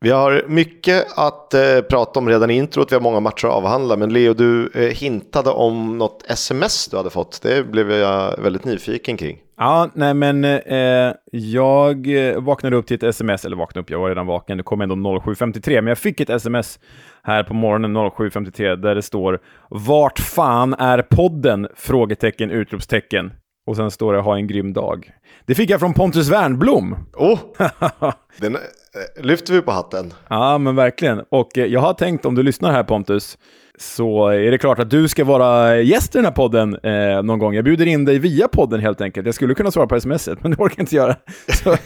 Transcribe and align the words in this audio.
Vi 0.00 0.10
har 0.10 0.44
mycket 0.48 1.06
att 1.18 1.54
eh, 1.54 1.80
prata 1.90 2.20
om 2.20 2.28
redan 2.28 2.50
i 2.50 2.54
introt, 2.54 2.92
vi 2.92 2.96
har 2.96 3.02
många 3.02 3.20
matcher 3.20 3.46
att 3.46 3.54
avhandla. 3.54 3.96
Men 3.96 4.12
Leo, 4.12 4.34
du 4.34 4.70
eh, 4.74 4.80
hintade 4.80 5.50
om 5.50 5.98
något 5.98 6.24
sms 6.28 6.88
du 6.88 6.96
hade 6.96 7.10
fått. 7.10 7.42
Det 7.42 7.70
blev 7.70 7.92
jag 7.92 8.38
väldigt 8.38 8.64
nyfiken 8.64 9.16
kring. 9.16 9.38
Ja, 9.58 9.90
nej 9.94 10.14
men 10.14 10.44
eh, 10.44 11.14
jag 11.32 12.08
vaknade 12.38 12.76
upp 12.76 12.86
till 12.86 12.94
ett 12.94 13.02
sms, 13.02 13.44
eller 13.44 13.56
vaknade 13.56 13.82
upp, 13.82 13.90
jag 13.90 13.98
var 13.98 14.08
redan 14.08 14.26
vaken, 14.26 14.56
det 14.56 14.62
kom 14.62 14.80
ändå 14.80 14.94
07.53, 14.94 15.74
men 15.74 15.86
jag 15.86 15.98
fick 15.98 16.20
ett 16.20 16.30
sms 16.30 16.78
här 17.22 17.42
på 17.42 17.54
morgonen 17.54 17.96
07.53 17.96 18.76
där 18.76 18.94
det 18.94 19.02
står 19.02 19.40
“Vart 19.70 20.18
fan 20.18 20.74
är 20.74 21.02
podden?” 21.02 21.68
frågetecken, 21.76 22.50
utropstecken. 22.50 23.32
Och 23.66 23.76
sen 23.76 23.90
står 23.90 24.12
det 24.12 24.20
“Ha 24.20 24.36
en 24.36 24.46
grym 24.46 24.72
dag”. 24.72 25.10
Det 25.46 25.54
fick 25.54 25.70
jag 25.70 25.80
från 25.80 25.94
Pontus 25.94 26.28
Wernblom. 26.28 26.96
Oh, 27.14 27.38
den 28.40 28.54
eh, 28.54 28.60
Eh, 28.96 29.24
lyfter 29.24 29.52
vi 29.52 29.62
på 29.62 29.70
hatten. 29.72 30.14
Ja, 30.28 30.58
men 30.58 30.76
verkligen. 30.76 31.22
Och 31.28 31.58
eh, 31.58 31.66
jag 31.66 31.80
har 31.80 31.94
tänkt, 31.94 32.26
om 32.26 32.34
du 32.34 32.42
lyssnar 32.42 32.72
här 32.72 32.82
Pontus, 32.82 33.38
så 33.78 34.28
är 34.28 34.50
det 34.50 34.58
klart 34.58 34.78
att 34.78 34.90
du 34.90 35.08
ska 35.08 35.24
vara 35.24 35.80
gäst 35.80 36.14
i 36.14 36.18
den 36.18 36.24
här 36.24 36.32
podden 36.32 36.74
eh, 36.82 37.22
någon 37.22 37.38
gång. 37.38 37.54
Jag 37.54 37.64
bjuder 37.64 37.86
in 37.86 38.04
dig 38.04 38.18
via 38.18 38.48
podden 38.48 38.80
helt 38.80 39.00
enkelt. 39.00 39.26
Jag 39.26 39.34
skulle 39.34 39.54
kunna 39.54 39.70
svara 39.70 39.86
på 39.86 39.96
sms, 39.96 40.28
men 40.40 40.50
det 40.50 40.56
orkar 40.56 40.76
jag 40.76 40.82
inte 40.82 40.96
göra. 40.96 41.16
Så 41.48 41.76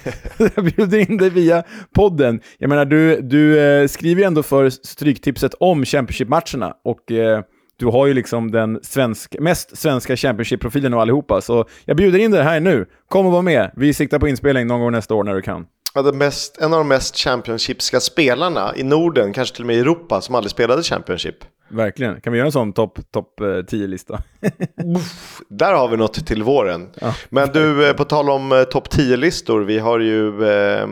jag 0.54 0.64
bjuder 0.64 1.10
in 1.10 1.16
dig 1.16 1.30
via 1.30 1.62
podden. 1.94 2.40
Jag 2.58 2.68
menar, 2.68 2.84
du, 2.84 3.20
du 3.20 3.60
eh, 3.60 3.86
skriver 3.86 4.20
ju 4.22 4.26
ändå 4.26 4.42
för 4.42 4.70
Stryktipset 4.70 5.54
om 5.54 5.84
Championship-matcherna 5.84 6.74
och 6.84 7.12
eh, 7.12 7.42
du 7.78 7.86
har 7.86 8.06
ju 8.06 8.14
liksom 8.14 8.50
den 8.50 8.78
svensk, 8.82 9.36
mest 9.38 9.76
svenska 9.78 10.16
Championship-profilen 10.16 10.94
av 10.94 11.00
allihopa, 11.00 11.40
så 11.40 11.64
jag 11.84 11.96
bjuder 11.96 12.18
in 12.18 12.30
dig 12.30 12.42
här 12.42 12.60
nu. 12.60 12.86
Kom 13.08 13.26
och 13.26 13.32
var 13.32 13.42
med. 13.42 13.70
Vi 13.76 13.94
siktar 13.94 14.18
på 14.18 14.28
inspelning 14.28 14.66
någon 14.66 14.80
gång 14.80 14.92
nästa 14.92 15.14
år 15.14 15.24
när 15.24 15.34
du 15.34 15.42
kan. 15.42 15.66
Ja, 15.94 16.12
mest, 16.12 16.58
en 16.58 16.72
av 16.72 16.78
de 16.78 16.88
mest 16.88 17.16
Championshipska 17.16 18.00
spelarna 18.00 18.76
i 18.76 18.82
Norden, 18.82 19.32
kanske 19.32 19.54
till 19.54 19.62
och 19.62 19.66
med 19.66 19.76
i 19.76 19.80
Europa, 19.80 20.20
som 20.20 20.34
aldrig 20.34 20.50
spelade 20.50 20.82
Championship. 20.82 21.36
Verkligen. 21.70 22.20
Kan 22.20 22.32
vi 22.32 22.38
göra 22.38 22.46
en 22.46 22.52
sån 22.52 22.72
topp 22.72 22.98
top 23.12 23.40
10-lista? 23.40 24.22
Eh, 24.40 24.50
där 25.48 25.74
har 25.74 25.88
vi 25.88 25.96
något 25.96 26.26
till 26.26 26.42
våren. 26.42 26.90
Ja. 27.00 27.14
Men 27.28 27.48
du, 27.48 27.88
eh, 27.88 27.92
på 27.92 28.04
tal 28.04 28.30
om 28.30 28.52
eh, 28.52 28.62
topp 28.62 28.88
10-listor, 28.88 29.60
vi 29.60 29.78
har 29.78 29.98
ju, 29.98 30.28
eh, 30.28 30.86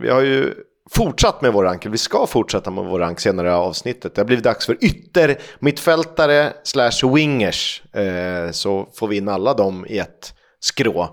vi 0.00 0.10
har 0.10 0.20
ju 0.20 0.54
fortsatt 0.90 1.42
med 1.42 1.52
vår 1.52 1.64
rank. 1.64 1.86
Vi 1.86 1.98
ska 1.98 2.26
fortsätta 2.26 2.70
med 2.70 2.84
vår 2.84 2.98
rank 2.98 3.20
senare 3.20 3.48
i 3.48 3.50
avsnittet. 3.50 4.14
Det 4.14 4.20
har 4.20 4.26
blivit 4.26 4.44
dags 4.44 4.66
för 4.66 4.84
ytter, 4.84 5.38
mittfältare 5.58 6.52
slash 6.64 7.14
wingers. 7.14 7.82
Så 8.52 8.88
får 8.94 9.08
vi 9.08 9.16
in 9.16 9.28
alla 9.28 9.54
dem 9.54 9.86
i 9.88 9.98
ett 9.98 10.34
skrå. 10.60 11.08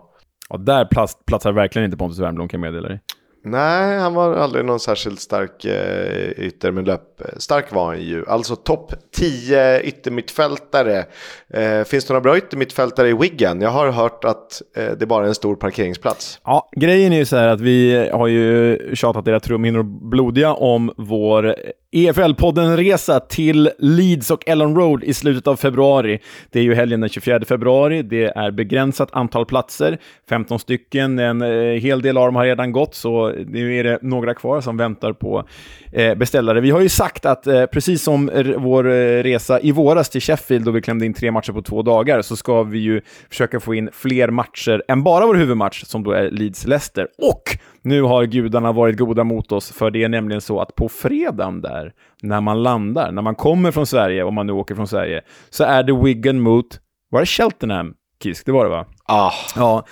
Och 0.50 0.60
där 0.60 0.86
platsar 1.26 1.52
verkligen 1.52 1.86
inte 1.86 1.98
Pontus 1.98 2.20
Wernbloom 2.20 2.48
kan 2.50 2.62
jag 2.62 2.72
meddela 2.72 2.88
dig. 2.88 3.00
Nej, 3.44 4.00
han 4.00 4.14
var 4.14 4.36
aldrig 4.36 4.66
någon 4.66 4.80
särskilt 4.80 5.20
stark 5.20 5.66
eh, 5.66 6.46
ytter 6.46 6.72
med 6.72 6.88
löp. 6.88 7.22
Stark 7.38 7.74
var 7.74 7.86
han 7.86 8.02
ju. 8.02 8.26
Alltså 8.28 8.56
topp 8.56 8.94
10 9.12 9.82
yttermittfältare. 9.82 11.06
Eh, 11.54 11.84
finns 11.84 12.06
det 12.06 12.14
några 12.14 12.22
bra 12.22 12.38
yttermittfältare 12.38 13.10
i 13.10 13.14
Wiggen? 13.14 13.62
Jag 13.62 13.70
har 13.70 13.92
hört 13.92 14.24
att 14.24 14.62
eh, 14.76 14.92
det 15.00 15.06
bara 15.06 15.24
är 15.24 15.28
en 15.28 15.36
stor 15.36 15.56
parkeringsplats. 15.56 16.40
Ja, 16.44 16.70
grejen 16.76 17.14
är 17.14 17.18
ju 17.18 17.26
så 17.26 17.36
här 17.38 17.48
att 17.48 17.62
vi 17.62 18.10
har 18.14 18.28
ju 18.28 18.80
tjatat 18.96 19.28
era 19.28 19.40
trumhinnor 19.40 19.84
blodiga 20.10 20.54
om 20.54 20.94
vår 20.98 21.56
EFL-podden-resa 21.92 23.20
till 23.20 23.72
Leeds 23.80 24.32
och 24.32 24.48
Ellen 24.48 24.76
Road 24.76 25.04
i 25.04 25.14
slutet 25.14 25.48
av 25.48 25.56
februari. 25.56 26.20
Det 26.52 26.60
är 26.60 26.64
ju 26.64 26.76
helgen 26.76 27.02
den 27.02 27.10
24 27.10 27.46
februari. 27.46 28.02
Det 28.02 28.24
är 28.24 28.52
begränsat 28.52 29.10
antal 29.12 29.46
platser, 29.46 29.98
15 30.30 30.60
stycken. 30.60 31.20
En 31.20 31.42
eh, 31.42 31.82
hel 31.82 32.02
del 32.02 32.18
av 32.18 32.26
dem 32.26 32.36
har 32.36 32.46
redan 32.46 32.72
gått, 32.72 32.96
så 32.96 33.30
nu 33.48 33.76
är 33.76 33.84
det 33.84 34.00
några 34.02 34.34
kvar 34.34 34.62
som 34.62 34.78
väntar 34.78 35.14
på 35.14 35.44
eh, 35.92 36.16
beställare. 36.16 36.62
Vi 36.62 36.72
har 36.72 36.82
ju 36.82 36.90
sagt 36.90 37.26
att 37.26 37.48
eh, 37.48 37.66
precis 37.66 38.04
som 38.04 38.32
vår 38.58 38.84
resa 39.24 39.60
i 39.62 39.72
våras 39.72 40.10
till 40.10 40.22
Sheffield, 40.22 40.66
då 40.66 40.72
vi 40.72 40.82
klämde 40.82 41.06
in 41.06 41.14
tre 41.14 41.32
matcher 41.32 41.52
på 41.52 41.62
två 41.62 41.82
dagar, 41.82 42.22
så 42.22 42.36
ska 42.36 42.64
vi 42.64 42.80
ju 42.80 43.02
försöka 43.30 43.60
få 43.60 43.76
in 43.76 43.90
fler 43.94 44.30
matcher 44.30 44.84
än 44.88 45.04
bara 45.04 45.26
vår 45.26 45.36
huvudmatch, 45.36 45.84
som 45.84 46.04
då 46.04 46.12
är 46.12 46.30
Leeds-Leicester. 46.30 47.08
Och 47.18 47.58
nu 47.82 48.02
har 48.02 48.26
gudarna 48.26 48.72
varit 48.72 48.98
goda 48.98 49.24
mot 49.24 49.52
oss, 49.52 49.72
för 49.72 49.92
det 49.92 50.04
är 50.04 50.10
nämligen 50.10 50.42
så 50.42 50.62
att 50.62 50.76
på 50.76 50.90
fredagen 50.90 51.62
där, 51.62 51.94
när 52.22 52.42
man 52.42 52.64
landar, 52.64 53.12
när 53.12 53.22
man 53.22 53.36
kommer 53.36 53.72
från 53.72 53.86
Sverige, 53.86 54.24
om 54.24 54.34
man 54.34 54.48
nu 54.48 54.54
åker 54.54 54.76
från 54.76 54.88
Sverige, 54.88 55.22
så 55.50 55.64
är 55.64 55.84
det 55.84 55.94
Wigan 55.94 56.40
mot, 56.40 56.80
var 57.10 57.20
det 57.20 57.26
Cheltenham? 57.26 57.94
Kisk, 58.24 58.46
det 58.46 58.52
var 58.52 58.64
det 58.64 58.70
va? 58.70 58.86
Ah. 59.06 59.32
Ja. 59.56 59.86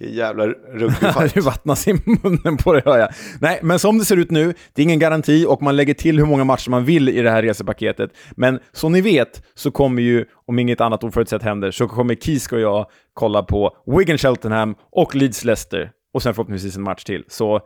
Vilken 0.00 0.16
jävla 0.16 0.46
ruggig 0.46 1.30
Du 1.34 1.40
vattnas 1.40 1.88
i 1.88 1.92
munnen 1.92 2.56
på 2.56 2.72
det 2.72 2.82
hör 2.84 2.98
jag. 2.98 3.08
Nej, 3.40 3.60
men 3.62 3.78
som 3.78 3.98
det 3.98 4.04
ser 4.04 4.16
ut 4.16 4.30
nu, 4.30 4.54
det 4.74 4.82
är 4.82 4.84
ingen 4.84 4.98
garanti 4.98 5.46
och 5.48 5.62
man 5.62 5.76
lägger 5.76 5.94
till 5.94 6.18
hur 6.18 6.26
många 6.26 6.44
matcher 6.44 6.70
man 6.70 6.84
vill 6.84 7.08
i 7.08 7.22
det 7.22 7.30
här 7.30 7.42
resepaketet. 7.42 8.10
Men 8.36 8.60
som 8.72 8.92
ni 8.92 9.00
vet 9.00 9.42
så 9.54 9.70
kommer 9.70 10.02
ju, 10.02 10.24
om 10.46 10.58
inget 10.58 10.80
annat 10.80 11.04
oförutsett 11.04 11.42
händer, 11.42 11.70
så 11.70 11.88
kommer 11.88 12.14
Kisk 12.14 12.52
och 12.52 12.60
jag 12.60 12.86
kolla 13.14 13.42
på 13.42 13.76
Wigan 13.86 14.18
Cheltenham 14.18 14.74
och 14.92 15.14
Leeds 15.14 15.44
Leicester 15.44 15.90
och 16.14 16.22
sen 16.22 16.34
förhoppningsvis 16.34 16.76
en 16.76 16.82
match 16.82 17.04
till. 17.04 17.24
Så 17.28 17.60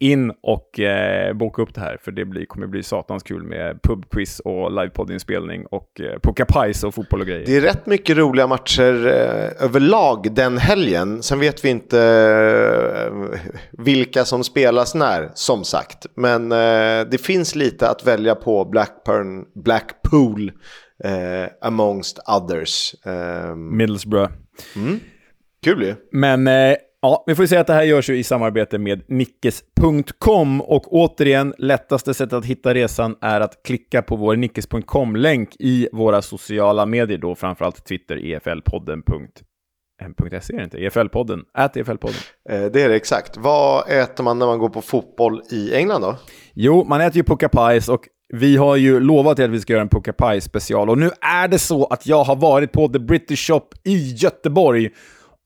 in 0.00 0.32
och 0.42 0.80
eh, 0.80 1.32
boka 1.32 1.62
upp 1.62 1.74
det 1.74 1.80
här, 1.80 1.98
för 2.02 2.12
det 2.12 2.24
blir, 2.24 2.46
kommer 2.46 2.66
bli 2.66 2.82
satans 2.82 3.22
kul 3.22 3.42
med 3.42 3.82
pubquiz 3.82 4.40
och 4.40 4.72
livepoddinspelning 4.72 5.66
och 5.66 6.00
eh, 6.00 6.18
poka 6.18 6.44
pajs 6.44 6.84
och 6.84 6.94
fotboll 6.94 7.20
och 7.20 7.26
grejer. 7.26 7.46
Det 7.46 7.56
är 7.56 7.60
rätt 7.60 7.86
mycket 7.86 8.16
roliga 8.16 8.46
matcher 8.46 9.06
eh, 9.06 9.64
överlag 9.64 10.34
den 10.34 10.58
helgen. 10.58 11.22
Sen 11.22 11.40
vet 11.40 11.64
vi 11.64 11.68
inte 11.68 12.00
eh, 12.02 13.40
vilka 13.72 14.24
som 14.24 14.44
spelas 14.44 14.94
när, 14.94 15.30
som 15.34 15.64
sagt. 15.64 16.06
Men 16.14 16.52
eh, 16.52 17.08
det 17.10 17.20
finns 17.24 17.54
lite 17.54 17.88
att 17.88 18.06
välja 18.06 18.34
på 18.34 18.64
Blackburn, 18.64 19.44
Blackpool, 19.54 20.52
eh, 21.04 21.50
amongst 21.60 22.18
others. 22.28 22.94
Middlesbrough. 23.56 24.32
Mm. 24.76 25.00
Kul 25.64 25.82
ju. 25.82 25.94
Men 26.12 26.48
Ja, 27.02 27.24
vi 27.26 27.34
får 27.34 27.46
säga 27.46 27.60
att 27.60 27.66
det 27.66 27.72
här 27.72 27.82
görs 27.82 28.10
ju 28.10 28.18
i 28.18 28.24
samarbete 28.24 28.78
med 28.78 29.02
Nickes.com 29.08 30.60
och 30.60 30.92
återigen, 30.92 31.54
lättaste 31.58 32.14
sättet 32.14 32.32
att 32.32 32.44
hitta 32.44 32.74
resan 32.74 33.16
är 33.20 33.40
att 33.40 33.62
klicka 33.62 34.02
på 34.02 34.16
vår 34.16 34.36
Nickes.com-länk 34.36 35.56
i 35.58 35.88
våra 35.92 36.22
sociala 36.22 36.86
medier, 36.86 37.18
då 37.18 37.34
framförallt 37.34 37.84
Twitter, 37.84 38.16
EFL-podden. 38.16 39.02
.se 40.40 40.54
är 40.54 40.58
det 40.58 40.64
inte? 40.64 40.78
EFL-podden, 40.78 41.40
ät 41.58 41.76
EFL-podden. 41.76 42.24
Eh, 42.50 42.64
det 42.64 42.82
är 42.82 42.88
det 42.88 42.96
exakt. 42.96 43.36
Vad 43.36 43.90
äter 43.90 44.24
man 44.24 44.38
när 44.38 44.46
man 44.46 44.58
går 44.58 44.68
på 44.68 44.82
fotboll 44.82 45.42
i 45.50 45.74
England 45.74 46.00
då? 46.00 46.16
Jo, 46.54 46.84
man 46.84 47.00
äter 47.00 47.16
ju 47.16 47.22
pucka 47.22 47.48
pies 47.48 47.88
och 47.88 48.00
vi 48.32 48.56
har 48.56 48.76
ju 48.76 49.00
lovat 49.00 49.38
att 49.40 49.50
vi 49.50 49.60
ska 49.60 49.72
göra 49.72 49.82
en 49.82 49.88
pucka 49.88 50.12
pie 50.12 50.40
special 50.40 50.90
och 50.90 50.98
nu 50.98 51.10
är 51.20 51.48
det 51.48 51.58
så 51.58 51.84
att 51.84 52.06
jag 52.06 52.24
har 52.24 52.36
varit 52.36 52.72
på 52.72 52.88
The 52.88 52.98
British 52.98 53.46
Shop 53.46 53.68
i 53.84 54.12
Göteborg 54.12 54.90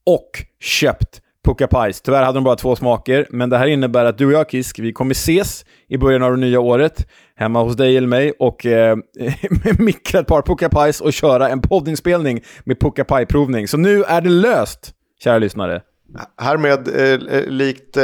och 0.05 0.29
köpt 0.59 1.21
Pucka 1.45 1.67
Pies. 1.67 2.01
Tyvärr 2.01 2.23
hade 2.23 2.37
de 2.37 2.43
bara 2.43 2.55
två 2.55 2.75
smaker, 2.75 3.27
men 3.29 3.49
det 3.49 3.57
här 3.57 3.67
innebär 3.67 4.05
att 4.05 4.17
du 4.17 4.25
och 4.25 4.31
jag, 4.31 4.49
Kisk, 4.51 4.79
vi 4.79 4.93
kommer 4.93 5.11
ses 5.11 5.65
i 5.87 5.97
början 5.97 6.23
av 6.23 6.31
det 6.31 6.37
nya 6.37 6.59
året 6.59 7.07
hemma 7.35 7.63
hos 7.63 7.75
dig 7.75 7.97
eller 7.97 8.07
mig 8.07 8.33
och 8.39 8.65
eh, 8.65 8.97
mikra 9.79 10.19
ett 10.19 10.27
par 10.27 10.41
Pucka 10.41 10.69
Pies 10.69 11.01
och 11.01 11.13
köra 11.13 11.49
en 11.49 11.61
poddinspelning 11.61 12.41
med 12.63 12.79
Pucka 12.79 13.03
Pie-provning. 13.03 13.67
Så 13.67 13.77
nu 13.77 14.03
är 14.03 14.21
det 14.21 14.29
löst, 14.29 14.93
kära 15.23 15.37
lyssnare. 15.37 15.81
Härmed, 16.37 16.87
eh, 16.87 17.37
eh, 17.37 17.47
likt 17.47 17.97
eh, 17.97 18.03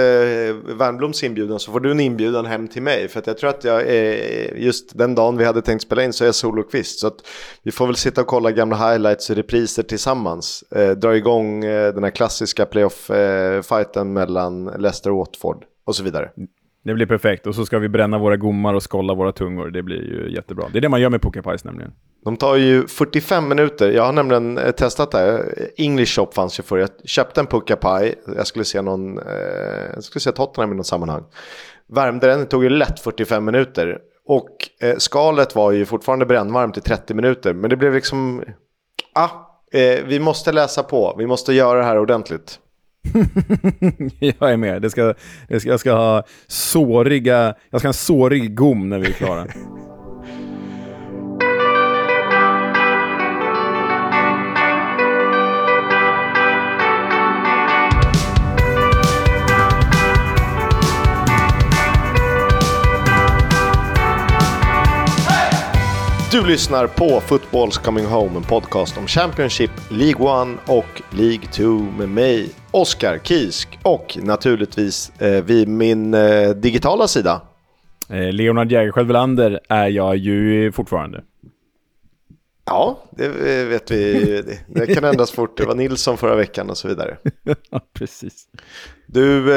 Wernbloms 0.78 1.24
inbjudan, 1.24 1.60
så 1.60 1.72
får 1.72 1.80
du 1.80 1.92
en 1.92 2.00
inbjudan 2.00 2.46
hem 2.46 2.68
till 2.68 2.82
mig. 2.82 3.08
För 3.08 3.20
att 3.20 3.28
jag 3.28 3.38
tror 3.38 3.50
att 3.50 3.64
jag 3.64 3.82
eh, 3.82 4.64
just 4.64 4.98
den 4.98 5.16
dagen 5.16 5.38
vi 5.38 5.46
hade 5.46 5.62
tänkt 5.62 5.82
spela 5.82 6.04
in 6.04 6.14
så 6.14 6.24
är 6.24 6.26
jag 6.26 6.36
solokvist. 6.36 7.00
Så 7.00 7.08
att 7.08 7.28
vi 7.64 7.72
får 7.72 7.88
väl 7.88 7.96
sitta 7.96 8.22
och 8.22 8.28
kolla 8.28 8.52
gamla 8.52 8.92
highlights 8.92 9.30
och 9.30 9.36
repriser 9.36 9.84
tillsammans. 9.84 10.64
Eh, 10.72 10.92
dra 10.92 11.16
igång 11.18 11.66
eh, 11.66 11.94
den 11.94 12.04
här 12.04 12.12
klassiska 12.12 12.66
playoff-fighten 12.66 14.08
eh, 14.08 14.14
mellan 14.14 14.66
Leicester 14.66 15.12
och 15.12 15.18
Watford 15.18 15.66
och 15.86 15.96
så 15.96 16.04
vidare. 16.04 16.30
Det 16.84 16.94
blir 16.94 17.06
perfekt. 17.06 17.48
Och 17.48 17.56
så 17.56 17.66
ska 17.66 17.80
vi 17.80 17.90
bränna 17.90 18.18
våra 18.18 18.38
gommar 18.38 18.74
och 18.74 18.84
skolla 18.84 19.14
våra 19.14 19.32
tungor. 19.32 19.70
Det 19.70 19.84
blir 19.84 20.02
ju 20.02 20.34
jättebra. 20.36 20.66
Det 20.72 20.80
är 20.80 20.82
det 20.82 20.90
man 20.90 21.02
gör 21.02 21.10
med 21.10 21.22
pokerpies 21.22 21.64
nämligen. 21.64 21.92
De 22.26 22.38
tar 22.38 22.56
ju 22.56 22.88
45 22.88 23.48
minuter. 23.48 23.92
Jag 23.92 24.04
har 24.04 24.14
nämligen 24.14 24.58
eh, 24.58 24.72
testat 24.72 25.12
det 25.12 25.18
här. 25.18 25.54
English 25.78 26.16
shop 26.16 26.30
fanns 26.34 26.60
ju 26.60 26.64
förr. 26.64 26.78
Jag 26.78 26.90
köpte 27.06 27.42
en 27.42 27.48
pucka 27.48 27.78
Jag 28.36 28.48
skulle 28.48 28.66
se 28.66 28.82
någon, 28.82 29.18
eh, 29.18 29.26
jag 29.94 30.04
skulle 30.04 30.22
se 30.22 30.32
Tottenham 30.32 30.72
i 30.72 30.76
något 30.76 30.88
sammanhang. 30.88 31.24
Värmde 31.88 32.28
den, 32.28 32.40
det 32.40 32.46
tog 32.46 32.64
ju 32.64 32.70
lätt 32.70 33.00
45 33.00 33.46
minuter. 33.46 34.00
Och 34.26 34.58
eh, 34.82 34.98
skalet 34.98 35.56
var 35.56 35.72
ju 35.72 35.86
fortfarande 35.86 36.26
brännvarmt 36.26 36.78
i 36.78 36.82
30 36.82 37.14
minuter. 37.14 37.54
Men 37.54 37.70
det 37.70 37.76
blev 37.76 37.94
liksom, 37.94 38.44
ah, 39.14 39.30
eh, 39.72 40.06
vi 40.06 40.20
måste 40.20 40.52
läsa 40.52 40.84
på. 40.84 41.16
Vi 41.18 41.28
måste 41.28 41.54
göra 41.54 41.80
det 41.80 41.86
här 41.86 42.00
ordentligt. 42.00 42.60
jag 44.20 44.52
är 44.52 44.58
med. 44.58 44.82
Det 44.82 44.90
ska, 44.90 45.14
det 45.48 45.60
ska, 45.60 45.70
jag 45.70 45.80
ska 45.80 45.94
ha 45.94 46.24
såriga, 46.48 47.56
jag 47.70 47.82
ska 47.82 47.88
ha 47.88 47.90
en 47.90 47.94
sårig 47.94 48.56
gom 48.56 48.90
när 48.90 49.00
vi 49.00 49.08
är 49.08 49.12
klara. 49.12 49.48
Du 66.32 66.46
lyssnar 66.48 66.88
på 66.88 67.20
Footballs 67.20 67.78
Coming 67.78 68.06
Home, 68.06 68.38
en 68.38 68.44
podcast 68.44 68.98
om 68.98 69.08
Championship, 69.08 69.72
League 69.90 70.52
1 70.54 70.60
och 70.68 71.02
League 71.10 71.46
2 71.52 71.64
med 71.98 72.10
mig, 72.10 72.50
Oskar 72.72 73.18
Kisk 73.18 73.80
och 73.84 74.18
naturligtvis 74.22 75.12
eh, 75.22 75.44
vid 75.44 75.68
min 75.68 76.14
eh, 76.14 76.50
digitala 76.50 77.08
sida. 77.08 77.42
Eh, 78.10 78.34
Leonard 78.34 78.72
Jägerskiöld 78.72 79.08
Welander 79.08 79.60
är 79.70 79.88
jag 79.88 80.18
ju 80.18 80.72
fortfarande. 80.72 81.24
Ja, 82.66 83.04
det 83.12 83.28
vet 83.66 83.92
vi. 83.92 84.44
Det 84.68 84.88
kan 84.96 85.04
ändras 85.04 85.32
fort. 85.32 85.58
Det 85.58 85.66
var 85.66 85.76
Nilsson 85.76 86.18
förra 86.18 86.36
veckan 86.36 86.70
och 86.70 86.78
så 86.78 86.88
vidare. 86.88 87.18
Ja, 87.70 87.80
precis. 87.94 88.48
Du, 89.08 89.56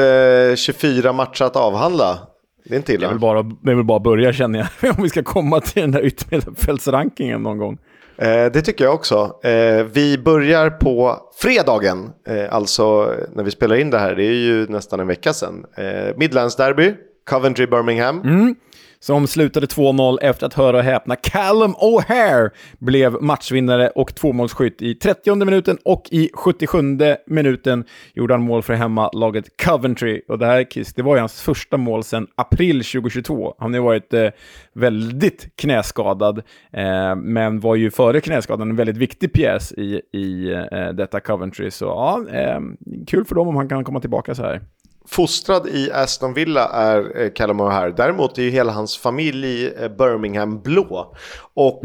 eh, 0.51 0.55
24 0.55 1.13
matcher 1.13 1.43
att 1.43 1.55
avhandla. 1.55 2.19
Det 2.65 2.75
är 2.75 2.77
inte 2.77 2.97
Det 2.97 3.05
är 3.05 3.09
väl 3.09 3.19
bara, 3.19 3.43
det 3.43 3.71
är 3.71 3.75
väl 3.75 3.83
bara 3.85 3.97
att 3.97 4.03
börja 4.03 4.33
känner 4.33 4.59
jag, 4.81 4.97
om 4.97 5.03
vi 5.03 5.09
ska 5.09 5.23
komma 5.23 5.59
till 5.59 5.81
den 5.81 5.91
där 5.91 6.05
ytterfältsrankingen 6.05 7.43
någon 7.43 7.57
gång. 7.57 7.77
Eh, 8.17 8.51
det 8.53 8.61
tycker 8.61 8.85
jag 8.85 8.93
också. 8.93 9.39
Eh, 9.43 9.83
vi 9.93 10.17
börjar 10.17 10.69
på 10.69 11.17
fredagen, 11.41 12.09
eh, 12.27 12.53
alltså 12.53 13.13
när 13.35 13.43
vi 13.43 13.51
spelar 13.51 13.75
in 13.75 13.89
det 13.89 13.99
här, 13.99 14.15
det 14.15 14.23
är 14.25 14.33
ju 14.33 14.67
nästan 14.67 14.99
en 14.99 15.07
vecka 15.07 15.33
sedan. 15.33 15.65
Eh, 15.77 16.17
Midlands 16.17 16.55
Derby, 16.55 16.93
Coventry-Birmingham. 17.29 18.21
Mm. 18.23 18.55
Som 19.05 19.27
slutade 19.27 19.65
2-0 19.65 20.17
efter 20.21 20.45
att 20.45 20.53
höra 20.53 20.77
och 20.77 20.83
häpna 20.83 21.15
Callum 21.15 21.73
O'Hare 21.73 22.49
blev 22.79 23.21
matchvinnare 23.21 23.89
och 23.89 24.15
tvåmålsskytt 24.15 24.81
i 24.81 24.95
30 24.95 25.35
minuten 25.45 25.77
och 25.85 26.07
i 26.11 26.29
77 26.33 26.77
minuten 27.27 27.85
gjorde 28.13 28.33
han 28.33 28.41
mål 28.41 28.63
för 28.63 28.73
hemmalaget 28.73 29.45
Coventry. 29.65 30.21
Och 30.27 30.39
det 30.39 30.45
här 30.45 30.63
Kiss, 30.63 30.93
det 30.93 31.01
var 31.01 31.15
ju 31.15 31.19
hans 31.19 31.41
första 31.41 31.77
mål 31.77 32.03
sedan 32.03 32.27
april 32.35 32.83
2022. 32.83 33.55
Han 33.59 33.73
har 33.73 33.79
ju 33.79 33.83
varit 33.83 34.13
eh, 34.13 34.29
väldigt 34.73 35.55
knäskadad, 35.55 36.37
eh, 36.71 37.15
men 37.15 37.59
var 37.59 37.75
ju 37.75 37.91
före 37.91 38.21
knäskadan 38.21 38.69
en 38.69 38.75
väldigt 38.75 38.97
viktig 38.97 39.33
pjäs 39.33 39.71
i, 39.71 40.01
i 40.13 40.53
eh, 40.71 40.89
detta 40.89 41.19
Coventry. 41.19 41.71
Så 41.71 41.85
ja, 41.85 42.25
eh, 42.31 42.59
kul 43.07 43.25
för 43.25 43.35
dem 43.35 43.47
om 43.47 43.55
han 43.55 43.69
kan 43.69 43.83
komma 43.83 43.99
tillbaka 43.99 44.35
så 44.35 44.43
här. 44.43 44.61
Fostrad 45.07 45.67
i 45.67 45.91
Aston 45.91 46.33
Villa 46.33 46.69
är 46.69 47.21
eh, 47.21 47.29
Callum 47.29 47.61
O'Hare. 47.61 47.93
Däremot 47.97 48.37
är 48.37 48.41
ju 48.41 48.49
hela 48.49 48.71
hans 48.71 48.97
familj 48.97 49.67
eh, 49.67 49.87
Birmingham 49.97 50.61
blå. 50.61 51.15
Och 51.53 51.81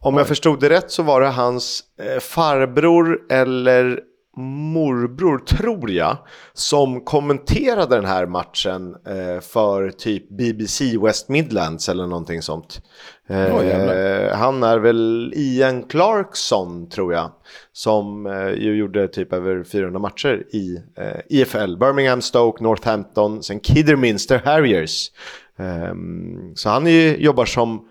om 0.00 0.16
jag 0.16 0.28
förstod 0.28 0.60
det 0.60 0.68
rätt 0.68 0.90
så 0.90 1.02
var 1.02 1.20
det 1.20 1.28
hans 1.28 1.82
eh, 2.02 2.20
farbror 2.20 3.18
eller 3.30 4.00
morbror, 4.36 5.38
tror 5.38 5.90
jag, 5.90 6.16
som 6.52 7.00
kommenterade 7.00 7.96
den 7.96 8.04
här 8.04 8.26
matchen 8.26 8.96
eh, 9.06 9.40
för 9.40 9.90
typ 9.90 10.28
BBC 10.28 10.98
West 10.98 11.28
Midlands 11.28 11.88
eller 11.88 12.06
någonting 12.06 12.42
sånt. 12.42 12.82
Eh, 13.28 13.36
jävlar. 13.38 14.36
han 14.36 14.62
är 14.62 14.78
väl 14.78 15.32
Ian 15.36 15.82
Clarkson, 15.82 16.88
tror 16.88 17.12
jag, 17.12 17.30
som 17.72 18.26
eh, 18.26 18.48
ju 18.48 18.76
gjorde 18.76 19.08
typ 19.08 19.32
över 19.32 19.64
400 19.64 20.00
matcher 20.00 20.46
i 20.52 20.82
eh, 20.96 21.20
IFL. 21.28 21.76
Birmingham, 21.76 22.22
Stoke, 22.22 22.62
Northampton, 22.62 23.42
sen 23.42 23.60
Kidderminster 23.60 24.42
Harriers. 24.44 25.10
Ehm, 25.56 26.56
så 26.56 26.68
han 26.68 26.86
ju, 26.86 27.16
jobbar 27.16 27.44
som 27.44 27.88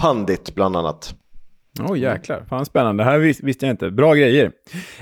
pundit 0.00 0.54
bland 0.54 0.76
annat. 0.76 1.14
Åh 1.80 1.92
oh, 1.92 1.98
jäklar, 1.98 2.44
fan 2.48 2.66
spännande. 2.66 3.04
Det 3.04 3.10
här 3.10 3.18
vis 3.18 3.40
visste 3.42 3.66
jag 3.66 3.72
inte. 3.72 3.90
Bra 3.90 4.14
grejer. 4.14 4.52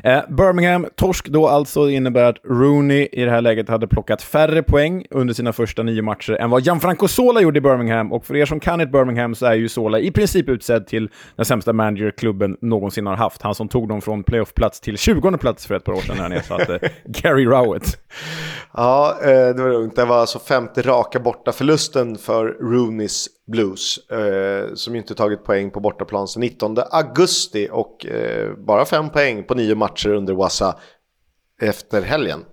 Eh, 0.02 0.20
Birmingham, 0.28 0.86
torsk 0.96 1.28
då 1.28 1.48
alltså, 1.48 1.90
innebär 1.90 2.24
att 2.24 2.36
Rooney 2.44 3.08
i 3.12 3.24
det 3.24 3.30
här 3.30 3.40
läget 3.40 3.68
hade 3.68 3.88
plockat 3.88 4.22
färre 4.22 4.62
poäng 4.62 5.06
under 5.10 5.34
sina 5.34 5.52
första 5.52 5.82
nio 5.82 6.02
matcher 6.02 6.32
än 6.32 6.50
vad 6.50 6.62
Gianfranco 6.62 7.08
Sola 7.08 7.40
gjorde 7.40 7.58
i 7.58 7.60
Birmingham. 7.60 8.12
Och 8.12 8.26
för 8.26 8.36
er 8.36 8.46
som 8.46 8.60
kan 8.60 8.80
ett 8.80 8.92
Birmingham 8.92 9.34
så 9.34 9.46
är 9.46 9.54
ju 9.54 9.68
Sola 9.68 9.98
i 9.98 10.10
princip 10.10 10.48
utsedd 10.48 10.86
till 10.86 11.10
den 11.36 11.44
sämsta 11.44 11.72
managerklubben 11.72 12.56
någonsin 12.60 13.06
har 13.06 13.16
haft. 13.16 13.42
Han 13.42 13.54
som 13.54 13.68
tog 13.68 13.88
dem 13.88 14.00
från 14.00 14.24
playoff-plats 14.24 14.80
till 14.80 14.98
20 14.98 15.38
plats 15.38 15.66
för 15.66 15.74
ett 15.74 15.84
par 15.84 15.92
år 15.92 16.00
sedan 16.00 16.16
när 16.16 16.22
han 16.22 16.32
ersatte 16.32 16.78
Gary 17.04 17.44
Rowett. 17.44 17.98
Ja, 18.74 19.18
eh, 19.22 19.28
det 19.28 19.62
var 19.62 19.70
lugnt. 19.70 19.96
Det 19.96 20.04
var 20.04 20.20
alltså 20.20 20.38
femte 20.38 20.82
raka 20.82 21.20
borta 21.20 21.52
förlusten 21.52 22.18
för 22.18 22.46
Rooneys 22.46 23.28
Blues. 23.46 24.10
Eh, 24.10 24.74
som 24.74 24.94
ju 24.94 25.00
inte 25.00 25.14
tagit 25.14 25.44
poäng 25.44 25.70
på 25.70 25.80
bortaplan 25.80 26.28
sedan 26.28 26.40
19 26.40 26.61
augusti 26.90 27.68
och 27.72 28.06
eh, 28.06 28.52
bara 28.56 28.84
fem 28.84 29.10
poäng 29.10 29.44
på 29.44 29.54
nio 29.54 29.74
matcher 29.74 30.08
under 30.08 30.34
Wassa 30.34 30.76
efter 31.60 32.02
helgen. 32.02 32.44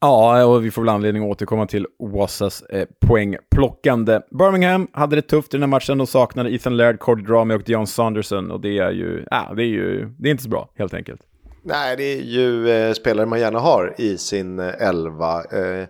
Ja, 0.00 0.44
och 0.44 0.64
vi 0.64 0.70
får 0.70 0.82
väl 0.82 0.88
anledning 0.88 1.22
att 1.22 1.30
återkomma 1.30 1.66
till 1.66 1.86
Wassas 1.98 2.62
eh, 2.62 2.88
poängplockande. 3.06 4.20
Birmingham 4.30 4.88
hade 4.92 5.16
det 5.16 5.22
tufft 5.22 5.54
i 5.54 5.56
den 5.56 5.62
här 5.62 5.68
matchen. 5.68 5.98
De 5.98 6.06
saknade 6.06 6.54
Ethan 6.54 6.76
Laird, 6.76 6.98
Cordy 6.98 7.22
Dramy 7.22 7.54
och 7.54 7.62
Dion 7.62 7.86
Saunderson. 7.86 8.50
Och 8.50 8.60
det 8.60 8.78
är 8.78 8.90
ju, 8.90 9.24
ja, 9.30 9.52
det 9.56 9.62
är 9.62 9.66
ju, 9.66 10.14
det 10.18 10.28
är 10.28 10.30
inte 10.30 10.42
så 10.42 10.48
bra 10.48 10.68
helt 10.74 10.94
enkelt. 10.94 11.20
Nej, 11.62 11.96
det 11.96 12.04
är 12.04 12.22
ju 12.22 12.70
eh, 12.70 12.92
spelare 12.92 13.26
man 13.26 13.40
gärna 13.40 13.58
har 13.58 13.94
i 13.98 14.18
sin 14.18 14.58
eh, 14.58 14.88
elva. 14.88 15.44
Eh, 15.44 15.86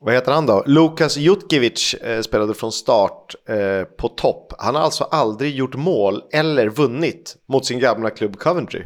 vad 0.00 0.14
heter 0.14 0.32
han 0.32 0.46
då? 0.46 0.62
Lukas 0.66 1.16
Jutkiewicz 1.16 1.94
eh, 1.94 2.20
spelade 2.20 2.54
från 2.54 2.72
start 2.72 3.34
eh, 3.48 3.84
på 3.98 4.08
topp. 4.08 4.52
Han 4.58 4.74
har 4.74 4.82
alltså 4.82 5.04
aldrig 5.04 5.54
gjort 5.54 5.74
mål 5.74 6.22
eller 6.32 6.68
vunnit 6.68 7.36
mot 7.48 7.66
sin 7.66 7.78
gamla 7.78 8.10
klubb 8.10 8.38
Coventry. 8.38 8.82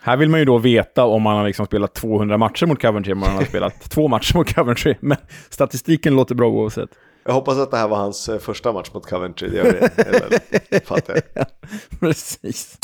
Här 0.00 0.16
vill 0.16 0.28
man 0.28 0.40
ju 0.40 0.46
då 0.46 0.58
veta 0.58 1.04
om 1.04 1.22
man 1.22 1.36
har 1.36 1.46
liksom 1.46 1.66
spelat 1.66 1.94
200 1.94 2.38
matcher 2.38 2.66
mot 2.66 2.80
Coventry, 2.80 3.12
om 3.12 3.18
man 3.18 3.30
har 3.30 3.44
spelat 3.44 3.80
två 3.90 4.08
matcher 4.08 4.36
mot 4.36 4.54
Coventry. 4.54 4.94
Men 5.00 5.16
statistiken 5.50 6.16
låter 6.16 6.34
bra 6.34 6.48
oavsett. 6.48 6.90
Jag 7.24 7.32
hoppas 7.32 7.58
att 7.58 7.70
det 7.70 7.76
här 7.76 7.88
var 7.88 7.96
hans 7.96 8.28
eh, 8.28 8.38
första 8.38 8.72
match 8.72 8.90
mot 8.94 9.06
Coventry. 9.06 9.48
Det 9.48 9.56
gör 9.56 9.64
det. 9.64 10.02
Eller, 10.06 10.80
fattar 10.84 11.20
jag. 11.34 11.46
Precis. 12.00 12.78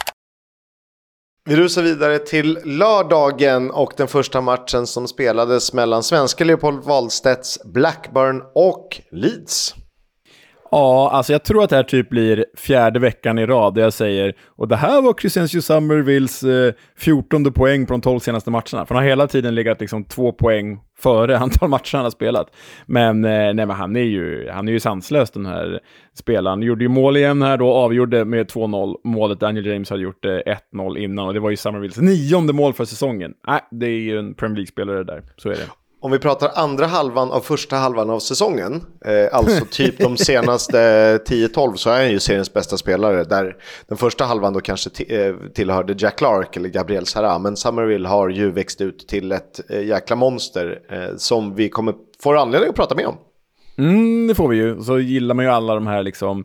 Vi 1.51 1.57
rusar 1.57 1.83
vidare 1.83 2.19
till 2.19 2.59
lördagen 2.65 3.71
och 3.71 3.93
den 3.97 4.09
första 4.09 4.41
matchen 4.41 4.87
som 4.87 5.09
spelades 5.09 5.73
mellan 5.73 6.03
svenska 6.03 6.45
Leopold 6.45 6.85
Wahlstedts 6.85 7.59
Blackburn 7.65 8.43
och 8.55 9.01
Leeds. 9.11 9.75
Ja, 10.71 11.11
alltså 11.13 11.33
jag 11.33 11.45
tror 11.45 11.65
att 11.65 11.71
det 11.71 11.77
här 11.77 11.83
typ 11.83 12.09
blir 12.09 12.45
fjärde 12.57 12.99
veckan 12.99 13.39
i 13.39 13.47
rad 13.47 13.75
där 13.75 13.83
jag 13.83 13.93
säger 13.93 14.35
och 14.47 14.69
det 14.69 14.77
här 14.77 15.03
var 15.03 15.13
Crescencio 15.13 15.61
Summervilles 15.61 16.43
eh, 16.43 16.73
14 16.97 17.53
poäng 17.53 17.87
på 17.87 17.93
de 17.93 18.01
12 18.01 18.19
senaste 18.19 18.51
matcherna. 18.51 18.87
För 18.87 18.95
han 18.95 18.97
har 18.97 19.09
hela 19.09 19.27
tiden 19.27 19.55
legat 19.55 19.81
liksom 19.81 20.05
två 20.05 20.33
poäng 20.33 20.81
före 20.99 21.39
antal 21.39 21.69
matcher 21.69 21.97
han 21.97 22.05
har 22.05 22.11
spelat. 22.11 22.55
Men, 22.87 23.25
eh, 23.25 23.31
nej, 23.31 23.55
men 23.55 23.71
han 23.71 23.97
är 23.97 24.01
ju, 24.01 24.49
han 24.51 24.69
är 24.69 24.73
ju 24.73 24.81
sanslös 24.81 25.31
den 25.31 25.47
här 25.47 25.81
spelaren. 26.15 26.63
Gjorde 26.63 26.85
ju 26.85 26.89
mål 26.89 27.17
igen 27.17 27.43
här 27.43 27.57
då, 27.57 27.73
avgjorde 27.73 28.25
med 28.25 28.47
2-0 28.47 28.97
målet. 29.05 29.41
Daniel 29.41 29.67
James 29.67 29.91
hade 29.91 30.03
gjort 30.03 30.25
eh, 30.25 30.31
1-0 30.75 30.99
innan 30.99 31.27
och 31.27 31.35
det 31.35 31.41
var 31.41 31.51
ju 31.51 31.57
Summervilles 31.57 31.99
nionde 31.99 32.53
mål 32.53 32.73
för 32.73 32.85
säsongen. 32.85 33.35
Nej, 33.47 33.61
det 33.71 33.87
är 33.87 34.01
ju 34.01 34.19
en 34.19 34.35
Premier 34.35 34.57
League-spelare 34.57 35.05
där, 35.05 35.23
så 35.37 35.49
är 35.49 35.55
det. 35.55 35.80
Om 36.03 36.11
vi 36.11 36.19
pratar 36.19 36.51
andra 36.55 36.87
halvan 36.87 37.31
av 37.31 37.41
första 37.41 37.77
halvan 37.77 38.11
av 38.11 38.19
säsongen, 38.19 38.85
eh, 39.05 39.37
alltså 39.37 39.65
typ 39.71 39.99
de 39.99 40.17
senaste 40.17 40.79
10-12 41.29 41.75
så 41.75 41.91
är 41.91 41.97
han 41.97 42.11
ju 42.11 42.21
seriens 42.21 42.53
bästa 42.53 42.77
spelare. 42.77 43.25
Där 43.25 43.57
den 43.89 43.99
första 43.99 44.25
halvan 44.25 44.53
då 44.53 44.61
kanske 44.61 44.91
eh, 45.09 45.35
tillhörde 45.55 45.95
Jack 45.99 46.19
Clark 46.19 46.57
eller 46.57 46.69
Gabriel 46.69 47.07
Sara, 47.07 47.39
men 47.39 47.57
Summerville 47.57 48.09
har 48.09 48.29
ju 48.29 48.51
växt 48.51 48.81
ut 48.81 49.09
till 49.09 49.33
ett 49.33 49.71
eh, 49.71 49.83
jäkla 49.83 50.17
monster 50.17 50.79
eh, 50.91 51.17
som 51.17 51.55
vi 51.55 51.69
kommer 51.69 51.95
få 52.23 52.37
anledning 52.37 52.71
att 52.71 52.77
prata 52.77 52.95
med 52.95 53.07
om. 53.07 53.17
Mm, 53.79 54.27
det 54.27 54.35
får 54.35 54.49
vi 54.49 54.57
ju. 54.57 54.83
Så 54.83 54.99
gillar 54.99 55.35
man 55.35 55.45
ju 55.45 55.51
alla 55.51 55.75
de 55.75 55.87
här 55.87 56.03
liksom 56.03 56.45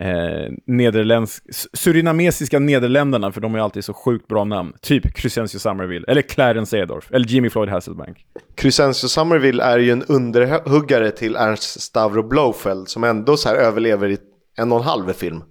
eh, 0.00 0.52
nederländsk, 0.66 1.44
surinamesiska 1.72 2.58
nederländerna, 2.58 3.32
för 3.32 3.40
de 3.40 3.52
har 3.52 3.58
ju 3.58 3.64
alltid 3.64 3.84
så 3.84 3.94
sjukt 3.94 4.28
bra 4.28 4.44
namn. 4.44 4.72
Typ 4.80 5.14
Crescencio 5.14 5.58
Summerville, 5.58 6.04
eller 6.08 6.22
Clarence 6.22 6.78
Edorf, 6.78 7.12
eller 7.12 7.26
Jimmy 7.26 7.50
Floyd 7.50 7.68
Hasselbank. 7.68 8.24
Crescencio 8.54 9.08
Summerville 9.08 9.62
är 9.64 9.78
ju 9.78 9.90
en 9.90 10.02
underhuggare 10.02 11.10
till 11.10 11.36
Ernst 11.36 11.80
Stavro 11.80 12.22
Blofeld 12.22 12.88
som 12.88 13.04
ändå 13.04 13.36
så 13.36 13.48
här 13.48 13.56
överlever 13.56 14.08
i 14.08 14.18
en 14.56 14.72
och 14.72 14.78
en 14.78 14.84
halv 14.84 15.12
film. 15.12 15.42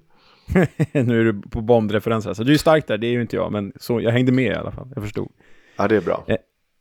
nu 0.92 1.20
är 1.20 1.24
du 1.24 1.42
på 1.42 1.62
Bond-referenser, 1.62 2.34
så 2.34 2.44
du 2.44 2.54
är 2.54 2.58
stark 2.58 2.88
där, 2.88 2.98
det 2.98 3.08
är 3.08 3.12
ju 3.12 3.22
inte 3.22 3.36
jag, 3.36 3.52
men 3.52 3.74
så, 3.80 4.02
jag 4.02 4.12
hängde 4.12 4.32
med 4.32 4.52
i 4.52 4.56
alla 4.56 4.72
fall, 4.72 4.92
jag 4.96 5.04
förstod. 5.04 5.32
Ja, 5.78 5.88
det 5.88 5.96
är 5.96 6.02
bra. 6.02 6.24
Eh, 6.28 6.36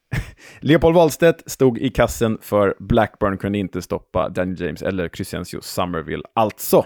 Leopold 0.60 0.96
Wahlstedt 0.96 1.50
stod 1.50 1.78
i 1.78 1.90
kassen 1.90 2.38
för 2.40 2.74
Blackburn, 2.78 3.38
kunde 3.38 3.58
inte 3.58 3.82
stoppa 3.82 4.28
Danny 4.28 4.54
James 4.58 4.82
eller 4.82 5.08
Crescencio 5.08 5.60
Summerville, 5.60 6.22
alltså. 6.34 6.84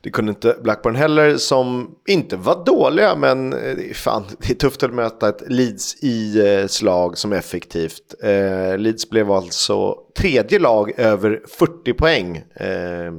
Det 0.00 0.10
kunde 0.10 0.30
inte 0.30 0.56
Blackburn 0.62 0.94
heller 0.94 1.36
som 1.36 1.94
inte 2.06 2.36
var 2.36 2.64
dåliga 2.64 3.16
men 3.16 3.52
eh, 3.52 3.76
det 3.76 3.90
är, 3.90 3.94
fan, 3.94 4.24
det 4.38 4.50
är 4.50 4.54
tufft 4.54 4.82
att 4.82 4.94
möta 4.94 5.28
ett 5.28 5.42
Leeds 5.46 6.02
i 6.02 6.46
eh, 6.46 6.66
slag 6.66 7.18
som 7.18 7.32
är 7.32 7.36
effektivt. 7.36 8.14
Eh, 8.22 8.78
Leeds 8.78 9.10
blev 9.10 9.30
alltså 9.30 9.96
tredje 10.18 10.58
lag 10.58 10.98
över 10.98 11.42
40 11.48 11.92
poäng. 11.92 12.36
Eh, 12.36 13.12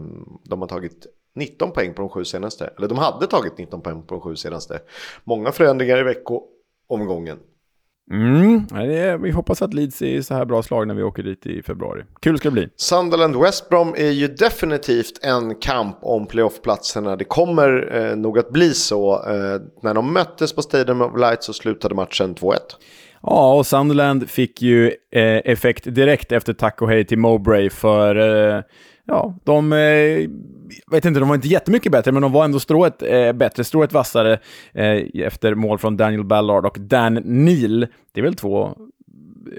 de 0.43 0.61
har 0.61 0.67
tagit 0.67 1.07
19 1.35 1.71
poäng 1.71 1.93
på 1.93 2.01
de 2.01 2.09
sju 2.09 2.25
senaste. 2.25 2.73
Eller 2.77 2.87
de 2.87 2.97
hade 2.97 3.27
tagit 3.27 3.57
19 3.57 3.81
poäng 3.81 4.03
på 4.03 4.15
de 4.15 4.21
sju 4.21 4.35
senaste. 4.35 4.79
Många 5.23 5.51
förändringar 5.51 5.97
i 5.97 6.03
veckoomgången. 6.03 7.39
Mm, 8.11 8.67
det, 8.67 9.17
vi 9.17 9.31
hoppas 9.31 9.61
att 9.61 9.73
Leeds 9.73 10.01
är 10.01 10.21
så 10.21 10.33
här 10.33 10.45
bra 10.45 10.63
slag 10.63 10.87
när 10.87 10.95
vi 10.95 11.03
åker 11.03 11.23
dit 11.23 11.45
i 11.45 11.63
februari. 11.63 12.03
Kul 12.19 12.37
ska 12.37 12.49
det 12.49 12.53
bli. 12.53 12.69
Sunderland 12.75 13.35
West 13.35 13.69
Brom 13.69 13.93
är 13.97 14.11
ju 14.11 14.27
definitivt 14.27 15.25
en 15.25 15.55
kamp 15.55 15.97
om 16.01 16.27
playoffplatserna. 16.27 17.15
Det 17.15 17.23
kommer 17.23 17.95
eh, 17.95 18.15
nog 18.15 18.39
att 18.39 18.51
bli 18.51 18.73
så. 18.73 19.13
Eh, 19.13 19.61
när 19.83 19.93
de 19.93 20.13
möttes 20.13 20.53
på 20.53 20.61
Stadium 20.61 21.01
of 21.01 21.19
Light 21.19 21.43
så 21.43 21.53
slutade 21.53 21.95
matchen 21.95 22.35
2-1. 22.35 22.55
Ja, 23.23 23.53
och 23.53 23.65
Sunderland 23.65 24.29
fick 24.29 24.61
ju 24.61 24.87
eh, 24.87 25.23
effekt 25.23 25.95
direkt 25.95 26.31
efter 26.31 26.53
tack 26.53 26.81
och 26.81 26.89
hej 26.89 27.05
till 27.05 27.17
Mowbray 27.17 27.69
för 27.69 28.15
eh, 28.55 28.61
ja, 29.11 29.35
de, 29.43 29.73
eh, 29.73 30.29
vet 30.91 31.05
inte, 31.05 31.19
de 31.19 31.29
var 31.29 31.35
inte 31.35 31.47
jättemycket 31.47 31.91
bättre, 31.91 32.11
men 32.11 32.21
de 32.21 32.31
var 32.31 32.45
ändå 32.45 32.59
strået 32.59 33.01
eh, 33.01 33.33
bättre, 33.33 33.63
strået 33.63 33.93
vassare 33.93 34.39
eh, 34.73 35.25
efter 35.25 35.55
mål 35.55 35.77
från 35.77 35.97
Daniel 35.97 36.23
Ballard 36.23 36.65
och 36.65 36.79
Dan 36.79 37.13
Neal. 37.13 37.87
Det 38.11 38.19
är 38.19 38.23
väl 38.23 38.35
två 38.35 38.75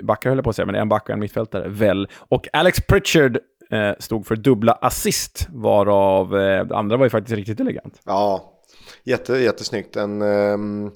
backar 0.03 0.31
höll 0.31 0.37
jag 0.37 0.45
på 0.45 0.51
att 0.51 0.57
säga, 0.57 0.67
men 0.67 0.75
en 0.75 0.89
back 0.89 1.03
och 1.03 1.11
en 1.11 1.21
mittfältare, 1.21 1.69
väl. 1.69 2.09
Och 2.15 2.49
Alex 2.53 2.81
Pritchard 2.81 3.39
eh, 3.71 3.93
stod 3.99 4.27
för 4.27 4.37
dubbla 4.37 4.73
assist, 4.73 5.49
varav 5.53 6.39
eh, 6.39 6.65
det 6.65 6.77
andra 6.77 6.97
var 6.97 7.07
ju 7.07 7.11
faktiskt 7.11 7.37
riktigt 7.37 7.61
elegant. 7.61 8.01
Ja, 8.05 8.53
jätte, 9.05 9.33
jättesnyggt. 9.33 9.97
En, 9.97 10.23
ehm, 10.23 10.91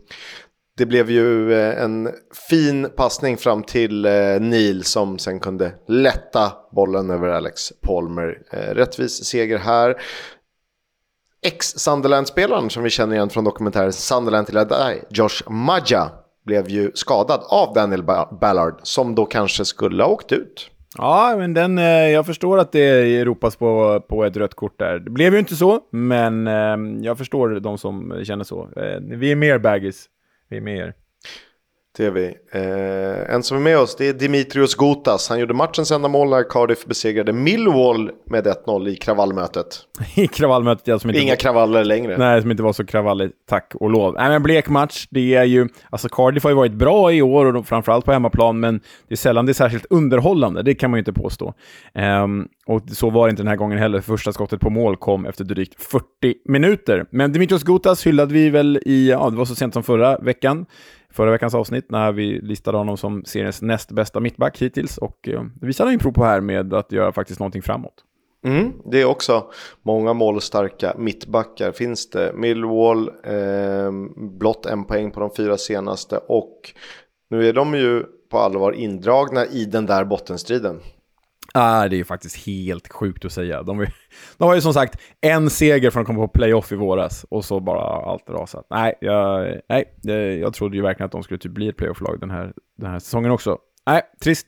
det 0.76 0.86
blev 0.86 1.10
ju 1.10 1.52
eh, 1.52 1.82
en 1.82 2.08
fin 2.48 2.90
passning 2.96 3.36
fram 3.36 3.62
till 3.62 4.04
eh, 4.04 4.40
Neil 4.40 4.84
som 4.84 5.18
sen 5.18 5.40
kunde 5.40 5.72
lätta 5.88 6.52
bollen 6.72 7.10
över 7.10 7.28
Alex 7.28 7.72
Palmer. 7.82 8.38
Eh, 8.52 8.74
rättvis 8.74 9.24
seger 9.24 9.58
här. 9.58 9.94
Ex-Sunderland-spelaren 11.42 12.70
som 12.70 12.82
vi 12.82 12.90
känner 12.90 13.14
igen 13.14 13.30
från 13.30 13.44
dokumentären 13.44 13.92
Sunderland 13.92 14.46
till 14.46 14.56
Adai, 14.58 15.00
Josh 15.10 15.50
Maja, 15.50 16.10
blev 16.44 16.68
ju 16.68 16.90
skadad 16.94 17.40
av 17.48 17.74
Daniel 17.74 18.02
Ballard 18.40 18.80
som 18.82 19.14
då 19.14 19.26
kanske 19.26 19.64
skulle 19.64 20.02
ha 20.02 20.10
åkt 20.10 20.32
ut. 20.32 20.70
Ja, 20.98 21.34
men 21.38 21.54
den, 21.54 21.76
jag 22.12 22.26
förstår 22.26 22.58
att 22.58 22.72
det 22.72 23.24
ropas 23.24 23.56
på, 23.56 24.00
på 24.08 24.24
ett 24.24 24.36
rött 24.36 24.54
kort 24.54 24.78
där. 24.78 24.98
Det 24.98 25.10
blev 25.10 25.32
ju 25.32 25.38
inte 25.38 25.56
så, 25.56 25.80
men 25.90 26.46
jag 27.02 27.18
förstår 27.18 27.60
de 27.60 27.78
som 27.78 28.24
känner 28.24 28.44
så. 28.44 28.68
Vi 29.00 29.32
är 29.32 29.36
mer 29.36 29.58
baggis 29.58 30.08
vi 30.48 30.56
är 30.56 30.60
med 30.60 30.78
er. 30.78 30.94
Det 31.96 32.06
är 32.06 32.10
vi. 32.10 32.26
Eh, 32.52 33.34
en 33.34 33.42
som 33.42 33.56
är 33.56 33.60
med 33.60 33.78
oss 33.78 33.96
det 33.96 34.08
är 34.08 34.12
Dimitrios 34.12 34.74
Gotas. 34.74 35.28
Han 35.28 35.40
gjorde 35.40 35.54
matchens 35.54 35.90
enda 35.90 36.08
mål 36.08 36.30
när 36.30 36.50
Cardiff 36.50 36.86
besegrade 36.86 37.32
Millwall 37.32 38.10
med 38.30 38.46
1-0 38.46 38.88
i 38.88 38.96
kravallmötet. 38.96 39.66
I 40.16 40.26
kravallmötet, 40.26 40.86
ja. 40.86 40.98
Som 40.98 41.10
inte 41.10 41.22
Inga 41.22 41.32
var... 41.32 41.36
kravaller 41.36 41.84
längre. 41.84 42.18
Nej, 42.18 42.42
som 42.42 42.50
inte 42.50 42.62
var 42.62 42.72
så 42.72 42.86
kravalligt, 42.86 43.34
tack 43.48 43.72
och 43.74 43.90
lov. 43.90 44.14
Nej, 44.14 44.28
men 44.28 44.42
blek 44.42 44.68
match. 44.68 45.06
Det 45.10 45.34
är 45.34 45.44
ju... 45.44 45.68
Alltså 45.90 46.08
Cardiff 46.08 46.42
har 46.42 46.50
ju 46.50 46.56
varit 46.56 46.72
bra 46.72 47.12
i 47.12 47.22
år, 47.22 47.56
och 47.56 47.66
framförallt 47.66 48.04
på 48.04 48.12
hemmaplan, 48.12 48.60
men 48.60 48.80
det 49.08 49.14
är 49.14 49.16
sällan 49.16 49.46
det 49.46 49.52
är 49.52 49.54
särskilt 49.54 49.86
underhållande. 49.90 50.62
Det 50.62 50.74
kan 50.74 50.90
man 50.90 50.98
ju 50.98 51.00
inte 51.00 51.12
påstå. 51.12 51.54
Um, 51.94 52.48
och 52.66 52.82
så 52.90 53.10
var 53.10 53.26
det 53.26 53.30
inte 53.30 53.42
den 53.42 53.48
här 53.48 53.56
gången 53.56 53.78
heller. 53.78 54.00
Första 54.00 54.32
skottet 54.32 54.60
på 54.60 54.70
mål 54.70 54.96
kom 54.96 55.26
efter 55.26 55.44
drygt 55.44 55.82
40 55.82 56.04
minuter. 56.48 57.06
Men 57.10 57.32
Dimitrios 57.32 57.62
Gotas 57.62 58.06
hyllade 58.06 58.34
vi 58.34 58.50
väl 58.50 58.80
i, 58.86 59.10
ja, 59.10 59.30
det 59.30 59.36
var 59.36 59.44
så 59.44 59.54
sent 59.54 59.74
som 59.74 59.82
förra 59.82 60.18
veckan 60.18 60.66
förra 61.16 61.30
veckans 61.30 61.54
avsnitt 61.54 61.90
när 61.90 62.12
vi 62.12 62.40
listade 62.40 62.78
honom 62.78 62.96
som 62.96 63.24
seriens 63.24 63.62
näst 63.62 63.90
bästa 63.90 64.20
mittback 64.20 64.62
hittills 64.62 64.98
och 64.98 65.28
eh, 65.28 65.42
det 65.54 65.66
visade 65.66 65.88
han 65.88 65.94
ju 65.94 65.98
prov 65.98 66.12
på 66.12 66.24
här 66.24 66.40
med 66.40 66.74
att 66.74 66.92
göra 66.92 67.12
faktiskt 67.12 67.40
någonting 67.40 67.62
framåt. 67.62 67.94
Mm, 68.44 68.72
det 68.84 69.00
är 69.00 69.04
också 69.04 69.44
många 69.82 70.12
målstarka 70.12 70.94
mittbackar 70.98 71.72
finns 71.72 72.10
det. 72.10 72.32
Millwall, 72.34 73.08
eh, 73.08 73.92
blott 74.16 74.66
en 74.66 74.84
poäng 74.84 75.10
på 75.10 75.20
de 75.20 75.30
fyra 75.36 75.56
senaste 75.56 76.16
och 76.16 76.72
nu 77.30 77.48
är 77.48 77.52
de 77.52 77.74
ju 77.74 78.04
på 78.30 78.38
allvar 78.38 78.72
indragna 78.72 79.46
i 79.46 79.64
den 79.64 79.86
där 79.86 80.04
bottenstriden. 80.04 80.80
Ah, 81.58 81.88
det 81.88 82.00
är 82.00 82.04
faktiskt 82.04 82.46
helt 82.46 82.92
sjukt 82.92 83.24
att 83.24 83.32
säga. 83.32 83.62
De, 83.62 83.86
de 84.38 84.44
har 84.44 84.54
ju 84.54 84.60
som 84.60 84.74
sagt 84.74 85.00
en 85.20 85.50
seger 85.50 85.90
från 85.90 86.00
att 86.00 86.06
komma 86.06 86.26
på 86.26 86.28
playoff 86.28 86.72
i 86.72 86.74
våras 86.74 87.26
och 87.28 87.44
så 87.44 87.60
bara 87.60 87.80
allt 87.80 88.30
rasat. 88.30 88.66
Nej, 88.70 88.94
jag, 89.00 89.54
nej, 89.68 90.38
jag 90.40 90.54
trodde 90.54 90.76
ju 90.76 90.82
verkligen 90.82 91.06
att 91.06 91.12
de 91.12 91.22
skulle 91.22 91.38
typ 91.38 91.52
bli 91.52 91.68
ett 91.68 91.76
playoff-lag 91.76 92.20
den 92.20 92.30
här, 92.30 92.52
den 92.78 92.90
här 92.90 92.98
säsongen 92.98 93.30
också. 93.30 93.58
Nej, 93.86 94.02
trist. 94.22 94.46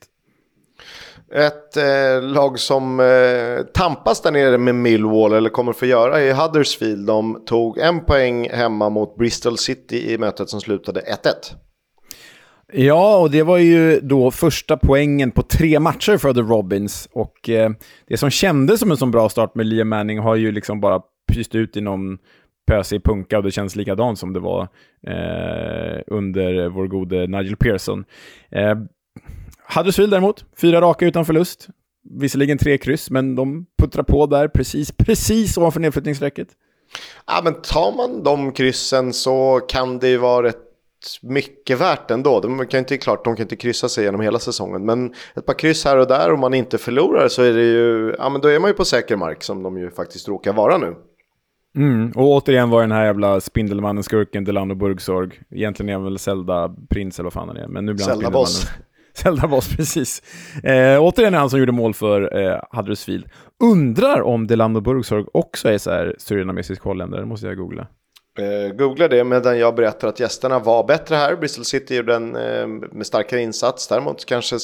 Ett 1.32 1.76
eh, 1.76 2.22
lag 2.22 2.58
som 2.58 3.00
eh, 3.00 3.66
tampas 3.74 4.22
där 4.22 4.30
nere 4.30 4.58
med 4.58 4.74
Millwall, 4.74 5.32
eller 5.32 5.50
kommer 5.50 5.72
få 5.72 5.86
göra, 5.86 6.20
i 6.20 6.32
Huddersfield. 6.32 7.06
De 7.06 7.42
tog 7.46 7.78
en 7.78 8.04
poäng 8.04 8.50
hemma 8.50 8.88
mot 8.88 9.16
Bristol 9.16 9.58
City 9.58 10.12
i 10.12 10.18
mötet 10.18 10.48
som 10.48 10.60
slutade 10.60 11.00
1-1. 11.00 11.08
Ja, 12.72 13.18
och 13.18 13.30
det 13.30 13.42
var 13.42 13.58
ju 13.58 14.00
då 14.00 14.30
första 14.30 14.76
poängen 14.76 15.30
på 15.30 15.42
tre 15.42 15.80
matcher 15.80 16.16
för 16.16 16.34
The 16.34 16.40
Robins. 16.40 17.08
Och 17.12 17.48
eh, 17.48 17.70
det 18.06 18.16
som 18.16 18.30
kändes 18.30 18.80
som 18.80 18.90
en 18.90 18.96
sån 18.96 19.10
bra 19.10 19.28
start 19.28 19.54
med 19.54 19.66
Liam 19.66 19.88
Manning 19.88 20.18
har 20.18 20.36
ju 20.36 20.52
liksom 20.52 20.80
bara 20.80 21.02
pyst 21.32 21.54
ut 21.54 21.76
i 21.76 21.80
någon 21.80 22.18
pösig 22.66 23.04
punka 23.04 23.38
och 23.38 23.44
det 23.44 23.50
känns 23.50 23.76
likadant 23.76 24.18
som 24.18 24.32
det 24.32 24.40
var 24.40 24.62
eh, 25.06 26.02
under 26.06 26.68
vår 26.68 26.86
gode 26.86 27.26
Nigel 27.26 27.56
Pearson. 27.56 28.04
Eh, 28.50 28.74
Huddersfield 29.74 30.12
däremot, 30.12 30.44
fyra 30.60 30.80
raka 30.80 31.06
utan 31.06 31.24
förlust. 31.24 31.68
Visserligen 32.20 32.58
tre 32.58 32.78
kryss, 32.78 33.10
men 33.10 33.34
de 33.34 33.66
puttrar 33.78 34.02
på 34.02 34.26
där 34.26 34.48
precis, 34.48 34.92
precis 34.92 35.58
ovanför 35.58 35.80
nedflyttningsstrecket. 35.80 36.48
Ja, 37.26 37.40
men 37.44 37.54
tar 37.62 37.96
man 37.96 38.22
de 38.22 38.52
kryssen 38.52 39.12
så 39.12 39.60
kan 39.68 39.98
det 39.98 40.08
ju 40.08 40.16
vara 40.16 40.48
ett 40.48 40.67
mycket 41.22 41.80
värt 41.80 42.10
ändå. 42.10 42.40
De 42.40 42.66
kan 42.66 42.78
inte, 42.78 42.98
klart, 42.98 43.24
de 43.24 43.36
kan 43.36 43.42
inte 43.42 43.56
kryssa 43.56 43.88
sig 43.88 44.04
genom 44.04 44.20
hela 44.20 44.38
säsongen. 44.38 44.84
Men 44.84 45.14
ett 45.36 45.46
par 45.46 45.58
kryss 45.58 45.84
här 45.84 45.96
och 45.96 46.06
där 46.06 46.32
om 46.32 46.40
man 46.40 46.54
inte 46.54 46.78
förlorar 46.78 47.28
så 47.28 47.42
är 47.42 47.52
det 47.52 47.64
ju, 47.64 48.14
ja 48.18 48.28
men 48.28 48.40
då 48.40 48.48
är 48.48 48.58
man 48.58 48.70
ju 48.70 48.74
på 48.74 48.84
säker 48.84 49.16
mark 49.16 49.42
som 49.42 49.62
de 49.62 49.78
ju 49.78 49.90
faktiskt 49.90 50.28
råkar 50.28 50.52
vara 50.52 50.78
nu. 50.78 50.94
Mm, 51.76 52.12
och 52.16 52.24
återigen 52.24 52.70
var 52.70 52.80
den 52.80 52.92
här 52.92 53.04
jävla 53.04 53.40
Spindelmannen-skurken 53.40 54.44
Delano 54.44 54.74
Burgsorg. 54.74 55.30
Egentligen 55.50 55.88
är 55.88 55.94
han 55.94 56.04
väl 56.04 56.18
Zelda 56.18 56.74
Prins 56.90 57.18
eller 57.18 57.24
vad 57.24 57.32
fan 57.32 57.48
han 57.48 57.56
är. 57.56 57.68
Men 57.68 57.86
nu 57.86 57.94
blir 57.94 58.04
han 58.04 58.14
Zelda 58.14 58.30
Boss. 58.30 58.66
Zelda 59.14 59.48
Boss, 59.48 59.76
precis. 59.76 60.22
Eh, 60.64 61.02
återigen 61.02 61.34
är 61.34 61.38
han 61.38 61.50
som 61.50 61.58
gjorde 61.58 61.72
mål 61.72 61.94
för 61.94 62.38
eh, 62.38 62.60
Huddersfield. 62.70 63.26
Undrar 63.62 64.22
om 64.22 64.46
Delano 64.46 64.80
Burgsorg 64.80 65.24
också 65.32 65.68
är 65.68 65.78
så 65.78 65.90
här 65.90 66.14
surinamesisk 66.18 66.82
holländare, 66.82 67.26
måste 67.26 67.46
jag 67.46 67.56
googla. 67.56 67.86
Eh, 68.38 68.72
googla 68.72 69.08
det 69.08 69.24
medan 69.24 69.58
jag 69.58 69.74
berättar 69.74 70.08
att 70.08 70.20
gästerna 70.20 70.58
var 70.58 70.84
bättre 70.84 71.16
här. 71.16 71.36
Bristol 71.36 71.64
City 71.64 71.96
gjorde 71.96 72.14
en 72.14 72.36
eh, 72.36 72.66
med 72.92 73.06
starkare 73.06 73.42
insats. 73.42 73.88
Däremot 73.88 74.24
kanske 74.24 74.56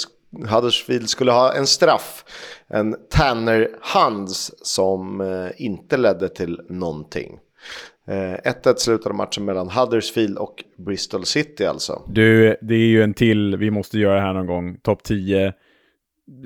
Huddersfield 0.49 1.09
skulle 1.09 1.33
ha 1.33 1.55
en 1.55 1.67
straff. 1.67 2.25
En 2.69 2.97
Tanner 3.11 3.69
Hands 3.81 4.53
som 4.63 5.21
eh, 5.21 5.51
inte 5.57 5.97
ledde 5.97 6.29
till 6.29 6.61
någonting. 6.69 7.39
1-1 8.07 8.77
slutade 8.77 9.15
matchen 9.15 9.45
mellan 9.45 9.71
Huddersfield 9.71 10.39
och 10.39 10.65
Bristol 10.79 11.25
City 11.25 11.65
alltså. 11.65 12.03
Du, 12.07 12.57
det 12.61 12.75
är 12.75 12.87
ju 12.87 13.03
en 13.03 13.15
till 13.15 13.57
vi 13.57 13.71
måste 13.71 13.99
göra 13.99 14.21
här 14.21 14.33
någon 14.33 14.47
gång. 14.47 14.77
Topp 14.83 15.03
10 15.03 15.53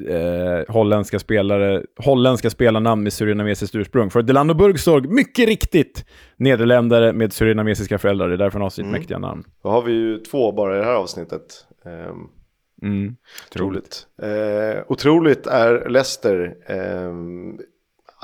eh, 0.09 0.75
holländska, 0.75 1.19
spelare, 1.19 1.83
holländska 1.97 2.51
spelarnamn 2.51 3.03
med 3.03 3.13
surinamesiskt 3.13 3.75
ursprung. 3.75 4.11
För 4.11 4.23
Delano 4.23 4.55
Burgstorg, 4.55 5.09
mycket 5.09 5.49
riktigt, 5.49 6.05
nederländare 6.37 7.13
med 7.13 7.33
surinamesiska 7.33 7.99
föräldrar. 7.99 8.29
Det 8.29 8.35
är 8.35 8.39
därför 8.39 8.59
han 8.59 8.63
har 8.63 8.71
sitt 8.71 8.85
mm. 8.85 8.93
mäktiga 8.93 9.19
namn. 9.19 9.45
Då 9.63 9.69
har 9.69 9.83
vi 9.83 9.93
ju 9.93 10.19
två 10.19 10.53
bara 10.53 10.77
i 10.77 10.79
det 10.79 10.85
här 10.85 10.95
avsnittet. 10.95 11.67
Eh, 11.85 12.89
mm. 12.89 13.17
Otroligt. 13.51 14.07
Eh, 14.23 14.83
otroligt 14.89 15.47
är 15.47 15.89
Leicester. 15.89 16.57
Eh, 16.67 17.13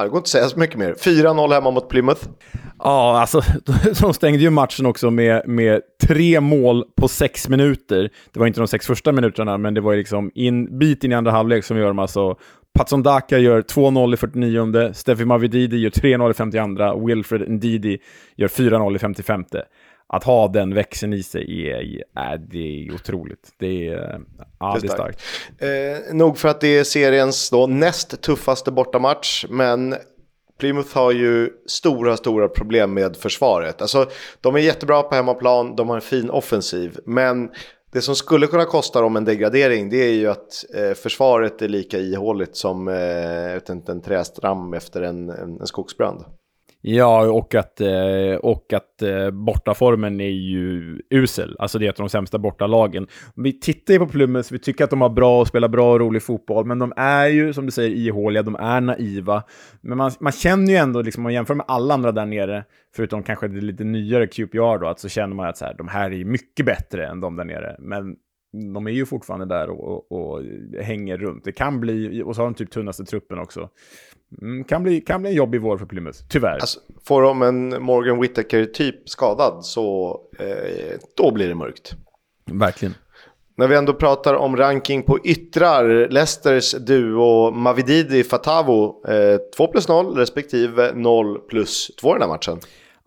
det 0.03 0.09
går 0.09 0.19
inte 0.19 0.19
att 0.19 0.29
säga 0.29 0.49
så 0.49 0.59
mycket 0.59 0.79
mer. 0.79 0.95
4-0 0.95 1.55
hemma 1.55 1.71
mot 1.71 1.89
Plymouth. 1.89 2.29
Ja, 2.79 3.21
alltså 3.21 3.43
de 4.01 4.15
stängde 4.15 4.39
ju 4.39 4.51
matchen 4.51 4.87
också 4.87 5.11
med, 5.11 5.49
med 5.49 5.81
tre 6.03 6.41
mål 6.41 6.85
på 6.97 7.09
sex 7.09 7.49
minuter. 7.49 8.11
Det 8.33 8.41
var 8.41 8.47
inte 8.47 8.61
de 8.61 8.69
sex 8.69 8.87
första 8.87 9.13
minuterna, 9.13 9.59
men 9.59 9.75
det 9.75 9.81
var 9.81 9.93
ju 9.93 9.99
liksom 9.99 10.31
in, 10.35 10.79
bit 10.79 11.05
in 11.05 11.13
i 11.13 11.15
andra 11.15 11.31
halvlek 11.31 11.65
som 11.65 11.79
gör 11.79 11.87
de 11.87 11.99
alltså 11.99 12.37
Patson 12.79 13.03
Daka 13.03 13.39
gör 13.39 13.63
2-0 13.63 14.15
i 14.15 14.17
49, 14.17 14.93
Steffi 14.93 15.25
Mavididi 15.25 15.77
gör 15.77 15.91
3-0 15.91 16.31
i 16.31 16.35
52, 16.35 17.07
Wilfred 17.07 17.51
Ndidi 17.51 17.99
gör 18.37 18.49
4-0 18.49 18.97
i 18.97 18.99
55 18.99 19.45
att 20.07 20.25
ha 20.25 20.49
den 20.49 20.75
växeln 20.75 21.13
i 21.13 21.23
sig 21.23 21.71
är, 21.71 22.03
är, 22.15 22.39
det 22.39 22.59
är 22.59 22.95
otroligt. 22.95 23.53
Det 23.59 23.89
är, 23.89 24.21
ja, 24.59 24.79
det 24.81 24.87
är 24.87 24.91
starkt. 24.91 25.21
Eh, 25.59 26.15
nog 26.15 26.39
för 26.39 26.49
att 26.49 26.61
det 26.61 26.79
är 26.79 26.85
seriens 26.85 27.51
då 27.51 27.67
näst 27.67 28.21
tuffaste 28.21 28.71
bortamatch, 28.71 29.45
men 29.49 29.95
Plymouth 30.59 30.95
har 30.95 31.13
ju 31.13 31.51
stora, 31.67 32.17
stora 32.17 32.49
problem 32.49 32.95
med 32.95 33.17
försvaret. 33.17 33.83
Alltså, 33.83 34.07
de 34.41 34.55
är 34.55 34.59
jättebra 34.59 35.03
på 35.03 35.15
hemmaplan, 35.15 35.77
de 35.77 35.89
har 35.89 35.97
en 35.97 36.03
fin 36.03 36.31
offensiv, 36.31 36.99
men 37.05 37.51
det 37.93 38.03
som 38.03 38.15
skulle 38.15 38.47
kunna 38.47 38.65
kosta 38.65 39.01
dem 39.01 39.17
en 39.17 39.25
degradering 39.25 39.91
det 39.91 39.97
är 39.97 40.13
ju 40.13 40.31
att 40.31 40.65
eh, 40.75 40.95
försvaret 40.95 41.63
är 41.63 41.69
lika 41.69 41.99
ihåligt 41.99 42.57
som 42.57 42.89
eh, 42.89 43.55
en, 43.55 43.83
en 43.89 44.03
trästram 44.03 44.75
efter 44.75 45.03
en, 45.03 45.31
en, 45.31 45.61
en 45.61 45.67
skogsbrand. 45.67 46.25
Ja, 46.87 47.27
och 47.31 47.55
att, 47.55 47.81
eh, 47.81 48.37
och 48.43 48.73
att 48.73 49.03
eh, 49.03 49.31
bortaformen 49.31 50.21
är 50.21 50.31
ju 50.31 51.01
usel. 51.11 51.57
Alltså 51.59 51.79
det 51.79 51.87
är 51.87 51.91
ett 51.91 52.01
av 52.01 52.05
de 52.05 52.11
sämsta 52.11 52.39
bortalagen. 52.39 53.07
Vi 53.37 53.61
tittar 53.61 53.95
ju 53.95 54.01
på 54.01 54.07
Plymouth, 54.07 54.53
vi 54.53 54.59
tycker 54.59 54.85
att 54.85 54.91
de 54.91 55.01
har 55.01 55.09
bra 55.09 55.41
och 55.41 55.49
spelar 55.49 55.69
bra 55.69 55.93
och 55.93 56.01
rolig 56.01 56.23
fotboll, 56.23 56.67
men 56.67 56.79
de 56.79 56.93
är 56.97 57.27
ju, 57.27 57.53
som 57.53 57.67
du 57.67 57.73
säger, 57.73 57.97
ihåliga, 57.97 58.43
de 58.43 58.55
är 58.55 58.81
naiva. 58.81 59.43
Men 59.81 59.99
man, 59.99 60.11
man 60.21 60.33
känner 60.33 60.73
ju 60.73 60.77
ändå, 60.77 61.03
liksom, 61.03 61.21
om 61.21 61.23
man 61.23 61.33
jämför 61.33 61.55
med 61.55 61.67
alla 61.69 61.95
andra 61.95 62.13
där 62.13 62.27
nere, 62.27 62.65
förutom 62.97 63.23
kanske 63.23 63.49
det 63.49 63.61
lite 63.61 63.85
nyare 63.85 64.27
QPR 64.27 64.79
då, 64.81 64.89
att 64.89 65.01
så 65.01 65.09
känner 65.09 65.35
man 65.35 65.49
att 65.49 65.57
så 65.57 65.65
här, 65.65 65.75
de 65.75 65.89
här 65.89 66.13
är 66.13 66.25
mycket 66.25 66.67
bättre 66.67 67.07
än 67.07 67.21
de 67.21 67.37
där 67.37 67.45
nere. 67.45 67.77
Men 67.79 68.17
de 68.75 68.87
är 68.87 68.91
ju 68.91 69.07
fortfarande 69.07 69.47
där 69.47 69.71
och, 69.71 70.13
och, 70.13 70.33
och, 70.33 70.43
hänger 70.83 71.17
runt. 71.17 71.45
Det 71.45 71.53
kan 71.53 71.81
bli, 71.81 72.23
och 72.23 72.37
så 72.37 72.43
har 72.43 72.47
de 72.47 72.55
typ 72.55 72.71
tunnaste 72.71 73.05
truppen 73.05 73.39
också. 73.39 73.69
Mm, 74.43 74.65
kan, 74.65 74.83
bli, 74.83 75.01
kan 75.01 75.23
bli 75.23 75.31
en 75.31 75.37
jobbig 75.37 75.61
vår 75.61 75.79
för 75.79 75.87
Plymouth, 75.87 76.19
tyvärr. 76.29 76.59
Alltså, 76.59 76.81
får 77.05 77.23
de 77.23 77.43
en 77.43 77.83
Morgan 77.83 78.21
Whittaker-typ 78.21 79.09
skadad 79.09 79.65
så 79.65 80.21
eh, 80.39 80.99
då 81.17 81.33
blir 81.33 81.49
det 81.49 81.55
mörkt. 81.55 81.95
Verkligen. 82.45 82.95
När 83.57 83.69
vi 83.69 83.77
ändå 83.77 83.95
pratar 83.95 84.35
om 84.35 84.57
ranking 84.57 85.03
på 85.03 85.19
yttrar, 85.25 86.09
Leicesters 86.09 86.73
duo 86.73 87.51
Mavididi 87.51 88.25
Fatavo, 88.25 89.05
eh, 89.09 89.39
2 89.57 89.67
plus 89.67 89.89
0 89.89 90.17
respektive 90.17 90.93
0 90.95 91.39
plus 91.39 91.91
2 92.01 92.09
i 92.09 92.13
den 92.13 92.23
här 92.23 92.29
matchen. 92.29 92.59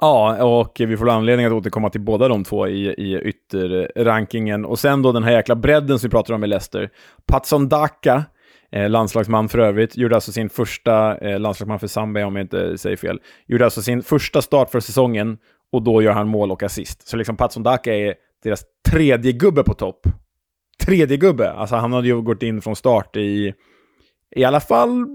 Ja, 0.01 0.43
och 0.43 0.75
vi 0.79 0.97
får 0.97 1.09
anledning 1.09 1.45
att 1.45 1.53
återkomma 1.53 1.89
till 1.89 2.01
båda 2.01 2.27
de 2.27 2.43
två 2.43 2.67
i, 2.67 2.87
i 2.87 3.19
ytterrankingen. 3.19 4.65
Och 4.65 4.79
sen 4.79 5.01
då 5.01 5.11
den 5.11 5.23
här 5.23 5.31
jäkla 5.31 5.55
bredden 5.55 5.99
som 5.99 6.07
vi 6.07 6.11
pratar 6.11 6.33
om 6.33 6.43
i 6.43 6.47
Leicester. 6.47 6.89
Patson 7.25 7.69
Daka, 7.69 8.25
eh, 8.71 8.89
landslagsman 8.89 9.49
för 9.49 9.59
övrigt, 9.59 9.97
gjorde 9.97 10.15
alltså 10.15 10.31
sin 10.31 10.49
första, 10.49 11.17
eh, 11.17 11.39
landslagsman 11.39 11.79
för 11.79 11.87
Zambia 11.87 12.27
om 12.27 12.35
jag 12.35 12.43
inte 12.43 12.77
säger 12.77 12.97
fel, 12.97 13.19
gjorde 13.47 13.65
alltså 13.65 13.81
sin 13.81 14.03
första 14.03 14.41
start 14.41 14.71
för 14.71 14.79
säsongen 14.79 15.37
och 15.71 15.81
då 15.81 16.01
gör 16.01 16.11
han 16.11 16.27
mål 16.27 16.51
och 16.51 16.63
assist. 16.63 17.07
Så 17.07 17.17
liksom 17.17 17.37
Patson 17.37 17.63
Daka 17.63 17.95
är 17.95 18.13
deras 18.43 18.63
tredje 18.89 19.31
gubbe 19.31 19.63
på 19.63 19.73
topp. 19.73 19.99
Tredje 20.85 21.17
gubbe, 21.17 21.51
alltså 21.51 21.75
han 21.75 21.93
hade 21.93 22.07
ju 22.07 22.21
gått 22.21 22.43
in 22.43 22.61
från 22.61 22.75
start 22.75 23.15
i 23.15 23.53
i 24.35 24.43
alla 24.43 24.59
fall 24.59 25.05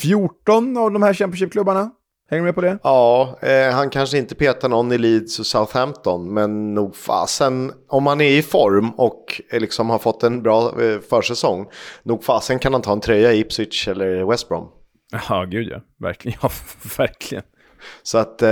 14 0.00 0.76
av 0.76 0.92
de 0.92 1.02
här 1.02 1.14
Championship-klubbarna. 1.14 1.90
Hänger 2.30 2.42
du 2.42 2.44
med 2.44 2.54
på 2.54 2.60
det? 2.60 2.78
Ja, 2.82 3.38
eh, 3.42 3.70
han 3.74 3.90
kanske 3.90 4.18
inte 4.18 4.34
petar 4.34 4.68
någon 4.68 4.92
i 4.92 4.98
Leeds 4.98 5.38
och 5.38 5.46
Southampton, 5.46 6.34
men 6.34 6.74
nog 6.74 6.96
fasen, 6.96 7.72
om 7.88 8.06
han 8.06 8.20
är 8.20 8.30
i 8.30 8.42
form 8.42 8.90
och 8.90 9.40
eh, 9.50 9.60
liksom 9.60 9.90
har 9.90 9.98
fått 9.98 10.22
en 10.22 10.42
bra 10.42 10.82
eh, 10.82 11.00
försäsong, 11.10 11.66
nog 12.02 12.24
fasen 12.24 12.58
kan 12.58 12.72
han 12.72 12.82
ta 12.82 12.92
en 12.92 13.00
tröja 13.00 13.32
i 13.32 13.40
Ipswich 13.40 13.88
eller 13.88 14.30
West 14.30 14.48
Brom. 14.48 14.68
Ja, 15.28 15.44
gud 15.44 15.68
ja. 15.70 15.80
Verkligen. 16.00 16.38
Ja, 16.42 16.50
verkligen. 16.98 17.44
Så 18.02 18.18
att 18.18 18.42
eh, 18.42 18.48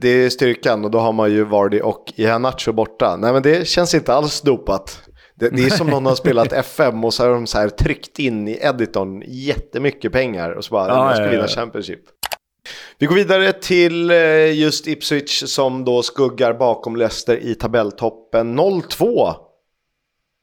det 0.00 0.08
är 0.08 0.30
styrkan 0.30 0.84
och 0.84 0.90
då 0.90 0.98
har 0.98 1.12
man 1.12 1.30
ju 1.32 1.44
Vardy 1.44 1.80
och 1.80 2.12
Iheanacho 2.16 2.72
borta. 2.72 3.16
Nej 3.16 3.32
men 3.32 3.42
det 3.42 3.68
känns 3.68 3.94
inte 3.94 4.14
alls 4.14 4.40
dopat. 4.40 5.02
Det, 5.34 5.48
det 5.48 5.62
är 5.62 5.70
som 5.70 5.86
någon 5.86 6.06
har 6.06 6.14
spelat 6.14 6.52
FM 6.52 7.04
och 7.04 7.14
så 7.14 7.22
har 7.22 7.30
de 7.30 7.46
så 7.46 7.58
här 7.58 7.68
tryckt 7.68 8.18
in 8.18 8.48
i 8.48 8.58
editorn 8.62 9.22
jättemycket 9.26 10.12
pengar 10.12 10.50
och 10.50 10.64
så 10.64 10.72
bara, 10.72 10.88
ja, 10.88 11.08
jag 11.08 11.16
ska 11.16 11.28
vinna 11.28 11.48
Championship. 11.48 12.00
Vi 12.98 13.06
går 13.06 13.14
vidare 13.14 13.52
till 13.52 14.10
eh, 14.10 14.52
just 14.52 14.86
Ipswich 14.86 15.42
som 15.46 15.84
då 15.84 16.02
skuggar 16.02 16.54
bakom 16.54 16.96
Leicester 16.96 17.36
i 17.36 17.54
tabelltoppen 17.54 18.58
0-2. 18.58 19.34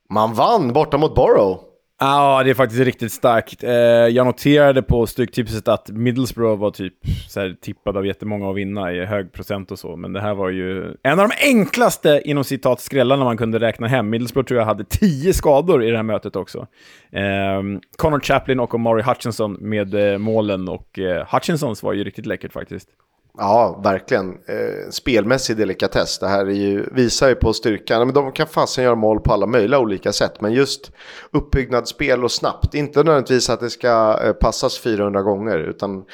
Man 0.10 0.34
vann 0.34 0.74
borta 0.74 0.98
mot 0.98 1.16
Borough. 1.16 1.65
Ja, 2.00 2.42
det 2.44 2.50
är 2.50 2.54
faktiskt 2.54 2.82
riktigt 2.82 3.12
starkt. 3.12 3.64
Eh, 3.64 3.72
jag 3.72 4.26
noterade 4.26 4.82
på 4.82 5.08
Stryktipset 5.08 5.68
att 5.68 5.90
Middlesbrough 5.90 6.62
var 6.62 6.72
typ 6.72 6.94
så 7.30 7.40
här, 7.40 7.56
tippad 7.62 7.98
av 7.98 8.06
jättemånga 8.06 8.50
att 8.50 8.56
vinna 8.56 8.94
i 8.94 9.06
hög 9.06 9.32
procent 9.34 9.72
och 9.72 9.80
så, 9.80 9.96
men 9.96 10.14
det 10.14 10.22
här 10.22 10.34
var 10.34 10.50
ju 10.50 10.94
en 11.04 11.20
av 11.20 11.30
de 11.30 11.36
enklaste 11.42 12.22
inom 12.26 12.44
citat 12.44 12.82
skrällarna 12.82 13.24
man 13.24 13.38
kunde 13.38 13.60
räkna 13.60 13.88
hem. 13.88 14.10
Middlesbrough 14.10 14.48
tror 14.48 14.60
jag 14.60 14.66
hade 14.66 14.84
tio 14.84 15.34
skador 15.34 15.84
i 15.84 15.92
det 15.92 15.98
här 15.98 16.04
mötet 16.04 16.36
också. 16.36 16.68
Eh, 17.12 17.62
Connor 17.98 18.20
Chaplin 18.20 18.60
och 18.60 18.74
Omari 18.74 19.02
Hutchinson 19.02 19.54
med 19.54 20.14
eh, 20.14 20.18
målen 20.18 20.70
och 20.70 21.00
eh, 21.00 21.28
Hutchinsons 21.32 21.84
var 21.84 21.94
ju 21.94 22.04
riktigt 22.04 22.26
läckert 22.26 22.54
faktiskt. 22.54 22.90
Ja, 23.38 23.82
verkligen. 23.84 24.30
Eh, 24.30 24.90
spelmässig 24.92 25.58
delikatess. 25.58 26.20
Det 26.20 26.28
här 26.28 26.46
är 26.46 26.54
ju, 26.54 26.86
visar 26.92 27.30
ju 27.30 27.36
på 27.36 27.54
styrkan. 27.54 28.08
Men 28.08 28.14
de 28.14 28.32
kan 28.32 28.48
fasen 28.48 28.84
göra 28.84 28.96
mål 28.96 29.20
på 29.20 29.34
alla 29.34 29.46
möjliga 29.46 29.80
olika 29.80 30.14
sätt. 30.14 30.42
Men 30.42 30.54
just 30.54 30.92
uppbyggnadsspel 31.32 32.24
och 32.24 32.32
snabbt. 32.32 32.74
Inte 32.74 33.04
nödvändigtvis 33.04 33.50
att 33.50 33.60
det 33.60 33.70
ska 33.70 34.20
eh, 34.24 34.34
passas 34.34 34.80
400 34.80 35.22
gånger. 35.22 35.58
Utan 35.60 36.06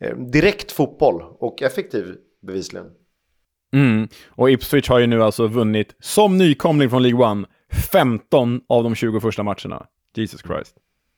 eh, 0.00 0.16
direkt 0.16 0.72
fotboll 0.72 1.22
och 1.38 1.62
effektiv 1.62 2.14
bevisligen. 2.46 2.86
Mm. 3.74 4.08
Och 4.28 4.50
Ipswich 4.50 4.88
har 4.88 4.98
ju 4.98 5.06
nu 5.06 5.22
alltså 5.22 5.46
vunnit, 5.46 5.94
som 6.00 6.38
nykomling 6.38 6.90
från 6.90 7.02
League 7.02 7.26
One, 7.26 7.46
15 7.92 8.60
av 8.68 8.82
de 8.84 8.94
20 8.94 9.20
första 9.20 9.42
matcherna. 9.42 9.86
Jesus 10.16 10.40
Christ. 10.40 10.76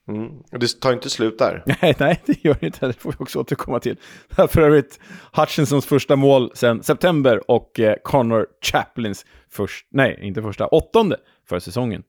Mm. 0.08 0.28
Och 0.52 0.58
det 0.58 0.80
tar 0.80 0.92
inte 0.92 1.10
slut 1.10 1.38
där. 1.38 1.62
Nej, 1.82 1.96
nej, 1.98 2.22
det 2.26 2.44
gör 2.44 2.56
det 2.60 2.66
inte. 2.66 2.86
Det 2.86 2.92
får 2.92 3.10
vi 3.10 3.24
också 3.24 3.38
återkomma 3.40 3.80
till. 3.80 3.96
För 4.48 4.60
övrigt, 4.60 5.00
Hutchinsons 5.32 5.86
första 5.86 6.16
mål 6.16 6.50
sedan 6.54 6.82
september 6.82 7.50
och 7.50 7.80
eh, 7.80 7.96
Connor 8.02 8.46
Chaplins 8.72 9.26
först, 9.50 9.86
nej, 9.90 10.18
inte 10.22 10.42
första, 10.42 10.66
åttonde 10.66 11.16
för 11.48 11.58
säsongen. 11.58 12.02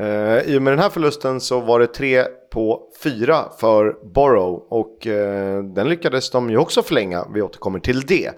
Eh, 0.00 0.38
I 0.38 0.58
och 0.58 0.62
med 0.62 0.72
den 0.72 0.80
här 0.80 0.90
förlusten 0.90 1.40
så 1.40 1.60
var 1.60 1.80
det 1.80 1.86
tre 1.86 2.24
på 2.52 2.82
fyra 3.02 3.44
för 3.60 3.96
Borough 4.14 4.62
och 4.68 5.06
eh, 5.06 5.64
den 5.64 5.88
lyckades 5.88 6.30
de 6.30 6.50
ju 6.50 6.56
också 6.56 6.82
förlänga. 6.82 7.26
Vi 7.34 7.42
återkommer 7.42 7.78
till 7.78 8.00
det. 8.00 8.30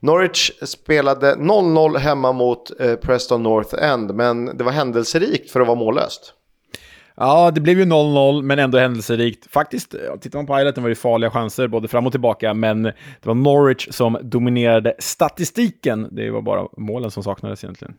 Norwich 0.00 0.50
spelade 0.62 1.34
0-0 1.34 1.98
hemma 1.98 2.32
mot 2.32 2.80
eh, 2.80 2.94
Preston 2.94 3.42
North 3.42 3.84
End 3.84 4.14
men 4.14 4.56
det 4.56 4.64
var 4.64 4.72
händelserikt 4.72 5.50
för 5.50 5.60
att 5.60 5.66
vara 5.66 5.78
mållöst. 5.78 6.34
Ja, 7.20 7.50
det 7.50 7.60
blev 7.60 7.78
ju 7.78 7.84
0-0, 7.84 8.42
men 8.42 8.58
ändå 8.58 8.78
händelserikt. 8.78 9.52
Faktiskt, 9.52 9.94
tittar 10.20 10.38
man 10.38 10.46
på 10.46 10.56
highlighten 10.56 10.82
var 10.82 10.90
det 10.90 10.96
farliga 10.96 11.30
chanser 11.30 11.68
både 11.68 11.88
fram 11.88 12.06
och 12.06 12.12
tillbaka, 12.12 12.54
men 12.54 12.82
det 12.82 12.94
var 13.22 13.34
Norwich 13.34 13.88
som 13.90 14.18
dominerade 14.22 14.94
statistiken. 14.98 16.08
Det 16.10 16.30
var 16.30 16.42
bara 16.42 16.68
målen 16.76 17.10
som 17.10 17.22
saknades 17.22 17.64
egentligen. 17.64 17.94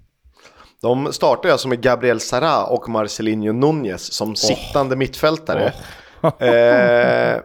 De 0.82 1.13
startade 1.13 1.51
alltså 1.51 1.67
med 1.67 1.82
Gabriel 1.82 2.19
Sara 2.19 2.65
och 2.65 2.89
Marcelinho 2.89 3.53
Nunez 3.53 4.13
som 4.13 4.29
oh. 4.29 4.36
sittande 4.36 4.95
mittfältare. 4.95 5.73
Oh. 6.21 6.43
eh, 6.47 7.41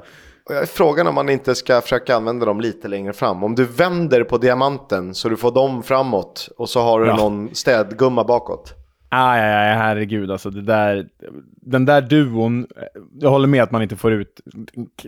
frågan 0.66 1.06
om 1.06 1.14
man 1.14 1.28
inte 1.28 1.54
ska 1.54 1.80
försöka 1.80 2.16
använda 2.16 2.46
dem 2.46 2.60
lite 2.60 2.88
längre 2.88 3.12
fram. 3.12 3.44
Om 3.44 3.54
du 3.54 3.64
vänder 3.64 4.24
på 4.24 4.38
diamanten 4.38 5.14
så 5.14 5.28
du 5.28 5.36
får 5.36 5.52
dem 5.52 5.82
framåt 5.82 6.48
och 6.56 6.68
så 6.68 6.80
har 6.80 7.00
du 7.00 7.06
ja. 7.06 7.16
någon 7.16 7.54
städgumma 7.54 8.24
bakåt. 8.24 8.83
Aj, 9.08 9.40
aj, 9.40 9.54
aj, 9.54 9.76
herregud 9.76 10.30
alltså. 10.30 10.50
Det 10.50 10.62
där, 10.62 11.08
den 11.62 11.84
där 11.84 12.00
duon, 12.00 12.66
jag 13.20 13.30
håller 13.30 13.48
med 13.48 13.62
att 13.62 13.70
man 13.70 13.82
inte 13.82 13.96
får 13.96 14.12
ut 14.12 14.40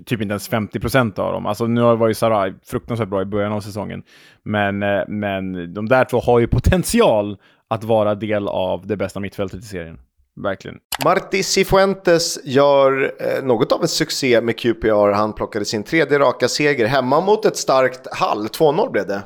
typ 0.06 0.20
inte 0.20 0.32
ens 0.32 0.50
50% 0.50 1.20
av 1.20 1.32
dem. 1.32 1.46
Alltså 1.46 1.66
nu 1.66 1.80
var 1.80 2.08
ju 2.08 2.14
Sarai 2.14 2.54
fruktansvärt 2.64 3.08
bra 3.08 3.22
i 3.22 3.24
början 3.24 3.52
av 3.52 3.60
säsongen. 3.60 4.02
Men, 4.42 4.82
eh, 4.82 5.02
men 5.08 5.74
de 5.74 5.88
där 5.88 6.04
två 6.04 6.20
har 6.20 6.38
ju 6.38 6.46
potential 6.46 7.36
att 7.68 7.84
vara 7.84 8.14
del 8.14 8.48
av 8.48 8.86
det 8.86 8.96
bästa 8.96 9.20
mittfältet 9.20 9.60
i 9.60 9.66
serien. 9.66 9.98
Verkligen. 10.42 10.78
Marti 11.04 11.42
Cifuentes 11.42 12.38
gör 12.44 13.12
eh, 13.20 13.44
något 13.44 13.72
av 13.72 13.82
en 13.82 13.88
succé 13.88 14.40
med 14.40 14.58
QPR. 14.58 15.12
Han 15.12 15.32
plockade 15.32 15.64
sin 15.64 15.82
tredje 15.82 16.18
raka 16.18 16.48
seger 16.48 16.86
hemma 16.86 17.20
mot 17.20 17.44
ett 17.44 17.56
starkt 17.56 18.06
Hall. 18.12 18.46
2-0 18.46 18.90
blev 18.90 19.06
det. 19.06 19.22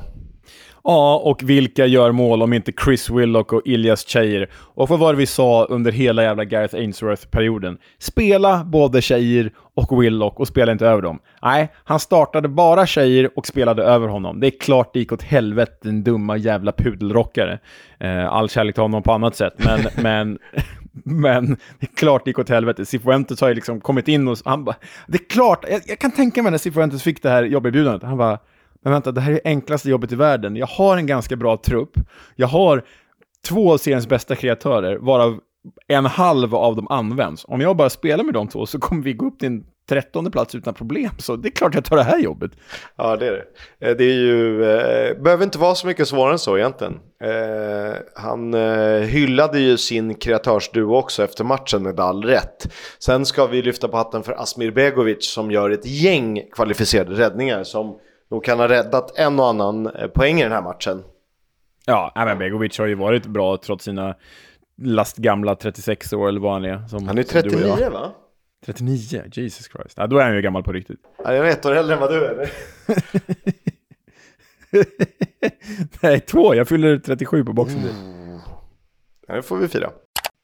Ja, 0.83 1.21
och 1.25 1.43
vilka 1.43 1.85
gör 1.85 2.11
mål 2.11 2.41
om 2.41 2.53
inte 2.53 2.71
Chris 2.85 3.09
Willock 3.09 3.53
och 3.53 3.61
Ilias 3.65 4.07
Cheir? 4.07 4.49
Och 4.53 4.89
vad 4.89 4.99
var 4.99 5.13
det 5.13 5.19
vi 5.19 5.25
sa 5.25 5.65
under 5.65 5.91
hela 5.91 6.23
jävla 6.23 6.45
Gareth 6.45 6.75
Ainsworth-perioden? 6.75 7.77
Spela 7.99 8.63
både 8.63 9.01
Cheir 9.01 9.51
och 9.73 10.03
Willock 10.03 10.39
och 10.39 10.47
spela 10.47 10.71
inte 10.71 10.87
över 10.87 11.01
dem. 11.01 11.19
Nej, 11.41 11.71
han 11.83 11.99
startade 11.99 12.47
bara 12.47 12.87
Cheir 12.87 13.29
och 13.35 13.47
spelade 13.47 13.83
över 13.83 14.07
honom. 14.07 14.39
Det 14.39 14.47
är 14.47 14.59
klart 14.59 14.93
det 14.93 14.99
gick 14.99 15.11
åt 15.11 15.23
helvete, 15.23 15.77
den 15.81 16.03
dumma 16.03 16.37
jävla 16.37 16.71
pudelrockare. 16.71 17.59
Eh, 17.99 18.25
all 18.25 18.49
kärlek 18.49 18.75
till 18.75 18.81
honom 18.81 19.03
på 19.03 19.11
annat 19.11 19.35
sätt, 19.35 19.53
men, 19.57 19.79
men 20.03 20.39
men 21.03 21.57
det 21.79 21.85
är 21.85 21.95
klart 21.95 22.25
det 22.25 22.29
gick 22.29 22.39
åt 22.39 22.49
helvete. 22.49 22.85
Cifuentes 22.85 23.41
har 23.41 23.47
ju 23.47 23.53
liksom 23.53 23.81
kommit 23.81 24.07
in 24.07 24.27
och 24.27 24.37
han 24.45 24.63
bara... 24.63 24.75
Det 25.07 25.17
är 25.17 25.29
klart, 25.29 25.65
jag, 25.69 25.81
jag 25.85 25.99
kan 25.99 26.11
tänka 26.11 26.43
mig 26.43 26.51
när 26.51 26.57
Cifuentes 26.57 27.03
fick 27.03 27.23
det 27.23 27.29
här 27.29 27.43
jobberbjudandet. 27.43 28.03
Han 28.03 28.17
bara, 28.17 28.39
men 28.83 28.93
vänta, 28.93 29.11
det 29.11 29.21
här 29.21 29.31
är 29.31 29.35
det 29.35 29.49
enklaste 29.49 29.89
jobbet 29.89 30.11
i 30.11 30.15
världen. 30.15 30.55
Jag 30.55 30.67
har 30.67 30.97
en 30.97 31.07
ganska 31.07 31.35
bra 31.35 31.57
trupp. 31.57 31.93
Jag 32.35 32.47
har 32.47 32.83
två 33.47 33.73
av 33.73 33.77
seriens 33.77 34.07
bästa 34.07 34.35
kreatörer, 34.35 34.97
varav 34.97 35.39
en 35.87 36.05
halv 36.05 36.55
av 36.55 36.75
dem 36.75 36.87
används. 36.87 37.45
Om 37.47 37.61
jag 37.61 37.77
bara 37.77 37.89
spelar 37.89 38.23
med 38.23 38.33
de 38.33 38.47
två 38.47 38.65
så 38.65 38.79
kommer 38.79 39.03
vi 39.03 39.13
gå 39.13 39.25
upp 39.25 39.39
till 39.39 39.47
en 39.47 39.63
trettonde 39.89 40.31
plats 40.31 40.55
utan 40.55 40.73
problem. 40.73 41.11
Så 41.17 41.35
det 41.35 41.47
är 41.47 41.51
klart 41.51 41.75
jag 41.75 41.85
tar 41.85 41.95
det 41.95 42.03
här 42.03 42.19
jobbet. 42.19 42.51
Ja, 42.95 43.15
det 43.15 43.27
är 43.27 43.31
det. 43.31 43.89
Eh, 43.89 43.97
det 43.97 44.03
är 44.03 44.13
ju, 44.13 44.63
eh, 44.63 45.21
behöver 45.21 45.43
inte 45.43 45.57
vara 45.57 45.75
så 45.75 45.87
mycket 45.87 46.07
svårare 46.07 46.31
än 46.31 46.39
så 46.39 46.57
egentligen. 46.57 46.93
Eh, 47.23 47.95
han 48.15 48.53
eh, 48.53 49.01
hyllade 49.01 49.59
ju 49.59 49.77
sin 49.77 50.15
kreatörsduo 50.15 50.95
också 50.95 51.23
efter 51.23 51.43
matchen 51.43 51.83
med 51.83 51.99
all 51.99 52.23
rätt. 52.23 52.73
Sen 52.99 53.25
ska 53.25 53.45
vi 53.45 53.61
lyfta 53.61 53.87
på 53.87 53.97
hatten 53.97 54.23
för 54.23 54.41
Asmir 54.41 54.71
Begovic 54.71 55.33
som 55.33 55.51
gör 55.51 55.69
ett 55.69 55.85
gäng 55.85 56.41
kvalificerade 56.51 57.15
räddningar 57.15 57.63
som 57.63 57.97
nog 58.31 58.43
kan 58.43 58.59
ha 58.59 58.67
räddat 58.67 59.17
en 59.17 59.39
och 59.39 59.47
annan 59.47 59.87
eh, 59.87 60.07
poäng 60.07 60.39
i 60.39 60.43
den 60.43 60.51
här 60.51 60.61
matchen. 60.61 61.03
Ja, 61.85 62.11
men 62.15 62.37
Begovic 62.37 62.77
har 62.77 62.85
ju 62.85 62.95
varit 62.95 63.25
bra 63.25 63.57
trots 63.57 63.85
sina 63.85 64.15
lastgamla 64.81 65.55
36 65.55 66.13
år 66.13 66.27
eller 66.27 66.39
vad 66.39 66.53
han 66.53 66.65
är. 66.65 66.87
Som, 66.87 67.07
Han 67.07 67.17
är 67.17 67.23
som 67.23 67.41
du 67.41 67.55
och 67.55 67.61
jag. 67.61 67.77
39 67.77 67.89
va? 67.89 68.11
39? 68.65 69.23
Jesus 69.31 69.67
Christ. 69.67 69.93
Ja, 69.97 70.07
då 70.07 70.17
är 70.17 70.23
han 70.23 70.35
ju 70.35 70.41
gammal 70.41 70.63
på 70.63 70.71
riktigt. 70.71 70.99
Ja, 71.23 71.33
jag 71.33 71.49
ett 71.49 71.65
år 71.65 71.75
äldre 71.75 71.95
än 71.95 72.01
vad 72.01 72.11
du 72.11 72.25
är. 72.25 72.51
Nej, 76.01 76.19
två. 76.19 76.55
Jag 76.55 76.67
fyller 76.67 76.97
37 76.97 77.45
på 77.45 77.53
boxen. 77.53 77.79
Mm. 77.79 78.39
Ja, 79.27 79.35
det 79.35 79.41
får 79.41 79.57
vi 79.57 79.67
fira. 79.67 79.91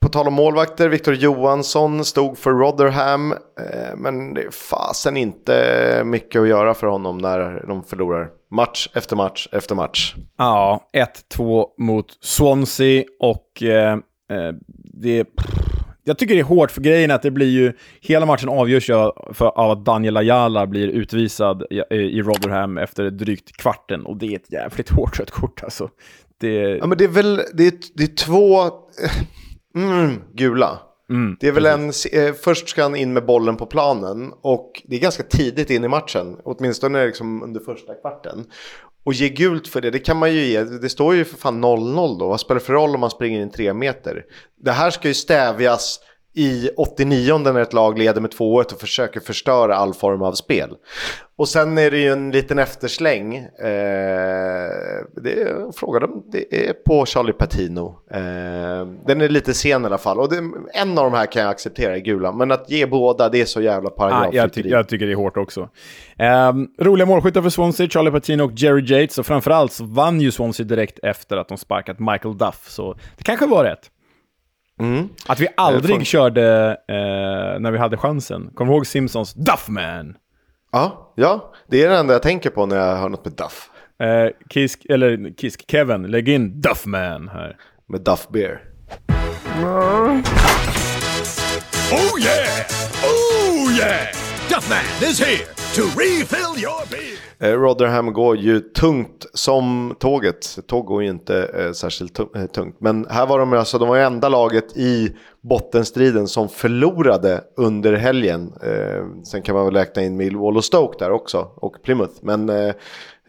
På 0.08 0.12
tal 0.12 0.28
om 0.28 0.34
målvakter, 0.34 0.90
Victor 0.90 1.14
Johansson 1.14 2.06
stod 2.06 2.38
för 2.38 2.52
Rotherham. 2.52 3.32
Eh, 3.32 3.96
men 3.98 4.34
det 4.34 4.42
är 4.42 4.52
fasen 4.52 5.18
inte 5.18 6.02
mycket 6.06 6.42
att 6.42 6.48
göra 6.48 6.74
för 6.74 6.88
honom 6.88 7.18
när 7.18 7.64
de 7.68 7.84
förlorar 7.84 8.30
match 8.52 8.90
efter 8.94 9.16
match 9.16 9.48
efter 9.52 9.76
match. 9.76 10.16
Ja, 10.38 10.90
1-2 11.38 11.66
mot 11.78 12.06
Swansea 12.22 13.04
och 13.20 13.64
eh, 13.64 13.94
eh, 13.94 14.54
det... 14.94 15.28
Jag 16.04 16.18
tycker 16.18 16.34
det 16.34 16.42
är 16.42 16.44
hårt 16.44 16.72
för 16.72 16.82
grejen 16.82 17.12
att 17.12 17.22
det 17.22 17.32
blir 17.32 17.50
ju... 17.50 17.74
Hela 18.02 18.26
matchen 18.26 18.50
avgörs 18.50 18.90
ju 18.90 18.94
av 18.94 19.72
att 19.72 19.86
Daniel 19.86 20.18
Ayala 20.18 20.68
blir 20.68 20.88
utvisad 20.88 21.64
i, 21.70 21.96
i 21.96 22.22
Rotherham 22.22 22.78
efter 22.78 23.10
drygt 23.10 23.58
kvarten 23.58 24.06
och 24.06 24.18
det 24.18 24.26
är 24.26 24.36
ett 24.36 24.52
jävligt 24.52 24.90
hårt 24.96 25.20
rött 25.20 25.32
kort 25.32 25.64
alltså. 25.64 25.90
Det, 26.40 26.78
Ja, 26.78 26.88
men 26.88 26.98
det 26.98 27.04
är 27.04 27.08
väl 27.08 27.42
det 27.54 27.68
är, 27.68 27.74
det 27.96 28.04
är 28.04 28.16
två 28.16 28.72
mm, 29.84 30.22
gula. 30.34 30.80
mm, 31.10 31.38
Det 31.40 31.48
är 31.48 31.52
väl 31.52 31.66
en, 31.66 31.92
eh, 32.12 32.34
först 32.34 32.70
ska 32.70 32.84
han 32.84 32.96
in 32.96 33.14
med 33.14 33.26
bollen 33.26 33.56
på 33.56 33.66
planen 33.66 34.34
och 34.42 34.84
det 34.86 34.96
är 34.96 35.00
ganska 35.00 35.24
tidigt 35.24 35.70
in 35.70 35.84
i 35.84 35.88
matchen, 35.88 36.38
åtminstone 36.44 37.06
liksom 37.06 37.44
under 37.44 37.60
första 37.60 37.94
kvarten. 37.94 38.46
Och 39.06 39.14
ge 39.14 39.30
gult 39.30 39.68
för 39.68 39.82
det, 39.82 39.92
det 39.92 40.00
kan 40.00 40.18
man 40.18 40.34
ju 40.34 40.46
ge, 40.46 40.64
det 40.64 40.90
står 40.90 41.16
ju 41.16 41.26
för 41.26 41.38
fan 41.38 41.64
0-0 41.64 42.20
då, 42.20 42.28
vad 42.28 42.40
spelar 42.40 42.60
det 42.60 42.66
för 42.66 42.74
roll 42.74 42.96
om 42.96 43.00
man 43.00 43.10
springer 43.10 43.42
in 43.42 43.52
tre 43.52 43.74
meter? 43.74 44.26
Det 44.64 44.72
här 44.72 44.90
ska 44.92 45.08
ju 45.08 45.14
stävjas 45.14 46.00
i 46.38 46.70
89 46.78 47.38
när 47.38 47.60
ett 47.60 47.74
lag 47.74 47.98
leder 47.98 48.22
med 48.22 48.32
2-1 48.32 48.74
och 48.74 48.80
försöker 48.80 49.20
förstöra 49.20 49.76
all 49.76 49.94
form 49.94 50.22
av 50.22 50.34
spel. 50.34 50.70
Och 51.38 51.48
sen 51.48 51.78
är 51.78 51.92
det 51.92 51.98
ju 51.98 52.12
en 52.12 52.32
liten 52.32 52.60
eftersläng. 52.60 53.36
Eh, 53.36 53.48
det 55.24 55.42
är, 55.42 55.72
fråga 55.72 56.00
dem, 56.00 56.24
det 56.32 56.70
är 56.70 56.74
på 56.74 57.06
Charlie 57.06 57.34
Patino. 57.34 58.00
Eh, 58.12 58.88
den 59.08 59.22
är 59.22 59.30
lite 59.30 59.54
sen 59.54 59.84
i 59.84 59.86
alla 59.86 59.98
fall. 59.98 60.20
Och 60.20 60.30
det, 60.30 60.38
en 60.74 60.98
av 60.98 61.04
de 61.04 61.14
här 61.14 61.26
kan 61.26 61.42
jag 61.42 61.52
acceptera 61.52 61.98
i 61.98 62.02
gula. 62.02 62.32
Men 62.32 62.52
att 62.52 62.70
ge 62.70 62.86
båda, 62.86 63.30
det 63.30 63.42
är 63.42 63.46
så 63.46 63.62
jävla 63.62 63.90
Ah, 63.90 63.94
paragraf. 63.94 64.34
jag, 64.34 64.54
ty 64.54 64.62
jag 64.62 64.88
tycker 64.88 65.06
det 65.06 65.12
är 65.12 65.16
hårt 65.16 65.38
också. 65.38 65.70
Um, 66.50 66.68
roliga 66.80 67.06
målskyttar 67.06 67.42
för 67.42 67.50
Swansea, 67.50 67.90
Charlie 67.90 68.12
Patino 68.12 68.44
och 68.44 68.52
Jerry 68.56 68.82
Yates. 69.02 69.18
Och 69.18 69.26
framförallt 69.26 69.72
så 69.72 69.84
vann 69.86 70.22
ju 70.22 70.32
Swansea 70.32 70.66
direkt 70.66 71.00
efter 71.04 71.38
att 71.38 71.48
de 71.48 71.58
sparkat 71.58 72.00
Michael 72.00 72.38
Duff. 72.38 72.66
Så 72.70 72.94
det 73.18 73.24
kanske 73.24 73.46
var 73.46 73.64
rätt. 73.64 73.92
Mm. 74.80 75.10
Att 75.28 75.40
vi 75.40 75.48
aldrig 75.58 75.96
fan. 75.96 76.06
körde 76.06 76.78
eh, 76.88 77.60
när 77.60 77.72
vi 77.72 77.78
hade 77.78 77.98
chansen. 77.98 78.52
Kommer 78.56 78.72
du 78.72 78.76
ihåg 78.76 78.88
Simpsons 78.88 79.34
Duffman? 79.34 80.16
Ja, 80.72 81.14
ja, 81.16 81.54
det 81.68 81.84
är 81.84 81.90
det 81.90 81.98
enda 81.98 82.14
jag 82.14 82.22
tänker 82.22 82.50
på 82.50 82.66
när 82.66 82.76
jag 82.76 82.96
hör 82.96 83.10
något 83.10 83.26
med 83.26 83.34
Duff. 83.34 83.70
Eh, 84.00 84.30
Kisk, 84.50 84.86
eller 84.90 85.34
Kisk, 85.38 85.64
Kevin, 85.72 86.04
lägg 86.04 86.30
in 86.30 86.62
Duffman 86.62 87.28
här. 87.28 87.56
Med 87.90 88.02
Duff 88.02 88.28
Beer. 88.30 88.62
Oh 91.92 92.20
yeah! 92.20 92.66
Oh 93.04 93.72
yeah! 93.80 94.27
Duffman 94.50 95.10
is 95.10 95.20
here 95.20 95.46
to 95.76 95.82
refill 95.82 96.64
your 96.64 96.90
beer. 96.92 97.18
Eh, 97.40 97.60
Rotherham 97.60 98.14
går 98.14 98.38
ju 98.38 98.60
tungt 98.60 99.26
som 99.34 99.96
tåget. 100.00 100.60
Tåg 100.68 100.86
går 100.86 101.04
ju 101.04 101.10
inte 101.10 101.44
eh, 101.44 101.72
särskilt 101.72 102.20
eh, 102.20 102.46
tungt. 102.54 102.76
Men 102.80 103.06
här 103.10 103.26
var 103.28 103.40
de 103.40 103.54
alltså, 103.54 103.78
de 103.78 103.88
var 103.90 103.96
ju 103.96 104.02
enda 104.02 104.30
laget 104.30 104.78
i 104.78 105.16
bottenstriden 105.42 106.28
som 106.28 106.50
förlorade 106.50 107.44
under 107.58 107.94
helgen. 107.94 108.54
Eh, 108.64 109.24
sen 109.24 109.42
kan 109.42 109.56
man 109.56 109.66
väl 109.66 109.74
räkna 109.74 110.04
in 110.04 110.18
Millwall 110.18 110.58
och 110.58 110.66
Stoke 110.66 111.06
där 111.06 111.12
också. 111.12 111.52
Och 111.56 111.82
Plymouth. 111.84 112.14
Men 112.22 112.50
eh, 112.50 112.74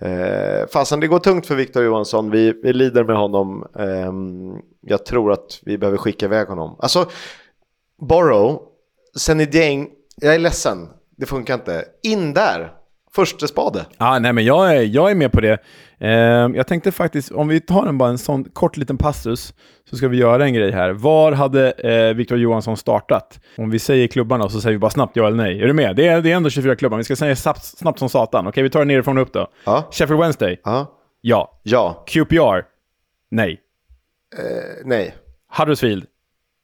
eh, 0.00 0.66
fasen, 0.72 1.00
det 1.00 1.06
går 1.06 1.18
tungt 1.18 1.46
för 1.46 1.54
Victor 1.54 1.84
Johansson. 1.84 2.30
Vi, 2.30 2.52
vi 2.62 2.72
lider 2.72 3.04
med 3.04 3.16
honom. 3.16 3.66
Eh, 3.78 4.12
jag 4.80 5.06
tror 5.06 5.32
att 5.32 5.60
vi 5.62 5.78
behöver 5.78 5.98
skicka 5.98 6.26
iväg 6.26 6.46
honom. 6.46 6.76
Alltså, 6.78 7.06
Borrow, 8.08 8.62
sen 9.16 9.40
är 9.40 9.46
jag 10.20 10.34
är 10.34 10.38
ledsen. 10.38 10.88
Det 11.18 11.26
funkar 11.26 11.54
inte. 11.54 11.84
In 12.02 12.34
där. 12.34 12.72
Första 13.14 13.46
spade. 13.46 13.86
Ah, 13.96 14.18
nej, 14.18 14.32
men 14.32 14.44
jag 14.44 14.76
är, 14.76 14.82
jag 14.82 15.10
är 15.10 15.14
med 15.14 15.32
på 15.32 15.40
det. 15.40 15.58
Eh, 15.98 16.10
jag 16.54 16.66
tänkte 16.66 16.92
faktiskt, 16.92 17.32
om 17.32 17.48
vi 17.48 17.60
tar 17.60 17.86
en, 17.86 17.98
bara 17.98 18.08
en 18.08 18.18
sån 18.18 18.44
kort 18.44 18.76
liten 18.76 18.96
passus, 18.98 19.54
så 19.90 19.96
ska 19.96 20.08
vi 20.08 20.16
göra 20.16 20.44
en 20.44 20.54
grej 20.54 20.70
här. 20.70 20.90
Var 20.90 21.32
hade 21.32 21.70
eh, 21.70 22.14
Victor 22.14 22.38
Johansson 22.38 22.76
startat? 22.76 23.40
Om 23.56 23.70
vi 23.70 23.78
säger 23.78 24.06
klubbarna 24.06 24.48
så 24.48 24.60
säger 24.60 24.72
vi 24.72 24.78
bara 24.78 24.90
snabbt 24.90 25.16
ja 25.16 25.26
eller 25.26 25.36
nej. 25.36 25.62
Är 25.62 25.66
du 25.66 25.72
med? 25.72 25.96
Det 25.96 26.06
är, 26.08 26.22
det 26.22 26.32
är 26.32 26.36
ändå 26.36 26.50
24 26.50 26.76
klubbar, 26.76 26.98
vi 26.98 27.04
ska 27.04 27.16
säga 27.16 27.36
snabbt, 27.36 27.64
snabbt 27.64 27.98
som 27.98 28.08
satan. 28.08 28.46
Okej, 28.46 28.62
vi 28.62 28.70
tar 28.70 28.80
det 28.80 28.84
nerifrån 28.86 29.18
och 29.18 29.22
upp 29.22 29.32
då. 29.32 29.46
Ja. 29.64 29.88
Sheffield 29.90 30.20
Wednesday? 30.20 30.60
Ja. 30.64 30.86
Ja. 31.20 31.60
Ja. 31.62 32.04
QPR? 32.06 32.62
Nej. 33.30 33.60
Eh, 34.38 34.44
nej. 34.84 35.14
Huddersfield? 35.58 36.04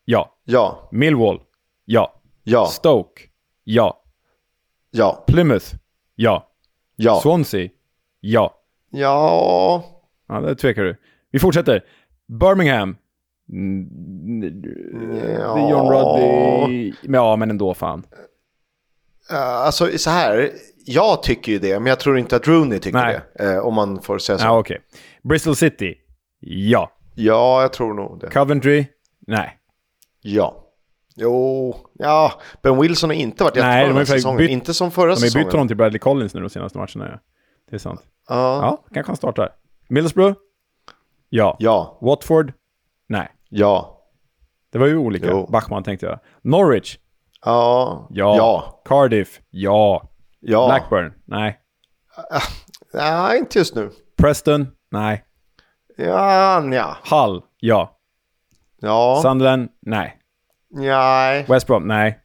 Ja. 0.05 0.31
Ja. 0.45 0.88
Millwall? 0.93 1.40
Ja. 1.85 2.14
Ja. 2.43 2.67
Stoke? 2.67 3.23
Ja. 3.64 4.01
Ja. 4.97 5.25
Plymouth? 5.27 5.75
Ja. 6.15 6.49
Ja. 6.97 7.21
Swansea? 7.23 7.69
Ja. 8.21 8.55
Ja. 8.91 9.85
Ja, 10.29 10.41
där 10.41 10.55
tvekar 10.55 10.83
du. 10.83 10.97
Vi 11.31 11.39
fortsätter. 11.39 11.85
Birmingham? 12.29 12.97
Ja. 15.39 15.71
John 15.71 15.93
Ruddy. 15.93 16.93
Ja, 17.03 17.37
men 17.37 17.51
ändå 17.51 17.75
fan. 17.75 18.07
Eh, 19.31 19.57
alltså 19.57 19.99
så 19.99 20.11
här. 20.11 20.51
Jag 20.87 21.23
tycker 21.23 21.53
ju 21.53 21.59
det, 21.59 21.81
men 21.81 21.87
jag 21.87 22.01
tror 22.01 22.19
inte 22.19 22.37
att 22.37 22.49
Rooney 22.49 22.79
tycker 22.79 22.99
Nej. 22.99 23.21
det. 23.37 23.53
Eh, 23.53 23.59
om 23.59 23.75
man 23.75 24.03
får 24.03 24.19
säga 24.19 24.39
så. 24.39 24.45
Ja, 24.47 24.59
okej. 24.59 24.81
Bristol 25.23 25.57
City? 25.57 25.95
Ja. 26.41 26.91
Ja, 27.15 27.63
jag 27.63 27.73
tror 27.73 27.95
nog 27.95 28.21
det. 28.21 28.31
Coventry? 28.31 28.87
Nej. 29.27 29.59
Ja. 30.21 30.63
Jo, 31.16 31.77
ja. 31.92 32.33
Ben 32.62 32.81
Wilson 32.81 33.11
har 33.11 33.14
inte 33.14 33.44
varit 33.44 33.55
Nej, 33.55 33.62
jättebra 33.62 33.81
har 33.83 33.88
den 33.88 33.96
här 33.96 34.05
säsongen. 34.05 34.38
bytt- 34.38 34.50
Inte 34.50 34.74
som 34.74 34.90
förra 34.90 35.05
De 35.07 35.11
har 35.11 35.16
säsongen. 35.16 35.46
bytt 35.46 35.53
honom 35.53 35.68
till 35.68 35.77
Bradley 35.77 35.98
Collins 35.98 36.35
nu 36.35 36.40
de 36.40 36.48
senaste 36.50 36.79
matcherna. 36.79 37.11
Ja. 37.12 37.18
Det 37.70 37.77
är 37.77 37.79
sant. 37.81 38.00
Ja. 38.29 38.59
Ja, 38.62 38.85
kanske 38.94 39.11
han 39.11 39.16
startar. 39.16 39.48
Middlesbrough? 39.88 40.37
Ja. 41.29 41.57
Ja. 41.59 41.98
Watford? 42.00 42.53
Nej. 43.09 43.29
Ja. 43.48 44.00
Det 44.72 44.79
var 44.79 44.87
ju 44.87 44.96
olika. 44.96 45.27
Jo. 45.31 45.46
Bachman 45.50 45.83
tänkte 45.83 46.07
jag. 46.07 46.18
Norwich? 46.42 46.98
Ja. 47.44 48.07
Ja. 48.11 48.37
Ja. 48.37 48.83
Cardiff? 48.85 49.40
Ja. 49.50 50.09
Ja. 50.40 50.66
Blackburn? 50.66 51.12
Nej. 51.24 51.59
Nej, 52.94 53.38
inte 53.38 53.59
just 53.59 53.74
nu. 53.74 53.90
Preston? 54.16 54.66
Nej. 54.90 55.24
Ja, 55.96 56.61
nja. 56.61 56.96
Hull? 57.11 57.42
Ja. 57.61 57.98
Ja. 58.81 59.18
Sunderland? 59.22 59.68
Nej. 59.83 60.18
Nej. 60.75 61.45
West 61.49 61.67
Brom? 61.67 61.89
Nej. 61.89 62.19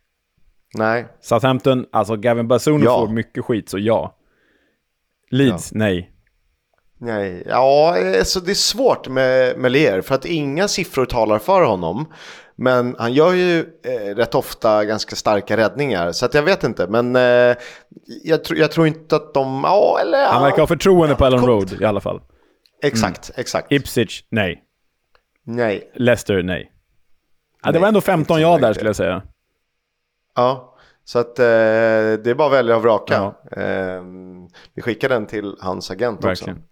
Nej. 0.74 1.06
Southampton? 1.22 1.86
Alltså 1.92 2.16
Gavin 2.16 2.48
Bazunu 2.48 2.86
Ja. 2.86 3.00
får 3.00 3.08
mycket 3.14 3.46
skit, 3.46 3.70
så 3.70 3.78
ja. 3.80 4.16
Leeds? 5.32 5.72
Nej. 5.74 6.12
Nej, 7.02 7.44
ja, 7.48 7.96
alltså 8.20 8.40
det 8.40 8.52
är 8.52 8.56
svårt 8.56 9.08
med 9.08 9.58
Melier 9.58 10.02
för 10.02 10.16
att 10.16 10.26
inga 10.26 10.68
siffror 10.68 11.06
talar 11.06 11.40
för 11.40 11.62
honom. 11.66 12.14
Men 12.56 12.96
han 13.00 13.14
gör 13.14 13.34
ju 13.34 13.60
eh, 13.60 14.16
rätt 14.16 14.36
ofta 14.36 14.86
ganska 14.86 15.16
starka 15.16 15.58
räddningar, 15.58 16.12
så 16.12 16.26
att 16.26 16.34
jag 16.34 16.44
vet 16.44 16.64
inte. 16.64 16.88
Men 16.88 17.16
eh, 17.16 17.22
jag, 18.24 18.40
tr- 18.40 18.56
jag 18.56 18.72
tror 18.72 18.88
inte 18.88 19.16
att 19.16 19.34
de... 19.34 19.62
Ja, 19.64 20.00
eller... 20.02 20.26
Han 20.26 20.36
ja. 20.36 20.44
verkar 20.44 20.60
ha 20.60 20.68
förtroende 20.68 21.16
på 21.16 21.26
Ellen 21.26 21.46
Road 21.46 21.82
i 21.82 21.86
alla 21.86 22.02
fall. 22.02 22.22
Exakt, 22.84 23.32
exakt. 23.36 23.72
Ipswich? 23.72 24.24
Nej. 24.30 24.64
Nej. 25.46 25.92
Leicester? 25.96 26.44
Nej. 26.44 26.72
Ja, 27.64 27.72
det 27.72 27.80
var 27.80 27.88
ändå 27.88 28.02
15 28.02 28.38
Ipswich 28.38 28.42
ja 28.42 28.58
där 28.58 28.74
skulle 28.74 28.90
jag 28.90 28.96
säga. 28.96 29.22
Ja, 30.36 30.76
så 31.04 31.20
att 31.20 31.40
eh, 31.40 31.46
det 31.46 32.28
är 32.28 32.36
bara 32.36 32.48
att 32.48 32.54
välja 32.54 32.76
och 32.76 32.82
vraka. 32.82 33.14
Ja. 33.14 33.62
Eh, 33.62 34.04
vi 34.74 34.82
skickar 34.82 35.10
den 35.10 35.28
till 35.28 35.56
hans 35.60 35.92
agent 35.92 36.24
Verkligen. 36.24 36.56
också. 36.56 36.66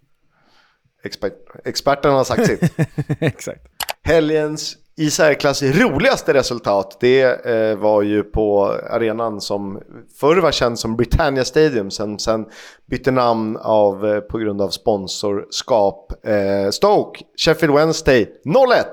Expert, 1.04 1.32
experten 1.64 2.12
har 2.12 2.24
sagt 2.24 2.46
sitt. 2.46 2.72
Exakt. 3.20 3.66
Helgens 4.02 4.76
i 4.98 5.10
särklass 5.10 5.62
roligaste 5.62 6.34
resultat 6.34 6.96
det 7.00 7.46
eh, 7.46 7.76
var 7.76 8.02
ju 8.02 8.22
på 8.22 8.64
arenan 8.90 9.40
som 9.40 9.82
förr 10.20 10.36
var 10.36 10.52
känd 10.52 10.78
som 10.78 10.96
Britannia 10.96 11.44
Stadium 11.44 11.90
sen, 11.90 12.18
sen 12.18 12.46
bytte 12.86 13.10
namn 13.10 13.56
av, 13.56 14.06
eh, 14.06 14.20
på 14.20 14.38
grund 14.38 14.62
av 14.62 14.68
sponsorskap. 14.68 16.26
Eh, 16.26 16.70
Stoke, 16.70 17.24
Sheffield 17.36 17.74
Wednesday 17.74 18.26
0-1. 18.44 18.84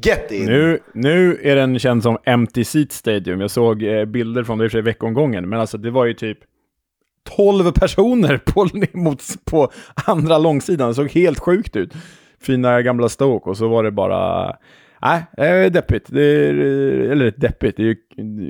Get 0.00 0.30
in! 0.32 0.46
Nu, 0.46 0.78
nu 0.94 1.40
är 1.42 1.56
den 1.56 1.78
känd 1.78 2.02
som 2.02 2.18
Empty 2.24 2.64
Seat 2.64 2.92
Stadium. 2.92 3.40
Jag 3.40 3.50
såg 3.50 3.82
eh, 3.82 4.04
bilder 4.04 4.44
från 4.44 4.58
det 4.58 4.64
i 4.64 4.66
och 4.66 4.70
för 4.70 4.78
sig 4.78 4.82
veckomgången, 4.82 5.48
men 5.48 5.60
alltså 5.60 5.78
det 5.78 5.90
var 5.90 6.04
ju 6.04 6.14
typ 6.14 6.38
12 7.36 7.72
personer 7.72 8.38
på, 8.38 8.68
mot, 8.98 9.22
på 9.44 9.70
andra 9.94 10.38
långsidan. 10.38 10.88
Det 10.88 10.94
såg 10.94 11.10
helt 11.10 11.38
sjukt 11.38 11.76
ut. 11.76 11.94
Fina 12.40 12.82
gamla 12.82 13.08
Stoke 13.08 13.50
och 13.50 13.56
så 13.56 13.68
var 13.68 13.84
det 13.84 13.90
bara 13.90 14.56
Nej, 15.02 15.64
äh, 15.64 15.70
deppigt. 15.70 16.06
Det 16.08 16.22
är, 16.22 16.54
eh, 16.54 17.12
eller 17.12 17.34
deppigt, 17.36 17.76
det 17.76 17.82
är 17.82 17.86
ju, 17.86 17.96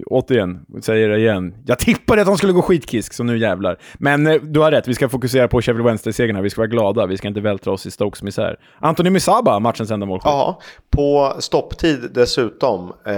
återigen, 0.06 0.66
säger 0.82 1.08
det 1.08 1.18
igen. 1.18 1.54
Jag 1.66 1.78
tippade 1.78 2.20
att 2.20 2.26
de 2.26 2.36
skulle 2.36 2.52
gå 2.52 2.62
skitkisk, 2.62 3.12
så 3.12 3.24
nu 3.24 3.38
jävlar. 3.38 3.78
Men 3.94 4.26
eh, 4.26 4.34
du 4.34 4.60
har 4.60 4.70
rätt, 4.70 4.88
vi 4.88 4.94
ska 4.94 5.08
fokusera 5.08 5.48
på 5.48 5.62
Sheffield 5.62 5.84
Wednesday-segern 5.84 6.36
här. 6.36 6.42
Vi 6.42 6.50
ska 6.50 6.60
vara 6.60 6.68
glada, 6.68 7.06
vi 7.06 7.16
ska 7.16 7.28
inte 7.28 7.40
vältra 7.40 7.72
oss 7.72 7.86
i 7.86 7.90
Stokes 7.90 8.22
misär. 8.22 8.56
Anthony 8.78 9.10
Misaba, 9.10 9.58
matchens 9.58 9.90
enda 9.90 10.06
målskytt. 10.06 10.30
Ja, 10.30 10.60
på 10.90 11.36
stopptid 11.38 12.10
dessutom. 12.14 12.88
Eh, 12.88 13.12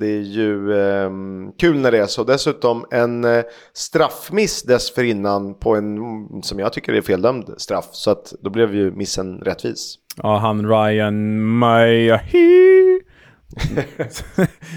det 0.00 0.06
är 0.06 0.22
ju 0.22 0.72
eh, 0.72 1.10
kul 1.58 1.78
när 1.78 1.92
det 1.92 1.98
är 1.98 2.06
så. 2.06 2.24
Dessutom 2.24 2.84
en 2.90 3.24
eh, 3.24 3.42
straffmiss 3.72 4.62
dessförinnan 4.62 5.54
på 5.54 5.76
en, 5.76 5.98
som 6.42 6.58
jag 6.58 6.72
tycker 6.72 6.92
är 6.92 7.02
feldömd 7.02 7.54
straff. 7.58 7.88
Så 7.92 8.10
att 8.10 8.32
då 8.40 8.50
blev 8.50 8.74
ju 8.74 8.90
missen 8.90 9.38
rättvis. 9.38 9.98
Ja, 10.22 10.38
han 10.38 10.68
Ryan 10.68 11.42
Mayahi. 11.42 13.00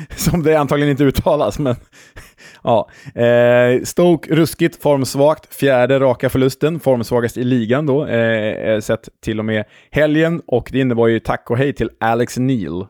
Som 0.16 0.44
det 0.44 0.56
antagligen 0.56 0.92
inte 0.92 1.04
uttalas, 1.04 1.60
men 1.60 1.76
ja. 2.64 2.90
Eh, 3.22 3.84
Stoke 3.84 4.36
ruskigt 4.36 4.82
formsvagt, 4.82 5.54
fjärde 5.54 6.00
raka 6.00 6.30
förlusten, 6.30 6.80
formsvagast 6.80 7.38
i 7.38 7.44
ligan 7.44 7.86
då, 7.86 8.06
eh, 8.06 8.80
sett 8.80 9.10
till 9.24 9.40
och 9.40 9.46
med 9.46 9.66
helgen. 9.92 10.42
Och 10.48 10.70
det 10.72 10.80
innebar 10.80 11.08
ju 11.08 11.20
tack 11.20 11.50
och 11.50 11.58
hej 11.58 11.74
till 11.74 11.90
Alex 12.00 12.38
Neil. 12.38 12.86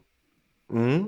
Mm. 0.73 1.05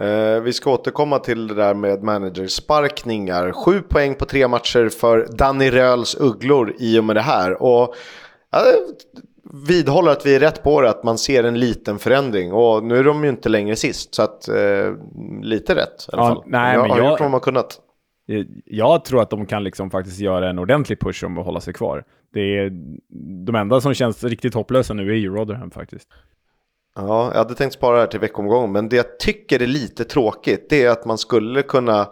Eh, 0.00 0.42
vi 0.42 0.52
ska 0.52 0.70
återkomma 0.70 1.18
till 1.18 1.46
det 1.46 1.54
där 1.54 1.74
med 1.74 2.02
managersparkningar. 2.02 3.52
Sju 3.52 3.82
poäng 3.82 4.14
på 4.14 4.24
tre 4.24 4.48
matcher 4.48 4.88
för 4.88 5.28
Danny 5.30 5.70
Röls 5.70 6.16
Ugglor 6.20 6.74
i 6.78 6.98
och 6.98 7.04
med 7.04 7.16
det 7.16 7.22
här. 7.22 7.62
Och, 7.62 7.94
vidhåller 9.50 10.12
att 10.12 10.26
vi 10.26 10.34
är 10.34 10.40
rätt 10.40 10.62
på 10.62 10.80
det, 10.80 10.90
att 10.90 11.04
man 11.04 11.18
ser 11.18 11.44
en 11.44 11.60
liten 11.60 11.98
förändring. 11.98 12.52
Och 12.52 12.84
nu 12.84 12.96
är 12.96 13.04
de 13.04 13.24
ju 13.24 13.30
inte 13.30 13.48
längre 13.48 13.76
sist, 13.76 14.14
så 14.14 14.22
att 14.22 14.48
eh, 14.48 14.92
lite 15.42 15.74
rätt 15.74 16.06
i 16.12 16.12
alla 16.12 16.22
ja, 16.22 16.28
fall. 16.28 16.42
Nej, 16.46 16.74
jag 16.74 16.82
men 16.82 16.90
har 16.90 16.98
jag, 16.98 17.10
gjort 17.10 17.20
vad 17.20 17.30
man 17.30 17.40
kunnat. 17.40 17.80
Jag 18.64 19.04
tror 19.04 19.22
att 19.22 19.30
de 19.30 19.46
kan 19.46 19.64
liksom 19.64 19.90
faktiskt 19.90 20.18
göra 20.20 20.50
en 20.50 20.58
ordentlig 20.58 21.00
push 21.00 21.24
om 21.24 21.38
att 21.38 21.44
hålla 21.44 21.60
sig 21.60 21.74
kvar. 21.74 22.04
Det 22.32 22.58
är, 22.58 22.70
de 23.46 23.54
enda 23.54 23.80
som 23.80 23.94
känns 23.94 24.24
riktigt 24.24 24.54
hopplösa 24.54 24.94
nu 24.94 25.10
är 25.10 25.16
ju 25.16 25.34
Rotherham 25.34 25.70
faktiskt. 25.70 26.08
Ja, 26.94 27.30
jag 27.32 27.38
hade 27.38 27.54
tänkt 27.54 27.72
spara 27.72 27.94
det 27.94 28.00
här 28.00 28.06
till 28.06 28.20
veckomgången, 28.20 28.72
men 28.72 28.88
det 28.88 28.96
jag 28.96 29.18
tycker 29.18 29.62
är 29.62 29.66
lite 29.66 30.04
tråkigt 30.04 30.66
det 30.70 30.84
är 30.84 30.90
att 30.90 31.04
man 31.04 31.18
skulle 31.18 31.62
kunna 31.62 32.08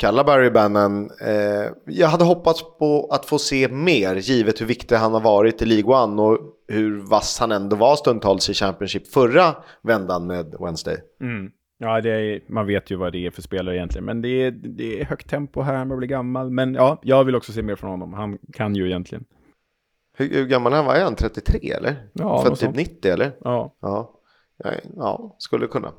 kalla 0.00 0.24
Barry 0.24 0.50
Bannon. 0.50 1.10
Eh, 1.20 1.72
jag 1.86 2.08
hade 2.08 2.24
hoppats 2.24 2.62
på 2.78 3.08
att 3.10 3.26
få 3.26 3.38
se 3.38 3.68
mer 3.68 4.14
givet 4.14 4.60
hur 4.60 4.66
viktig 4.66 4.96
han 4.96 5.12
har 5.12 5.20
varit 5.20 5.62
i 5.62 5.64
League 5.64 6.04
One 6.04 6.22
och 6.22 6.38
hur 6.68 7.00
vass 7.00 7.38
han 7.40 7.52
ändå 7.52 7.76
var 7.76 7.96
stundtals 7.96 8.50
i 8.50 8.54
Championship 8.54 9.06
förra 9.06 9.56
vändan 9.82 10.26
med 10.26 10.54
Wednesday. 10.60 10.96
Mm. 11.20 11.50
Ja, 11.78 11.98
är, 11.98 12.52
man 12.52 12.66
vet 12.66 12.90
ju 12.90 12.96
vad 12.96 13.12
det 13.12 13.26
är 13.26 13.30
för 13.30 13.42
spelare 13.42 13.76
egentligen, 13.76 14.04
men 14.04 14.22
det 14.22 14.28
är, 14.28 14.50
det 14.50 15.00
är 15.00 15.04
högt 15.04 15.30
tempo 15.30 15.62
här, 15.62 15.84
man 15.84 15.98
blir 15.98 16.08
gammal. 16.08 16.50
Men 16.50 16.74
ja, 16.74 17.00
jag 17.02 17.24
vill 17.24 17.36
också 17.36 17.52
se 17.52 17.62
mer 17.62 17.76
från 17.76 17.90
honom. 17.90 18.12
Han 18.12 18.38
kan 18.52 18.74
ju 18.74 18.86
egentligen. 18.86 19.24
Hur, 20.16 20.28
hur 20.28 20.46
gammal 20.46 20.72
han? 20.72 20.86
Är 20.86 21.04
han 21.04 21.14
33 21.14 21.70
eller? 21.70 21.96
Ja, 22.12 22.42
Född 22.42 22.58
typ 22.58 22.74
90 22.74 23.12
eller? 23.12 23.32
Ja. 23.40 23.76
ja. 23.80 24.16
Ja, 24.96 25.36
skulle 25.38 25.66
kunna. 25.66 25.92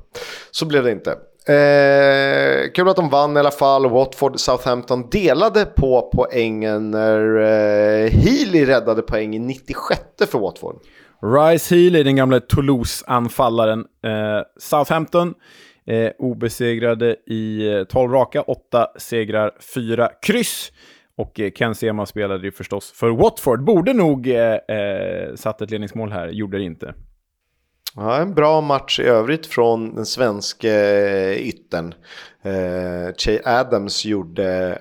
Så 0.50 0.66
blev 0.66 0.84
det 0.84 0.92
inte. 0.92 1.18
Eh, 1.48 2.70
kul 2.74 2.88
att 2.88 2.96
de 2.96 3.08
vann 3.08 3.36
i 3.36 3.40
alla 3.40 3.50
fall. 3.50 3.90
Watford 3.90 4.40
Southampton 4.40 5.08
delade 5.10 5.64
på 5.64 6.10
poängen 6.14 6.90
när 6.90 7.36
eh, 7.36 8.10
Healy 8.10 8.66
räddade 8.66 9.02
poäng 9.02 9.34
i 9.34 9.38
96 9.38 10.00
för 10.30 10.38
Watford. 10.38 10.76
Rice 11.22 11.74
Healy, 11.74 12.02
den 12.02 12.16
gamla 12.16 12.40
Toulouse-anfallaren. 12.40 13.78
Eh, 13.80 14.42
Southampton 14.58 15.34
eh, 15.86 16.10
obesegrade 16.18 17.16
i 17.26 17.72
eh, 17.72 17.84
12 17.84 18.12
raka, 18.12 18.42
8 18.42 18.86
segrar, 18.98 19.50
4 19.74 20.10
kryss. 20.22 20.72
Och 21.16 21.40
eh, 21.40 21.50
Ken 21.50 21.74
Sema 21.74 22.06
spelade 22.06 22.44
ju 22.44 22.52
förstås 22.52 22.92
för 22.92 23.10
Watford. 23.10 23.64
Borde 23.64 23.92
nog 23.92 24.28
eh, 24.28 24.54
eh, 24.54 25.34
satt 25.34 25.62
ett 25.62 25.70
ledningsmål 25.70 26.12
här, 26.12 26.28
gjorde 26.28 26.58
det 26.58 26.64
inte. 26.64 26.94
Ja, 27.94 28.16
en 28.16 28.34
bra 28.34 28.60
match 28.60 29.00
i 29.00 29.02
övrigt 29.02 29.46
från 29.46 29.94
den 29.94 30.06
svenska 30.06 30.74
yttern. 31.34 31.94
Eh, 32.42 33.14
Che 33.18 33.40
Adams 33.44 34.04
gjorde 34.04 34.78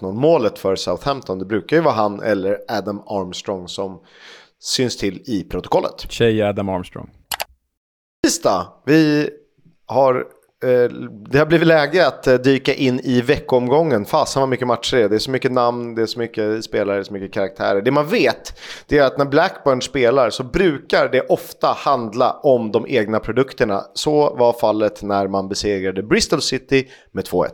1-0 0.00 0.12
målet 0.12 0.58
för 0.58 0.76
Southampton. 0.76 1.38
Det 1.38 1.44
brukar 1.44 1.76
ju 1.76 1.82
vara 1.82 1.94
han 1.94 2.22
eller 2.22 2.58
Adam 2.68 3.00
Armstrong 3.06 3.68
som 3.68 4.00
syns 4.60 4.96
till 4.96 5.22
i 5.26 5.44
protokollet. 5.44 6.06
Che 6.12 6.42
Adam 6.42 6.68
Armstrong. 6.68 7.10
Tisdag. 8.24 8.66
Vi 8.86 9.30
har 9.86 10.14
Eh, 10.14 10.20
Eh, 10.64 10.90
det 11.30 11.38
har 11.38 11.46
blivit 11.46 11.68
läge 11.68 12.06
att 12.06 12.26
eh, 12.26 12.34
dyka 12.34 12.74
in 12.74 13.00
i 13.00 13.20
veckomgången. 13.20 14.04
Fasen 14.04 14.40
vad 14.40 14.48
mycket 14.48 14.66
matcher 14.66 14.96
det 14.96 15.02
är. 15.02 15.08
Det 15.08 15.14
är 15.14 15.18
så 15.18 15.30
mycket 15.30 15.52
namn, 15.52 15.94
det 15.94 16.02
är 16.02 16.06
så 16.06 16.18
mycket 16.18 16.64
spelare, 16.64 16.96
det 16.96 17.02
är 17.02 17.04
så 17.04 17.12
mycket 17.12 17.32
karaktärer. 17.32 17.82
Det 17.82 17.90
man 17.90 18.06
vet 18.06 18.58
det 18.86 18.98
är 18.98 19.02
att 19.02 19.18
när 19.18 19.24
Blackburn 19.24 19.82
spelar 19.82 20.30
så 20.30 20.42
brukar 20.42 21.08
det 21.08 21.20
ofta 21.20 21.66
handla 21.66 22.32
om 22.32 22.72
de 22.72 22.86
egna 22.88 23.20
produkterna. 23.20 23.84
Så 23.94 24.34
var 24.34 24.52
fallet 24.52 25.02
när 25.02 25.28
man 25.28 25.48
besegrade 25.48 26.02
Bristol 26.02 26.42
City 26.42 26.88
med 27.12 27.24
2-1. 27.24 27.48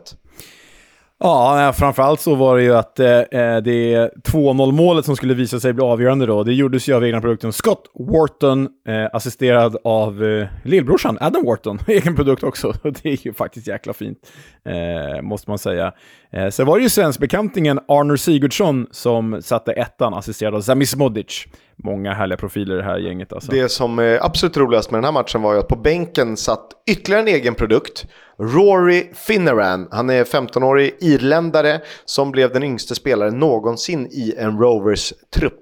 Ja, 1.23 1.73
framförallt 1.75 2.19
så 2.19 2.35
var 2.35 2.57
det 2.57 2.63
ju 2.63 2.75
att 2.75 2.99
eh, 2.99 3.07
eh 3.09 3.57
det 3.57 4.11
2-0 4.23 4.71
målet 4.71 5.05
som 5.05 5.15
skulle 5.15 5.33
visa 5.33 5.59
sig 5.59 5.73
bli 5.73 5.83
avgörande 5.83 6.25
då, 6.25 6.43
det 6.43 6.53
gjordes 6.53 6.89
ju 6.89 6.93
av 6.93 7.05
egna 7.05 7.21
produkten 7.21 7.53
Scott 7.53 7.91
Wharton, 7.93 8.67
eh, 8.87 9.15
assisterad 9.15 9.77
av 9.83 10.23
eh, 10.23 10.47
lillbrorsan 10.63 11.17
Adam 11.21 11.45
Wharton, 11.45 11.79
egen 11.87 12.15
produkt 12.15 12.43
också. 12.43 12.73
Det 12.83 13.05
är 13.05 13.25
ju 13.25 13.33
faktiskt 13.33 13.67
jäkla 13.67 13.93
fint, 13.93 14.17
eh, 14.65 15.21
måste 15.21 15.49
man 15.49 15.57
säga. 15.57 15.93
Eh, 16.33 16.49
sen 16.49 16.65
var 16.65 16.77
det 16.77 16.83
ju 16.83 16.89
svenskbekantingen 16.89 17.79
Arnor 17.87 18.15
Sigurdsson 18.15 18.87
som 18.91 19.41
satte 19.41 19.71
ettan, 19.71 20.13
assisterad 20.13 20.55
av 20.55 20.61
Zamis 20.61 20.95
Modic. 20.95 21.45
Många 21.83 22.13
härliga 22.13 22.37
profiler 22.37 22.75
i 22.75 22.77
det 22.77 22.83
här 22.83 22.97
gänget 22.97 23.33
alltså. 23.33 23.51
Det 23.51 23.69
som 23.69 23.99
är 23.99 24.25
absolut 24.25 24.57
roligast 24.57 24.91
med 24.91 24.97
den 24.97 25.05
här 25.05 25.11
matchen 25.11 25.41
var 25.41 25.53
ju 25.53 25.59
att 25.59 25.67
på 25.67 25.75
bänken 25.75 26.37
satt 26.37 26.67
ytterligare 26.91 27.21
en 27.21 27.27
egen 27.27 27.55
produkt. 27.55 28.05
Rory 28.39 29.03
Finneran, 29.13 29.87
han 29.91 30.09
är 30.09 30.23
15-årig 30.23 30.95
irländare 30.99 31.81
som 32.05 32.31
blev 32.31 32.53
den 32.53 32.63
yngste 32.63 32.95
spelaren 32.95 33.39
någonsin 33.39 34.07
i 34.11 34.33
en 34.37 34.57
Rovers 34.59 35.13
trupp. 35.35 35.61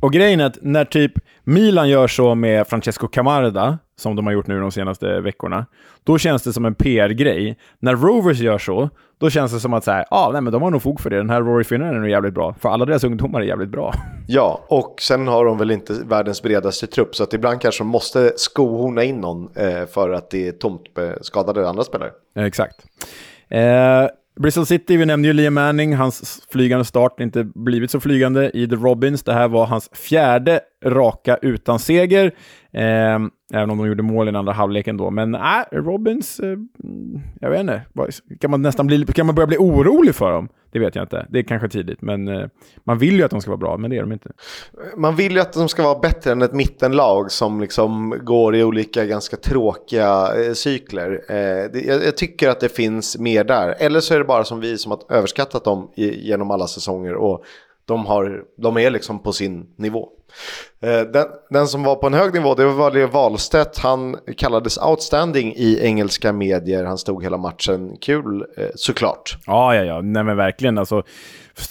Och 0.00 0.12
grejen 0.12 0.40
är 0.40 0.46
att 0.46 0.58
när 0.62 0.84
typ 0.84 1.12
Milan 1.44 1.88
gör 1.88 2.08
så 2.08 2.34
med 2.34 2.66
Francesco 2.68 3.08
Camarda, 3.08 3.78
som 4.02 4.16
de 4.16 4.26
har 4.26 4.32
gjort 4.32 4.46
nu 4.46 4.60
de 4.60 4.72
senaste 4.72 5.20
veckorna, 5.20 5.66
då 6.04 6.18
känns 6.18 6.42
det 6.42 6.52
som 6.52 6.64
en 6.64 6.74
PR-grej. 6.74 7.58
När 7.78 7.96
Rovers 7.96 8.40
gör 8.40 8.58
så, 8.58 8.90
då 9.18 9.30
känns 9.30 9.52
det 9.52 9.60
som 9.60 9.74
att 9.74 9.84
så 9.84 9.90
här, 9.90 10.04
ah, 10.10 10.30
nej, 10.32 10.40
men 10.40 10.52
de 10.52 10.62
har 10.62 10.70
nog 10.70 10.82
fog 10.82 11.00
för 11.00 11.10
det. 11.10 11.16
Den 11.16 11.30
här 11.30 11.42
Rory 11.42 11.64
Finner 11.64 11.86
är 11.86 11.98
nog 11.98 12.08
jävligt 12.08 12.34
bra, 12.34 12.54
för 12.60 12.68
alla 12.68 12.84
deras 12.84 13.04
ungdomar 13.04 13.40
är 13.40 13.44
jävligt 13.44 13.70
bra. 13.70 13.94
Ja, 14.26 14.64
och 14.68 14.94
sen 15.00 15.28
har 15.28 15.44
de 15.44 15.58
väl 15.58 15.70
inte 15.70 15.92
världens 15.92 16.42
bredaste 16.42 16.86
trupp, 16.86 17.14
så 17.14 17.22
att 17.22 17.34
ibland 17.34 17.60
kanske 17.60 17.80
de 17.84 17.88
måste 17.88 18.32
skohorna 18.36 19.04
in 19.04 19.16
någon 19.16 19.48
eh, 19.56 19.86
för 19.86 20.10
att 20.10 20.30
det 20.30 20.48
är 20.48 20.52
tomt 20.52 20.82
skadade 21.20 21.68
andra 21.68 21.84
spelare. 21.84 22.10
Eh, 22.36 22.44
exakt. 22.44 22.76
Eh, 23.48 24.06
Bristol 24.40 24.66
City, 24.66 24.96
vi 24.96 25.06
nämnde 25.06 25.28
ju 25.28 25.34
Liam 25.34 25.54
Manning, 25.54 25.94
hans 25.94 26.42
flygande 26.50 26.84
start 26.84 27.20
inte 27.20 27.44
blivit 27.44 27.90
så 27.90 28.00
flygande 28.00 28.50
i 28.54 28.68
The 28.68 28.76
Robins. 28.76 29.22
Det 29.22 29.32
här 29.32 29.48
var 29.48 29.66
hans 29.66 29.90
fjärde 29.92 30.60
raka 30.84 31.38
utan 31.42 31.78
seger. 31.78 32.34
Eh, 32.72 33.18
även 33.52 33.70
om 33.70 33.78
de 33.78 33.86
gjorde 33.86 34.02
mål 34.02 34.26
i 34.26 34.28
den 34.28 34.36
andra 34.36 34.52
halvleken 34.52 34.96
då. 34.96 35.10
Men 35.10 35.34
äh, 35.34 35.40
Robins, 35.72 36.40
eh, 36.40 36.58
jag 37.40 37.50
vet 37.50 37.60
inte. 37.60 37.82
Kan 38.40 38.50
man, 38.50 38.62
nästan 38.62 38.86
bli, 38.86 39.04
kan 39.04 39.26
man 39.26 39.34
börja 39.34 39.46
bli 39.46 39.56
orolig 39.56 40.14
för 40.14 40.32
dem? 40.32 40.48
Det 40.72 40.78
vet 40.78 40.94
jag 40.94 41.04
inte. 41.04 41.26
Det 41.30 41.38
är 41.38 41.42
kanske 41.42 41.68
tidigt. 41.68 42.02
Men 42.02 42.28
eh, 42.28 42.46
man 42.84 42.98
vill 42.98 43.16
ju 43.16 43.22
att 43.22 43.30
de 43.30 43.40
ska 43.40 43.50
vara 43.50 43.58
bra, 43.58 43.76
men 43.76 43.90
det 43.90 43.96
är 43.96 44.00
de 44.00 44.12
inte. 44.12 44.30
Man 44.96 45.16
vill 45.16 45.32
ju 45.32 45.40
att 45.40 45.52
de 45.52 45.68
ska 45.68 45.82
vara 45.82 45.98
bättre 45.98 46.32
än 46.32 46.42
ett 46.42 46.52
mittenlag 46.52 47.30
som 47.30 47.60
liksom 47.60 48.18
går 48.22 48.56
i 48.56 48.64
olika 48.64 49.04
ganska 49.04 49.36
tråkiga 49.36 50.28
eh, 50.36 50.52
cykler. 50.52 51.12
Eh, 51.28 51.70
det, 51.72 51.84
jag, 51.86 52.04
jag, 52.04 52.16
tycker 52.16 52.48
att 52.48 52.60
det 52.60 52.68
finns 52.68 53.18
mer 53.18 53.44
där. 53.44 53.74
Eller 53.78 54.00
så 54.00 54.14
är 54.14 54.18
det 54.18 54.24
bara 54.24 54.44
som 54.44 54.60
vi 54.60 54.78
som 54.78 54.92
har 54.92 55.16
överskattat 55.16 55.64
dem 55.64 55.90
i, 55.94 56.28
genom 56.28 56.50
alla 56.50 56.66
säsonger. 56.66 57.14
Och 57.14 57.44
de, 57.84 58.06
har, 58.06 58.44
de 58.56 58.76
är 58.76 58.90
liksom 58.90 59.18
på 59.18 59.32
sin 59.32 59.66
nivå. 59.76 60.08
Eh, 60.82 61.00
den, 61.00 61.24
den, 61.50 61.66
som 61.66 61.82
var 61.82 61.96
på 61.96 62.06
en 62.06 62.14
hög 62.14 62.34
nivå 62.34 62.54
det 62.54 62.66
var 62.66 62.90
Leo 62.90 63.06
Wahlstedt. 63.06 63.78
Han 63.78 64.16
kallades 64.36 64.78
outstanding 64.78 65.54
i 65.56 65.78
engelska 65.82 66.32
medier. 66.32 66.84
Han 66.84 66.98
stod 66.98 67.22
hela 67.22 67.36
matchen. 67.36 67.96
Kul 68.00 68.46
eh, 68.56 68.66
såklart. 68.74 69.38
Ja, 69.46 69.74
ja, 69.74 69.82
ja. 69.82 70.00
Nej, 70.00 70.24
men 70.24 70.36
verkligen. 70.36 70.78
Alltså, 70.78 71.02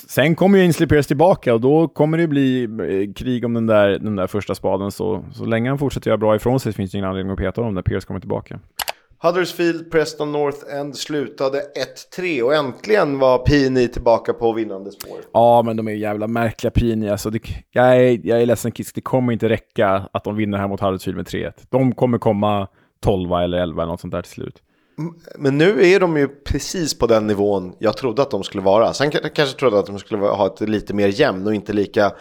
sen 0.08 0.36
kommer 0.36 0.58
ju 0.58 0.64
Ainsley 0.64 0.88
Pierce 0.88 1.08
tillbaka 1.08 1.54
och 1.54 1.62
då 1.62 1.88
kommer 1.88 2.18
det 2.18 2.28
bli 2.28 2.64
eh, 2.64 3.14
krig 3.14 3.46
om 3.46 3.54
den 3.54 3.68
där, 3.68 3.90
den 3.90 4.16
där 4.16 4.28
första 4.28 4.56
spaden. 4.56 4.92
Så, 4.92 5.26
så 5.34 5.46
länge 5.46 5.70
han 5.70 5.80
fortsätter 5.80 6.10
göra 6.10 6.18
bra 6.18 6.36
ifrån 6.36 6.60
sig 6.60 6.74
finns 6.74 6.92
det 6.92 6.98
ingen 6.98 7.10
anledning 7.10 7.34
att 7.34 7.40
peta 7.40 7.62
honom 7.62 7.74
när 7.74 7.82
Pierce 7.82 8.06
kommer 8.06 8.20
tillbaka. 8.20 8.60
Huddersfield, 9.24 9.92
Preston 9.92 10.32
North 10.32 10.76
End 10.76 10.98
slutade 10.98 11.62
1-3 12.18 12.42
och 12.42 12.56
äntligen 12.56 13.20
var 13.20 13.38
Pini 13.38 13.88
tillbaka 13.88 14.34
på 14.34 14.54
vinnande 14.54 14.92
spår. 14.92 15.18
Ja, 15.34 15.62
men 15.66 15.78
de 15.78 15.88
är 15.88 15.92
ju 15.92 15.98
jävla 15.98 16.28
märkliga 16.28 16.72
Pini. 16.72 17.10
Alltså, 17.10 17.30
det, 17.30 17.40
jag, 17.72 17.86
är, 17.86 18.20
jag 18.24 18.42
är 18.42 18.46
ledsen 18.46 18.72
Kisk, 18.72 18.96
det 18.96 19.02
kommer 19.02 19.34
inte 19.34 19.50
räcka 19.50 20.10
att 20.14 20.24
de 20.24 20.36
vinner 20.36 20.58
här 20.58 20.68
mot 20.68 20.82
Huddersfield 20.82 21.18
med 21.18 21.26
3-1. 21.26 21.52
De 21.70 21.96
kommer 21.96 22.18
komma 22.18 22.68
12 23.04 23.32
eller 23.34 23.58
11 23.58 23.84
eller 23.84 23.92
något 23.92 24.02
sånt 24.02 24.14
där 24.14 24.22
till 24.22 24.32
slut. 24.32 24.62
Men 25.38 25.58
nu 25.58 25.86
är 25.86 26.00
de 26.00 26.18
ju 26.18 26.28
precis 26.28 26.98
på 26.98 27.08
den 27.08 27.28
nivån 27.28 27.76
jag 27.80 27.98
trodde 27.98 28.22
att 28.22 28.32
de 28.32 28.44
skulle 28.44 28.64
vara. 28.64 28.94
Sen 28.94 29.12
kanske 29.12 29.60
trodde 29.60 29.80
att 29.80 29.86
de 29.86 30.00
skulle 30.00 30.22
ha 30.22 30.48
ett 30.48 30.70
lite 30.70 30.94
mer 30.94 31.08
jämn 31.08 31.48
och 31.48 31.56
inte 31.56 31.74
lika 31.74 32.12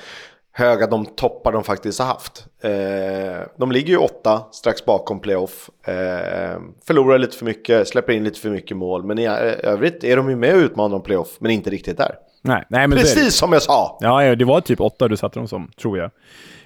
höga 0.52 0.86
de 0.86 1.06
toppar 1.06 1.52
de 1.52 1.64
faktiskt 1.64 1.98
har 1.98 2.06
haft. 2.06 2.46
Eh, 2.62 3.46
de 3.56 3.72
ligger 3.72 3.88
ju 3.88 3.96
åtta 3.96 4.44
strax 4.52 4.84
bakom 4.84 5.20
playoff. 5.20 5.70
Eh, 5.86 6.60
förlorar 6.86 7.18
lite 7.18 7.36
för 7.36 7.44
mycket, 7.44 7.88
släpper 7.88 8.12
in 8.12 8.24
lite 8.24 8.40
för 8.40 8.50
mycket 8.50 8.76
mål. 8.76 9.04
Men 9.04 9.18
i 9.18 9.26
övrigt 9.62 10.04
är 10.04 10.16
de 10.16 10.30
ju 10.30 10.36
med 10.36 10.54
och 10.54 10.60
utmanar 10.60 10.96
om 10.96 11.02
playoff, 11.02 11.36
men 11.38 11.50
inte 11.50 11.70
riktigt 11.70 11.96
där. 11.96 12.14
Nej, 12.42 12.64
nej, 12.68 12.88
men 12.88 12.98
Precis 12.98 13.34
som 13.34 13.52
jag 13.52 13.62
sa! 13.62 13.98
Ja, 14.00 14.34
det 14.34 14.44
var 14.44 14.60
typ 14.60 14.80
åtta 14.80 15.08
du 15.08 15.16
satte 15.16 15.38
dem 15.38 15.48
som, 15.48 15.70
tror 15.80 15.98
jag. 15.98 16.10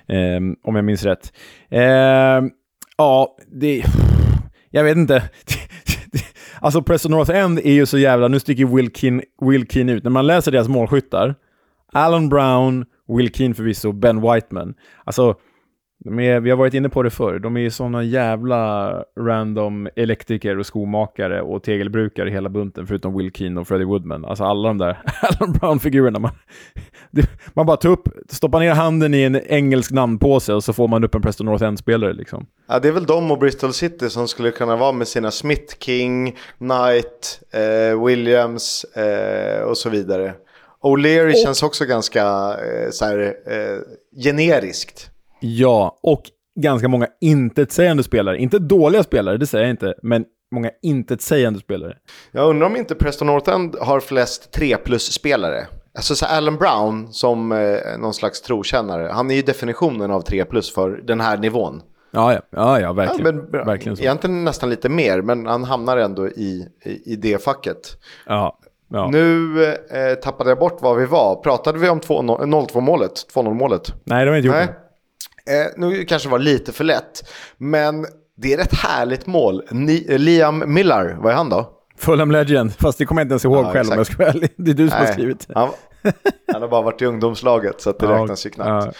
Eh, 0.07 0.40
om 0.64 0.76
jag 0.76 0.85
minns 0.85 1.04
rätt. 1.04 1.33
Eh, 1.70 1.80
ja, 2.96 3.37
det... 3.46 3.85
Jag 4.70 4.85
vet 4.85 4.96
inte. 4.96 5.22
alltså 6.61 6.83
Preston 6.83 7.11
North 7.11 7.30
End 7.30 7.59
är 7.59 7.72
ju 7.72 7.87
så 7.87 7.98
jävla... 7.98 8.28
Nu 8.28 8.40
sticker 8.40 8.64
Wilkin, 8.64 9.22
Wilkin 9.40 9.88
ut. 9.88 10.04
När 10.04 10.11
man 10.11 10.26
läser 10.26 10.52
deras 10.52 10.68
målskyttar, 10.68 11.35
Alan 11.92 12.28
Brown, 12.28 12.85
Will 13.09 13.35
Keane 13.35 13.54
förvisso, 13.54 13.92
Ben 13.92 14.20
Whiteman. 14.20 14.74
Alltså, 15.04 15.37
är, 16.05 16.40
vi 16.40 16.51
har 16.51 16.57
varit 16.57 16.75
inne 16.75 16.88
på 16.88 17.03
det 17.03 17.11
förr, 17.11 17.38
de 17.38 17.57
är 17.57 17.61
ju 17.61 17.71
sådana 17.71 18.03
jävla 18.03 18.93
random 19.21 19.88
elektriker 19.97 20.59
och 20.59 20.67
skomakare 20.67 21.43
och 21.43 21.62
tegelbrukare 21.62 22.31
hela 22.31 22.49
bunten, 22.49 22.87
förutom 22.87 23.19
Will 23.19 23.33
Keane 23.33 23.61
och 23.61 23.69
Freddie 23.69 23.85
Woodman. 23.85 24.25
Alltså 24.25 24.45
alla 24.45 24.69
de 24.69 24.79
där 24.79 24.99
Alan 25.23 25.53
Brown-figurerna. 25.53 26.19
Man, 26.19 26.31
man 27.55 27.67
bara 27.67 27.77
tar 27.77 27.88
upp, 27.88 28.09
stoppar 28.29 28.61
ner 28.61 28.75
handen 28.75 29.14
i 29.14 29.23
en 29.23 29.37
engelsk 29.37 29.90
namnpåse 29.90 30.53
och 30.55 30.64
så 30.64 30.73
får 30.73 30.88
man 30.88 31.05
upp 31.05 31.14
en 31.14 31.23
Preston 31.23 31.47
North 31.47 31.64
End-spelare 31.64 32.12
liksom. 32.12 32.47
Ja, 32.69 32.79
det 32.79 32.88
är 32.88 32.93
väl 32.93 33.07
de 33.07 33.31
och 33.31 33.38
Bristol 33.38 33.73
City 33.73 34.11
som 34.11 34.29
skulle 34.29 34.51
kunna 34.51 34.77
vara 34.77 34.93
med 34.93 35.09
sina 35.09 35.31
Smith 35.31 35.75
King, 35.79 36.37
Knight, 36.59 37.40
eh, 37.53 38.05
Williams 38.05 38.85
eh, 38.85 39.62
och 39.62 39.79
så 39.79 39.90
vidare. 39.90 40.35
O'Leary 40.83 41.33
och... 41.33 41.38
känns 41.38 41.62
också 41.62 41.85
ganska 41.85 42.23
eh, 42.53 42.90
så 42.90 43.05
här, 43.05 43.35
eh, 43.47 43.79
generiskt. 44.25 45.11
Ja, 45.46 45.98
och 46.02 46.22
ganska 46.61 46.88
många 46.88 47.07
intetsägande 47.20 48.02
spelare. 48.02 48.38
Inte 48.38 48.59
dåliga 48.59 49.02
spelare, 49.02 49.37
det 49.37 49.46
säger 49.46 49.64
jag 49.64 49.70
inte, 49.70 49.94
men 50.02 50.24
många 50.54 50.70
intetsägande 50.83 51.61
spelare. 51.61 51.96
Jag 52.33 52.50
undrar 52.50 52.66
om 52.66 52.76
inte 52.76 52.94
Preston 52.94 53.26
North 53.26 53.50
End 53.50 53.76
har 53.80 54.00
flest 54.00 54.52
3 54.52 54.76
plus-spelare. 54.76 55.66
Alltså 55.94 56.14
så 56.14 56.26
Alan 56.26 56.57
Brown 56.57 57.12
som 57.12 57.52
eh, 57.52 57.59
någon 57.98 58.14
slags 58.14 58.42
trokännare, 58.42 59.11
han 59.12 59.30
är 59.30 59.35
ju 59.35 59.42
definitionen 59.42 60.11
av 60.11 60.20
3 60.20 60.44
plus 60.44 60.74
för 60.74 60.90
den 60.90 61.20
här 61.20 61.38
nivån. 61.38 61.83
Ja, 62.11 62.33
ja, 62.33 62.40
ja, 62.50 62.80
ja 62.80 62.92
verkligen. 62.92 63.37
Ja, 63.37 63.42
men, 63.52 63.66
verkligen 63.66 63.96
så. 63.96 64.02
Egentligen 64.02 64.44
nästan 64.44 64.70
lite 64.70 64.88
mer, 64.88 65.22
men 65.22 65.46
han 65.46 65.64
hamnar 65.64 65.96
ändå 65.96 66.28
i, 66.28 66.68
i, 66.85 67.12
i 67.12 67.16
det 67.16 67.44
facket. 67.44 67.98
Ja, 68.26 68.59
Ja. 68.88 69.09
Nu 69.12 69.64
eh, 69.64 70.14
tappade 70.22 70.50
jag 70.50 70.59
bort 70.59 70.83
var 70.83 70.94
vi 70.94 71.07
var. 71.07 71.37
Pratade 71.37 71.78
vi 71.78 71.88
om 71.88 72.00
0-2 72.00 72.80
målet? 72.80 73.12
2-0 73.35 73.54
målet? 73.54 73.94
Nej, 74.04 74.24
det 74.24 74.30
har 74.30 74.40
vi 74.40 74.46
inte 74.48 74.59
gjort. 74.59 74.84
Eh, 75.50 75.72
nu 75.76 76.04
kanske 76.04 76.28
det 76.28 76.33
var 76.33 76.38
lite 76.38 76.72
för 76.72 76.85
lätt. 76.85 77.30
Men 77.57 78.07
det 78.37 78.54
är 78.54 78.59
ett 78.59 78.74
härligt 78.74 79.26
mål. 79.26 79.62
Ni, 79.70 80.18
Liam 80.18 80.74
Millar, 80.74 81.16
vad 81.20 81.33
är 81.33 81.37
han 81.37 81.48
då? 81.48 81.70
Fulham 81.96 82.30
Legend, 82.30 82.74
fast 82.74 82.98
det 82.98 83.07
kommer 83.07 83.20
jag 83.20 83.24
inte 83.24 83.33
ens 83.33 83.44
ihåg 83.44 83.64
ja, 83.64 83.72
själv 83.72 83.90
om 83.90 83.96
jag 83.96 84.07
ska 84.07 84.16
vara 84.16 84.28
ärlig. 84.28 84.54
Det 84.57 84.70
är 84.70 84.74
du 84.74 84.88
som 84.88 84.98
Nej, 84.98 85.07
har 85.07 85.12
skrivit 85.12 85.46
han, 85.54 85.70
han, 86.52 86.62
har 86.62 86.68
bara 86.68 86.83
varit 86.83 87.02
i 87.02 87.07
ungdomslaget 87.07 87.80
så 87.80 87.92
det 87.92 88.07
ja, 88.07 88.22
räknas 88.22 88.46
ju 88.46 88.50
knappt. 88.50 88.87
Ja. 88.87 88.92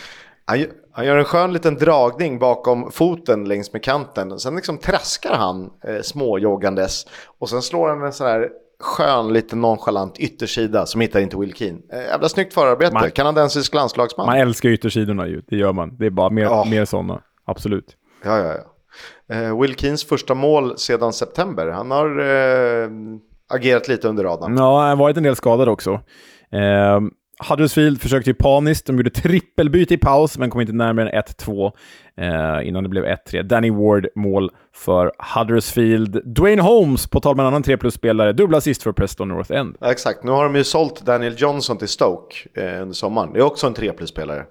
Han, 0.45 0.67
han, 0.93 1.07
gör 1.07 1.17
en 1.17 1.25
skön 1.25 1.53
liten 1.53 1.75
dragning 1.75 2.39
bakom 2.39 2.91
foten 2.91 3.45
längs 3.45 3.73
med 3.73 3.85
kanten. 3.85 4.39
Sen 4.39 4.57
liksom 4.57 4.79
traskar 4.79 5.35
han 5.35 5.71
eh, 5.85 6.03
småjoggandes. 6.03 7.07
Och 7.39 7.51
sen 7.51 7.63
slår 7.63 7.89
han 7.89 8.03
en 8.03 8.13
sån 8.13 8.27
här 8.27 8.49
skön, 8.85 9.33
lite 9.33 9.57
nonchalant 9.57 10.19
yttersida 10.19 10.87
som 10.87 11.01
hittar 11.01 11.21
inte 11.21 11.37
Will 11.37 11.55
Keane. 11.55 11.79
Eh, 11.93 12.01
jävla 12.01 12.29
snyggt 12.29 12.55
förarbete, 12.55 12.95
man, 12.95 13.11
kanadensisk 13.11 13.75
landslagsman. 13.75 14.27
Man 14.27 14.37
älskar 14.37 14.69
yttersidorna 14.69 15.27
ju, 15.27 15.43
det 15.49 15.57
gör 15.57 15.73
man. 15.73 15.97
Det 15.97 16.07
är 16.07 16.11
bara 16.11 16.31
mer, 16.31 16.49
oh. 16.49 16.71
mer 16.71 16.85
sådana, 16.85 17.21
absolut. 17.45 17.97
Ja, 18.25 18.39
ja, 18.39 18.55
ja. 18.55 18.75
Eh, 19.35 19.61
Will 19.61 19.75
Keens 19.75 20.05
första 20.05 20.35
mål 20.35 20.79
sedan 20.79 21.13
september. 21.13 21.67
Han 21.67 21.91
har 21.91 22.21
eh, 22.21 22.89
agerat 23.49 23.89
lite 23.89 24.09
under 24.09 24.25
radarn. 24.25 24.57
Ja, 24.57 24.81
han 24.81 24.89
har 24.89 24.97
varit 24.97 25.17
en 25.17 25.23
del 25.23 25.37
skadad 25.37 25.69
också. 25.69 26.01
Eh, 26.53 27.01
Huddersfield 27.49 28.01
försökte 28.01 28.31
ju 28.31 28.35
paniskt. 28.35 28.87
De 28.87 28.97
gjorde 28.97 29.11
trippelbyte 29.11 29.95
i 29.95 29.99
paus, 29.99 30.39
men 30.39 30.51
kom 30.51 30.61
inte 30.61 30.73
närmare 30.73 31.11
än 31.11 31.23
1-2 31.23 31.73
eh, 32.17 32.69
innan 32.69 32.83
det 32.83 32.89
blev 32.89 33.05
1-3. 33.05 33.43
Danny 33.43 33.71
Ward 33.71 34.07
mål 34.15 34.51
för 34.75 35.13
Huddersfield. 35.37 36.35
Dwayne 36.37 36.63
Holmes, 36.63 37.07
på 37.07 37.21
tal 37.21 37.37
med 37.37 37.43
en 37.43 37.47
annan 37.47 37.63
3 37.63 37.77
plus-spelare, 37.77 38.33
dubbla 38.33 38.59
assist 38.59 38.83
för 38.83 38.93
Preston 38.93 39.29
North 39.29 39.53
End. 39.53 39.77
Ja, 39.81 39.91
exakt, 39.91 40.25
nu 40.25 40.31
har 40.31 40.45
de 40.45 40.57
ju 40.57 40.65
sålt 40.65 41.01
Daniel 41.01 41.35
Johnson 41.37 41.79
till 41.79 41.89
Stoke 41.89 42.37
eh, 42.55 42.83
under 42.83 42.95
sommaren. 42.95 43.33
Det 43.33 43.39
är 43.39 43.43
också 43.45 43.67
en 43.67 43.75
3 43.75 43.93
plus-spelare. 43.93 44.45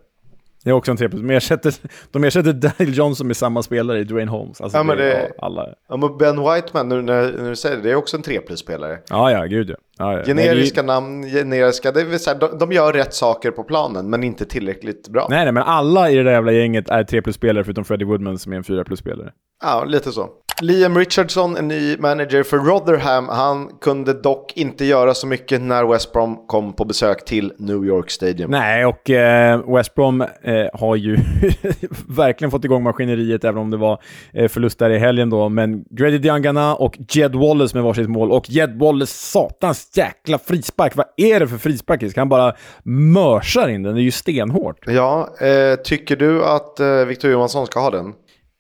Det 0.64 0.70
är 0.70 0.74
också 0.74 0.92
en 0.92 0.98
3 0.98 1.10
plus. 1.10 1.22
De 1.22 1.30
ersätter, 1.30 1.74
de 2.12 2.24
ersätter 2.24 2.54
Daniel 2.54 2.98
Johnson 2.98 3.28
med 3.28 3.38
samma 3.38 3.64
spelare 3.64 4.00
i 4.00 4.04
Dwayne 4.04 4.32
Holmes. 4.32 4.62
Alltså 4.62 4.78
ja, 4.78 4.84
men 4.84 4.98
det, 4.98 5.04
det 5.04 5.32
alla. 5.38 5.70
Ja, 5.90 5.98
men 5.98 6.18
Ben 6.18 6.44
Whiteman, 6.44 6.90
nu 6.90 7.02
när, 7.02 7.32
när 7.32 7.50
du 7.50 7.56
säger 7.56 7.76
det, 7.76 7.82
det 7.82 7.92
är 7.92 7.96
också 7.96 8.18
en 8.18 8.24
3 8.24 8.40
plus-spelare. 8.40 9.00
Ja, 9.10 9.32
ja, 9.32 9.44
gud 9.44 9.70
ja. 9.70 9.76
ja, 9.98 10.18
ja. 10.18 10.26
Generiska 10.26 10.82
nej, 10.82 10.88
namn, 10.88 11.24
generiska, 11.24 11.92
det 11.92 12.04
vill 12.04 12.20
säga, 12.20 12.38
de, 12.38 12.58
de 12.58 12.72
gör 12.72 12.94
rätt 12.94 13.14
saker 13.14 13.52
på 13.52 13.64
planen, 13.64 14.10
men 14.10 14.24
inte 14.24 14.46
tillräckligt 14.46 15.08
bra. 15.08 15.28
Nej, 15.30 15.44
nej, 15.44 15.54
men 15.54 15.64
alla 15.64 16.10
i 16.10 16.16
det 16.16 16.24
där 16.24 16.32
jävla 16.32 16.52
gänget 16.52 16.90
är 16.90 17.04
3 17.04 17.22
plus-spelare, 17.22 17.64
förutom 17.64 17.86
Freddie 17.86 18.06
Woodman 18.06 18.40
som 18.40 18.54
är 18.54 18.58
en 18.58 18.64
4 18.64 18.84
plus-spelare. 18.84 19.32
Ja, 19.64 19.84
lite 19.84 20.12
så. 20.12 20.30
Liam 20.62 20.98
Richardson, 20.98 21.58
en 21.58 21.68
ny 21.68 21.98
manager 21.98 22.44
för 22.44 22.58
Rotherham, 22.58 23.30
han 23.30 23.70
kunde 23.82 24.14
dock 24.14 24.58
inte 24.58 24.86
göra 24.86 25.14
så 25.14 25.28
mycket 25.28 25.62
när 25.62 25.86
West 25.86 26.14
Brom 26.14 26.48
kom 26.48 26.74
på 26.74 26.86
besök 26.86 27.26
till 27.26 27.54
New 27.58 27.86
York 27.86 28.12
Stadium. 28.12 28.52
Nej, 28.52 28.86
och 28.86 29.10
eh, 29.10 29.76
West 29.76 29.96
Brom 29.96 30.22
eh, 30.22 30.28
har 30.74 30.96
ju 30.96 31.18
verkligen 32.08 32.52
fått 32.52 32.66
igång 32.66 32.84
maskineriet, 32.84 33.44
även 33.44 33.62
om 33.62 33.72
det 33.72 33.78
var 33.78 34.02
eh, 34.34 34.48
förlust 34.48 34.80
där 34.80 34.90
i 34.90 34.98
helgen 34.98 35.30
då. 35.30 35.50
Men 35.50 35.84
Grady 35.90 36.18
Diangana 36.18 36.76
och 36.76 36.98
Jed 37.10 37.36
Wallace 37.36 37.78
med 37.78 37.84
varsitt 37.84 38.10
mål. 38.10 38.32
Och 38.32 38.50
Jed 38.50 38.80
Wallace, 38.80 39.14
satans 39.14 39.98
jäkla 39.98 40.38
frispark. 40.38 40.96
Vad 40.96 41.06
är 41.18 41.40
det 41.40 41.48
för 41.48 41.58
frispark? 41.58 42.18
Han 42.18 42.30
bara 42.30 42.54
mörsar 42.84 43.68
in 43.68 43.84
den, 43.84 43.96
det 43.96 44.02
är 44.02 44.04
ju 44.04 44.12
stenhårt. 44.12 44.88
Ja, 44.88 45.30
eh, 45.42 45.76
tycker 45.84 46.16
du 46.16 46.46
att 46.46 46.80
eh, 46.80 47.06
Victor 47.06 47.32
Johansson 47.32 47.66
ska 47.66 47.80
ha 47.80 47.90
den? 47.90 48.14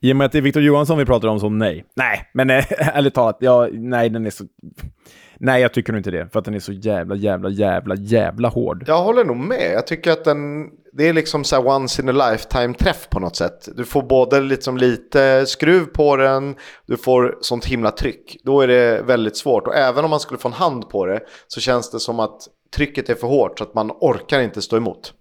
I 0.03 0.11
och 0.11 0.15
med 0.15 0.25
att 0.25 0.31
det 0.31 0.37
är 0.37 0.41
Victor 0.41 0.63
Johansson 0.63 0.97
vi 0.97 1.05
pratar 1.05 1.27
om, 1.27 1.39
så 1.39 1.49
nej. 1.49 1.85
Nej, 1.95 2.29
men 2.33 2.49
äh, 2.49 2.65
ärligt 2.97 3.13
talat, 3.13 3.37
ja, 3.39 3.67
nej, 3.71 4.09
den 4.09 4.25
är 4.25 4.29
så... 4.29 4.43
Nej, 5.37 5.61
jag 5.61 5.73
tycker 5.73 5.93
nog 5.93 5.99
inte 5.99 6.11
det. 6.11 6.29
För 6.31 6.39
att 6.39 6.45
den 6.45 6.53
är 6.53 6.59
så 6.59 6.71
jävla, 6.71 7.15
jävla, 7.15 7.49
jävla, 7.49 7.95
jävla 7.95 8.47
hård. 8.47 8.83
Jag 8.87 9.03
håller 9.03 9.25
nog 9.25 9.37
med. 9.37 9.71
Jag 9.73 9.87
tycker 9.87 10.11
att 10.11 10.23
den... 10.23 10.69
Det 10.93 11.09
är 11.09 11.13
liksom 11.13 11.43
så 11.43 11.75
once 11.75 12.01
in 12.01 12.09
a 12.09 12.11
lifetime-träff 12.11 13.09
på 13.09 13.19
något 13.19 13.35
sätt. 13.35 13.69
Du 13.75 13.85
får 13.85 14.03
både 14.03 14.41
liksom 14.41 14.77
lite 14.77 15.45
skruv 15.45 15.85
på 15.85 16.15
den, 16.15 16.55
du 16.85 16.97
får 16.97 17.37
sånt 17.41 17.65
himla 17.65 17.91
tryck. 17.91 18.37
Då 18.43 18.61
är 18.61 18.67
det 18.67 19.01
väldigt 19.01 19.37
svårt. 19.37 19.67
Och 19.67 19.75
även 19.75 20.03
om 20.03 20.09
man 20.09 20.19
skulle 20.19 20.39
få 20.39 20.47
en 20.47 20.53
hand 20.53 20.89
på 20.89 21.05
det 21.05 21.19
så 21.47 21.61
känns 21.61 21.91
det 21.91 21.99
som 21.99 22.19
att 22.19 22.41
trycket 22.75 23.09
är 23.09 23.15
för 23.15 23.27
hårt 23.27 23.57
så 23.57 23.63
att 23.63 23.73
man 23.73 23.91
orkar 23.91 24.39
inte 24.39 24.61
stå 24.61 24.77
emot. 24.77 25.13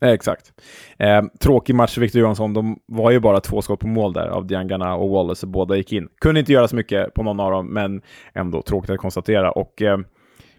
Eh, 0.00 0.10
exakt. 0.10 0.52
Eh, 0.98 1.22
tråkig 1.40 1.74
match 1.74 1.94
för 1.94 2.00
Victor 2.00 2.20
Johansson. 2.20 2.54
De 2.54 2.78
var 2.86 3.10
ju 3.10 3.20
bara 3.20 3.40
två 3.40 3.62
skott 3.62 3.80
på 3.80 3.86
mål 3.86 4.12
där 4.12 4.26
av 4.26 4.46
Diangana 4.46 4.94
och 4.94 5.10
Wallace, 5.10 5.46
och 5.46 5.50
båda 5.50 5.76
gick 5.76 5.92
in. 5.92 6.08
Kunde 6.20 6.40
inte 6.40 6.52
göra 6.52 6.68
så 6.68 6.76
mycket 6.76 7.14
på 7.14 7.22
någon 7.22 7.40
av 7.40 7.50
dem, 7.50 7.66
men 7.66 8.02
ändå 8.34 8.62
tråkigt 8.62 8.90
att 8.90 8.98
konstatera. 8.98 9.50
Och 9.50 9.82
eh, 9.82 9.98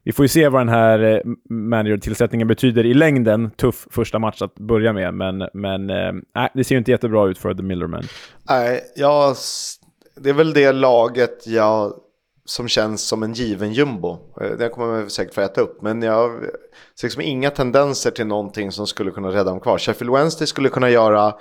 vi 0.04 0.12
får 0.12 0.25
ju 0.25 0.30
se 0.30 0.49
vad 0.49 0.62
den 0.62 0.69
här 0.69 0.99
eh, 0.99 1.19
manager-tillsättningen 1.49 2.47
betyder 2.47 2.86
i 2.86 2.93
längden. 2.93 3.52
Tuff 3.52 3.88
första 3.91 4.19
match 4.19 4.41
att 4.41 4.56
börja 4.56 4.93
med, 4.93 5.13
men, 5.13 5.49
men 5.54 5.89
eh, 5.89 6.13
det 6.54 6.63
ser 6.63 6.75
ju 6.75 6.80
inte 6.80 6.91
jättebra 6.91 7.28
ut 7.28 7.38
för 7.38 7.54
The 7.54 7.63
Millerman. 7.63 8.04
Nej, 8.49 8.82
jag, 8.95 9.36
det 10.15 10.30
är 10.30 10.34
väl 10.34 10.54
det 10.54 10.71
laget 10.71 11.47
jag 11.47 11.93
som 12.50 12.67
känns 12.67 13.02
som 13.02 13.23
en 13.23 13.33
given 13.33 13.73
jumbo. 13.73 14.17
Eh, 14.41 14.50
det 14.58 14.69
kommer 14.69 14.87
man 14.87 15.10
säkert 15.10 15.33
få 15.33 15.41
äta 15.41 15.62
upp. 15.62 15.81
Men 15.81 16.02
jag 16.02 16.31
ser 17.00 17.08
liksom 17.08 17.21
inga 17.21 17.50
tendenser 17.50 18.12
till 18.12 18.27
någonting 18.27 18.71
som 18.71 18.87
skulle 18.87 19.12
kunna 19.12 19.29
rädda 19.29 19.43
dem 19.43 19.60
kvar. 19.60 19.77
Sheffield 19.77 20.13
Wednesday 20.13 20.47
skulle 20.47 20.69
kunna 20.69 20.89
göra 20.89 21.33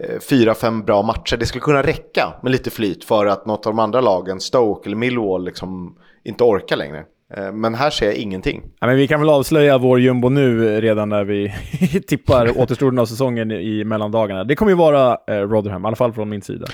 eh, 0.00 0.20
fyra, 0.20 0.54
fem 0.54 0.82
bra 0.82 1.02
matcher. 1.02 1.36
Det 1.36 1.46
skulle 1.46 1.62
kunna 1.62 1.82
räcka 1.82 2.34
med 2.42 2.52
lite 2.52 2.70
flyt 2.70 3.04
för 3.04 3.26
att 3.26 3.46
något 3.46 3.66
av 3.66 3.72
de 3.72 3.78
andra 3.78 4.00
lagen, 4.00 4.40
Stoke 4.40 4.88
eller 4.88 4.96
Millwall, 4.96 5.44
liksom 5.44 5.98
inte 6.24 6.44
orkar 6.44 6.76
längre. 6.76 7.04
Eh, 7.34 7.52
men 7.52 7.74
här 7.74 7.90
ser 7.90 8.06
jag 8.06 8.14
ingenting. 8.14 8.62
Ja, 8.80 8.86
men 8.86 8.96
vi 8.96 9.08
kan 9.08 9.20
väl 9.20 9.30
avslöja 9.30 9.78
vår 9.78 10.00
jumbo 10.00 10.28
nu 10.28 10.80
redan 10.80 11.08
när 11.08 11.24
vi 11.24 11.54
tippar 12.06 12.58
återstoden 12.60 12.98
av 12.98 13.06
säsongen 13.06 13.50
i 13.50 13.84
mellandagarna. 13.84 14.44
Det 14.44 14.56
kommer 14.56 14.72
ju 14.72 14.76
vara 14.76 15.14
Rotherham, 15.26 15.84
i 15.84 15.86
alla 15.86 15.96
fall 15.96 16.12
från 16.12 16.28
min 16.28 16.42
sida. 16.42 16.66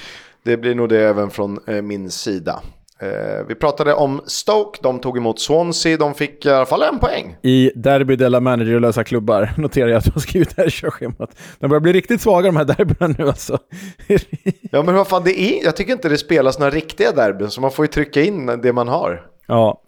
Det 0.42 0.56
blir 0.56 0.74
nog 0.74 0.88
det 0.88 1.00
även 1.00 1.30
från 1.30 1.58
min 1.82 2.10
sida. 2.10 2.62
Eh, 3.02 3.46
vi 3.48 3.54
pratade 3.54 3.94
om 3.94 4.20
Stoke, 4.26 4.78
de 4.82 5.00
tog 5.00 5.16
emot 5.16 5.40
Swansea, 5.40 5.96
de 5.96 6.14
fick 6.14 6.46
i 6.46 6.50
alla 6.50 6.66
fall 6.66 6.82
en 6.82 6.98
poäng. 6.98 7.36
I 7.42 7.70
Derby 7.74 8.16
della 8.16 8.40
managerlösa 8.40 9.04
klubbar 9.04 9.50
noterar 9.58 9.88
jag 9.88 9.98
att 9.98 10.04
du 10.04 10.10
har 10.14 10.20
skrivit 10.20 10.56
det 10.56 10.62
här 10.62 10.70
körschemat. 10.70 11.36
De 11.58 11.68
börjar 11.68 11.80
bli 11.80 11.92
riktigt 11.92 12.20
svaga 12.20 12.46
de 12.46 12.56
här 12.56 12.64
derbyna 12.64 13.14
nu 13.18 13.28
alltså. 13.28 13.58
Ja 14.70 14.82
men 14.82 14.94
vad 14.94 15.08
fan, 15.08 15.22
det 15.24 15.40
är, 15.40 15.64
jag 15.64 15.76
tycker 15.76 15.92
inte 15.92 16.08
det 16.08 16.18
spelas 16.18 16.58
några 16.58 16.70
riktiga 16.70 17.12
derbyn, 17.12 17.50
så 17.50 17.60
man 17.60 17.70
får 17.70 17.84
ju 17.84 17.88
trycka 17.88 18.22
in 18.22 18.46
det 18.46 18.72
man 18.72 18.88
har. 18.88 19.31
Ja, 19.52 19.82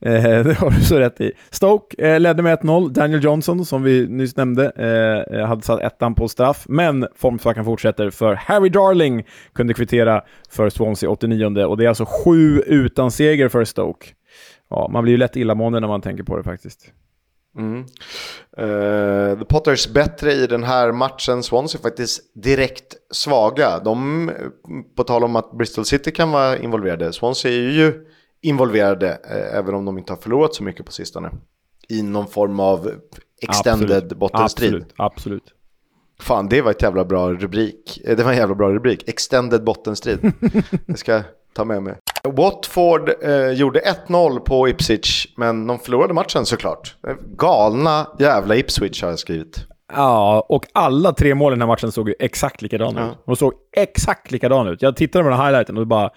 eh, 0.00 0.22
det 0.44 0.54
har 0.54 0.70
du 0.70 0.80
så 0.80 0.98
rätt 0.98 1.20
i. 1.20 1.32
Stoke 1.50 2.06
eh, 2.06 2.20
ledde 2.20 2.42
med 2.42 2.58
1-0. 2.58 2.90
Daniel 2.90 3.24
Johnson, 3.24 3.64
som 3.64 3.82
vi 3.82 4.08
nyss 4.08 4.36
nämnde, 4.36 4.72
eh, 4.76 5.38
eh, 5.38 5.46
hade 5.46 5.62
satt 5.62 5.80
ettan 5.80 6.14
på 6.14 6.28
straff. 6.28 6.64
Men 6.68 7.06
formsvackan 7.16 7.64
fortsätter 7.64 8.10
för 8.10 8.34
Harry 8.34 8.68
Darling 8.68 9.26
kunde 9.52 9.74
kvittera 9.74 10.22
för 10.50 10.70
Swansea 10.70 11.10
89 11.10 11.64
och 11.64 11.76
det 11.76 11.84
är 11.84 11.88
alltså 11.88 12.06
sju 12.24 12.60
utan 12.66 13.10
seger 13.10 13.48
för 13.48 13.64
Stoke. 13.64 14.06
Ja, 14.70 14.88
man 14.92 15.02
blir 15.02 15.12
ju 15.12 15.18
lätt 15.18 15.36
illamående 15.36 15.80
när 15.80 15.88
man 15.88 16.00
tänker 16.00 16.24
på 16.24 16.36
det 16.36 16.42
faktiskt. 16.42 16.92
Mm. 17.58 17.78
Uh, 18.58 19.38
the 19.38 19.44
Potters 19.44 19.88
bättre 19.88 20.32
i 20.32 20.46
den 20.46 20.64
här 20.64 20.92
matchen. 20.92 21.42
Swansea 21.42 21.80
faktiskt 21.80 22.42
direkt 22.42 22.96
svaga. 23.10 23.78
De, 23.78 24.28
eh, 24.28 24.34
på 24.96 25.04
tal 25.04 25.24
om 25.24 25.36
att 25.36 25.52
Bristol 25.52 25.84
City 25.84 26.10
kan 26.10 26.30
vara 26.30 26.58
involverade. 26.58 27.12
Swansea 27.12 27.52
är 27.52 27.70
ju 27.70 28.06
involverade, 28.42 29.08
eh, 29.08 29.58
även 29.58 29.74
om 29.74 29.84
de 29.84 29.98
inte 29.98 30.12
har 30.12 30.18
förlorat 30.18 30.54
så 30.54 30.62
mycket 30.62 30.86
på 30.86 30.92
sistone. 30.92 31.30
I 31.88 32.02
någon 32.02 32.26
form 32.26 32.60
av 32.60 32.92
extended 33.42 33.90
absolut. 33.90 34.18
bottenstrid. 34.18 34.74
Absolut, 34.74 34.94
absolut. 34.96 35.54
Fan, 36.20 36.48
det 36.48 36.62
var 36.62 36.70
ett 36.70 36.82
jävla 36.82 37.04
bra 37.04 37.32
rubrik. 37.32 38.00
Eh, 38.04 38.16
det 38.16 38.24
var 38.24 38.30
en 38.30 38.38
jävla 38.38 38.54
bra 38.54 38.72
rubrik. 38.72 39.08
Extended 39.08 39.64
bottenstrid. 39.64 40.32
det 40.86 40.96
ska 40.96 41.12
jag 41.12 41.22
ta 41.52 41.64
med 41.64 41.82
mig. 41.82 41.94
Watford 42.24 43.10
eh, 43.22 43.50
gjorde 43.50 43.80
1-0 44.06 44.38
på 44.38 44.68
Ipswich, 44.68 45.26
men 45.36 45.66
de 45.66 45.78
förlorade 45.78 46.14
matchen 46.14 46.46
såklart. 46.46 46.96
Galna 47.36 48.06
jävla 48.18 48.56
Ipswich 48.56 49.02
har 49.02 49.10
jag 49.10 49.18
skrivit. 49.18 49.66
Ja, 49.92 50.46
och 50.48 50.66
alla 50.72 51.12
tre 51.12 51.34
mål 51.34 51.52
i 51.52 51.54
den 51.54 51.60
här 51.60 51.68
matchen 51.68 51.92
såg 51.92 52.08
ju 52.08 52.14
exakt 52.18 52.62
likadana 52.62 53.00
ja. 53.00 53.10
ut. 53.10 53.18
De 53.26 53.36
såg 53.36 53.52
exakt 53.76 54.30
likadana 54.30 54.70
ut. 54.70 54.82
Jag 54.82 54.96
tittade 54.96 55.24
på 55.24 55.30
den 55.30 55.38
här 55.38 55.46
highlighten 55.46 55.78
och 55.78 55.86
bara, 55.86 56.10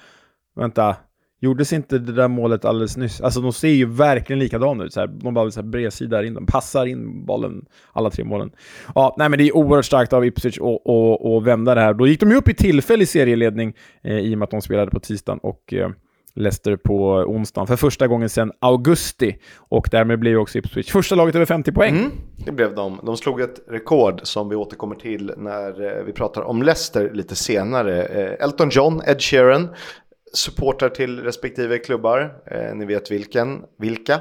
vänta, 0.56 0.96
Gjordes 1.44 1.74
inte 1.74 1.98
det 2.00 2.12
där 2.12 2.28
målet 2.28 2.66
alldeles 2.66 2.98
nyss? 2.98 3.22
Alltså 3.22 3.42
de 3.42 3.54
ser 3.54 3.68
ju 3.68 3.86
verkligen 3.86 4.40
likadana 4.40 4.84
ut. 4.84 4.94
Så 4.94 5.00
här. 5.00 5.08
De 5.08 5.34
bara 5.34 5.52
så 5.52 5.62
här 5.62 5.68
bredsida 5.68 6.26
in, 6.26 6.34
de 6.34 6.46
passar 6.46 6.86
in 6.86 7.26
bollen, 7.26 7.66
alla 7.94 8.10
tre 8.10 8.24
målen. 8.24 8.52
Ja, 8.96 9.16
nej 9.18 9.30
men 9.30 9.40
det 9.40 9.48
är 9.48 9.56
oerhört 9.56 9.86
starkt 9.86 10.14
av 10.14 10.26
Ipswich 10.26 10.58
att 10.60 11.44
vända 11.44 11.76
det 11.76 11.82
här. 11.82 11.94
Då 11.94 12.08
gick 12.08 12.20
de 12.20 12.30
ju 12.30 12.36
upp 12.36 12.50
i 12.50 12.54
tillfällig 12.54 13.08
serieledning 13.08 13.74
eh, 14.04 14.18
i 14.18 14.34
och 14.34 14.38
med 14.38 14.46
att 14.46 14.52
de 14.52 14.62
spelade 14.62 14.92
på 14.92 15.00
tisdagen 15.00 15.40
och 15.44 15.74
eh, 15.74 15.90
Leicester 16.36 16.76
på 16.76 17.10
onsdagen 17.14 17.68
för 17.68 17.76
första 17.76 18.08
gången 18.08 18.30
sedan 18.30 18.52
augusti. 18.60 19.38
Och 19.58 19.88
därmed 19.92 20.20
blev 20.20 20.38
också 20.38 20.58
Ipswich 20.58 20.92
första 20.92 21.16
laget 21.16 21.36
över 21.36 21.46
50 21.46 21.72
poäng. 21.72 21.98
Mm, 21.98 22.12
det 22.46 22.52
blev 22.52 22.76
de. 22.76 23.00
De 23.04 23.18
slog 23.18 23.42
ett 23.42 23.60
rekord 23.68 24.20
som 24.24 24.50
vi 24.50 24.56
återkommer 24.56 24.96
till 24.96 25.34
när 25.38 25.98
eh, 25.98 26.04
vi 26.04 26.14
pratar 26.14 26.42
om 26.42 26.64
Leicester 26.64 27.12
lite 27.14 27.36
senare. 27.36 28.04
Eh, 28.04 28.46
Elton 28.46 28.70
John, 28.72 29.02
Ed 29.08 29.22
Sheeran, 29.22 29.70
supportrar 30.34 30.90
till 30.90 31.24
respektive 31.24 31.78
klubbar. 31.78 32.42
Eh, 32.46 32.76
ni 32.76 32.86
vet 32.86 33.12
vilken, 33.12 33.64
vilka. 33.80 34.14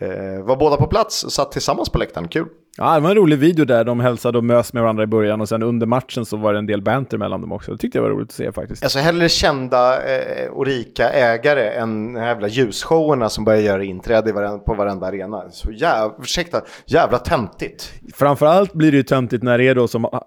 Eh, 0.00 0.42
var 0.42 0.56
båda 0.56 0.76
på 0.76 0.86
plats 0.86 1.24
och 1.24 1.32
satt 1.32 1.52
tillsammans 1.52 1.88
på 1.88 1.98
läktaren. 1.98 2.28
Kul. 2.28 2.46
Ja, 2.76 2.94
det 2.94 3.00
var 3.00 3.10
en 3.10 3.16
rolig 3.16 3.38
video 3.38 3.64
där 3.64 3.84
de 3.84 4.00
hälsade 4.00 4.38
och 4.38 4.44
mös 4.44 4.72
med 4.72 4.82
varandra 4.82 5.04
i 5.04 5.06
början 5.06 5.40
och 5.40 5.48
sen 5.48 5.62
under 5.62 5.86
matchen 5.86 6.24
så 6.24 6.36
var 6.36 6.52
det 6.52 6.58
en 6.58 6.66
del 6.66 6.82
banter 6.82 7.18
mellan 7.18 7.40
dem 7.40 7.52
också. 7.52 7.72
Det 7.72 7.78
tyckte 7.78 7.98
jag 7.98 8.02
var 8.02 8.10
roligt 8.10 8.28
att 8.28 8.32
se 8.32 8.52
faktiskt. 8.52 8.82
Alltså 8.82 8.98
hellre 8.98 9.28
kända 9.28 9.94
eh, 9.94 10.50
och 10.50 10.66
rika 10.66 11.10
ägare 11.10 11.68
än 11.68 12.12
de 12.12 12.20
jävla 12.20 12.48
ljusshowerna 12.48 13.28
som 13.28 13.44
börjar 13.44 13.60
göra 13.60 13.84
inträde 13.84 14.32
på 14.66 14.74
varenda 14.74 15.06
arena. 15.06 15.50
Så 15.50 15.72
jävla, 15.72 16.14
ursäkta, 16.22 16.60
jävla 16.86 17.18
töntigt. 17.18 17.92
Framförallt 18.14 18.72
blir 18.72 18.90
det 18.90 18.96
ju 18.96 19.02
töntigt 19.02 19.42
när 19.42 19.58
det 19.58 19.68
är 19.68 19.74
då 19.74 19.88
som 19.88 20.04
äh, 20.04 20.20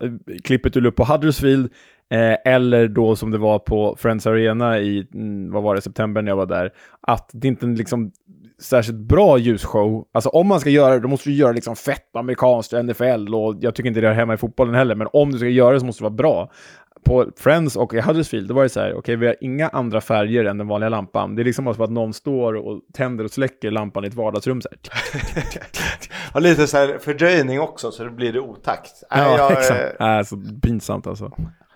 klippet 0.44 0.74
du 0.74 0.82
la 0.82 0.90
upp 0.90 0.96
på 0.96 1.04
Huddersfield 1.04 1.70
Eh, 2.14 2.54
eller 2.54 2.88
då 2.88 3.16
som 3.16 3.32
det 3.32 3.38
var 3.38 3.60
på 3.60 3.96
Friends 4.00 4.28
Arena 4.28 4.80
i, 4.80 5.08
mm, 5.14 5.52
vad 5.52 5.64
var 5.64 5.76
det, 5.76 5.82
september 5.82 6.22
när 6.22 6.32
jag 6.32 6.36
var 6.36 6.46
där, 6.46 6.72
att 7.02 7.30
det 7.34 7.48
inte 7.48 7.66
liksom 7.66 8.12
särskilt 8.64 8.98
bra 8.98 9.38
ljusshow. 9.38 10.08
Alltså 10.12 10.30
om 10.30 10.48
man 10.48 10.60
ska 10.60 10.70
göra 10.70 10.94
det, 10.94 11.00
då 11.00 11.08
måste 11.08 11.30
du 11.30 11.36
göra 11.36 11.52
liksom 11.52 11.76
fett 11.76 12.16
amerikanskt, 12.16 12.72
NFL, 12.72 13.36
och 13.36 13.56
jag 13.60 13.76
tycker 13.76 13.88
inte 13.88 14.02
det 14.02 14.08
hör 14.08 14.14
hemma 14.14 14.34
i 14.34 14.38
fotbollen 14.38 14.76
heller, 14.76 14.96
men 14.96 15.08
om 15.14 15.32
du 15.32 15.38
ska 15.38 15.48
göra 15.48 15.74
det 15.74 15.80
så 15.80 15.86
måste 15.86 16.02
det 16.02 16.04
vara 16.04 16.16
bra. 16.16 16.52
På 17.06 17.26
Friends 17.38 17.76
och 17.76 17.94
i 17.94 18.02
Huddersfield, 18.02 18.48
då 18.48 18.54
var 18.54 18.64
det 18.64 18.70
så 18.70 18.80
här, 18.80 18.90
okej, 18.90 19.00
okay, 19.00 19.16
vi 19.16 19.26
har 19.26 19.36
inga 19.42 19.68
andra 19.68 20.02
färger 20.02 20.46
än 20.46 20.58
den 20.58 20.68
vanliga 20.68 20.90
lampan. 20.90 21.36
Det 21.36 21.42
är 21.42 21.44
liksom 21.44 21.74
som 21.74 21.84
att 21.84 21.92
någon 21.92 22.14
står 22.14 22.54
och 22.54 22.82
tänder 22.94 23.24
och 23.24 23.32
släcker 23.32 23.72
lampan 23.72 24.04
i 24.04 24.08
ett 24.08 24.14
vardagsrum 24.14 24.62
så 24.62 24.70
här. 24.70 25.44
och 26.34 26.42
lite 26.42 26.68
så 26.68 26.78
här 26.78 26.98
fördröjning 27.02 27.60
också, 27.60 27.92
så 27.92 28.04
det 28.04 28.10
blir 28.10 28.34
det 28.34 28.40
otakt. 28.40 29.04
Ja, 29.10 29.38
jag, 29.38 29.52
exakt. 29.52 30.02
Äh, 30.02 30.22
så 30.22 30.60
pinsamt 30.62 31.08
alltså 31.08 31.32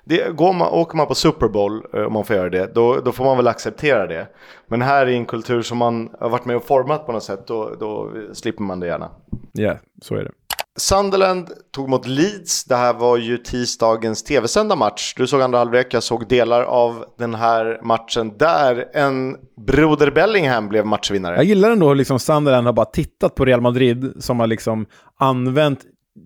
det, 0.07 0.35
går 0.35 0.53
man, 0.53 0.67
åker 0.67 0.97
man 0.97 1.07
på 1.07 1.15
Super 1.15 1.47
Bowl, 1.47 1.85
eh, 1.93 2.01
om 2.01 2.13
man 2.13 2.25
får 2.25 2.35
göra 2.35 2.49
det, 2.49 2.75
då, 2.75 3.01
då 3.05 3.11
får 3.11 3.25
man 3.25 3.37
väl 3.37 3.47
acceptera 3.47 4.07
det. 4.07 4.27
Men 4.67 4.81
här 4.81 5.07
i 5.07 5.15
en 5.15 5.25
kultur 5.25 5.61
som 5.61 5.77
man 5.77 6.09
har 6.19 6.29
varit 6.29 6.45
med 6.45 6.55
och 6.55 6.65
format 6.65 7.05
på 7.05 7.11
något 7.11 7.23
sätt, 7.23 7.47
då, 7.47 7.75
då 7.79 8.11
slipper 8.33 8.63
man 8.63 8.79
det 8.79 8.87
gärna. 8.87 9.09
Ja, 9.51 9.63
yeah, 9.63 9.77
så 10.01 10.15
är 10.15 10.23
det. 10.23 10.31
Sunderland 10.77 11.51
tog 11.71 11.89
mot 11.89 12.07
Leeds. 12.07 12.65
Det 12.65 12.75
här 12.75 12.93
var 12.93 13.17
ju 13.17 13.37
tisdagens 13.37 14.23
tv-sända 14.23 14.75
match. 14.75 15.13
Du 15.17 15.27
såg 15.27 15.41
andra 15.41 15.57
halvlek, 15.57 15.93
jag 15.93 16.03
såg 16.03 16.27
delar 16.27 16.63
av 16.63 17.05
den 17.17 17.35
här 17.35 17.79
matchen 17.83 18.37
där 18.37 18.89
en 18.93 19.37
Broder 19.67 20.11
Bellingham 20.11 20.69
blev 20.69 20.85
matchvinnare. 20.85 21.35
Jag 21.35 21.45
gillar 21.45 21.71
ändå 21.71 21.87
hur 21.87 21.95
liksom 21.95 22.19
Sunderland 22.19 22.65
har 22.65 22.73
bara 22.73 22.85
tittat 22.85 23.35
på 23.35 23.45
Real 23.45 23.61
Madrid 23.61 24.13
som 24.19 24.39
har 24.39 24.47
liksom 24.47 24.85
använt 25.19 25.79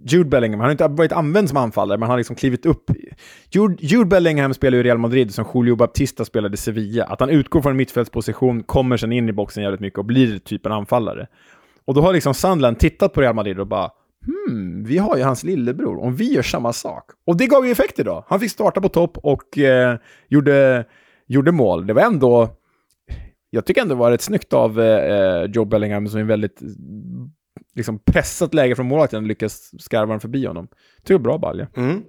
Jude 0.05 0.29
Bellingham, 0.29 0.59
han 0.59 0.67
har 0.67 0.71
inte 0.71 0.87
varit 0.87 1.11
använd 1.11 1.49
som 1.49 1.57
anfallare, 1.57 1.97
men 1.97 2.03
han 2.03 2.09
har 2.09 2.17
liksom 2.17 2.35
klivit 2.35 2.65
upp. 2.65 2.91
Jude, 3.49 3.75
Jude 3.79 4.05
Bellingham 4.05 4.53
spelar 4.53 4.77
ju 4.77 4.83
Real 4.83 4.97
Madrid 4.97 5.33
som 5.33 5.45
Julio 5.53 5.75
Baptista 5.75 6.25
spelade 6.25 6.53
i 6.53 6.57
Sevilla. 6.57 7.05
Att 7.05 7.19
han 7.19 7.29
utgår 7.29 7.61
från 7.61 7.71
en 7.71 7.77
mittfältsposition, 7.77 8.63
kommer 8.63 8.97
sen 8.97 9.11
in 9.11 9.29
i 9.29 9.33
boxen 9.33 9.63
jävligt 9.63 9.81
mycket 9.81 9.99
och 9.99 10.05
blir 10.05 10.39
typ 10.39 10.65
en 10.65 10.71
anfallare. 10.71 11.27
Och 11.85 11.93
då 11.93 12.01
har 12.01 12.13
liksom 12.13 12.33
Sandland 12.33 12.79
tittat 12.79 13.13
på 13.13 13.21
Real 13.21 13.35
Madrid 13.35 13.59
och 13.59 13.67
bara 13.67 13.89
Hmm, 14.25 14.83
vi 14.83 14.97
har 14.97 15.17
ju 15.17 15.23
hans 15.23 15.43
lillebror, 15.43 15.99
om 16.03 16.15
vi 16.15 16.33
gör 16.33 16.41
samma 16.41 16.73
sak. 16.73 17.03
Och 17.25 17.37
det 17.37 17.47
gav 17.47 17.65
ju 17.65 17.71
effekt 17.71 17.99
idag. 17.99 18.23
Han 18.27 18.39
fick 18.39 18.51
starta 18.51 18.81
på 18.81 18.89
topp 18.89 19.17
och 19.17 19.57
eh, 19.57 19.97
gjorde, 20.27 20.85
gjorde 21.27 21.51
mål. 21.51 21.87
Det 21.87 21.93
var 21.93 22.01
ändå... 22.01 22.49
Jag 23.49 23.65
tycker 23.65 23.81
ändå 23.81 23.95
det 23.95 23.99
var 23.99 24.11
rätt 24.11 24.21
snyggt 24.21 24.53
av 24.53 24.81
eh, 24.81 25.15
eh 25.15 25.43
Joe 25.43 25.65
Bellingham 25.65 26.07
som 26.07 26.19
är 26.19 26.23
väldigt 26.23 26.61
liksom 27.75 27.99
pressat 27.99 28.53
läge 28.53 28.75
från 28.75 28.87
målvakten 28.87 29.23
och 29.23 29.27
lyckas 29.27 29.71
skarva 29.79 30.13
den 30.13 30.19
förbi 30.19 30.45
honom. 30.45 30.67
Tycker 30.67 31.07
tror 31.07 31.17
det 31.17 31.21
är 31.21 31.23
bra 31.23 31.37
balja. 31.37 31.67
Mm. 31.75 32.03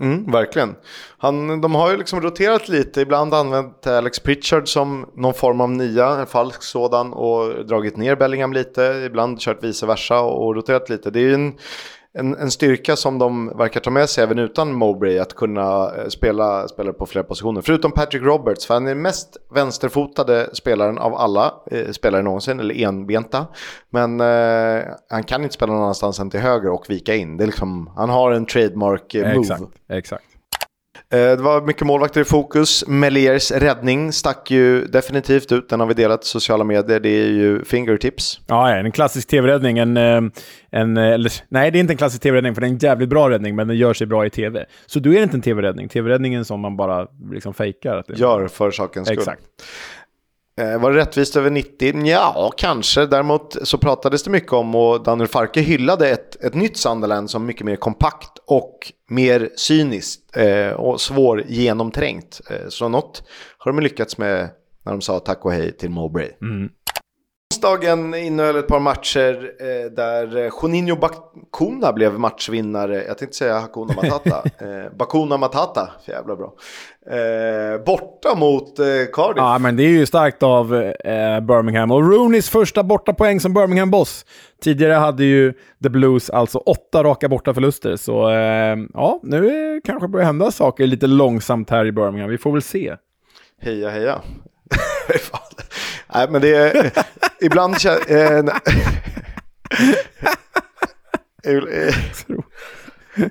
Mm, 0.00 0.30
verkligen. 0.32 0.74
Han, 1.18 1.60
de 1.60 1.74
har 1.74 1.90
ju 1.90 1.96
liksom 1.96 2.20
roterat 2.20 2.68
lite, 2.68 3.00
ibland 3.00 3.34
använt 3.34 3.86
Alex 3.86 4.20
Pritchard 4.20 4.68
som 4.68 5.10
någon 5.14 5.34
form 5.34 5.60
av 5.60 5.70
nia, 5.70 6.08
en 6.08 6.26
falsk 6.26 6.62
sådan, 6.62 7.12
och 7.12 7.66
dragit 7.66 7.96
ner 7.96 8.16
Bellingham 8.16 8.52
lite, 8.52 9.02
ibland 9.06 9.40
kört 9.40 9.64
vice 9.64 9.86
versa 9.86 10.20
och 10.20 10.54
roterat 10.54 10.90
lite. 10.90 11.10
Det 11.10 11.18
är 11.18 11.22
ju 11.22 11.34
en 11.34 11.52
en, 12.18 12.36
en 12.36 12.50
styrka 12.50 12.96
som 12.96 13.18
de 13.18 13.52
verkar 13.58 13.80
ta 13.80 13.90
med 13.90 14.08
sig 14.08 14.24
även 14.24 14.38
utan 14.38 14.72
Mowbray 14.72 15.18
att 15.18 15.34
kunna 15.34 15.94
eh, 15.96 16.08
spela, 16.08 16.68
spelare 16.68 16.92
på 16.92 17.06
flera 17.06 17.24
positioner. 17.24 17.60
Förutom 17.60 17.92
Patrick 17.92 18.22
Roberts, 18.22 18.66
för 18.66 18.74
han 18.74 18.86
är 18.86 18.88
den 18.88 19.02
mest 19.02 19.36
vänsterfotade 19.54 20.50
spelaren 20.52 20.98
av 20.98 21.14
alla 21.14 21.54
eh, 21.70 21.90
spelare 21.90 22.22
någonsin, 22.22 22.60
eller 22.60 22.82
enbenta. 22.84 23.46
Men 23.90 24.20
eh, 24.20 24.84
han 25.10 25.22
kan 25.24 25.42
inte 25.42 25.54
spela 25.54 25.72
någon 25.72 25.82
annanstans 25.82 26.20
än 26.20 26.30
till 26.30 26.40
höger 26.40 26.70
och 26.70 26.90
vika 26.90 27.14
in. 27.14 27.36
Det 27.36 27.44
är 27.44 27.46
liksom, 27.46 27.90
han 27.96 28.08
har 28.08 28.32
en 28.32 28.46
trademark 28.46 29.14
eh, 29.14 29.34
move. 29.34 29.40
Exakt, 29.40 29.62
exakt. 29.88 30.24
Eh, 31.12 31.18
det 31.18 31.42
var 31.42 31.60
mycket 31.60 31.86
målvakter 31.86 32.20
i 32.20 32.24
fokus. 32.24 32.84
Meliers 32.86 33.52
räddning 33.52 34.12
stack 34.12 34.50
ju 34.50 34.86
definitivt 34.86 35.52
ut. 35.52 35.68
Den 35.68 35.80
har 35.80 35.86
vi 35.86 35.94
delat 35.94 36.24
i 36.24 36.26
sociala 36.26 36.64
medier. 36.64 37.00
Det 37.00 37.08
är 37.08 37.28
ju 37.28 37.64
fingertips. 37.64 38.40
Ja, 38.46 38.70
en 38.70 38.92
klassisk 38.92 39.28
tv-räddning. 39.28 39.78
En, 39.78 39.96
eh, 39.96 40.20
en, 40.70 40.96
eller, 40.96 41.32
nej, 41.48 41.70
det 41.70 41.78
är 41.78 41.80
inte 41.80 41.92
en 41.92 41.96
klassisk 41.96 42.22
tv-räddning, 42.22 42.54
för 42.54 42.60
det 42.60 42.66
är 42.66 42.70
en 42.70 42.78
jävligt 42.78 43.08
bra 43.08 43.30
räddning, 43.30 43.56
men 43.56 43.68
den 43.68 43.76
gör 43.76 43.94
sig 43.94 44.06
bra 44.06 44.26
i 44.26 44.30
tv. 44.30 44.66
Så 44.86 44.98
då 44.98 45.14
är 45.14 45.22
inte 45.22 45.36
en 45.36 45.42
tv-räddning. 45.42 45.88
Tv-räddningen 45.88 46.44
som 46.44 46.60
man 46.60 46.76
bara 46.76 47.06
liksom 47.32 47.54
fejkar. 47.54 47.96
Att 47.96 48.06
det... 48.06 48.18
Gör 48.18 48.48
för 48.48 48.70
sakens 48.70 49.08
skull. 49.08 49.18
Exakt. 49.18 49.42
Eh, 50.60 50.80
var 50.80 50.92
det 50.92 50.98
rättvist 50.98 51.36
över 51.36 51.50
90? 51.50 52.06
Ja, 52.06 52.52
kanske. 52.56 53.06
Däremot 53.06 53.56
så 53.62 53.78
pratades 53.78 54.22
det 54.22 54.30
mycket 54.30 54.52
om 54.52 54.74
och 54.74 55.02
Daniel 55.02 55.28
Farke 55.28 55.60
hyllade 55.60 56.08
ett, 56.08 56.44
ett 56.44 56.54
nytt 56.54 56.76
Sunderland 56.76 57.30
som 57.30 57.46
mycket 57.46 57.66
mer 57.66 57.76
kompakt 57.76 58.38
och 58.46 58.92
mer 59.08 59.50
cyniskt 59.56 60.36
eh, 60.36 60.70
och 60.70 61.00
svår 61.00 61.44
genomträngt. 61.46 62.40
Eh, 62.50 62.68
så 62.68 62.88
något 62.88 63.22
har 63.58 63.72
de 63.72 63.82
lyckats 63.82 64.18
med 64.18 64.48
när 64.84 64.92
de 64.92 65.00
sa 65.00 65.20
tack 65.20 65.44
och 65.44 65.52
hej 65.52 65.76
till 65.76 65.90
Mowbray. 65.90 66.30
Mm 66.42 66.68
onsdagen 67.64 68.14
innehöll 68.14 68.56
ett 68.56 68.66
par 68.66 68.80
matcher 68.80 69.52
eh, 69.60 69.90
där 69.90 70.50
Juninho 70.62 70.96
Bakuna 70.96 71.92
blev 71.92 72.18
matchvinnare. 72.18 73.04
Jag 73.04 73.18
tänkte 73.18 73.36
säga 73.36 73.58
Hakuna 73.58 73.94
Matata. 73.94 74.42
eh, 74.58 74.92
Bakuna 74.96 75.36
Matata, 75.36 75.90
jävla 76.06 76.36
bra. 76.36 76.52
Eh, 77.10 77.84
borta 77.84 78.34
mot 78.34 78.78
eh, 78.78 78.84
Cardiff. 79.12 79.36
Ja, 79.36 79.58
men 79.58 79.76
det 79.76 79.82
är 79.82 79.88
ju 79.88 80.06
starkt 80.06 80.42
av 80.42 80.74
eh, 80.74 81.40
Birmingham. 81.40 81.90
Och 81.90 82.12
Rooneys 82.12 82.50
första 82.50 82.82
bortapoäng 82.82 83.40
som 83.40 83.54
Birmingham-boss. 83.54 84.26
Tidigare 84.62 84.92
hade 84.92 85.24
ju 85.24 85.52
The 85.82 85.88
Blues 85.88 86.30
alltså 86.30 86.58
åtta 86.58 87.04
raka 87.04 87.28
bortaförluster. 87.28 87.96
Så 87.96 88.30
eh, 88.30 88.76
ja, 88.94 89.20
nu 89.22 89.80
kanske 89.84 90.08
börjar 90.08 90.26
hända 90.26 90.50
saker 90.50 90.86
lite 90.86 91.06
långsamt 91.06 91.70
här 91.70 91.86
i 91.86 91.92
Birmingham. 91.92 92.30
Vi 92.30 92.38
får 92.38 92.52
väl 92.52 92.62
se. 92.62 92.96
Heja, 93.60 93.90
heja. 93.90 94.20
Nej, 96.14 96.26
men 96.30 96.40
det 96.40 96.54
är... 96.54 96.92
ibland 97.40 97.80
känns... 97.80 98.06
Eh, 98.06 98.44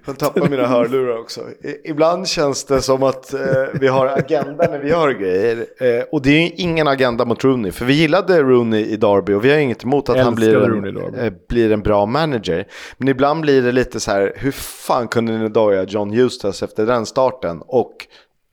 jag 0.06 0.18
tappar 0.18 0.50
mina 0.50 0.68
hörlurar 0.68 1.18
också. 1.18 1.42
Ibland 1.84 2.28
känns 2.28 2.66
det 2.66 2.82
som 2.82 3.04
att 3.04 3.34
eh, 3.34 3.40
vi 3.74 3.88
har 3.88 4.08
agenda 4.08 4.68
när 4.72 4.80
vi 4.80 4.90
gör 4.90 5.10
grejer. 5.10 5.66
Eh, 5.80 6.04
och 6.12 6.22
det 6.22 6.30
är 6.30 6.52
ingen 6.56 6.88
agenda 6.88 7.26
mot 7.26 7.44
Rooney. 7.44 7.72
För 7.72 7.86
vi 7.86 7.94
gillade 7.94 8.42
Rooney 8.42 8.86
i 8.86 8.98
Derby 8.98 9.34
och 9.34 9.46
vi 9.46 9.52
har 9.52 9.58
inget 9.58 9.84
emot 9.84 10.10
att 10.10 10.20
han 10.20 10.36
blir 10.36 10.56
en, 10.56 11.16
eh, 11.16 11.34
blir 11.50 11.72
en 11.72 11.82
bra 11.82 12.06
manager. 12.06 12.68
Men 12.98 13.08
ibland 13.08 13.42
blir 13.42 13.62
det 13.62 13.72
lite 13.72 14.00
så 14.00 14.12
här, 14.12 14.34
hur 14.36 14.52
fan 14.52 15.08
kunde 15.08 15.38
ni 15.38 15.50
doja 15.50 15.84
John 15.84 16.14
Eustace 16.14 16.66
efter 16.66 16.86
den 16.86 17.06
starten? 17.06 17.62
Och 17.66 17.94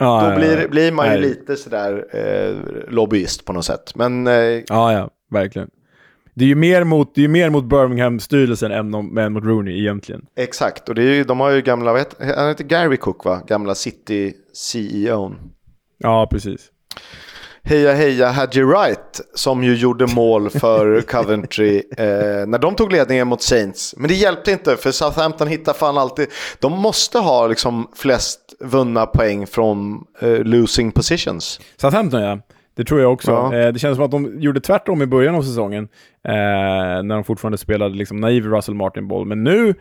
Ah, 0.03 0.31
då 0.31 0.37
blir, 0.37 0.69
blir 0.69 0.93
man 0.93 1.07
ju 1.07 1.13
nej. 1.13 1.21
lite 1.21 1.57
sådär 1.57 2.07
eh, 2.13 2.57
lobbyist 2.93 3.45
på 3.45 3.53
något 3.53 3.65
sätt. 3.65 3.95
Men, 3.95 4.27
eh, 4.27 4.35
ja, 4.35 4.93
ja, 4.93 5.11
verkligen. 5.31 5.71
Det 6.35 6.45
är 6.45 6.49
ju 6.49 6.55
mer 6.55 6.85
mot, 6.85 7.15
det 7.15 7.25
är 7.25 7.29
mer 7.29 7.51
mot 7.51 7.65
Birmingham-styrelsen 7.65 8.73
än, 8.73 9.19
än 9.19 9.33
mot 9.33 9.45
Rooney 9.45 9.81
egentligen. 9.81 10.27
Exakt, 10.37 10.89
och 10.89 10.95
det 10.95 11.03
är 11.03 11.15
ju, 11.15 11.25
de 11.25 11.41
har 11.41 11.51
ju 11.51 11.63
gamla, 11.63 11.93
vet, 11.93 12.17
han 12.37 12.49
heter 12.49 12.65
Gary 12.65 12.97
Cook 12.97 13.25
va? 13.25 13.43
Gamla 13.47 13.75
City-CEOn. 13.75 15.37
Ja, 15.99 16.29
precis. 16.31 16.61
Heja 17.63 17.93
heja 17.93 18.29
Hadji 18.29 18.63
Wright 18.63 19.21
som 19.35 19.65
ju 19.65 19.75
gjorde 19.75 20.07
mål 20.07 20.51
för 20.51 21.01
Coventry 21.09 21.83
eh, 21.97 22.07
när 22.47 22.59
de 22.59 22.75
tog 22.75 22.93
ledningen 22.93 23.29
mot 23.29 23.43
Saints. 23.43 23.95
Men 23.97 24.09
det 24.09 24.15
hjälpte 24.15 24.53
inte 24.53 24.77
för 24.77 24.91
Southampton 24.91 25.49
hittar 25.49 25.73
fan 25.73 25.99
alltid, 25.99 26.29
de 26.59 26.73
måste 26.73 27.19
ha 27.19 27.47
liksom 27.47 27.89
flest 27.95 28.41
vunna 28.61 29.07
poäng 29.07 29.47
från 29.47 30.05
eh, 30.21 30.39
losing 30.39 30.93
positions. 30.93 31.61
Southampton 31.77 32.23
ja. 32.23 32.39
Det 32.77 32.85
tror 32.85 33.01
jag 33.01 33.13
också. 33.13 33.31
Ja. 33.31 33.55
Eh, 33.55 33.73
det 33.73 33.79
känns 33.79 33.97
som 33.97 34.05
att 34.05 34.11
de 34.11 34.41
gjorde 34.41 34.61
tvärtom 34.61 35.03
i 35.03 35.07
början 35.07 35.35
av 35.35 35.43
säsongen. 35.43 35.89
Eh, 36.25 36.33
när 37.03 37.15
de 37.15 37.25
fortfarande 37.25 37.59
spelade 37.59 37.95
liksom 37.95 38.21
naiv 38.21 38.47
Russell 38.47 38.75
Martin-boll. 38.75 39.27
Men 39.27 39.45
nu 39.45 39.75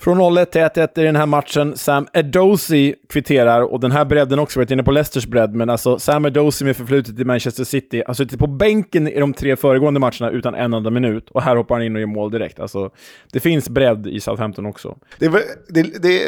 från 0.00 0.20
0-1 0.20 0.44
till 0.44 0.60
1-1 0.60 1.00
i 1.00 1.02
den 1.02 1.16
här 1.16 1.26
matchen. 1.26 1.76
Sam 1.76 2.06
Edosi 2.12 2.94
kvitterar 3.08 3.60
och 3.62 3.80
den 3.80 3.90
här 3.90 4.04
bredden 4.04 4.38
också, 4.38 4.60
varit 4.60 4.70
inne 4.70 4.82
på 4.82 4.90
Leicesters 4.90 5.26
bredd, 5.26 5.54
men 5.54 5.70
alltså 5.70 5.98
Sam 5.98 6.24
Edosi 6.24 6.64
med 6.64 6.76
förflutet 6.76 7.20
i 7.20 7.24
Manchester 7.24 7.64
City 7.64 7.98
alltså 7.98 8.08
har 8.08 8.14
suttit 8.14 8.38
på 8.38 8.46
bänken 8.46 9.08
i 9.08 9.20
de 9.20 9.32
tre 9.32 9.56
föregående 9.56 10.00
matcherna 10.00 10.30
utan 10.30 10.54
en 10.54 10.74
enda 10.74 10.90
minut 10.90 11.30
och 11.30 11.42
här 11.42 11.56
hoppar 11.56 11.74
han 11.74 11.84
in 11.84 11.94
och 11.94 12.00
gör 12.00 12.06
mål 12.06 12.30
direkt. 12.30 12.60
Alltså, 12.60 12.90
det 13.32 13.40
finns 13.40 13.68
bredd 13.68 14.06
i 14.06 14.20
Southampton 14.20 14.66
också. 14.66 14.96
Det, 15.18 15.28
det, 15.68 16.02
det, 16.02 16.22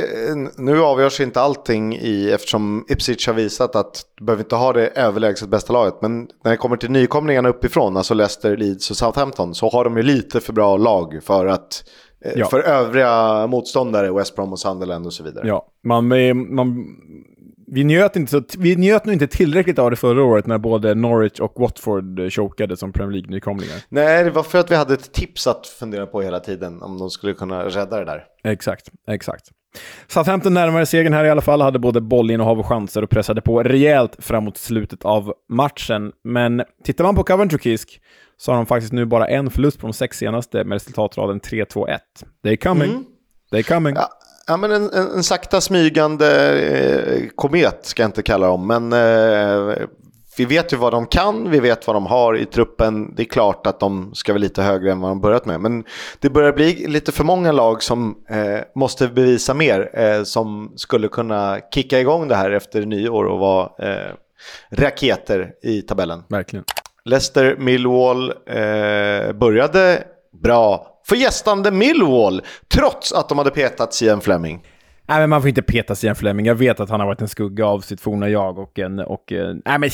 nu 0.57 0.83
avgörs 0.83 1.21
inte 1.21 1.41
allting 1.41 1.97
i, 1.97 2.31
eftersom 2.31 2.85
Ipswich 2.89 3.27
har 3.27 3.35
visat 3.35 3.77
att 3.77 4.03
du 4.19 4.25
behöver 4.25 4.43
inte 4.43 4.57
ha 4.57 4.73
det 4.73 4.87
överlägset 4.87 5.49
bästa 5.49 5.73
laget, 5.73 5.95
men 6.03 6.29
när 6.45 6.51
det 6.51 6.57
kommer 6.57 6.77
till 6.77 6.91
nykomlingarna 6.91 7.49
uppifrån, 7.49 7.97
alltså 7.97 8.15
Leicester, 8.15 8.57
Leeds 8.57 8.91
och 8.91 8.97
Southampton, 8.97 9.55
så 9.55 9.69
har 9.69 9.85
de 9.85 9.97
ju 9.97 10.03
lite 10.03 10.41
för 10.41 10.53
bra 10.53 10.77
lag 10.77 11.21
för 11.23 11.47
att 11.47 11.85
ja. 12.37 12.47
För 12.47 12.61
övriga 12.61 13.47
motståndare, 13.47 14.13
West 14.13 14.37
Brom 14.37 14.53
och 14.53 14.59
Sunderland 14.59 15.07
och 15.07 15.13
så 15.13 15.25
vidare. 15.25 15.49
Ja, 15.49 15.67
man, 15.85 16.09
man, 16.55 16.87
vi, 17.67 17.85
njöt 17.85 18.17
inte 18.17 18.31
så, 18.31 18.43
vi 18.59 18.77
njöt 18.77 19.05
nog 19.05 19.13
inte 19.13 19.27
tillräckligt 19.27 19.79
av 19.79 19.91
det 19.91 19.97
förra 19.97 20.25
året 20.25 20.47
när 20.47 20.59
både 20.59 20.95
Norwich 20.95 21.41
och 21.41 21.53
Watford 21.57 22.33
chokade 22.33 22.77
som 22.77 22.93
Premier 22.93 23.13
League-nykomlingar. 23.13 23.77
Nej, 23.89 24.25
det 24.25 24.31
var 24.31 24.43
för 24.43 24.59
att 24.59 24.71
vi 24.71 24.77
hade 24.77 24.95
ett 24.95 25.13
tips 25.13 25.47
att 25.47 25.67
fundera 25.67 26.07
på 26.07 26.23
hela 26.23 26.41
tiden 26.41 26.83
om 26.83 26.99
de 26.99 27.11
skulle 27.11 27.35
kunna 27.35 27.65
rädda 27.65 27.99
det 27.99 28.05
där. 28.05 28.25
Exakt, 28.45 28.89
exakt. 29.09 29.51
Southampton 30.07 30.55
närmare 30.55 30.87
segern 30.87 31.13
här 31.13 31.25
i 31.25 31.31
alla 31.31 31.41
fall, 31.41 31.61
hade 31.61 31.79
både 31.79 32.01
bollinnehav 32.01 32.59
och 32.59 32.67
chanser 32.67 33.03
och 33.03 33.11
pressade 33.11 33.41
på 33.41 33.63
rejält 33.63 34.17
framåt 34.19 34.57
slutet 34.57 35.05
av 35.05 35.35
matchen. 35.49 36.13
Men 36.25 36.63
tittar 36.85 37.05
man 37.05 37.15
på 37.15 37.23
Coventry 37.23 37.59
Kisk 37.59 38.01
så 38.43 38.53
har 38.53 38.57
de 38.57 38.67
faktiskt 38.67 38.93
nu 38.93 39.05
bara 39.05 39.27
en 39.27 39.51
förlust 39.51 39.79
på 39.79 39.87
de 39.87 39.93
sex 39.93 40.19
senaste 40.19 40.65
med 40.65 40.73
resultatraden 40.77 41.41
3-2-1. 41.41 41.99
They 42.45 42.57
coming. 42.57 42.91
Mm. 42.91 43.05
They 43.51 43.63
coming. 43.63 43.95
Ja. 43.95 44.09
Ja, 44.47 44.57
men 44.57 44.73
en, 44.73 44.91
en, 44.91 45.11
en 45.11 45.23
sakta 45.23 45.61
smygande 45.61 46.59
eh, 46.61 47.29
komet 47.35 47.79
ska 47.83 48.03
jag 48.03 48.09
inte 48.09 48.23
kalla 48.23 48.47
dem, 48.47 48.67
men 48.67 48.93
eh, 48.93 49.87
vi 50.37 50.45
vet 50.45 50.73
ju 50.73 50.77
vad 50.77 50.93
de 50.93 51.07
kan, 51.07 51.51
vi 51.51 51.61
vet 51.61 51.87
vad 51.87 51.97
de 51.97 52.07
har 52.07 52.37
i 52.37 52.47
truppen. 52.47 53.15
Det 53.15 53.23
är 53.23 53.27
klart 53.27 53.67
att 53.67 53.81
de 53.81 54.15
ska 54.15 54.33
vara 54.33 54.41
lite 54.41 54.63
högre 54.63 54.93
än 54.93 55.01
vad 55.01 55.11
de 55.11 55.21
börjat 55.21 55.47
med. 55.47 55.61
Men 55.61 55.85
det 56.21 56.31
börjar 56.31 56.53
bli 56.53 56.87
lite 56.87 57.13
för 57.13 57.25
många 57.25 57.53
lag 57.53 57.83
som 57.83 58.17
eh, 58.31 58.61
måste 58.75 59.09
bevisa 59.09 59.55
mer. 59.55 59.91
Eh, 60.01 60.23
som 60.23 60.73
skulle 60.77 61.09
kunna 61.09 61.61
kicka 61.75 62.01
igång 62.01 62.29
det 62.29 62.37
här 62.37 62.51
efter 62.51 62.87
nyår 62.87 63.25
och 63.25 63.39
vara 63.39 63.71
eh, 63.79 64.13
raketer 64.71 65.53
i 65.63 65.83
tabellen. 65.83 66.23
Verkligen. 66.29 66.65
Leicester 67.05 67.57
Millwall 67.59 68.31
eh, 68.31 69.33
började 69.33 70.05
bra 70.43 70.87
för 71.07 71.17
gästande 71.17 71.71
Millwall, 71.71 72.43
trots 72.75 73.13
att 73.13 73.29
de 73.29 73.39
hade 73.39 73.51
petat 73.51 73.95
Sian 73.95 74.21
Fleming. 74.21 74.67
Nej, 75.07 75.21
men 75.21 75.31
man 75.31 75.41
får 75.41 75.49
inte 75.49 75.63
peta 75.63 75.95
Sian 75.95 76.17
Fleming. 76.17 76.47
Jag 76.47 76.55
vet 76.55 76.81
att 76.81 76.91
han 76.91 77.01
har 77.01 77.07
varit 77.07 77.21
en 77.21 77.29
skugga 77.29 77.67
av 77.67 77.81
sitt 77.81 78.01
forna 78.01 78.29
jag 78.29 78.59
och 78.59 78.79
en... 78.79 78.99
Och, 78.99 79.33
eh, 79.33 79.55
nej, 79.65 79.79
men... 79.79 79.91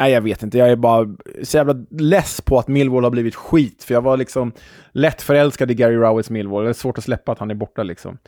Nej, 0.00 0.12
jag 0.12 0.20
vet 0.20 0.42
inte. 0.42 0.58
Jag 0.58 0.70
är 0.70 0.76
bara 0.76 1.06
så 1.42 1.56
jävla 1.56 1.74
less 1.90 2.40
på 2.40 2.58
att 2.58 2.68
Millwall 2.68 3.04
har 3.04 3.10
blivit 3.10 3.34
skit. 3.34 3.84
För 3.84 3.94
jag 3.94 4.00
var 4.00 4.16
liksom 4.16 4.52
lätt 4.92 5.22
förälskad 5.22 5.70
i 5.70 5.74
Gary 5.74 5.96
Rowetts 5.96 6.30
Millwall. 6.30 6.64
Det 6.64 6.70
är 6.70 6.74
svårt 6.74 6.98
att 6.98 7.04
släppa 7.04 7.32
att 7.32 7.38
han 7.38 7.50
är 7.50 7.54
borta 7.54 7.82
liksom. 7.82 8.18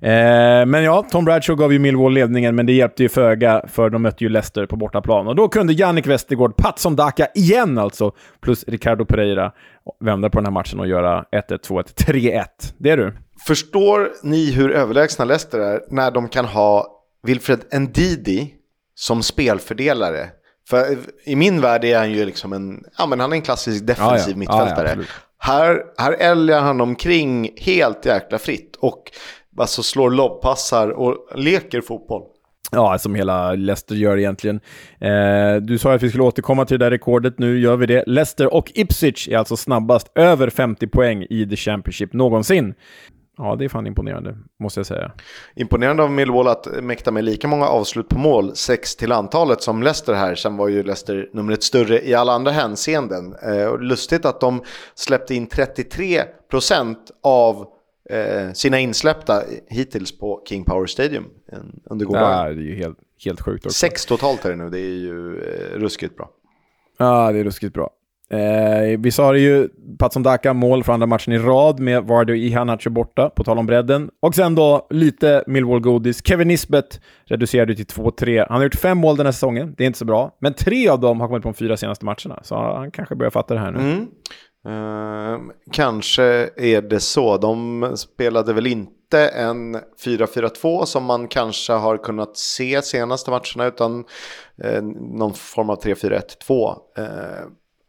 Eh, 0.00 0.66
men 0.66 0.84
ja, 0.84 1.06
Tom 1.10 1.24
Bradshaw 1.24 1.62
gav 1.62 1.72
ju 1.72 1.78
Millwall 1.78 2.12
ledningen, 2.12 2.54
men 2.54 2.66
det 2.66 2.72
hjälpte 2.72 3.02
ju 3.02 3.08
föga 3.08 3.64
för 3.68 3.90
de 3.90 4.02
mötte 4.02 4.24
ju 4.24 4.30
Leicester 4.30 4.66
på 4.66 4.76
bortaplan. 4.76 5.26
Och 5.26 5.36
då 5.36 5.48
kunde 5.48 5.72
Jannik 5.72 6.06
Westergård, 6.06 6.56
Patson 6.56 6.96
Daka 6.96 7.26
igen 7.34 7.78
alltså, 7.78 8.12
plus 8.40 8.64
Ricardo 8.68 9.04
Pereira 9.04 9.52
vända 10.00 10.30
på 10.30 10.38
den 10.38 10.44
här 10.46 10.52
matchen 10.52 10.80
och 10.80 10.88
göra 10.88 11.24
1-1, 11.32 11.58
2-1, 11.68 11.94
3-1. 12.06 12.44
Det 12.78 12.90
är 12.90 12.96
du. 12.96 13.12
Förstår 13.46 14.10
ni 14.22 14.52
hur 14.52 14.70
överlägsna 14.70 15.24
Leicester 15.24 15.58
är 15.58 15.80
när 15.90 16.10
de 16.10 16.28
kan 16.28 16.44
ha 16.44 16.86
Wilfred 17.22 17.60
Ndidi 17.72 18.54
som 18.94 19.22
spelfördelare? 19.22 20.28
För 20.68 20.98
i 21.24 21.36
min 21.36 21.60
värld 21.60 21.84
är 21.84 21.98
han 21.98 22.12
ju 22.12 22.24
liksom 22.24 22.52
en, 22.52 22.84
ja 22.98 23.06
men 23.06 23.20
han 23.20 23.32
är 23.32 23.36
en 23.36 23.42
klassisk 23.42 23.86
defensiv 23.86 24.36
ja, 24.36 24.44
ja. 24.48 24.64
mittfältare. 24.64 24.96
Ja, 24.98 25.04
här, 25.38 25.82
här 25.98 26.12
älgar 26.12 26.60
han 26.60 26.80
omkring 26.80 27.50
helt 27.56 28.06
jäkla 28.06 28.38
fritt. 28.38 28.76
Och 28.76 29.02
alltså 29.60 29.82
slår 29.82 30.10
lobbpassar 30.10 30.88
och 30.88 31.16
leker 31.34 31.80
fotboll. 31.80 32.22
Ja, 32.70 32.98
som 32.98 33.14
hela 33.14 33.54
Leicester 33.54 33.94
gör 33.94 34.18
egentligen. 34.18 34.60
Eh, 35.00 35.56
du 35.56 35.78
sa 35.78 35.94
att 35.94 36.02
vi 36.02 36.08
skulle 36.08 36.24
återkomma 36.24 36.64
till 36.64 36.78
det 36.78 36.84
där 36.84 36.90
rekordet, 36.90 37.38
nu 37.38 37.58
gör 37.58 37.76
vi 37.76 37.86
det. 37.86 38.04
Leicester 38.06 38.54
och 38.54 38.72
Ipswich 38.74 39.28
är 39.28 39.36
alltså 39.36 39.56
snabbast 39.56 40.12
över 40.14 40.50
50 40.50 40.86
poäng 40.86 41.26
i 41.30 41.46
The 41.50 41.56
Championship 41.56 42.12
någonsin. 42.12 42.74
Ja, 43.38 43.56
det 43.56 43.64
är 43.64 43.68
fan 43.68 43.86
imponerande, 43.86 44.36
måste 44.60 44.80
jag 44.80 44.86
säga. 44.86 45.12
Imponerande 45.56 46.02
av 46.02 46.10
Millwall 46.10 46.48
att 46.48 46.66
mäkta 46.82 47.10
med 47.10 47.24
lika 47.24 47.48
många 47.48 47.66
avslut 47.66 48.08
på 48.08 48.18
mål, 48.18 48.56
sex 48.56 48.96
till 48.96 49.12
antalet, 49.12 49.62
som 49.62 49.82
Leicester 49.82 50.14
här. 50.14 50.34
Sen 50.34 50.56
var 50.56 50.68
ju 50.68 50.82
Leicester 50.82 51.28
numret 51.32 51.62
större 51.62 52.08
i 52.08 52.14
alla 52.14 52.32
andra 52.32 52.50
hänseenden. 52.50 53.34
Eh, 53.42 53.78
lustigt 53.78 54.24
att 54.24 54.40
de 54.40 54.62
släppte 54.94 55.34
in 55.34 55.46
33 55.46 56.22
procent 56.50 56.98
av 57.22 57.66
eh, 58.10 58.52
sina 58.52 58.78
insläppta 58.78 59.42
hittills 59.68 60.18
på 60.18 60.42
King 60.48 60.64
Power 60.64 60.86
Stadium 60.86 61.24
under 61.84 62.06
gårdagen. 62.06 62.46
Ja, 62.46 62.54
det 62.54 62.60
är 62.60 62.64
ju 62.64 62.74
helt, 62.74 62.98
helt 63.24 63.40
sjukt 63.40 63.66
också. 63.66 63.78
Sex 63.78 64.06
totalt 64.06 64.44
är 64.44 64.50
det 64.50 64.56
nu, 64.56 64.70
det 64.70 64.78
är 64.78 64.98
ju 64.98 65.40
eh, 65.40 65.78
ruskigt 65.78 66.16
bra. 66.16 66.30
Ja, 66.98 67.32
det 67.32 67.38
är 67.38 67.44
ruskigt 67.44 67.74
bra. 67.74 67.90
Eh, 68.30 68.98
vi 68.98 69.10
sa 69.10 69.32
det 69.32 69.38
ju, 69.38 69.68
Patson 69.98 70.22
Daka 70.22 70.52
mål 70.52 70.84
för 70.84 70.92
andra 70.92 71.06
matchen 71.06 71.32
i 71.32 71.38
rad 71.38 71.80
med 71.80 72.04
Vardy 72.04 72.32
och 72.32 72.36
Ihanacho 72.36 72.90
borta, 72.90 73.30
på 73.30 73.44
tal 73.44 73.58
om 73.58 73.66
bredden. 73.66 74.10
Och 74.20 74.34
sen 74.34 74.54
då 74.54 74.86
lite 74.90 75.44
Millwall-godis. 75.46 76.22
Kevin 76.24 76.48
Nisbet 76.48 77.00
reducerade 77.24 77.74
till 77.74 77.86
2-3. 77.86 78.46
Han 78.48 78.56
har 78.56 78.64
gjort 78.64 78.74
fem 78.74 78.98
mål 78.98 79.16
den 79.16 79.26
här 79.26 79.32
säsongen, 79.32 79.74
det 79.76 79.84
är 79.84 79.86
inte 79.86 79.98
så 79.98 80.04
bra. 80.04 80.36
Men 80.40 80.54
tre 80.54 80.88
av 80.88 81.00
dem 81.00 81.20
har 81.20 81.28
kommit 81.28 81.42
på 81.42 81.48
de 81.48 81.54
fyra 81.54 81.76
senaste 81.76 82.04
matcherna, 82.04 82.40
så 82.42 82.54
han 82.54 82.90
kanske 82.90 83.14
börjar 83.14 83.30
fatta 83.30 83.54
det 83.54 83.60
här 83.60 83.70
nu. 83.70 83.78
Mm. 83.78 84.06
Ehm, 84.68 85.52
kanske 85.72 86.22
är 86.56 86.82
det 86.82 87.00
så. 87.00 87.36
De 87.36 87.92
spelade 87.96 88.52
väl 88.52 88.66
inte 88.66 89.28
en 89.28 89.74
4-4-2 90.04 90.84
som 90.84 91.04
man 91.04 91.28
kanske 91.28 91.72
har 91.72 91.96
kunnat 91.96 92.36
se 92.36 92.82
senaste 92.82 93.30
matcherna 93.30 93.66
utan 93.66 94.04
eh, 94.62 94.82
någon 94.82 95.34
form 95.34 95.70
av 95.70 95.82
3-4-1-2. 95.82 96.76
Eh, 96.98 97.04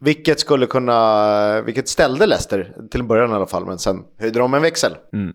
Vilket 0.01 0.39
skulle 0.39 0.65
kunna, 0.65 1.61
vilket 1.61 1.87
ställde 1.89 2.25
Leicester 2.25 2.75
till 2.91 2.99
en 3.01 3.07
början 3.07 3.31
i 3.31 3.33
alla 3.33 3.47
fall, 3.47 3.65
men 3.65 3.79
sen 3.79 4.03
höjde 4.19 4.39
de 4.39 4.53
en 4.53 4.61
växel. 4.61 4.95
Mm. 5.13 5.33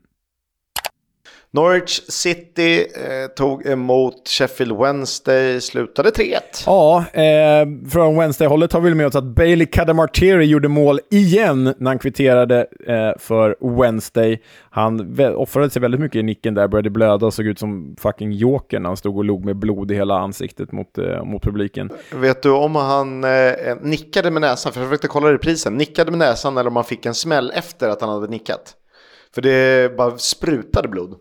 Norwich 1.55 2.01
City 2.09 2.79
eh, 2.79 3.27
tog 3.37 3.67
emot 3.67 4.29
Sheffield 4.29 4.73
Wednesday, 4.79 5.61
slutade 5.61 6.11
3-1. 6.11 6.41
Ja, 6.67 7.05
eh, 7.13 7.91
från 7.91 8.19
Wednesday-hållet 8.19 8.73
har 8.73 8.81
vi 8.81 8.95
med 8.95 9.07
oss 9.07 9.17
att 9.17 9.25
Bailey 9.25 9.67
Cadamarteri 9.67 10.45
gjorde 10.45 10.69
mål 10.69 11.01
igen 11.11 11.75
när 11.79 11.91
han 11.91 11.99
kvitterade 11.99 12.67
eh, 12.87 13.19
för 13.19 13.57
Wednesday. 13.81 14.43
Han 14.71 15.21
offrade 15.37 15.71
sig 15.71 15.83
väldigt 15.83 16.01
mycket 16.01 16.17
i 16.17 16.23
nicken 16.23 16.55
där, 16.55 16.69
började 16.69 16.91
blöda 16.91 17.27
och 17.27 17.35
såg 17.35 17.47
ut 17.47 17.59
som 17.59 17.97
fucking 17.99 18.33
joker 18.33 18.81
när 18.81 18.89
han 18.89 18.97
stod 18.97 19.17
och 19.17 19.25
log 19.25 19.45
med 19.45 19.57
blod 19.57 19.91
i 19.91 19.95
hela 19.95 20.19
ansiktet 20.19 20.73
mot, 20.73 20.99
eh, 20.99 21.25
mot 21.25 21.43
publiken. 21.43 21.91
Vet 22.13 22.43
du 22.43 22.51
om 22.51 22.77
han 22.77 23.25
eh, 23.25 23.31
nickade 23.81 24.31
med 24.31 24.41
näsan, 24.41 24.73
för 24.73 24.81
jag 24.81 24.89
försökte 24.89 25.09
kolla 25.09 25.33
reprisen, 25.33 25.75
nickade 25.75 26.11
med 26.11 26.19
näsan 26.19 26.59
eller 26.59 26.71
om 26.71 26.77
han 26.77 26.85
fick 26.85 27.07
en 27.07 27.15
smäll 27.15 27.53
efter 27.55 27.89
att 27.89 28.01
han 28.01 28.11
hade 28.11 28.27
nickat? 28.27 28.75
För 29.35 29.43
det 29.43 29.97
bara 29.97 30.19
sprutade 30.19 30.89
blod. 30.89 31.15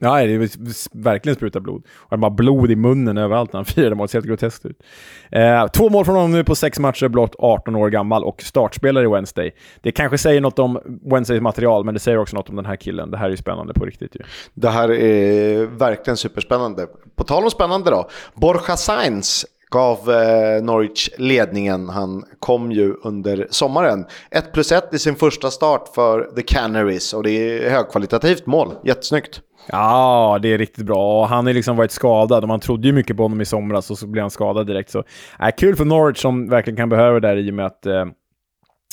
Ja, 0.00 0.16
det 0.26 0.34
är 0.34 1.02
verkligen 1.02 1.36
spruta 1.36 1.60
blod. 1.60 1.82
Och 1.96 2.10
han 2.10 2.20
bara 2.20 2.30
blod 2.30 2.70
i 2.70 2.76
munnen 2.76 3.18
överallt 3.18 3.52
när 3.52 3.58
han 3.58 3.64
firade 3.74 3.94
mål. 3.94 4.06
Det 4.06 4.10
ser 4.10 4.18
helt 4.18 4.26
groteskt 4.26 4.66
ut. 4.66 4.82
Eh, 5.30 5.66
två 5.66 5.88
mål 5.88 6.04
från 6.04 6.14
honom 6.14 6.30
nu 6.30 6.44
på 6.44 6.54
sex 6.54 6.78
matcher, 6.78 7.08
blott 7.08 7.34
18 7.38 7.76
år 7.76 7.90
gammal 7.90 8.24
och 8.24 8.42
startspelare 8.42 9.04
i 9.04 9.08
Wednesday. 9.08 9.54
Det 9.80 9.92
kanske 9.92 10.18
säger 10.18 10.40
något 10.40 10.58
om 10.58 11.00
Wednesdays 11.04 11.42
material, 11.42 11.84
men 11.84 11.94
det 11.94 12.00
säger 12.00 12.18
också 12.18 12.36
något 12.36 12.48
om 12.48 12.56
den 12.56 12.66
här 12.66 12.76
killen. 12.76 13.10
Det 13.10 13.16
här 13.16 13.26
är 13.26 13.30
ju 13.30 13.36
spännande 13.36 13.74
på 13.74 13.84
riktigt 13.84 14.16
ju. 14.16 14.20
Det 14.54 14.68
här 14.68 14.90
är 14.90 15.66
verkligen 15.66 16.16
superspännande. 16.16 16.86
På 17.16 17.24
tal 17.24 17.44
om 17.44 17.50
spännande 17.50 17.90
då. 17.90 18.08
Borja 18.34 18.76
Sainz 18.76 19.46
gav 19.70 20.10
eh, 20.10 20.62
Norwich 20.62 21.08
ledningen. 21.18 21.88
Han 21.88 22.24
kom 22.38 22.72
ju 22.72 22.94
under 23.02 23.46
sommaren. 23.50 24.06
1 24.30 24.52
plus 24.52 24.72
1 24.72 24.94
i 24.94 24.98
sin 24.98 25.16
första 25.16 25.50
start 25.50 25.88
för 25.94 26.30
The 26.36 26.42
Canaries 26.42 27.14
och 27.14 27.22
det 27.22 27.30
är 27.30 27.70
högkvalitativt 27.70 28.46
mål. 28.46 28.74
Jättesnyggt. 28.84 29.40
Ja, 29.72 30.38
det 30.42 30.48
är 30.48 30.58
riktigt 30.58 30.86
bra. 30.86 31.26
Han 31.26 31.46
har 31.46 31.52
liksom 31.52 31.76
varit 31.76 31.90
skadad 31.90 32.42
och 32.42 32.48
man 32.48 32.60
trodde 32.60 32.86
ju 32.86 32.92
mycket 32.92 33.16
på 33.16 33.22
honom 33.22 33.40
i 33.40 33.44
somras 33.44 33.90
och 33.90 33.98
så 33.98 34.06
blev 34.06 34.22
han 34.22 34.30
skadad 34.30 34.66
direkt. 34.66 34.90
Så, 34.90 35.04
äh, 35.40 35.48
kul 35.58 35.76
för 35.76 35.84
Norwich 35.84 36.18
som 36.18 36.48
verkligen 36.48 36.76
kan 36.76 36.88
behöva 36.88 37.20
det 37.20 37.28
där 37.28 37.36
i 37.36 37.50
och 37.50 37.54
med 37.54 37.66
att 37.66 37.86
eh, 37.86 38.04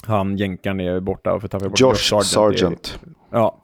han 0.05 0.37
jänkaren 0.37 0.79
är 0.79 0.99
borta 0.99 1.33
och 1.33 1.41
får 1.41 1.47
tappa 1.47 1.69
bort 1.69 1.79
Josh 1.79 1.95
Sargent. 1.95 2.25
Sargent. 2.25 2.99
Ja. 3.31 3.61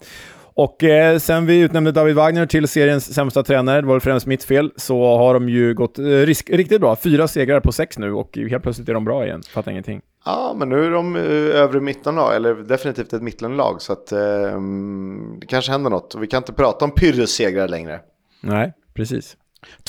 Och 0.54 0.84
eh, 0.84 1.18
sen 1.18 1.45
vi 1.45 1.60
utnämnde 1.60 1.91
David 1.91 2.16
Wagner 2.16 2.45
till 2.45 2.68
seriens 2.68 3.14
sämsta 3.14 3.43
tränare, 3.43 3.82
det 3.82 3.88
var 3.88 3.99
främst 3.99 4.26
mitt 4.26 4.43
fel, 4.43 4.72
så 4.76 5.18
har 5.18 5.34
de 5.34 5.49
ju 5.49 5.74
gått 5.74 5.99
eh, 5.99 6.04
risk, 6.04 6.49
riktigt 6.49 6.82
bra. 6.82 6.95
Fyra 6.95 7.28
segrar 7.28 7.60
på 7.60 7.72
sex 7.72 7.97
nu 7.97 8.14
och 8.14 8.38
helt 8.38 8.64
plötsligt 8.64 8.89
är 8.89 8.93
de 8.93 9.06
bra 9.06 9.26
igen. 9.26 9.41
Fattar 9.49 9.72
ingenting. 9.72 10.02
Ja, 10.26 10.56
men 10.58 10.70
nu 10.70 10.86
är 10.86 10.91
de 10.91 11.16
uh, 11.16 11.56
övre 11.56 11.82
mittenlag, 11.82 12.36
eller 12.36 12.56
definitivt 12.56 13.14
ett 13.14 13.22
mittenlag, 13.22 13.82
så 13.82 13.93
att 13.93 14.14
uh, 14.14 14.20
det 15.39 15.47
kanske 15.47 15.72
händer 15.72 15.89
något. 15.89 16.16
Vi 16.20 16.28
kan 16.28 16.38
inte 16.38 16.54
prata 16.54 16.86
om 16.86 16.91
Pyrrhus-segrar 16.91 17.68
längre. 17.68 17.99
Nej, 18.41 18.74
precis. 18.93 19.38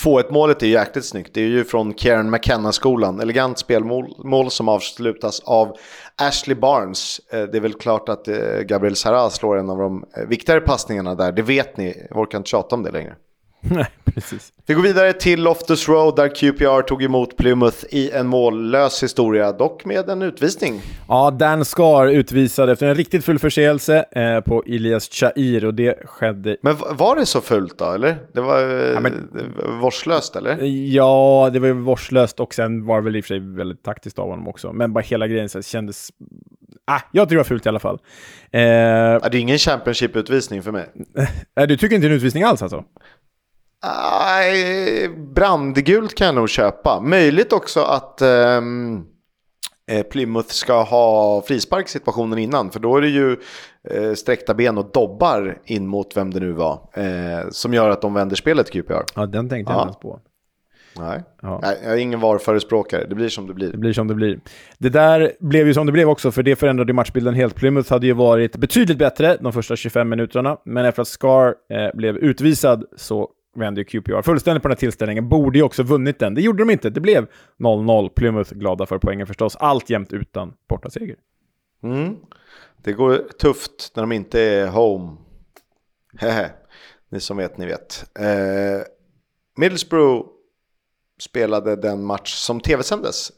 2-1 0.03 0.31
målet 0.31 0.63
är 0.63 0.67
jäkligt 0.67 1.05
snyggt. 1.05 1.33
Det 1.33 1.41
är 1.41 1.47
ju 1.47 1.63
från 1.63 1.93
Kieran 1.93 2.29
McKenna-skolan. 2.29 3.19
Elegant 3.19 3.59
spelmål 3.59 4.15
mål 4.17 4.51
som 4.51 4.69
avslutas 4.69 5.39
av 5.39 5.77
Ashley 6.15 6.55
Barnes. 6.55 7.19
Eh, 7.31 7.43
det 7.43 7.57
är 7.57 7.61
väl 7.61 7.73
klart 7.73 8.09
att 8.09 8.27
eh, 8.27 8.59
Gabriel 8.59 8.95
Sarah 8.95 9.29
slår 9.29 9.57
en 9.57 9.69
av 9.69 9.77
de 9.77 10.05
eh, 10.17 10.25
viktigare 10.27 10.61
passningarna 10.61 11.15
där. 11.15 11.31
Det 11.31 11.41
vet 11.41 11.77
ni. 11.77 12.07
Jag 12.09 12.17
orkar 12.17 12.37
inte 12.37 12.49
tjata 12.49 12.75
om 12.75 12.83
det 12.83 12.91
längre. 12.91 13.15
Nej, 13.69 13.87
precis. 14.05 14.53
Vi 14.65 14.73
går 14.73 14.81
vidare 14.81 15.13
till 15.13 15.43
Loftus 15.43 15.89
Road 15.89 16.15
där 16.15 16.35
QPR 16.35 16.81
tog 16.81 17.03
emot 17.03 17.37
Plymouth 17.37 17.77
i 17.89 18.11
en 18.11 18.27
mållös 18.27 19.03
historia, 19.03 19.51
dock 19.51 19.85
med 19.85 20.09
en 20.09 20.21
utvisning. 20.21 20.81
Ja, 21.07 21.31
Dan 21.31 21.65
Skar 21.65 22.07
utvisade 22.07 22.71
efter 22.71 22.87
en 22.87 22.95
riktigt 22.95 23.25
full 23.25 23.39
förseelse 23.39 24.05
eh, 24.11 24.39
på 24.39 24.65
Ilias 24.65 25.09
Chair 25.09 25.65
och 25.65 25.73
det 25.73 25.99
skedde... 26.05 26.57
Men 26.61 26.77
var 26.91 27.15
det 27.15 27.25
så 27.25 27.41
fullt 27.41 27.77
då, 27.77 27.91
eller? 27.91 28.17
Det 28.33 28.41
var 28.41 28.59
ja, 28.59 28.99
men... 28.99 29.29
vårdslöst, 29.81 30.35
eller? 30.35 30.57
Ja, 30.93 31.49
det 31.53 31.59
var 31.59 31.69
vårdslöst 31.69 32.39
och 32.39 32.53
sen 32.53 32.85
var 32.85 32.95
det 32.95 33.03
väl 33.03 33.15
i 33.15 33.19
och 33.19 33.25
för 33.25 33.27
sig 33.27 33.39
väldigt 33.39 33.83
taktiskt 33.83 34.19
av 34.19 34.29
honom 34.29 34.47
också. 34.47 34.73
Men 34.73 34.93
bara 34.93 35.01
hela 35.01 35.27
grejen 35.27 35.49
så 35.49 35.61
kändes... 35.61 36.09
Ah, 36.85 36.99
jag 37.11 37.25
tycker 37.27 37.35
det 37.35 37.39
var 37.39 37.43
fult 37.43 37.65
i 37.65 37.69
alla 37.69 37.79
fall. 37.79 37.99
Eh... 38.51 38.59
Det 38.61 39.25
är 39.25 39.35
ingen 39.35 39.57
Championship-utvisning 39.57 40.63
för 40.63 40.71
mig. 40.71 40.85
du 41.67 41.77
tycker 41.77 41.95
inte 41.95 42.07
det 42.07 42.09
är 42.09 42.11
en 42.11 42.17
utvisning 42.17 42.43
alls 42.43 42.61
alltså? 42.61 42.83
Nej, 43.83 45.09
brandgult 45.09 46.15
kan 46.15 46.25
jag 46.25 46.35
nog 46.35 46.49
köpa. 46.49 46.99
Möjligt 46.99 47.53
också 47.53 47.81
att 47.81 48.21
um, 48.21 49.05
Plymouth 50.11 50.49
ska 50.49 50.83
ha 50.83 51.41
frisparksituationen 51.41 52.39
innan. 52.39 52.71
För 52.71 52.79
då 52.79 52.97
är 52.97 53.01
det 53.01 53.07
ju 53.07 53.37
eh, 53.89 54.13
sträckta 54.13 54.53
ben 54.53 54.77
och 54.77 54.91
dobbar 54.93 55.57
in 55.65 55.87
mot 55.87 56.17
vem 56.17 56.31
det 56.31 56.39
nu 56.39 56.51
var. 56.51 56.89
Eh, 56.93 57.49
som 57.49 57.73
gör 57.73 57.89
att 57.89 58.01
de 58.01 58.13
vänder 58.13 58.35
spelet 58.35 58.71
QPR. 58.71 59.03
Ja, 59.15 59.25
den 59.25 59.49
tänkte 59.49 59.73
jag 59.73 59.79
inte 59.79 59.87
ens 59.87 59.97
på. 59.97 60.19
Nej. 60.97 61.23
Ja. 61.41 61.59
Nej, 61.63 61.79
jag 61.83 61.93
är 61.93 61.97
ingen 61.97 62.19
VAR-förespråkare. 62.19 63.05
Det 63.05 63.15
blir 63.15 63.29
som 63.29 63.47
det 63.47 63.53
blir. 63.53 63.71
Det 63.71 63.77
blir 63.77 63.93
som 63.93 64.07
det 64.07 64.15
blir. 64.15 64.39
Det 64.77 64.89
där 64.89 65.31
blev 65.39 65.67
ju 65.67 65.73
som 65.73 65.85
det 65.85 65.91
blev 65.91 66.09
också, 66.09 66.31
för 66.31 66.43
det 66.43 66.55
förändrade 66.55 66.93
matchbilden 66.93 67.33
helt. 67.33 67.55
Plymouth 67.55 67.93
hade 67.93 68.05
ju 68.05 68.13
varit 68.13 68.55
betydligt 68.55 68.97
bättre 68.97 69.37
de 69.41 69.53
första 69.53 69.75
25 69.75 70.09
minuterna, 70.09 70.57
men 70.65 70.85
efter 70.85 71.01
att 71.01 71.07
Scar 71.07 71.55
eh, 71.69 71.97
blev 71.97 72.17
utvisad 72.17 72.85
så 72.97 73.29
vände 73.55 73.81
ju 73.81 73.85
QPR 73.85 74.21
fullständigt 74.21 74.63
på 74.63 74.67
den 74.67 74.75
här 74.75 74.79
tillställningen. 74.79 75.29
Borde 75.29 75.57
ju 75.57 75.63
också 75.63 75.83
vunnit 75.83 76.19
den. 76.19 76.33
Det 76.33 76.41
gjorde 76.41 76.63
de 76.63 76.69
inte. 76.69 76.89
Det 76.89 76.99
blev 76.99 77.27
0-0. 77.59 78.09
Plymouth 78.09 78.53
glada 78.53 78.85
för 78.85 78.97
poängen 78.97 79.27
förstås. 79.27 79.55
Allt 79.55 79.89
jämt 79.89 80.13
utan 80.13 80.53
bortaseger. 80.69 81.15
Mm. 81.83 82.15
Det 82.83 82.93
går 82.93 83.17
tufft 83.17 83.91
när 83.95 84.03
de 84.03 84.11
inte 84.11 84.41
är 84.41 84.67
home. 84.67 85.17
Hehe. 86.17 86.49
Ni 87.09 87.19
som 87.19 87.37
vet, 87.37 87.57
ni 87.57 87.65
vet. 87.65 88.05
Eh, 88.19 88.85
Middlesbrough 89.57 90.27
spelade 91.19 91.75
den 91.75 92.05
match 92.05 92.33
som 92.33 92.59
tv-sändes 92.59 93.31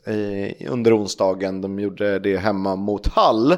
under 0.70 0.98
onsdagen. 0.98 1.62
De 1.62 1.80
gjorde 1.80 2.20
det 2.20 2.38
hemma 2.38 2.76
mot 2.76 3.08
Hall. 3.08 3.58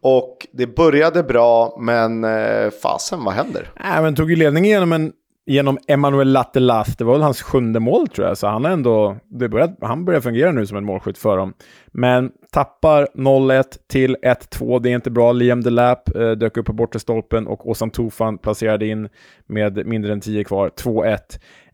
Och 0.00 0.46
det 0.52 0.66
började 0.66 1.22
bra, 1.22 1.76
men 1.80 2.24
eh, 2.24 2.70
fasen, 2.82 3.24
vad 3.24 3.34
händer? 3.34 3.72
Äh, 3.76 4.02
men 4.02 4.14
tog 4.14 4.30
ju 4.30 4.36
ledningen 4.36 4.70
genom 4.70 4.92
en 4.92 5.12
genom 5.46 5.78
Emanuel 5.88 6.32
Lattelas. 6.32 6.96
Det 6.96 7.04
var 7.04 7.12
väl 7.12 7.22
hans 7.22 7.42
sjunde 7.42 7.80
mål 7.80 8.08
tror 8.08 8.28
jag, 8.28 8.38
så 8.38 8.46
han, 8.46 8.64
är 8.64 8.70
ändå, 8.70 9.16
det 9.24 9.48
börjar, 9.48 9.76
han 9.80 10.04
börjar 10.04 10.20
fungera 10.20 10.52
nu 10.52 10.66
som 10.66 10.76
en 10.76 10.84
målskytt 10.84 11.18
för 11.18 11.36
dem. 11.36 11.54
Men 11.92 12.32
tappar 12.52 13.08
0-1 13.14 13.64
till 13.88 14.16
1-2. 14.16 14.80
Det 14.80 14.90
är 14.90 14.94
inte 14.94 15.10
bra. 15.10 15.32
Liam 15.32 15.60
Delap 15.60 16.16
eh, 16.16 16.30
dök 16.30 16.56
upp 16.56 16.66
på 16.66 16.72
bortre 16.72 16.98
stolpen 16.98 17.46
och 17.46 17.68
Åsan 17.68 17.90
Tufan 17.90 18.38
placerade 18.38 18.86
in 18.86 19.08
med 19.46 19.86
mindre 19.86 20.12
än 20.12 20.20
10 20.20 20.44
kvar, 20.44 20.68
2-1. 20.68 21.18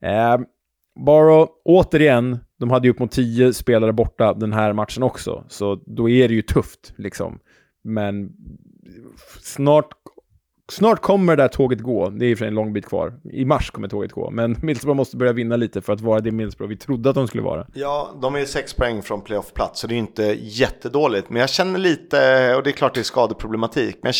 Eh, 0.01 0.41
Baro, 1.07 1.49
återigen, 1.65 2.39
de 2.59 2.71
hade 2.71 2.87
ju 2.87 2.93
upp 2.93 2.99
mot 2.99 3.13
10 3.13 3.53
spelare 3.53 3.93
borta 3.93 4.35
den 4.35 4.53
här 4.53 4.73
matchen 4.73 5.03
också, 5.03 5.45
så 5.49 5.75
då 5.87 6.09
är 6.09 6.29
det 6.29 6.35
ju 6.35 6.43
tufft 6.43 6.93
liksom. 6.97 7.39
Men 7.85 8.33
snart 9.43 9.89
Snart 10.71 11.03
kommer 11.03 11.37
det 11.37 11.43
där 11.43 11.49
tåget 11.49 11.81
gå. 11.81 12.11
Det 12.11 12.25
är 12.27 12.29
i 12.29 12.35
och 12.35 12.39
för 12.39 12.43
sig 12.43 12.49
en 12.49 12.55
lång 12.55 12.73
bit 12.73 12.87
kvar. 12.87 13.15
I 13.33 13.45
mars 13.45 13.71
kommer 13.71 13.89
tåget 13.89 14.13
gå. 14.13 14.31
Men 14.31 14.51
Middlesbrough 14.63 14.97
måste 14.97 15.17
börja 15.17 15.33
vinna 15.33 15.57
lite 15.57 15.81
för 15.81 15.93
att 15.93 16.01
vara 16.01 16.21
det 16.21 16.31
Middlesbrough 16.31 16.69
vi 16.69 16.77
trodde 16.77 17.09
att 17.09 17.15
de 17.15 17.29
skulle 17.29 17.43
vara. 17.43 17.67
Ja, 17.75 18.19
de 18.23 18.35
är 18.35 18.45
sex 18.45 18.75
poäng 18.75 19.03
från 19.03 19.23
playoff-plats, 19.23 19.81
så 19.81 19.87
det 19.87 19.95
är 19.95 19.99
inte 19.99 20.23
jättedåligt. 20.41 21.31
Men 21.31 21.41
jag 21.41 21.51
känner 21.51 21.79
lite, 21.79 22.55
och 22.57 22.63
det 22.63 22.71
är 22.71 22.73
klart 22.73 22.95
det 22.95 23.01
är 23.01 23.05
skadeproblematik, 23.05 23.99
men 24.03 24.13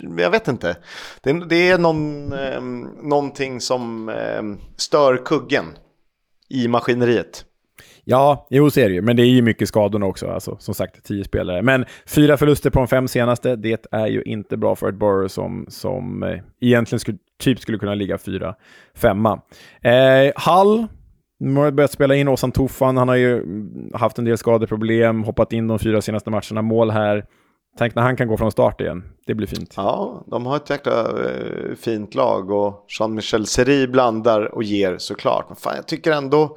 jag, 0.00 0.20
jag 0.20 0.30
vet 0.30 0.48
inte. 0.48 0.76
Det, 1.22 1.32
det 1.48 1.70
är 1.70 1.78
någon, 1.78 2.32
eh, 2.32 2.60
någonting 3.02 3.60
som 3.60 4.08
eh, 4.08 4.42
stör 4.76 5.24
kuggen 5.24 5.64
i 6.48 6.68
maskineriet. 6.68 7.44
Ja, 8.10 8.46
jo 8.50 8.70
så 8.70 8.80
är 8.80 8.88
det 8.88 8.94
ju. 8.94 9.02
Men 9.02 9.16
det 9.16 9.22
är 9.22 9.26
ju 9.26 9.42
mycket 9.42 9.68
skadorna 9.68 10.06
också. 10.06 10.26
Alltså, 10.26 10.56
som 10.58 10.74
sagt, 10.74 11.04
tio 11.04 11.24
spelare. 11.24 11.62
Men 11.62 11.84
fyra 12.06 12.36
förluster 12.36 12.70
på 12.70 12.78
de 12.78 12.88
fem 12.88 13.08
senaste, 13.08 13.56
det 13.56 13.86
är 13.90 14.06
ju 14.06 14.22
inte 14.22 14.56
bra 14.56 14.76
för 14.76 14.88
ett 14.88 14.94
Borough 14.94 15.28
som, 15.28 15.66
som 15.68 16.22
eh, 16.22 16.38
egentligen 16.60 17.00
skulle, 17.00 17.18
typ 17.40 17.60
skulle 17.60 17.78
kunna 17.78 17.94
ligga 17.94 18.18
fyra, 18.18 18.54
femma. 18.94 19.40
Eh, 19.82 20.32
Hall, 20.36 20.86
nu 21.40 21.60
har 21.60 21.70
börjat 21.70 21.92
spela 21.92 22.14
in 22.14 22.28
Åsan 22.28 22.52
Tofan. 22.52 22.96
Han 22.96 23.08
har 23.08 23.16
ju 23.16 23.36
mm, 23.36 23.90
haft 23.94 24.18
en 24.18 24.24
del 24.24 24.38
skadeproblem, 24.38 25.24
hoppat 25.24 25.52
in 25.52 25.68
de 25.68 25.78
fyra 25.78 26.02
senaste 26.02 26.30
matcherna, 26.30 26.62
mål 26.62 26.90
här. 26.90 27.24
Tänk 27.78 27.94
när 27.94 28.02
han 28.02 28.16
kan 28.16 28.28
gå 28.28 28.36
från 28.36 28.52
start 28.52 28.80
igen. 28.80 29.02
Det 29.26 29.34
blir 29.34 29.46
fint. 29.46 29.74
Ja, 29.76 30.24
de 30.26 30.46
har 30.46 30.56
ett 30.56 30.70
jäkla 30.70 31.00
eh, 31.00 31.74
fint 31.80 32.14
lag 32.14 32.50
och 32.50 32.84
Jean-Michel 32.98 33.46
Seri 33.46 33.88
blandar 33.88 34.54
och 34.54 34.62
ger 34.62 34.98
såklart. 34.98 35.44
Men 35.48 35.56
fan, 35.56 35.76
jag 35.76 35.86
tycker 35.86 36.12
ändå 36.12 36.56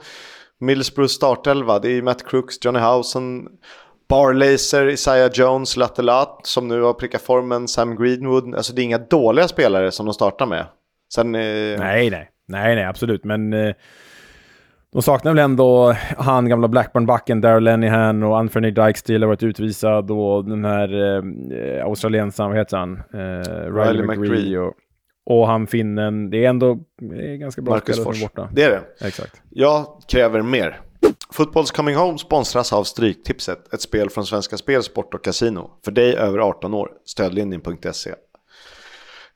Middlesbrough 0.62 1.10
startelva, 1.10 1.80
det 1.80 1.90
är 1.90 2.02
Matt 2.02 2.26
Crooks, 2.26 2.56
Johnny 2.66 2.80
Housen, 2.80 3.48
Barlaser, 4.10 4.88
Isaiah 4.88 5.32
Jones, 5.34 5.78
Lattelat 5.78 6.40
som 6.44 6.68
nu 6.68 6.82
har 6.82 6.94
prickat 6.94 7.22
formen, 7.22 7.68
Sam 7.68 7.96
Greenwood. 7.96 8.56
Alltså 8.56 8.74
det 8.74 8.82
är 8.82 8.84
inga 8.84 8.98
dåliga 8.98 9.48
spelare 9.48 9.92
som 9.92 10.06
de 10.06 10.14
startar 10.14 10.46
med. 10.46 10.66
Sen, 11.14 11.36
eh... 11.36 11.80
Nej, 11.80 12.10
nej. 12.10 12.30
Nej, 12.48 12.76
nej, 12.76 12.86
absolut. 12.86 13.24
Men 13.24 13.54
eh, 13.54 13.74
de 14.94 15.02
saknar 15.02 15.34
väl 15.34 15.44
ändå 15.44 15.96
han, 16.18 16.50
gamla 16.50 16.68
Blackburn-backen, 16.68 17.42
Daryl 17.42 17.64
Lenihan 17.64 18.24
och 18.24 18.38
Anthony 18.38 18.72
Dykestil 18.72 19.22
har 19.22 19.28
varit 19.28 19.44
utvisad 19.44 20.12
och 20.12 20.46
den 20.46 20.66
här 20.66 21.18
eh, 21.18 21.86
australiensaren, 21.86 22.50
vad 22.50 22.60
heter 22.60 22.78
han? 22.78 22.94
Eh, 23.14 23.74
Riley, 23.74 24.02
Riley. 24.02 24.18
McGree. 24.18 24.58
Och, 24.58 24.74
och 25.40 25.48
han 25.48 25.68
finnen, 25.68 26.30
det 26.30 26.46
är 26.46 26.50
ändå 26.50 26.78
det 27.02 27.32
är 27.32 27.36
ganska 27.36 27.62
bra 27.62 27.74
Marcus 27.74 27.96
spelare 27.96 28.14
Fors. 28.14 28.22
borta. 28.22 28.50
Det 28.54 28.64
är 28.64 28.70
det. 28.70 29.08
Exakt. 29.08 29.42
Jag 29.50 29.86
kräver 30.08 30.42
mer. 30.42 30.82
Fotbolls 31.34 31.72
Coming 31.72 31.96
Home 31.96 32.18
sponsras 32.18 32.74
av 32.74 32.84
Stryktipset, 32.84 33.74
ett 33.74 33.82
spel 33.82 34.10
från 34.10 34.26
Svenska 34.26 34.58
Spel, 34.58 34.84
Sport 34.84 35.14
och 35.14 35.24
Casino. 35.24 35.70
För 35.86 35.92
dig 35.92 36.16
över 36.16 36.40
18 36.40 36.74
år, 36.74 36.90
stödlinjen.se. 37.06 38.10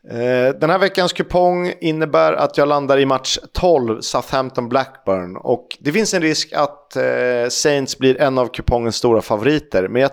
Eh, 0.09 0.55
Den 0.59 0.69
här 0.69 0.79
veckans 0.79 1.13
kupong 1.13 1.73
innebär 1.81 2.33
att 2.33 2.57
jag 2.57 2.67
landar 2.67 2.97
i 2.97 3.05
match 3.05 3.37
12, 3.53 3.99
Southampton-Blackburn. 4.01 5.37
Och 5.37 5.67
det 5.79 5.91
finns 5.91 6.13
en 6.13 6.21
risk 6.21 6.53
att 6.53 6.95
eh, 6.95 7.03
Saints 7.49 7.97
blir 7.97 8.21
en 8.21 8.37
av 8.37 8.47
kupongens 8.47 8.95
stora 8.95 9.21
favoriter. 9.21 9.87
Men 9.87 10.01
jag 10.01 10.11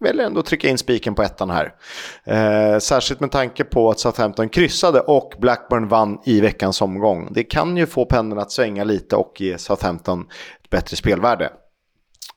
väljer 0.00 0.26
ändå 0.26 0.40
att 0.40 0.46
trycka 0.46 0.68
in 0.68 0.78
spiken 0.78 1.14
på 1.14 1.22
ettan 1.22 1.50
här. 1.50 1.74
Eh, 2.24 2.78
särskilt 2.78 3.20
med 3.20 3.30
tanke 3.30 3.64
på 3.64 3.90
att 3.90 4.00
Southampton 4.00 4.48
kryssade 4.48 5.00
och 5.00 5.34
Blackburn 5.38 5.88
vann 5.88 6.18
i 6.24 6.40
veckans 6.40 6.82
omgång. 6.82 7.28
Det 7.32 7.44
kan 7.44 7.76
ju 7.76 7.86
få 7.86 8.04
pendeln 8.04 8.40
att 8.40 8.52
svänga 8.52 8.84
lite 8.84 9.16
och 9.16 9.40
ge 9.40 9.58
Southampton 9.58 10.26
ett 10.64 10.70
bättre 10.70 10.96
spelvärde. 10.96 11.50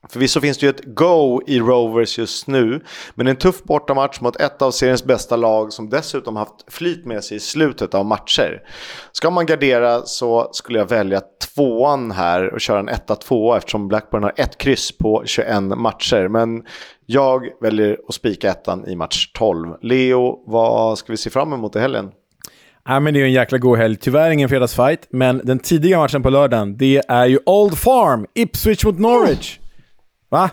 Förvisso 0.10 0.42
finns 0.42 0.58
det 0.58 0.66
ju 0.66 0.70
ett 0.70 0.96
go 0.96 1.42
i 1.48 1.60
Rovers 1.60 2.18
just 2.18 2.48
nu, 2.48 2.84
men 3.16 3.28
en 3.28 3.36
tuff 3.36 3.64
bortamatch 3.64 4.22
mot 4.22 4.36
ett 4.36 4.62
av 4.62 4.72
seriens 4.72 5.04
bästa 5.04 5.36
lag 5.36 5.74
som 5.74 5.90
dessutom 5.90 6.36
haft 6.36 6.74
flyt 6.74 7.06
med 7.06 7.24
sig 7.24 7.38
i 7.38 7.40
slutet 7.40 7.94
av 7.94 8.06
matcher. 8.06 8.62
Ska 9.12 9.30
man 9.30 9.46
gardera 9.46 10.02
så 10.02 10.50
skulle 10.54 10.80
jag 10.80 10.90
välja 10.90 11.22
tvåan 11.56 12.12
här 12.12 12.54
och 12.54 12.62
köra 12.62 12.80
en 12.80 12.90
1-2 12.90 13.58
eftersom 13.58 13.88
Blackburn 13.88 14.24
har 14.24 14.34
ett 14.36 14.58
kryss 14.58 14.98
på 14.98 15.24
21 15.26 15.64
matcher. 15.64 16.28
Men 16.28 16.64
jag 17.12 17.48
väljer 17.62 17.98
att 18.08 18.14
spika 18.14 18.50
ettan 18.50 18.88
i 18.88 18.96
match 18.96 19.32
12. 19.34 19.76
Leo, 19.82 20.44
vad 20.46 20.98
ska 20.98 21.14
vi 21.14 21.18
se 21.18 21.30
fram 21.30 21.54
emot 21.54 21.76
i 21.76 21.80
helgen? 21.80 22.12
Ja, 22.86 23.00
men 23.00 23.14
det 23.14 23.22
är 23.22 23.26
en 23.26 23.32
jäkla 23.32 23.58
god 23.58 23.78
helg. 23.78 23.96
Tyvärr 23.96 24.32
ingen 24.32 24.50
fredagsfight, 24.50 25.08
men 25.10 25.42
den 25.44 25.60
tidiga 25.60 25.98
matchen 25.98 26.24
på 26.24 26.30
lördagen, 26.30 26.78
det 26.78 27.02
är 27.08 27.26
ju 27.26 27.40
Old 27.46 27.78
Farm, 27.78 28.26
Ipswich 28.34 28.86
mot 28.86 29.00
Norwich. 29.00 29.60
Va? 30.30 30.50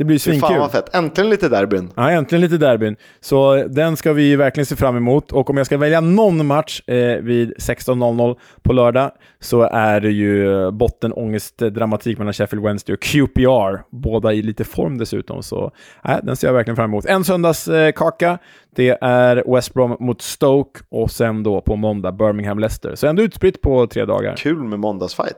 Det 0.00 0.04
blir 0.04 0.18
Fy 0.18 0.30
Fan 0.30 0.40
svinkul. 0.40 0.58
vad 0.58 0.72
fett, 0.72 0.94
äntligen 0.94 1.30
lite 1.30 1.48
derbyn. 1.48 1.90
Ja, 1.94 2.10
äntligen 2.10 2.40
lite 2.40 2.58
derbyn. 2.58 2.96
Så 3.20 3.64
den 3.68 3.96
ska 3.96 4.12
vi 4.12 4.36
verkligen 4.36 4.66
se 4.66 4.76
fram 4.76 4.96
emot. 4.96 5.32
Och 5.32 5.50
om 5.50 5.56
jag 5.56 5.66
ska 5.66 5.78
välja 5.78 6.00
någon 6.00 6.46
match 6.46 6.82
eh, 6.86 7.16
vid 7.16 7.52
16.00 7.52 8.36
på 8.62 8.72
lördag 8.72 9.10
så 9.40 9.62
är 9.62 10.00
det 10.00 10.10
ju 10.10 10.70
bottenångest-dramatik 10.70 12.18
mellan 12.18 12.32
Sheffield 12.32 12.64
Wednesday 12.64 12.94
och 12.94 13.00
QPR. 13.00 13.96
Båda 13.96 14.32
i 14.32 14.42
lite 14.42 14.64
form 14.64 14.98
dessutom, 14.98 15.42
så 15.42 15.72
äh, 16.04 16.16
den 16.22 16.36
ser 16.36 16.48
jag 16.48 16.54
verkligen 16.54 16.76
fram 16.76 16.90
emot. 16.90 17.06
En 17.06 17.24
söndagskaka, 17.24 18.30
eh, 18.30 18.38
det 18.76 18.98
är 19.00 19.54
West 19.54 19.74
Brom 19.74 19.96
mot 20.00 20.22
Stoke 20.22 20.80
och 20.90 21.10
sen 21.10 21.42
då 21.42 21.60
på 21.60 21.76
måndag 21.76 22.10
Birmingham-Leicester. 22.10 22.94
Så 22.94 23.06
ändå 23.06 23.22
utspritt 23.22 23.60
på 23.60 23.86
tre 23.86 24.04
dagar. 24.04 24.36
Kul 24.36 24.64
med 24.64 24.78
måndagsfight. 24.78 25.36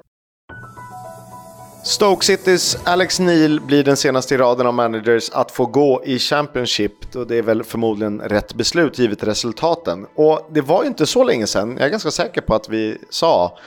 Stoke 1.84 2.24
Citys 2.24 2.78
Alex 2.84 3.20
Neil 3.20 3.60
blir 3.60 3.84
den 3.84 3.96
senaste 3.96 4.34
i 4.34 4.38
raden 4.38 4.66
av 4.66 4.74
managers 4.74 5.30
att 5.30 5.50
få 5.50 5.66
gå 5.66 6.02
i 6.04 6.18
Championship. 6.18 6.92
Och 7.14 7.26
det 7.26 7.38
är 7.38 7.42
väl 7.42 7.64
förmodligen 7.64 8.20
rätt 8.20 8.54
beslut 8.54 8.98
givet 8.98 9.22
resultaten. 9.22 10.06
Och 10.14 10.48
det 10.52 10.60
var 10.60 10.82
ju 10.82 10.88
inte 10.88 11.06
så 11.06 11.24
länge 11.24 11.46
sedan, 11.46 11.76
jag 11.78 11.86
är 11.86 11.90
ganska 11.90 12.10
säker 12.10 12.40
på 12.40 12.54
att 12.54 12.68
vi 12.68 12.98
sa 13.10 13.58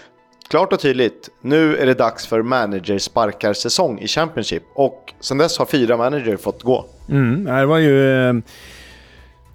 klart 0.47 0.73
och 0.73 0.79
tydligt, 0.79 1.29
nu 1.41 1.77
är 1.77 1.85
det 1.85 1.93
dags 1.93 2.27
för 2.27 2.41
managersparkarsäsong 2.41 3.99
i 3.99 4.07
Championship. 4.07 4.63
Och 4.73 5.13
sen 5.19 5.37
dess 5.37 5.57
har 5.57 5.65
fyra 5.65 5.97
managers 5.97 6.41
fått 6.41 6.63
gå. 6.63 6.85
Mm, 7.09 7.43
det 7.43 7.65
var 7.65 7.77
ju... 7.77 8.27
Eh, 8.29 8.33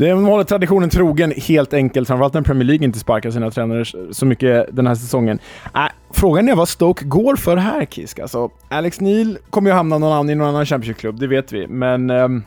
de 0.01 0.07
Det 0.07 0.13
håller 0.13 0.45
traditionen 0.45 0.91
trogen, 0.91 1.33
helt 1.37 1.75
enkelt. 1.75 2.09
Framförallt 2.09 2.35
när 2.35 2.43
Premier 2.43 2.65
League 2.65 2.85
inte 2.85 2.99
sparkar 2.99 3.31
sina 3.31 3.51
tränare 3.51 3.85
så 4.11 4.27
mycket 4.27 4.67
den 4.73 4.87
här 4.87 4.95
säsongen. 4.95 5.39
Äh, 5.75 5.81
frågan 6.11 6.49
är 6.49 6.55
vad 6.55 6.69
Stoke 6.69 7.05
går 7.05 7.37
för 7.37 7.57
här, 7.57 7.85
Kisk. 7.85 8.19
Alltså, 8.19 8.51
Alex 8.69 9.01
Neil 9.01 9.39
kommer 9.51 9.71
ju 9.71 9.77
hamna 9.77 9.99
någon 9.99 10.13
annan 10.13 10.31
i 10.31 10.35
någon 10.35 10.49
annan 10.49 10.67
Championship-klubb, 10.67 11.21
det 11.21 11.27
vet 11.27 11.53
vi. 11.53 11.67
Men 11.67 12.11
Ähm, 12.11 12.45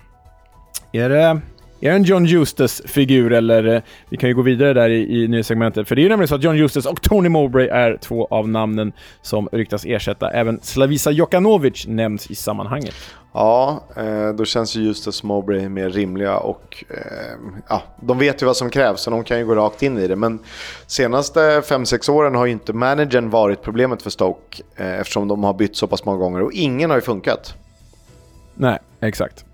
är 0.92 1.10
det... 1.10 1.42
Är 1.84 1.90
det 1.90 1.96
en 1.96 2.04
John 2.04 2.26
Eustace-figur 2.26 3.34
eller... 3.34 3.76
eh, 3.76 3.82
Vi 4.10 4.18
kan 4.18 4.30
ju 4.30 4.36
gå 4.36 4.42
vidare 4.42 4.74
där 4.74 4.90
i, 4.90 5.24
i 5.24 5.28
nyhetssegmentet. 5.28 5.88
För 5.88 5.96
det 5.96 6.02
är 6.02 6.04
ju 6.04 6.10
nämligen 6.10 6.28
så 6.28 6.36
att 6.36 6.44
John 6.44 6.56
Eustace 6.60 6.90
och 6.90 7.02
Tony 7.02 7.30
Mowbray 7.30 7.68
är 7.68 7.98
två 7.98 8.28
av 8.32 8.50
namnen 8.50 8.94
som 9.22 9.50
ryktas 9.52 9.86
ersätta. 9.86 10.30
Även 10.30 10.60
Slavisa 10.62 11.12
Jokanovic 11.12 11.88
nämns 11.88 12.32
i 12.32 12.36
sammanhanget. 12.36 12.96
Ja, 13.34 13.84
eh, 13.98 14.30
då 14.36 14.46
känns 14.46 14.76
ju 14.76 14.82
Justus 14.82 15.24
Mowbray 15.24 15.70
mer 15.70 15.90
rimliga 15.90 16.38
och 16.38 16.84
eh, 16.90 16.98
ja, 17.70 17.82
de 18.02 18.20
vet 18.20 18.42
ju 18.42 18.46
vad 18.46 18.58
som 18.58 18.70
krävs 18.70 19.02
så 19.02 19.10
de 19.12 19.24
kan 19.24 19.38
ju 19.40 19.46
gå 19.46 19.56
rakt 19.56 19.84
in 19.84 19.98
i 19.98 20.08
det. 20.08 20.16
Men 20.16 20.40
senaste 20.88 21.40
5-6 21.40 22.12
åren 22.12 22.36
har 22.36 22.46
ju 22.46 22.52
inte 22.52 22.74
managern 22.74 23.30
varit 23.30 23.62
problemet 23.62 24.02
för 24.02 24.10
Stoke 24.10 24.64
eftersom 24.76 25.28
de 25.28 25.44
har 25.44 25.54
bytt 25.54 25.76
så 25.76 25.88
pass 25.88 26.06
många 26.06 26.18
gånger 26.18 26.42
och 26.42 26.52
ingen 26.54 26.90
har 26.90 26.98
ju 26.98 27.02
funkat. 27.02 27.56
Nej, 28.56 28.80
exakt. 29.02 29.46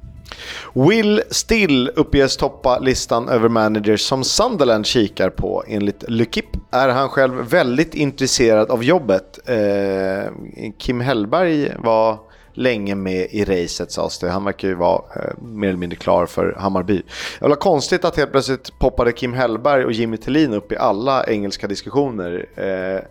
Will 0.73 1.21
Still 1.29 1.91
uppges 1.95 2.37
toppa 2.37 2.79
listan 2.79 3.29
över 3.29 3.49
managers 3.49 4.01
som 4.01 4.23
Sunderland 4.23 4.85
kikar 4.85 5.29
på. 5.29 5.63
Enligt 5.67 6.03
L'Ukip. 6.03 6.59
är 6.71 6.89
han 6.89 7.09
själv 7.09 7.33
väldigt 7.33 7.93
intresserad 7.93 8.71
av 8.71 8.83
jobbet. 8.83 9.39
Eh, 9.45 10.31
Kim 10.77 10.99
Hellberg 10.99 11.73
var 11.79 12.17
länge 12.53 12.95
med 12.95 13.27
i 13.31 13.45
racet 13.45 13.91
sades 13.91 14.19
det. 14.19 14.29
Han 14.29 14.43
verkar 14.43 14.67
ju 14.67 14.75
vara 14.75 15.01
eh, 15.15 15.41
mer 15.41 15.67
eller 15.67 15.77
mindre 15.77 15.97
klar 15.97 16.25
för 16.25 16.55
Hammarby. 16.59 17.01
Det 17.39 17.47
var 17.47 17.55
konstigt 17.55 18.05
att 18.05 18.17
helt 18.17 18.31
plötsligt 18.31 18.79
poppade 18.79 19.11
Kim 19.11 19.33
Hellberg 19.33 19.85
och 19.85 19.91
Jimmy 19.91 20.17
Tillin 20.17 20.53
upp 20.53 20.71
i 20.71 20.77
alla 20.77 21.23
engelska 21.23 21.67
diskussioner. 21.67 22.45
Eh, 22.55 23.03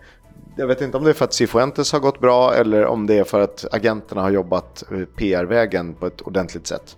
jag 0.57 0.67
vet 0.67 0.81
inte 0.81 0.97
om 0.97 1.05
det 1.05 1.11
är 1.11 1.15
för 1.15 1.25
att 1.25 1.35
Cifuentes 1.35 1.93
har 1.93 2.01
gått 2.01 2.21
bra 2.21 2.55
eller 2.55 2.87
om 2.87 3.07
det 3.07 3.19
är 3.19 3.25
för 3.25 3.41
att 3.41 3.65
agenterna 3.73 4.23
har 4.23 4.31
jobbat 4.31 4.85
eh, 4.93 4.99
PR-vägen 5.17 5.95
på 5.95 6.07
ett 6.07 6.21
ordentligt 6.21 6.67
sätt. 6.67 6.97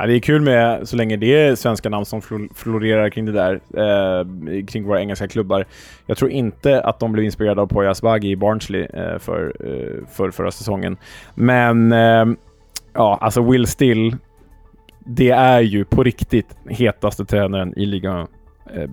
Ja, 0.00 0.06
det 0.06 0.14
är 0.14 0.20
kul 0.20 0.42
med 0.42 0.88
så 0.88 0.96
länge 0.96 1.16
det 1.16 1.34
är 1.34 1.54
svenska 1.54 1.88
namn 1.88 2.04
som 2.04 2.20
florerar 2.54 3.10
kring 3.10 3.24
det 3.24 3.32
där, 3.32 3.54
eh, 3.54 4.26
kring 4.66 4.84
våra 4.84 5.00
engelska 5.00 5.28
klubbar. 5.28 5.66
Jag 6.06 6.16
tror 6.16 6.30
inte 6.30 6.80
att 6.80 7.00
de 7.00 7.12
blev 7.12 7.24
inspirerade 7.24 7.62
av 7.62 7.66
Poya 7.66 7.90
Asbaghi 7.90 8.30
i 8.30 8.36
Barnsley 8.36 8.82
eh, 8.82 9.18
för, 9.18 9.52
eh, 9.60 10.06
för 10.12 10.30
förra 10.30 10.50
säsongen. 10.50 10.96
Men 11.34 11.92
eh, 11.92 12.26
ja, 12.92 13.18
alltså 13.20 13.42
Will 13.42 13.66
Still, 13.66 14.16
det 14.98 15.30
är 15.30 15.60
ju 15.60 15.84
på 15.84 16.02
riktigt 16.02 16.56
hetaste 16.68 17.24
tränaren 17.24 17.78
i 17.78 17.86
ligan. 17.86 18.26
Eh, 18.74 18.90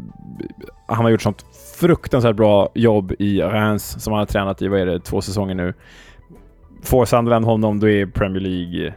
han 0.88 1.06
har 1.06 1.10
gjort 1.10 1.22
sånt 1.22 1.46
fruktansvärt 1.80 2.36
bra 2.36 2.70
jobb 2.74 3.14
i 3.20 3.42
Reims 3.42 4.04
som 4.04 4.14
han 4.14 4.20
har 4.20 4.26
tränat 4.26 4.62
i, 4.62 4.68
vad 4.68 4.80
är 4.80 4.86
det, 4.86 5.00
två 5.00 5.22
säsonger 5.22 5.56
nu. 5.56 5.74
Får 6.84 7.06
Sunderland 7.06 7.46
honom, 7.46 7.80
då 7.80 7.90
är 7.90 8.06
Premier 8.06 8.42
League 8.42 8.94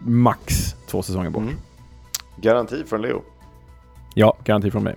max 0.00 0.77
två 0.88 1.02
säsonger 1.02 1.30
bort. 1.30 1.42
Mm. 1.42 1.56
Garanti 2.36 2.84
från 2.86 3.02
Leo. 3.02 3.22
Ja, 4.14 4.36
garanti 4.44 4.70
från 4.70 4.82
mig. 4.84 4.96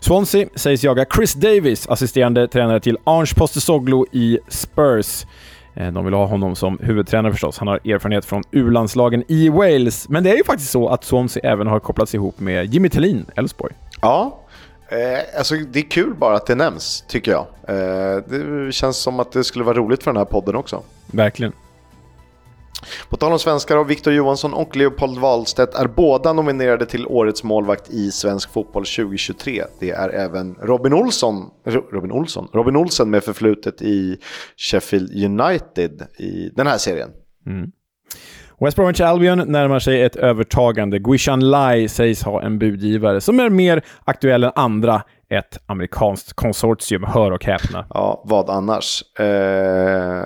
Swansea 0.00 0.48
sägs 0.54 0.82
jaga 0.84 1.04
Chris 1.14 1.34
Davis, 1.34 1.88
assisterande 1.88 2.48
tränare 2.48 2.80
till 2.80 2.98
Ange 3.04 3.34
Postecoglou 3.36 4.06
i 4.12 4.38
Spurs. 4.48 5.26
Eh, 5.74 5.92
De 5.92 6.04
vill 6.04 6.14
ha 6.14 6.26
honom 6.26 6.56
som 6.56 6.78
huvudtränare 6.82 7.32
förstås. 7.32 7.58
Han 7.58 7.68
har 7.68 7.76
erfarenhet 7.76 8.24
från 8.24 8.42
U-landslagen 8.50 9.24
i 9.28 9.48
Wales. 9.48 10.08
Men 10.08 10.24
det 10.24 10.30
är 10.30 10.36
ju 10.36 10.44
faktiskt 10.44 10.70
så 10.70 10.88
att 10.88 11.04
Swansea 11.04 11.52
även 11.52 11.66
har 11.66 11.80
kopplats 11.80 12.14
ihop 12.14 12.40
med 12.40 12.74
Jimmy 12.74 12.88
Tillin, 12.88 13.26
Elfsborg. 13.36 13.74
Ja, 14.02 14.40
eh, 14.88 15.38
alltså 15.38 15.54
det 15.54 15.78
är 15.78 15.90
kul 15.90 16.14
bara 16.14 16.36
att 16.36 16.46
det 16.46 16.54
nämns 16.54 17.04
tycker 17.08 17.30
jag. 17.30 17.46
Eh, 17.68 18.22
det 18.28 18.72
känns 18.72 18.96
som 18.96 19.20
att 19.20 19.32
det 19.32 19.44
skulle 19.44 19.64
vara 19.64 19.76
roligt 19.76 20.02
för 20.02 20.10
den 20.12 20.18
här 20.18 20.24
podden 20.24 20.56
också. 20.56 20.82
Verkligen. 21.06 21.52
På 23.10 23.16
tal 23.16 23.32
om 23.32 23.38
svenskar 23.38 23.76
har 23.76 23.84
Victor 23.84 24.12
Johansson 24.12 24.54
och 24.54 24.76
Leopold 24.76 25.18
Wahlstedt 25.18 25.74
är 25.74 25.86
båda 25.86 26.32
nominerade 26.32 26.86
till 26.86 27.06
Årets 27.06 27.44
målvakt 27.44 27.90
i 27.90 28.10
svensk 28.10 28.52
fotboll 28.52 28.84
2023. 28.84 29.64
Det 29.80 29.90
är 29.90 30.08
även 30.08 30.54
Robin 30.54 30.92
Olsson, 30.92 31.50
Ro- 31.66 31.88
Robin 31.92 32.12
Olsson, 32.12 32.48
Robin 32.52 32.76
Olsen 32.76 33.10
med 33.10 33.24
förflutet 33.24 33.82
i 33.82 34.16
Sheffield 34.56 35.24
United 35.24 36.02
i 36.18 36.50
den 36.56 36.66
här 36.66 36.78
serien. 36.78 37.08
West 38.60 38.76
Bromwich 38.76 39.00
Albion 39.00 39.38
närmar 39.52 39.78
sig 39.78 40.02
ett 40.02 40.16
övertagande. 40.16 40.98
Guishan 40.98 41.40
Lai 41.50 41.88
sägs 41.88 42.22
ha 42.22 42.42
en 42.42 42.58
budgivare 42.58 43.20
som 43.20 43.40
är 43.40 43.50
mer 43.50 43.84
aktuell 44.04 44.44
än 44.44 44.52
andra. 44.54 45.02
Ett 45.30 45.58
amerikanskt 45.66 46.32
konsortium, 46.32 47.04
hör 47.04 47.30
och 47.32 47.44
häpna. 47.44 47.86
Ja, 47.90 48.22
vad 48.24 48.50
annars? 48.50 49.02
Eh, 49.18 50.24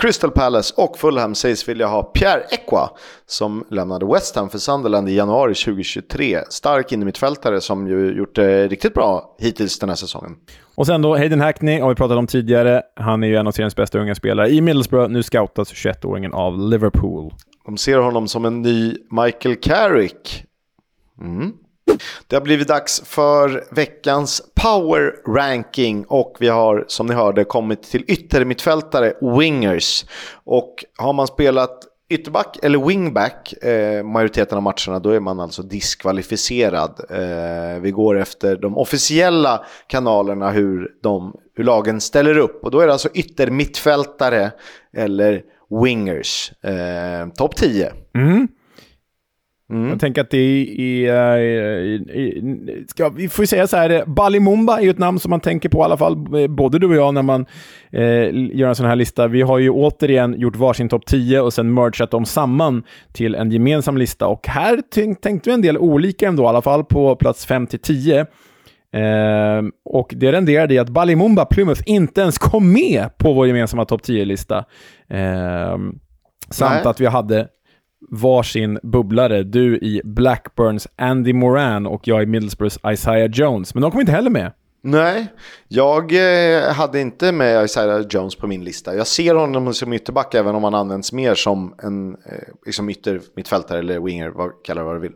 Crystal 0.00 0.30
Palace 0.30 0.74
och 0.76 0.98
Fulham 0.98 1.34
sägs 1.34 1.68
vilja 1.68 1.86
ha 1.86 2.02
Pierre 2.02 2.42
Ekwa 2.50 2.90
som 3.26 3.64
lämnade 3.70 4.06
West 4.06 4.36
Ham 4.36 4.50
för 4.50 4.58
Sunderland 4.58 5.08
i 5.08 5.14
januari 5.14 5.54
2023. 5.54 6.38
Stark 6.48 6.92
innermittfältare 6.92 7.60
som 7.60 7.88
ju 7.88 8.12
gjort 8.16 8.34
det 8.34 8.68
riktigt 8.68 8.94
bra 8.94 9.36
hittills 9.38 9.78
den 9.78 9.88
här 9.88 9.96
säsongen. 9.96 10.36
Och 10.74 10.86
sen 10.86 11.02
då 11.02 11.16
Hayden 11.16 11.40
Hackney 11.40 11.80
har 11.80 11.88
vi 11.88 11.94
pratat 11.94 12.18
om 12.18 12.26
tidigare. 12.26 12.82
Han 12.96 13.22
är 13.22 13.28
ju 13.28 13.36
en 13.36 13.46
av 13.46 13.52
seriens 13.52 13.76
bästa 13.76 13.98
unga 13.98 14.14
spelare 14.14 14.48
i 14.48 14.60
Middlesbrough. 14.60 15.10
Nu 15.10 15.22
scoutas 15.22 15.72
21-åringen 15.72 16.32
av 16.32 16.58
Liverpool. 16.58 17.32
De 17.66 17.76
ser 17.76 17.98
honom 17.98 18.28
som 18.28 18.44
en 18.44 18.62
ny 18.62 18.94
Michael 19.10 19.56
Carrick. 19.56 20.44
Mm. 21.20 21.52
Det 22.26 22.36
har 22.36 22.40
blivit 22.40 22.68
dags 22.68 23.02
för 23.04 23.64
veckans 23.70 24.42
power 24.62 25.14
ranking 25.36 26.04
och 26.08 26.36
vi 26.40 26.48
har 26.48 26.84
som 26.88 27.06
ni 27.06 27.14
hörde 27.14 27.44
kommit 27.44 27.82
till 27.82 28.04
yttermittfältare, 28.06 29.12
wingers. 29.20 30.04
Och 30.44 30.84
har 30.96 31.12
man 31.12 31.26
spelat 31.26 31.86
ytterback 32.10 32.58
eller 32.62 32.86
wingback 32.86 33.52
eh, 33.52 34.04
majoriteten 34.04 34.56
av 34.56 34.62
matcherna 34.62 34.98
då 34.98 35.10
är 35.10 35.20
man 35.20 35.40
alltså 35.40 35.62
diskvalificerad. 35.62 37.00
Eh, 37.10 37.80
vi 37.80 37.90
går 37.90 38.18
efter 38.18 38.56
de 38.56 38.78
officiella 38.78 39.64
kanalerna 39.86 40.50
hur, 40.50 40.88
de, 41.02 41.36
hur 41.56 41.64
lagen 41.64 42.00
ställer 42.00 42.38
upp 42.38 42.64
och 42.64 42.70
då 42.70 42.80
är 42.80 42.86
det 42.86 42.92
alltså 42.92 43.08
yttermittfältare 43.14 44.50
eller 44.96 45.42
wingers. 45.82 46.52
Eh, 46.62 47.28
Topp 47.34 47.56
10. 47.56 47.92
Mm. 48.14 48.48
Mm. 49.70 49.88
Jag 49.88 50.00
tänker 50.00 50.20
att 50.20 50.30
det 50.30 51.06
är... 51.06 52.86
ska, 52.90 53.08
vi 53.08 53.28
får 53.28 53.44
säga 53.44 53.66
så 53.66 53.76
här, 53.76 54.04
Balimumba 54.06 54.78
är 54.78 54.82
ju 54.82 54.90
ett 54.90 54.98
namn 54.98 55.18
som 55.18 55.30
man 55.30 55.40
tänker 55.40 55.68
på 55.68 55.78
i 55.78 55.82
alla 55.82 55.96
fall, 55.96 56.16
både 56.48 56.78
du 56.78 56.86
och 56.86 56.94
jag, 56.94 57.14
när 57.14 57.22
man 57.22 57.46
eh, 57.90 58.56
gör 58.56 58.68
en 58.68 58.74
sån 58.74 58.86
här 58.86 58.96
lista. 58.96 59.28
Vi 59.28 59.42
har 59.42 59.58
ju 59.58 59.70
återigen 59.70 60.40
gjort 60.40 60.56
varsin 60.56 60.88
topp 60.88 61.06
10 61.06 61.40
och 61.40 61.52
sen 61.52 61.74
mergat 61.74 62.10
dem 62.10 62.24
samman 62.24 62.82
till 63.12 63.34
en 63.34 63.50
gemensam 63.50 63.96
lista. 63.96 64.26
Och 64.26 64.48
här 64.48 64.82
tänk, 64.94 65.20
tänkte 65.20 65.50
vi 65.50 65.54
en 65.54 65.62
del 65.62 65.78
olika 65.78 66.28
ändå, 66.28 66.42
i 66.42 66.46
alla 66.46 66.62
fall 66.62 66.84
på 66.84 67.16
plats 67.16 67.46
5 67.46 67.66
till 67.66 67.80
10. 67.80 68.26
Eh, 68.92 69.62
och 69.84 70.14
det 70.16 70.32
renderade 70.32 70.74
i 70.74 70.78
att 70.78 70.88
Balimumba 70.88 71.44
Plymouth 71.44 71.82
inte 71.86 72.20
ens 72.20 72.38
kom 72.38 72.72
med 72.72 73.18
på 73.18 73.32
vår 73.32 73.46
gemensamma 73.46 73.84
topp 73.84 74.00
10-lista. 74.02 74.64
Eh, 75.08 75.78
samt 76.50 76.74
Nej. 76.74 76.82
att 76.84 77.00
vi 77.00 77.06
hade 77.06 77.48
varsin 78.08 78.78
bubblare. 78.82 79.42
Du 79.42 79.76
i 79.76 80.00
Blackburns 80.04 80.88
Andy 80.96 81.32
Moran 81.32 81.86
och 81.86 82.08
jag 82.08 82.22
i 82.22 82.26
Middlesbroughs 82.26 82.78
Isaiah 82.92 83.30
Jones. 83.30 83.74
Men 83.74 83.82
de 83.82 83.90
kom 83.90 84.00
inte 84.00 84.12
heller 84.12 84.30
med. 84.30 84.52
Nej, 84.82 85.26
jag 85.68 86.12
eh, 86.12 86.72
hade 86.72 87.00
inte 87.00 87.32
med 87.32 87.64
Isaiah 87.64 88.06
Jones 88.10 88.34
på 88.34 88.46
min 88.46 88.64
lista. 88.64 88.94
Jag 88.94 89.06
ser 89.06 89.34
honom 89.34 89.74
som 89.74 89.92
ytterback 89.92 90.34
även 90.34 90.54
om 90.54 90.64
han 90.64 90.74
används 90.74 91.12
mer 91.12 91.34
som 91.34 91.74
en 91.82 92.16
liksom 92.66 92.90
ytter 92.90 93.20
mittfältare 93.36 93.78
eller 93.78 94.00
winger, 94.00 94.28
vad, 94.28 94.50
kalla 94.64 94.80
det 94.80 94.86
vad 94.86 94.96
du 94.96 95.00
vill. 95.00 95.12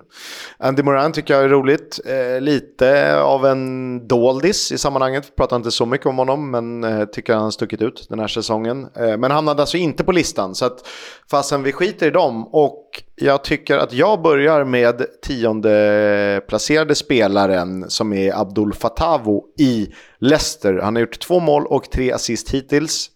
Andy 0.59 0.83
Moran 0.83 1.12
tycker 1.12 1.35
jag 1.35 1.45
är 1.45 1.49
roligt. 1.49 2.01
Eh, 2.07 2.41
lite 2.41 3.21
av 3.21 3.47
en 3.47 4.09
doldis 4.09 4.73
i 4.73 4.79
sammanhanget. 4.79 5.37
Pratar 5.37 5.57
inte 5.57 5.71
så 5.71 5.87
mycket 5.87 6.07
om 6.07 6.19
honom 6.19 6.51
men 6.51 7.07
tycker 7.12 7.35
han 7.35 7.43
har 7.43 7.51
stuckit 7.51 7.83
ut 7.83 8.07
den 8.09 8.19
här 8.19 8.29
säsongen. 8.29 8.89
Men 8.95 9.31
hamnade 9.31 9.62
alltså 9.62 9.77
inte 9.77 10.05
på 10.05 10.12
listan 10.12 10.55
så 10.55 10.65
att 10.65 10.89
fastän 11.31 11.62
vi 11.62 11.73
skiter 11.73 12.07
i 12.07 12.11
dem 12.11 12.49
och 12.55 13.05
jag 13.17 13.45
tycker 13.45 13.79
att 13.79 13.93
jag 13.93 14.23
börjar 14.23 14.65
med 14.65 15.07
tionde 15.23 16.41
placerade 16.49 16.95
spelaren 16.95 17.91
som 17.91 18.12
är 18.12 18.41
Abdul 18.41 18.73
Fatavo 18.73 19.45
i 19.59 19.89
Leicester. 20.19 20.81
Han 20.83 20.97
har 20.97 21.01
gjort 21.01 21.19
två 21.19 21.41
mål 21.41 21.67
och 21.67 21.91
tre 21.91 22.12
assist 22.12 22.51
hittills. 22.51 23.11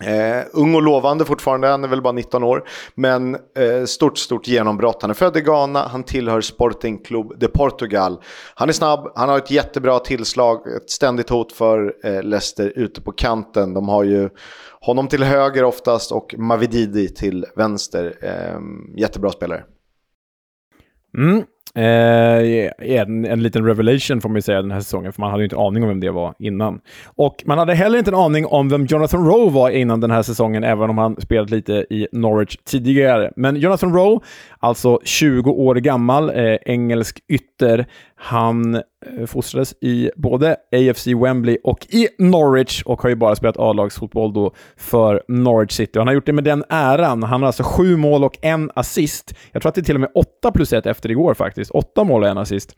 Eh, 0.00 0.44
ung 0.52 0.74
och 0.74 0.82
lovande 0.82 1.24
fortfarande, 1.24 1.68
han 1.68 1.84
är 1.84 1.88
väl 1.88 2.02
bara 2.02 2.12
19 2.12 2.44
år. 2.44 2.68
Men 2.94 3.34
eh, 3.34 3.84
stort, 3.86 4.18
stort 4.18 4.48
genombrott. 4.48 5.02
Han 5.02 5.10
är 5.10 5.14
född 5.14 5.36
i 5.36 5.40
Ghana, 5.40 5.88
han 5.88 6.02
tillhör 6.02 6.40
Sporting 6.40 6.98
Club 6.98 7.32
de 7.38 7.48
Portugal. 7.48 8.20
Han 8.54 8.68
är 8.68 8.72
snabb, 8.72 9.12
han 9.14 9.28
har 9.28 9.38
ett 9.38 9.50
jättebra 9.50 9.98
tillslag, 9.98 10.76
ett 10.76 10.90
ständigt 10.90 11.30
hot 11.30 11.52
för 11.52 11.94
eh, 12.04 12.22
Leicester 12.22 12.72
ute 12.76 13.00
på 13.00 13.12
kanten. 13.12 13.74
De 13.74 13.88
har 13.88 14.04
ju 14.04 14.28
honom 14.80 15.08
till 15.08 15.22
höger 15.22 15.64
oftast 15.64 16.12
och 16.12 16.34
Mavididi 16.38 17.08
till 17.08 17.46
vänster. 17.56 18.14
Eh, 18.22 18.60
jättebra 18.96 19.30
spelare. 19.30 19.64
Mm. 21.18 21.44
Eh, 21.74 22.70
en, 22.78 23.24
en 23.24 23.42
liten 23.42 23.66
revelation 23.66 24.20
får 24.20 24.28
man 24.28 24.36
ju 24.36 24.42
säga 24.42 24.62
den 24.62 24.70
här 24.70 24.80
säsongen, 24.80 25.12
för 25.12 25.20
man 25.20 25.30
hade 25.30 25.42
ju 25.42 25.44
inte 25.44 25.56
aning 25.56 25.82
om 25.82 25.88
vem 25.88 26.00
det 26.00 26.10
var 26.10 26.34
innan. 26.38 26.80
Och 27.04 27.42
man 27.46 27.58
hade 27.58 27.74
heller 27.74 27.98
inte 27.98 28.10
en 28.10 28.14
aning 28.14 28.46
om 28.46 28.68
vem 28.68 28.86
Jonathan 28.86 29.26
Rowe 29.26 29.50
var 29.50 29.70
innan 29.70 30.00
den 30.00 30.10
här 30.10 30.22
säsongen, 30.22 30.64
även 30.64 30.90
om 30.90 30.98
han 30.98 31.20
spelat 31.20 31.50
lite 31.50 31.72
i 31.90 32.08
Norwich 32.12 32.56
tidigare. 32.64 33.32
Men 33.36 33.56
Jonathan 33.56 33.94
Rowe, 33.94 34.20
alltså 34.58 35.00
20 35.04 35.50
år 35.50 35.74
gammal, 35.74 36.30
eh, 36.30 36.56
engelsk 36.66 37.20
ytter, 37.28 37.86
han 38.22 38.74
eh, 38.74 39.26
fostrades 39.26 39.74
i 39.80 40.10
både 40.16 40.56
AFC 40.72 41.06
Wembley 41.06 41.58
och 41.64 41.86
i 41.90 42.08
Norwich 42.18 42.82
och 42.82 43.02
har 43.02 43.08
ju 43.08 43.16
bara 43.16 43.36
spelat 43.36 43.56
A-lagsfotboll 43.58 44.32
då 44.32 44.52
för 44.76 45.22
Norwich 45.28 45.72
City. 45.72 45.98
Han 45.98 46.08
har 46.08 46.14
gjort 46.14 46.26
det 46.26 46.32
med 46.32 46.44
den 46.44 46.64
äran. 46.68 47.22
Han 47.22 47.40
har 47.40 47.46
alltså 47.46 47.62
sju 47.62 47.96
mål 47.96 48.24
och 48.24 48.38
en 48.42 48.70
assist. 48.74 49.34
Jag 49.52 49.62
tror 49.62 49.68
att 49.68 49.74
det 49.74 49.80
är 49.80 49.84
till 49.84 49.94
och 49.94 50.00
med 50.00 50.10
åtta 50.14 50.52
plus 50.52 50.72
ett 50.72 50.86
efter 50.86 51.10
igår 51.10 51.34
faktiskt. 51.34 51.70
Åtta 51.70 52.04
mål 52.04 52.22
och 52.22 52.28
en 52.28 52.38
assist. 52.38 52.76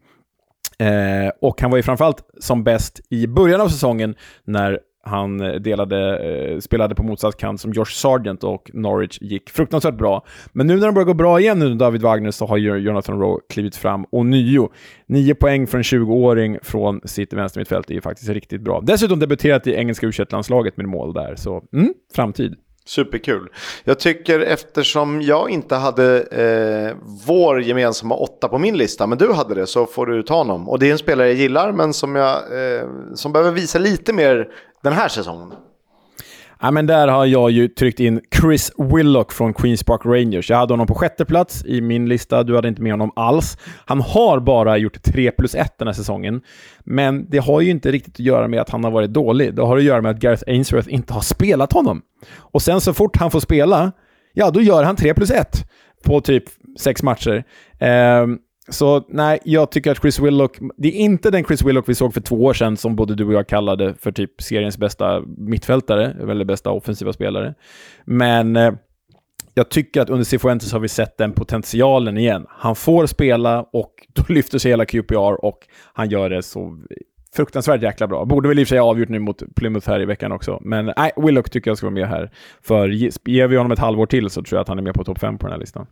Eh, 0.78 1.30
och 1.40 1.61
han 1.61 1.70
var 1.70 1.76
ju 1.76 1.82
framförallt 1.82 2.24
som 2.40 2.64
bäst 2.64 3.01
i 3.11 3.26
början 3.26 3.61
av 3.61 3.68
säsongen 3.68 4.14
när 4.45 4.78
han 5.03 5.40
eh, 5.40 5.53
delade, 5.53 6.18
eh, 6.18 6.59
spelade 6.59 6.94
på 6.94 7.03
motsatt 7.03 7.36
kant 7.36 7.61
som 7.61 7.72
Josh 7.72 7.92
Sargent 7.92 8.44
och 8.44 8.70
Norwich 8.74 9.18
gick 9.20 9.50
fruktansvärt 9.50 9.94
bra. 9.94 10.24
Men 10.53 10.66
nu 10.66 10.76
när 10.76 10.86
de 10.86 10.94
börjar 10.94 11.07
gå 11.07 11.14
bra 11.14 11.40
igen 11.40 11.59
nu 11.59 11.74
David 11.74 12.03
Wagner 12.03 12.30
så 12.30 12.46
har 12.46 12.57
Jonathan 12.57 13.20
Rowe 13.20 13.40
klivit 13.48 13.76
fram 13.76 14.05
och 14.05 14.26
nio. 14.26 14.68
Nio 15.07 15.34
poäng 15.34 15.66
för 15.66 15.78
en 15.78 15.84
20-åring 15.84 16.59
från 16.62 17.00
sitt 17.05 17.32
vänstermittfält 17.32 17.90
är 17.90 17.94
ju 17.94 18.00
faktiskt 18.00 18.28
riktigt 18.28 18.61
bra. 18.61 18.80
Dessutom 18.80 19.18
debuterat 19.18 19.66
i 19.66 19.74
engelska 19.74 20.07
u 20.07 20.12
landslaget 20.30 20.76
med 20.76 20.86
mål 20.86 21.14
där, 21.14 21.36
så 21.36 21.62
mm, 21.72 21.94
framtid. 22.14 22.57
Superkul. 22.84 23.48
Jag 23.84 23.98
tycker 23.98 24.40
eftersom 24.40 25.22
jag 25.22 25.50
inte 25.50 25.74
hade 25.74 26.20
eh, 26.22 26.96
vår 27.26 27.62
gemensamma 27.62 28.14
åtta 28.14 28.48
på 28.48 28.59
min 28.59 28.76
lista, 28.76 29.07
men 29.07 29.18
du 29.18 29.32
hade 29.32 29.55
det, 29.55 29.66
så 29.66 29.86
får 29.86 30.07
du 30.07 30.22
ta 30.22 30.34
honom. 30.34 30.68
Och 30.68 30.78
det 30.78 30.88
är 30.88 30.92
en 30.92 30.98
spelare 30.98 31.26
jag 31.26 31.36
gillar, 31.36 31.72
men 31.72 31.92
som, 31.92 32.16
jag, 32.16 32.36
eh, 32.36 32.84
som 33.14 33.32
behöver 33.32 33.53
visa 33.53 33.78
lite 33.78 34.12
mer 34.12 34.48
den 34.83 34.93
här 34.93 35.09
säsongen. 35.09 35.53
Ja, 36.64 36.70
men 36.70 36.87
där 36.87 37.09
har 37.09 37.26
jag 37.26 37.51
ju 37.51 37.68
tryckt 37.68 38.01
in 38.01 38.20
Chris 38.41 38.72
Willock 38.78 39.33
från 39.33 39.55
Queens 39.55 39.85
Park 39.85 40.01
Rangers. 40.05 40.51
Jag 40.51 40.57
hade 40.57 40.72
honom 40.72 40.87
på 40.87 40.95
sjätte 40.95 41.24
plats 41.24 41.64
i 41.64 41.80
min 41.80 42.09
lista. 42.09 42.43
Du 42.43 42.55
hade 42.55 42.68
inte 42.68 42.83
med 42.83 42.93
honom 42.93 43.12
alls. 43.16 43.59
Han 43.87 44.01
har 44.01 44.41
bara 44.41 44.76
gjort 44.76 45.03
3 45.03 45.30
plus 45.30 45.55
1 45.55 45.78
den 45.78 45.89
här 45.89 45.95
säsongen. 45.95 46.43
Men 46.85 47.30
det 47.30 47.39
har 47.39 47.61
ju 47.61 47.70
inte 47.70 47.91
riktigt 47.91 48.14
att 48.14 48.20
göra 48.20 48.49
med 48.49 48.61
att 48.61 48.70
han 48.70 48.85
har 48.85 48.91
varit 48.91 49.11
dålig. 49.11 49.55
Det 49.55 49.62
har 49.62 49.76
att 49.76 49.83
göra 49.83 50.03
med 50.03 50.11
att 50.11 50.18
Gareth 50.18 50.43
Ainsworth 50.47 50.95
inte 50.95 51.12
har 51.12 51.20
spelat 51.20 51.72
honom. 51.72 52.03
Och 52.37 52.62
sen 52.62 52.80
så 52.80 52.95
fort 52.95 53.16
han 53.16 53.30
får 53.30 53.41
spela, 53.41 53.93
ja, 54.33 54.51
då 54.51 54.61
gör 54.61 54.85
han 54.85 54.97
3 54.97 55.14
plus 55.14 55.30
1 55.30 55.49
på 56.05 56.20
typ 56.20 56.45
sex 56.78 57.03
matcher. 57.03 57.45
Um, 58.22 58.39
så 58.68 59.04
nej, 59.08 59.38
jag 59.44 59.70
tycker 59.70 59.90
att 59.90 60.00
Chris 60.00 60.18
Willock, 60.18 60.58
det 60.76 60.88
är 60.88 60.92
inte 60.92 61.30
den 61.30 61.44
Chris 61.44 61.62
Willock 61.62 61.88
vi 61.88 61.94
såg 61.94 62.14
för 62.14 62.20
två 62.20 62.44
år 62.44 62.54
sedan 62.54 62.76
som 62.76 62.96
både 62.96 63.14
du 63.14 63.24
och 63.24 63.32
jag 63.32 63.48
kallade 63.48 63.94
för 63.94 64.12
typ 64.12 64.42
seriens 64.42 64.78
bästa 64.78 65.22
mittfältare, 65.38 66.16
eller 66.30 66.44
bästa 66.44 66.70
offensiva 66.70 67.12
spelare. 67.12 67.54
Men 68.04 68.56
eh, 68.56 68.72
jag 69.54 69.68
tycker 69.68 70.00
att 70.00 70.10
under 70.10 70.24
Cifuentes 70.24 70.72
har 70.72 70.80
vi 70.80 70.88
sett 70.88 71.18
den 71.18 71.32
potentialen 71.32 72.18
igen. 72.18 72.46
Han 72.48 72.76
får 72.76 73.06
spela 73.06 73.62
och 73.62 73.92
då 74.14 74.22
lyfter 74.28 74.58
sig 74.58 74.70
hela 74.70 74.84
QPR 74.84 75.44
och 75.44 75.58
han 75.92 76.08
gör 76.08 76.30
det 76.30 76.42
så 76.42 76.78
fruktansvärt 77.36 77.82
jäkla 77.82 78.06
bra. 78.06 78.24
Borde 78.24 78.48
väl 78.48 78.58
i 78.58 78.62
och 78.62 78.68
för 78.68 78.68
sig 78.68 78.78
ha 78.78 78.90
avgjort 78.90 79.08
nu 79.08 79.18
mot 79.18 79.42
Plymouth 79.56 79.88
här 79.88 80.00
i 80.00 80.04
veckan 80.04 80.32
också. 80.32 80.58
Men 80.60 80.92
nej, 80.96 81.12
Willock 81.16 81.50
tycker 81.50 81.70
jag 81.70 81.78
ska 81.78 81.86
vara 81.86 81.94
med 81.94 82.08
här. 82.08 82.30
För 82.62 82.88
ger 83.28 83.46
vi 83.46 83.56
honom 83.56 83.72
ett 83.72 83.78
halvår 83.78 84.06
till 84.06 84.30
så 84.30 84.42
tror 84.42 84.56
jag 84.56 84.62
att 84.62 84.68
han 84.68 84.78
är 84.78 84.82
med 84.82 84.94
på 84.94 85.04
topp 85.04 85.18
5 85.18 85.38
på 85.38 85.46
den 85.46 85.52
här 85.52 85.60
listan. 85.60 85.86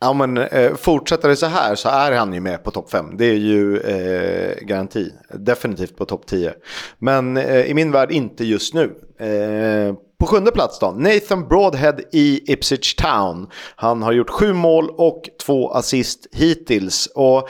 Ja, 0.00 0.12
men 0.12 0.38
eh, 0.38 0.74
fortsätter 0.74 1.28
det 1.28 1.36
så 1.36 1.46
här 1.46 1.74
så 1.74 1.88
är 1.88 2.12
han 2.12 2.34
ju 2.34 2.40
med 2.40 2.64
på 2.64 2.70
topp 2.70 2.90
5. 2.90 3.16
Det 3.16 3.24
är 3.24 3.34
ju 3.34 3.80
eh, 3.80 4.56
garanti. 4.60 5.12
Definitivt 5.34 5.96
på 5.96 6.04
topp 6.04 6.26
10. 6.26 6.52
Men 6.98 7.36
eh, 7.36 7.60
i 7.60 7.74
min 7.74 7.92
värld 7.92 8.10
inte 8.10 8.44
just 8.44 8.74
nu. 8.74 8.94
Eh, 9.18 9.94
på 10.20 10.26
sjunde 10.26 10.50
plats 10.50 10.78
då, 10.78 10.90
Nathan 10.90 11.48
Broadhead 11.48 11.96
i 12.12 12.52
Ipswich 12.52 12.94
Town. 12.94 13.48
Han 13.76 14.02
har 14.02 14.12
gjort 14.12 14.30
sju 14.30 14.52
mål 14.52 14.90
och 14.90 15.22
två 15.46 15.70
assist 15.70 16.26
hittills. 16.32 17.06
Och 17.14 17.48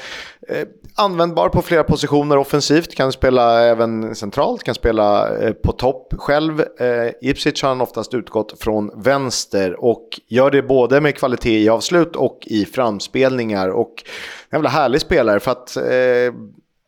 eh, 0.49 0.69
användbar 0.99 1.49
på 1.49 1.63
flera 1.63 1.85
positioner 1.85 2.37
offensivt, 2.37 2.95
kan 2.95 3.13
spela 3.13 3.63
även 3.63 4.15
centralt, 4.15 4.63
kan 4.63 4.75
spela 4.75 5.39
eh, 5.39 5.53
på 5.53 5.73
topp 5.73 6.15
själv. 6.19 6.61
Eh, 6.61 7.13
Ipsic 7.21 7.63
har 7.63 7.69
han 7.69 7.81
oftast 7.81 8.15
utgått 8.15 8.61
från 8.61 9.03
vänster 9.03 9.85
och 9.85 10.21
gör 10.27 10.51
det 10.51 10.63
både 10.63 11.01
med 11.01 11.17
kvalitet 11.17 11.59
i 11.59 11.69
avslut 11.69 12.17
och 12.17 12.39
i 12.47 12.65
framspelningar. 12.65 13.69
Och 13.69 14.05
en 14.51 14.57
jävla 14.57 14.69
härlig 14.69 15.01
spelare 15.01 15.41
för 15.41 15.51
att 15.51 15.77
eh, 15.77 16.35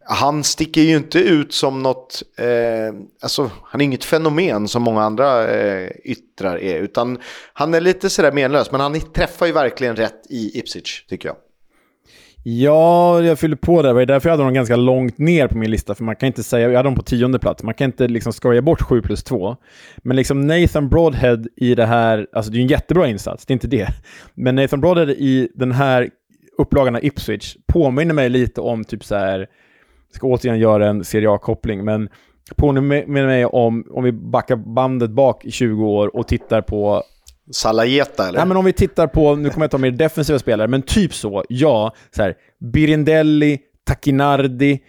han 0.05 0.45
sticker 0.45 0.81
ju 0.81 0.97
inte 0.97 1.19
ut 1.19 1.55
som 1.55 1.83
något, 1.83 2.23
eh, 2.37 2.95
alltså 3.23 3.51
han 3.65 3.81
är 3.81 3.85
inget 3.85 4.05
fenomen 4.05 4.69
som 4.69 4.83
många 4.83 5.03
andra 5.03 5.49
eh, 5.49 5.91
yttrar 6.05 6.59
är, 6.59 6.81
utan 6.81 7.19
han 7.53 7.75
är 7.75 7.81
lite 7.81 8.11
sådär 8.11 8.33
menlös, 8.33 8.71
men 8.73 8.81
han 8.81 9.01
träffar 9.01 9.47
ju 9.47 9.53
verkligen 9.53 9.97
rätt 9.97 10.27
i 10.31 10.59
Ipsic 10.59 11.05
tycker 11.09 11.29
jag. 11.29 11.37
Ja, 12.43 13.23
jag 13.23 13.39
fyller 13.39 13.57
på 13.57 13.83
där. 13.83 13.89
Det 13.89 13.95
var 13.95 14.07
därför 14.07 14.29
jag 14.29 14.33
hade 14.33 14.45
dem 14.45 14.55
ganska 14.55 14.77
långt 14.77 15.19
ner 15.19 15.49
på 15.49 15.59
min 15.59 15.71
lista. 15.71 15.95
För 15.95 16.05
man 16.05 16.17
kan 16.17 16.27
inte 16.27 16.43
säga, 16.43 16.69
jag 16.69 16.77
hade 16.77 16.87
dem 16.87 16.95
på 16.95 17.03
tionde 17.03 17.39
plats. 17.39 17.63
Man 17.63 17.75
kan 17.75 17.85
inte 17.85 18.09
liksom 18.09 18.33
skoja 18.33 18.63
bort 18.63 18.83
7 18.83 19.03
plus 19.03 19.25
2. 19.25 19.57
Men 19.97 20.17
liksom 20.17 20.47
Nathan 20.47 20.89
Broadhead 20.89 21.45
i 21.57 21.75
det 21.75 21.87
här, 21.87 22.27
alltså 22.33 22.53
det 22.53 22.59
är 22.59 22.61
en 22.61 22.67
jättebra 22.67 23.09
insats, 23.09 23.47
det 23.47 23.53
är 23.53 23.55
inte 23.55 23.67
det. 23.67 23.89
Men 24.35 24.55
Nathan 24.55 24.81
Broadhead 24.81 25.11
i 25.11 25.49
den 25.55 25.73
här 25.73 26.11
upplagan 26.59 26.97
av 26.97 27.05
Ipswich 27.05 27.57
påminner 27.67 28.15
mig 28.15 28.29
lite 28.29 28.61
om 28.61 28.85
typ 28.85 29.05
så 29.05 29.15
här, 29.15 29.39
jag 29.39 30.17
ska 30.17 30.27
återigen 30.27 30.59
göra 30.59 30.89
en 30.89 31.05
Serie 31.05 31.31
A-koppling, 31.31 31.85
men 31.85 32.09
påminner 32.57 33.27
mig 33.27 33.47
om, 33.47 33.85
om 33.91 34.05
vi 34.05 34.13
backar 34.13 34.57
bandet 34.57 35.11
bak 35.11 35.45
i 35.45 35.51
20 35.51 35.87
år 35.87 36.17
och 36.17 36.29
tittar 36.29 36.61
på 36.61 37.03
Salajeta 37.53 38.29
eller? 38.29 38.39
Nej, 38.39 38.47
men 38.47 38.57
om 38.57 38.65
vi 38.65 38.73
tittar 38.73 39.07
på, 39.07 39.37
nu 39.37 39.51
kommer 39.51 39.65
jag 39.65 39.71
ta 39.71 39.79
mer 39.79 39.91
defensiva 39.91 40.39
spelare, 40.39 40.69
men 40.69 40.83
typ 40.83 41.15
så, 41.15 41.45
ja. 41.49 41.95
Så 42.17 42.23
här, 42.23 42.35
Birindelli, 42.73 43.59
Takinardi, 43.87 44.81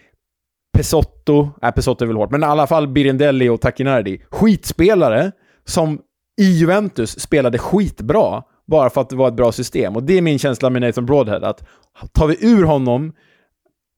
Pesotto, 0.76 1.50
nej 1.62 1.72
Pesotto 1.72 2.04
är 2.04 2.06
väl 2.06 2.16
hårt, 2.16 2.30
men 2.30 2.42
i 2.42 2.46
alla 2.46 2.66
fall 2.66 2.88
Birindelli 2.88 3.48
och 3.48 3.60
Takinardi. 3.60 4.20
Skitspelare 4.30 5.32
som 5.64 6.00
i 6.40 6.44
Juventus 6.44 7.20
spelade 7.20 7.58
skitbra, 7.58 8.42
bara 8.66 8.90
för 8.90 9.00
att 9.00 9.10
det 9.10 9.16
var 9.16 9.28
ett 9.28 9.36
bra 9.36 9.52
system. 9.52 9.96
Och 9.96 10.02
det 10.02 10.18
är 10.18 10.22
min 10.22 10.38
känsla 10.38 10.70
med 10.70 10.82
Nathan 10.82 11.06
Broadhead, 11.06 11.48
att 11.48 11.68
tar 12.12 12.26
vi 12.26 12.36
ur 12.40 12.64
honom 12.64 13.12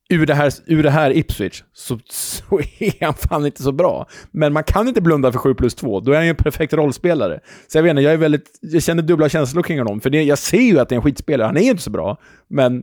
ur 0.09 0.27
det 0.27 0.35
här, 0.35 0.53
ur 0.67 0.83
det 0.83 0.91
här 0.91 1.17
Ipswich 1.17 1.63
så, 1.73 1.99
så 2.11 2.61
är 2.79 3.05
han 3.05 3.15
fan 3.15 3.47
inte 3.47 3.63
så 3.63 3.73
bra. 3.73 4.07
Men 4.31 4.53
man 4.53 4.65
kan 4.65 4.89
inte 4.89 5.01
blunda 5.01 5.33
för 5.33 5.39
7 5.39 5.55
plus 5.55 5.75
2. 5.75 6.01
Då 6.01 6.13
är 6.13 6.17
han 6.17 6.25
ju 6.25 6.31
en 6.31 6.37
perfekt 6.37 6.73
rollspelare. 6.73 7.41
Så 7.69 7.79
jag 7.79 7.83
vet 7.83 7.91
inte, 7.91 8.03
jag, 8.03 8.13
är 8.13 8.17
väldigt, 8.17 8.59
jag 8.61 8.83
känner 8.83 9.03
dubbla 9.03 9.29
känslor 9.29 9.63
kring 9.63 9.79
honom. 9.79 10.01
För 10.01 10.11
det, 10.11 10.23
jag 10.23 10.39
ser 10.39 10.59
ju 10.59 10.79
att 10.79 10.89
det 10.89 10.95
är 10.95 10.97
en 10.97 11.03
skitspelare. 11.03 11.47
Han 11.47 11.57
är 11.57 11.63
ju 11.63 11.71
inte 11.71 11.83
så 11.83 11.91
bra, 11.91 12.19
men 12.49 12.83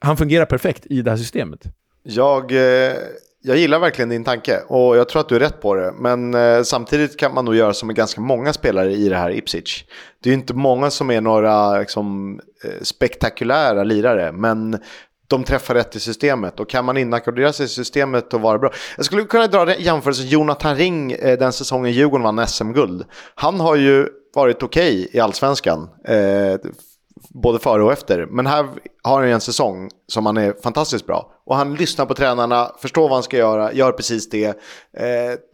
han 0.00 0.16
fungerar 0.16 0.44
perfekt 0.44 0.86
i 0.86 1.02
det 1.02 1.10
här 1.10 1.18
systemet. 1.18 1.60
Jag, 2.02 2.52
eh, 2.52 2.94
jag 3.42 3.56
gillar 3.56 3.78
verkligen 3.78 4.08
din 4.08 4.24
tanke 4.24 4.60
och 4.68 4.96
jag 4.96 5.08
tror 5.08 5.20
att 5.20 5.28
du 5.28 5.36
är 5.36 5.40
rätt 5.40 5.60
på 5.60 5.74
det. 5.74 5.92
Men 5.98 6.34
eh, 6.34 6.62
samtidigt 6.62 7.16
kan 7.16 7.34
man 7.34 7.44
nog 7.44 7.56
göra 7.56 7.72
som 7.72 7.86
med 7.86 7.96
ganska 7.96 8.20
många 8.20 8.52
spelare 8.52 8.92
i 8.92 9.08
det 9.08 9.16
här 9.16 9.30
Ipswich. 9.30 9.84
Det 10.22 10.28
är 10.28 10.32
ju 10.32 10.38
inte 10.38 10.54
många 10.54 10.90
som 10.90 11.10
är 11.10 11.20
några 11.20 11.78
liksom, 11.78 12.40
eh, 12.64 12.82
spektakulära 12.82 13.84
lirare, 13.84 14.32
men 14.32 14.78
de 15.28 15.44
träffar 15.44 15.74
rätt 15.74 15.96
i 15.96 16.00
systemet. 16.00 16.60
Och 16.60 16.68
kan 16.68 16.84
man 16.84 16.96
inackordera 16.96 17.52
sig 17.52 17.66
i 17.66 17.68
systemet 17.68 18.34
och 18.34 18.40
vara 18.40 18.58
bra. 18.58 18.70
Jag 18.96 19.04
skulle 19.04 19.24
kunna 19.24 19.46
dra 19.46 19.76
jämförelse 19.76 20.22
Jonathan 20.22 20.76
Ring 20.76 21.12
eh, 21.12 21.38
den 21.38 21.52
säsongen 21.52 21.92
Djurgården 21.92 22.24
vann 22.24 22.46
SM-guld. 22.46 23.04
Han 23.34 23.60
har 23.60 23.76
ju 23.76 24.08
varit 24.34 24.62
okej 24.62 24.98
okay 24.98 25.08
i 25.12 25.20
allsvenskan. 25.20 25.88
Eh, 26.04 26.56
både 27.28 27.58
före 27.58 27.82
och 27.82 27.92
efter. 27.92 28.26
Men 28.26 28.46
här 28.46 28.66
har 29.02 29.20
han 29.20 29.28
en 29.28 29.40
säsong 29.40 29.90
som 30.06 30.26
han 30.26 30.36
är 30.36 30.54
fantastiskt 30.62 31.06
bra. 31.06 31.32
Och 31.46 31.56
han 31.56 31.74
lyssnar 31.74 32.06
på 32.06 32.14
tränarna, 32.14 32.72
förstår 32.78 33.02
vad 33.02 33.12
han 33.12 33.22
ska 33.22 33.36
göra, 33.36 33.72
gör 33.72 33.92
precis 33.92 34.30
det. 34.30 34.46
Eh, 34.46 34.54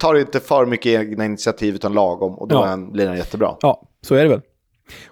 tar 0.01 0.15
inte 0.15 0.41
för 0.41 0.67
mycket 0.67 0.87
egna 0.87 1.25
initiativ 1.25 1.75
utan 1.75 1.93
lagom 1.93 2.35
och 2.35 2.49
då 2.49 2.57
ja. 2.57 2.67
han, 2.67 2.93
blir 2.93 3.07
han 3.07 3.17
jättebra. 3.17 3.57
Ja, 3.61 3.83
så 4.03 4.15
är 4.15 4.23
det 4.23 4.29
väl. 4.29 4.41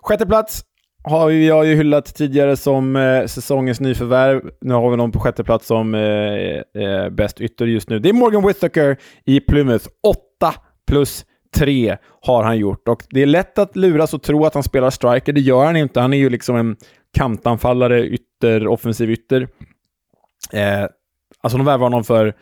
Sjätte 0.02 0.26
plats, 0.26 0.64
har 1.04 1.30
jag 1.30 1.66
ju 1.66 1.74
hyllat 1.74 2.14
tidigare 2.14 2.56
som 2.56 2.96
eh, 2.96 3.26
säsongens 3.26 3.80
nyförvärv. 3.80 4.50
Nu 4.60 4.74
har 4.74 4.90
vi 4.90 4.96
någon 4.96 5.12
på 5.12 5.18
sjätte 5.18 5.44
plats 5.44 5.66
som 5.66 5.94
eh, 5.94 6.82
eh, 6.82 7.10
bäst 7.10 7.40
ytter 7.40 7.66
just 7.66 7.88
nu. 7.88 7.98
Det 7.98 8.08
är 8.08 8.12
Morgan 8.12 8.46
Whittaker 8.46 8.96
i 9.24 9.40
Plymouth. 9.40 9.86
8 10.40 10.54
plus 10.86 11.24
3 11.56 11.96
har 12.20 12.44
han 12.44 12.58
gjort. 12.58 12.88
Och 12.88 13.04
Det 13.10 13.22
är 13.22 13.26
lätt 13.26 13.58
att 13.58 13.76
luras 13.76 14.14
och 14.14 14.22
tro 14.22 14.44
att 14.44 14.54
han 14.54 14.62
spelar 14.62 14.90
striker. 14.90 15.32
Det 15.32 15.40
gör 15.40 15.64
han 15.64 15.76
inte. 15.76 16.00
Han 16.00 16.12
är 16.12 16.18
ju 16.18 16.30
liksom 16.30 16.56
en 16.56 16.76
kantanfallare, 17.16 18.06
ytter, 18.06 18.66
offensiv 18.66 19.10
ytter. 19.10 19.48
Eh, 20.52 20.86
alltså 21.42 21.58
de 21.58 21.66
värvar 21.66 21.86
honom 21.86 22.04
för, 22.04 22.34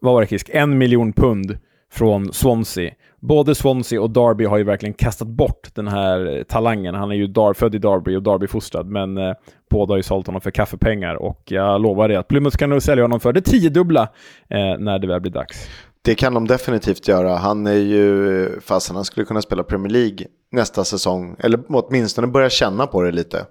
vad 0.00 0.14
var 0.14 0.20
det 0.20 0.26
Kisk? 0.26 0.50
En 0.52 0.78
miljon 0.78 1.12
pund 1.12 1.58
från 1.92 2.32
Swansea 2.32 2.90
både 3.20 3.54
Swansea 3.54 4.02
och 4.02 4.10
Derby 4.10 4.44
har 4.44 4.58
ju 4.58 4.64
verkligen 4.64 4.94
kastat 4.94 5.28
bort 5.28 5.74
den 5.74 5.88
här 5.88 6.44
talangen. 6.48 6.94
Han 6.94 7.10
är 7.10 7.14
ju 7.14 7.26
Dar 7.26 7.54
född 7.54 7.74
i 7.74 7.78
Derby 7.78 8.16
och 8.16 8.22
Derby-fostrad, 8.22 8.86
men 8.86 9.18
eh, 9.18 9.34
båda 9.70 9.92
har 9.92 9.96
ju 9.96 10.02
sålt 10.02 10.26
honom 10.26 10.40
för 10.40 10.50
kaffepengar 10.50 11.14
och 11.14 11.42
jag 11.44 11.80
lovar 11.80 12.08
dig 12.08 12.16
att 12.16 12.28
Plymouth 12.28 12.56
kan 12.56 12.70
nog 12.70 12.82
sälja 12.82 13.04
honom 13.04 13.20
för 13.20 13.32
det 13.32 13.40
tiodubbla 13.40 14.02
eh, 14.48 14.78
när 14.78 14.98
det 14.98 15.06
väl 15.06 15.20
blir 15.20 15.32
dags. 15.32 15.68
Det 16.02 16.14
kan 16.14 16.34
de 16.34 16.46
definitivt 16.46 17.08
göra. 17.08 17.36
Han 17.36 17.66
är 17.66 17.72
ju, 17.72 18.42
eh, 18.44 18.50
fastän 18.60 18.96
han 18.96 19.04
skulle 19.04 19.26
kunna 19.26 19.42
spela 19.42 19.62
Premier 19.62 19.92
League 19.92 20.26
nästa 20.52 20.84
säsong, 20.84 21.36
eller 21.38 21.60
åtminstone 21.68 22.26
börja 22.26 22.50
känna 22.50 22.86
på 22.86 23.02
det 23.02 23.12
lite. 23.12 23.46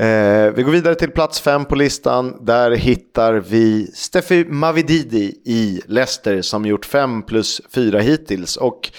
Eh, 0.00 0.50
vi 0.54 0.62
går 0.62 0.72
vidare 0.72 0.94
till 0.94 1.10
plats 1.10 1.40
fem 1.40 1.64
på 1.64 1.74
listan. 1.74 2.44
Där 2.44 2.70
hittar 2.70 3.34
vi 3.34 3.86
Steffi 3.94 4.44
Mavididi 4.44 5.40
i 5.44 5.80
Leicester 5.86 6.42
som 6.42 6.66
gjort 6.66 6.86
fem 6.86 7.22
plus 7.22 7.60
fyra 7.74 8.00
hittills. 8.00 8.56
Och 8.56 8.92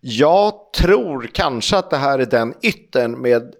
jag 0.00 0.52
tror 0.76 1.30
kanske 1.32 1.76
att 1.76 1.90
det 1.90 1.96
här 1.96 2.18
är 2.18 2.26
den 2.26 2.54
yttern 2.62 3.20
med 3.20 3.54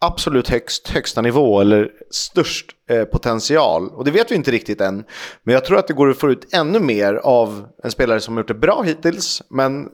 absolut 0.00 0.48
högst, 0.48 0.88
högsta 0.88 1.22
nivå 1.22 1.60
eller 1.60 1.90
störst 2.10 2.66
eh, 2.90 3.04
potential. 3.04 3.88
Och 3.88 4.04
det 4.04 4.10
vet 4.10 4.30
vi 4.30 4.34
inte 4.34 4.50
riktigt 4.50 4.80
än. 4.80 5.04
Men 5.42 5.54
jag 5.54 5.64
tror 5.64 5.78
att 5.78 5.88
det 5.88 5.94
går 5.94 6.10
att 6.10 6.18
få 6.18 6.30
ut 6.30 6.54
ännu 6.54 6.80
mer 6.80 7.14
av 7.14 7.66
en 7.82 7.90
spelare 7.90 8.20
som 8.20 8.34
har 8.34 8.40
gjort 8.40 8.48
det 8.48 8.54
bra 8.54 8.82
hittills. 8.82 9.42
Men 9.48 9.88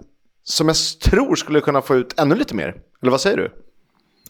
som 0.44 0.68
jag 0.68 0.76
tror 1.02 1.34
skulle 1.34 1.60
kunna 1.60 1.82
få 1.82 1.96
ut 1.96 2.20
ännu 2.20 2.34
lite 2.34 2.54
mer. 2.54 2.74
Eller 3.02 3.10
vad 3.10 3.20
säger 3.20 3.36
du? 3.36 3.50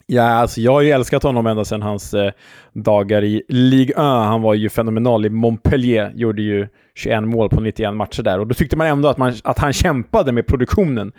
Ja, 0.06 0.22
alltså 0.22 0.60
jag 0.60 0.72
har 0.72 0.80
ju 0.80 0.90
älskat 0.90 1.22
honom 1.22 1.46
ända 1.46 1.64
sedan 1.64 1.82
hans 1.82 2.14
eh, 2.14 2.32
dagar 2.72 3.24
i 3.24 3.42
Ligue 3.48 3.94
1. 3.94 3.98
Han 3.98 4.42
var 4.42 4.54
ju 4.54 4.68
fenomenal 4.68 5.26
i 5.26 5.30
Montpellier, 5.30 6.12
gjorde 6.14 6.42
ju 6.42 6.68
21 6.94 7.22
mål 7.22 7.48
på 7.48 7.60
91 7.60 7.94
matcher 7.94 8.22
där. 8.22 8.38
Och 8.38 8.46
då 8.46 8.54
tyckte 8.54 8.76
man 8.76 8.86
ändå 8.86 9.08
att, 9.08 9.18
man, 9.18 9.34
att 9.44 9.58
han 9.58 9.72
kämpade 9.72 10.32
med 10.32 10.46
produktionen. 10.46 11.12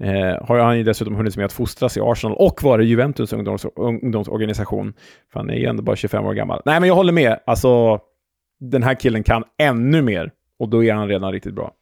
Eh, 0.00 0.46
har 0.46 0.58
han 0.58 0.78
ju 0.78 0.84
dessutom 0.84 1.14
hunnit 1.14 1.36
med 1.36 1.46
att 1.46 1.52
fostras 1.52 1.96
i 1.96 2.00
Arsenal 2.00 2.36
och 2.36 2.62
vara 2.62 2.82
Juventus 2.82 3.32
ungdoms, 3.32 3.66
ungdomsorganisation. 3.76 4.92
För 5.32 5.40
han 5.40 5.50
är 5.50 5.54
ju 5.54 5.66
ändå 5.66 5.82
bara 5.82 5.96
25 5.96 6.24
år 6.24 6.34
gammal. 6.34 6.62
Nej, 6.64 6.80
men 6.80 6.88
jag 6.88 6.94
håller 6.94 7.12
med. 7.12 7.38
Alltså, 7.46 7.98
den 8.60 8.82
här 8.82 8.94
killen 8.94 9.22
kan 9.22 9.44
ännu 9.58 10.02
mer. 10.02 10.30
Och 10.58 10.68
då 10.68 10.84
är 10.84 10.92
han 10.92 11.08
redan 11.08 11.32
riktigt 11.32 11.54
bra. 11.54 11.72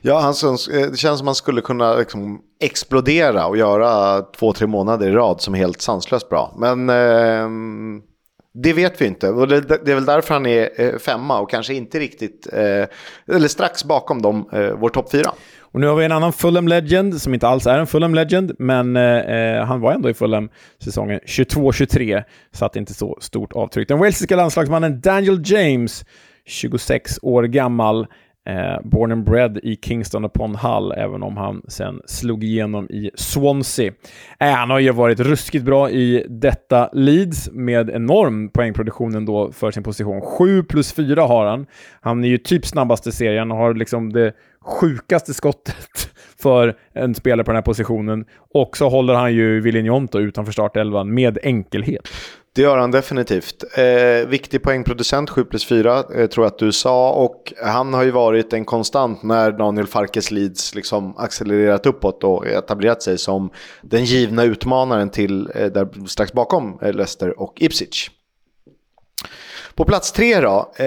Ja, 0.00 0.20
han, 0.20 0.34
eh, 0.54 0.90
det 0.90 0.96
känns 0.96 1.00
som 1.00 1.12
att 1.12 1.24
man 1.24 1.34
skulle 1.34 1.60
kunna 1.60 1.94
liksom 1.94 2.40
explodera 2.60 3.46
och 3.46 3.56
göra 3.56 4.22
två, 4.22 4.52
tre 4.52 4.66
månader 4.66 5.08
i 5.08 5.12
rad 5.12 5.40
som 5.40 5.54
helt 5.54 5.80
sanslöst 5.80 6.28
bra. 6.28 6.54
Men 6.56 6.88
eh, 6.88 7.48
det 8.54 8.72
vet 8.72 9.00
vi 9.00 9.06
inte. 9.06 9.28
Och 9.28 9.48
det, 9.48 9.60
det, 9.60 9.90
är 9.90 9.94
väl 9.94 10.04
därför 10.04 10.34
han 10.34 10.46
är 10.46 10.80
eh, 10.80 10.98
femma 10.98 11.40
och 11.40 11.50
kanske 11.50 11.74
inte 11.74 11.98
riktigt, 11.98 12.48
eh, 12.52 13.34
eller 13.36 13.48
strax 13.48 13.84
bakom 13.84 14.22
dem, 14.22 14.48
eh, 14.52 14.70
vår 14.70 14.88
topp 14.88 15.10
fyra. 15.10 15.32
Och 15.60 15.80
nu 15.80 15.86
har 15.86 15.96
vi 15.96 16.04
en 16.04 16.12
annan 16.12 16.32
Fulham 16.32 16.68
Legend, 16.68 17.22
som 17.22 17.34
inte 17.34 17.48
alls 17.48 17.66
är 17.66 17.78
en 17.78 17.86
Fulham 17.86 18.14
Legend, 18.14 18.52
men 18.58 18.96
eh, 18.96 19.02
eh 19.02 19.64
han 19.64 19.80
var 19.80 19.92
ändå 19.92 20.10
i 20.10 20.14
Fulham 20.14 20.48
säsongen 20.84 21.20
22-23, 21.26 22.22
Satt 22.52 22.76
inte 22.76 22.94
så 22.94 23.18
stort 23.20 23.52
avtryck. 23.52 23.88
Den 23.88 23.98
walesiska 23.98 24.36
landslagsmannen 24.36 25.00
Daniel 25.00 25.42
James, 25.44 26.04
26 26.46 27.18
år 27.22 27.42
gammal, 27.42 28.06
Eh, 28.44 28.80
born 28.84 29.12
and 29.12 29.24
bred 29.24 29.58
i 29.62 29.76
Kingston 29.76 30.24
upon 30.24 30.54
Hull, 30.54 30.92
även 30.92 31.22
om 31.22 31.36
han 31.36 31.62
sen 31.68 32.00
slog 32.06 32.44
igenom 32.44 32.86
i 32.90 33.10
Swansea. 33.14 33.92
Eh, 34.40 34.50
han 34.50 34.70
har 34.70 34.78
ju 34.78 34.92
varit 34.92 35.20
ruskigt 35.20 35.64
bra 35.64 35.90
i 35.90 36.26
detta 36.28 36.90
Leeds 36.92 37.50
med 37.52 37.90
enorm 37.90 38.48
poängproduktion 38.48 39.14
ändå 39.14 39.52
för 39.52 39.70
sin 39.70 39.82
position. 39.82 40.20
7 40.20 40.62
plus 40.62 40.92
4 40.92 41.22
har 41.22 41.46
han. 41.46 41.66
Han 42.00 42.24
är 42.24 42.28
ju 42.28 42.38
typ 42.38 42.66
snabbast 42.66 43.06
i 43.06 43.12
serien 43.12 43.50
och 43.50 43.56
har 43.56 43.74
liksom 43.74 44.12
det 44.12 44.32
sjukaste 44.60 45.34
skottet 45.34 46.10
för 46.42 46.76
en 46.92 47.14
spelare 47.14 47.44
på 47.44 47.50
den 47.50 47.56
här 47.56 47.62
positionen. 47.62 48.24
Och 48.54 48.76
så 48.76 48.88
håller 48.88 49.14
han 49.14 49.34
ju 49.34 49.60
Villinjonto 49.60 50.18
utanför 50.18 50.52
startelvan 50.52 51.14
med 51.14 51.38
enkelhet. 51.42 52.08
Det 52.54 52.62
gör 52.62 52.78
han 52.78 52.90
definitivt. 52.90 53.64
Eh, 53.78 54.28
viktig 54.28 54.62
poängproducent, 54.62 55.30
7 55.30 55.44
plus 55.44 55.66
4, 55.66 55.98
eh, 55.98 56.26
tror 56.26 56.44
jag 56.44 56.46
att 56.46 56.58
du 56.58 56.72
sa. 56.72 57.12
Och 57.12 57.52
han 57.62 57.94
har 57.94 58.02
ju 58.02 58.10
varit 58.10 58.52
en 58.52 58.64
konstant 58.64 59.22
när 59.22 59.52
Daniel 59.52 59.86
Farkes 59.86 60.30
Leeds 60.30 60.74
liksom 60.74 61.16
accelererat 61.16 61.86
uppåt 61.86 62.24
och 62.24 62.46
etablerat 62.46 63.02
sig 63.02 63.18
som 63.18 63.50
den 63.82 64.04
givna 64.04 64.44
utmanaren 64.44 65.10
till, 65.10 65.50
eh, 65.54 65.66
där, 65.66 66.06
strax 66.06 66.32
bakom 66.32 66.78
eh, 66.82 66.92
Leicester 66.92 67.40
och 67.40 67.62
Ipswich. 67.62 68.10
På 69.74 69.84
plats 69.84 70.12
tre 70.12 70.40
då, 70.40 70.72
eh, 70.76 70.84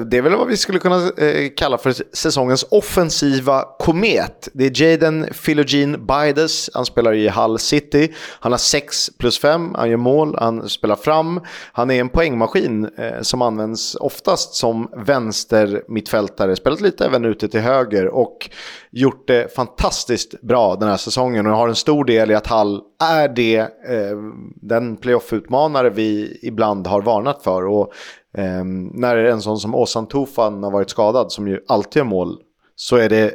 det 0.00 0.16
är 0.16 0.22
väl 0.22 0.36
vad 0.36 0.48
vi 0.48 0.56
skulle 0.56 0.78
kunna 0.78 1.10
eh, 1.18 1.50
kalla 1.56 1.78
för 1.78 1.94
säsongens 2.12 2.64
offensiva 2.70 3.64
komet. 3.78 4.48
Det 4.52 4.64
är 4.64 4.82
Jaden 4.82 5.26
Philogene 5.44 5.98
Bides, 5.98 6.70
han 6.74 6.86
spelar 6.86 7.14
i 7.14 7.28
Hull 7.28 7.58
City. 7.58 8.14
Han 8.40 8.52
har 8.52 8.58
6 8.58 9.10
plus 9.18 9.38
5, 9.38 9.74
han 9.74 9.90
gör 9.90 9.96
mål, 9.96 10.36
han 10.38 10.68
spelar 10.68 10.96
fram. 10.96 11.40
Han 11.72 11.90
är 11.90 12.00
en 12.00 12.08
poängmaskin 12.08 12.88
eh, 12.98 13.22
som 13.22 13.42
används 13.42 13.94
oftast 13.94 14.54
som 14.54 14.90
vänster 14.96 15.82
mittfältare. 15.88 16.56
Spelat 16.56 16.80
lite 16.80 17.06
även 17.06 17.24
ute 17.24 17.48
till 17.48 17.60
höger 17.60 18.06
och 18.06 18.50
gjort 18.90 19.26
det 19.26 19.54
fantastiskt 19.54 20.40
bra 20.40 20.76
den 20.76 20.88
här 20.88 20.96
säsongen. 20.96 21.46
Och 21.46 21.56
har 21.56 21.68
en 21.68 21.74
stor 21.74 22.04
del 22.04 22.30
i 22.30 22.34
att 22.34 22.46
Hull 22.46 22.80
är 23.02 23.28
det, 23.28 23.58
eh, 23.58 24.16
den 24.56 24.96
playoff-utmanare 24.96 25.90
vi 25.90 26.38
ibland 26.42 26.86
har 26.86 27.02
varnat 27.02 27.42
för. 27.42 27.66
Och 27.66 27.92
eh, 28.34 28.64
när 28.92 29.16
en 29.16 29.40
sån 29.40 29.58
som 29.58 29.74
Ozan 29.74 30.06
Tufan 30.06 30.62
har 30.62 30.70
varit 30.70 30.90
skadad, 30.90 31.32
som 31.32 31.48
ju 31.48 31.60
alltid 31.68 32.00
gör 32.00 32.04
mål, 32.04 32.38
så 32.76 32.96
är 32.96 33.08
det 33.08 33.34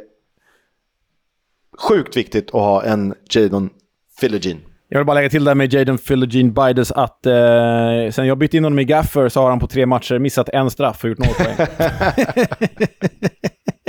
sjukt 1.78 2.16
viktigt 2.16 2.46
att 2.46 2.60
ha 2.60 2.82
en 2.82 3.14
Jadon 3.30 3.70
Philogene. 4.20 4.60
Jag 4.88 4.98
vill 4.98 5.06
bara 5.06 5.14
lägga 5.14 5.28
till 5.28 5.44
där 5.44 5.54
med 5.54 5.72
Jaden 5.72 5.98
Philogene 5.98 6.50
Bides 6.50 6.92
att 6.92 7.26
eh, 7.26 7.32
sen 8.12 8.26
jag 8.26 8.38
bytte 8.38 8.56
in 8.56 8.64
honom 8.64 8.78
i 8.78 8.84
Gaffer 8.84 9.28
så 9.28 9.40
har 9.40 9.50
han 9.50 9.58
på 9.58 9.66
tre 9.66 9.86
matcher 9.86 10.18
missat 10.18 10.48
en 10.48 10.70
straff 10.70 11.04
och 11.04 11.10
gjort 11.10 11.18
noll 11.18 11.34
poäng. 11.34 11.56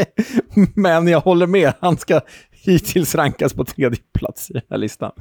Men 0.76 1.08
jag 1.08 1.22
håller 1.22 1.48
med, 1.48 1.74
han 1.80 1.98
ska 1.98 2.22
hittills 2.66 3.16
rankas 3.16 3.54
på 3.54 3.66
tredje 3.66 4.00
plats 4.20 4.50
i 4.50 4.54
den 4.54 4.62
här 4.70 4.78
listan. 4.78 5.12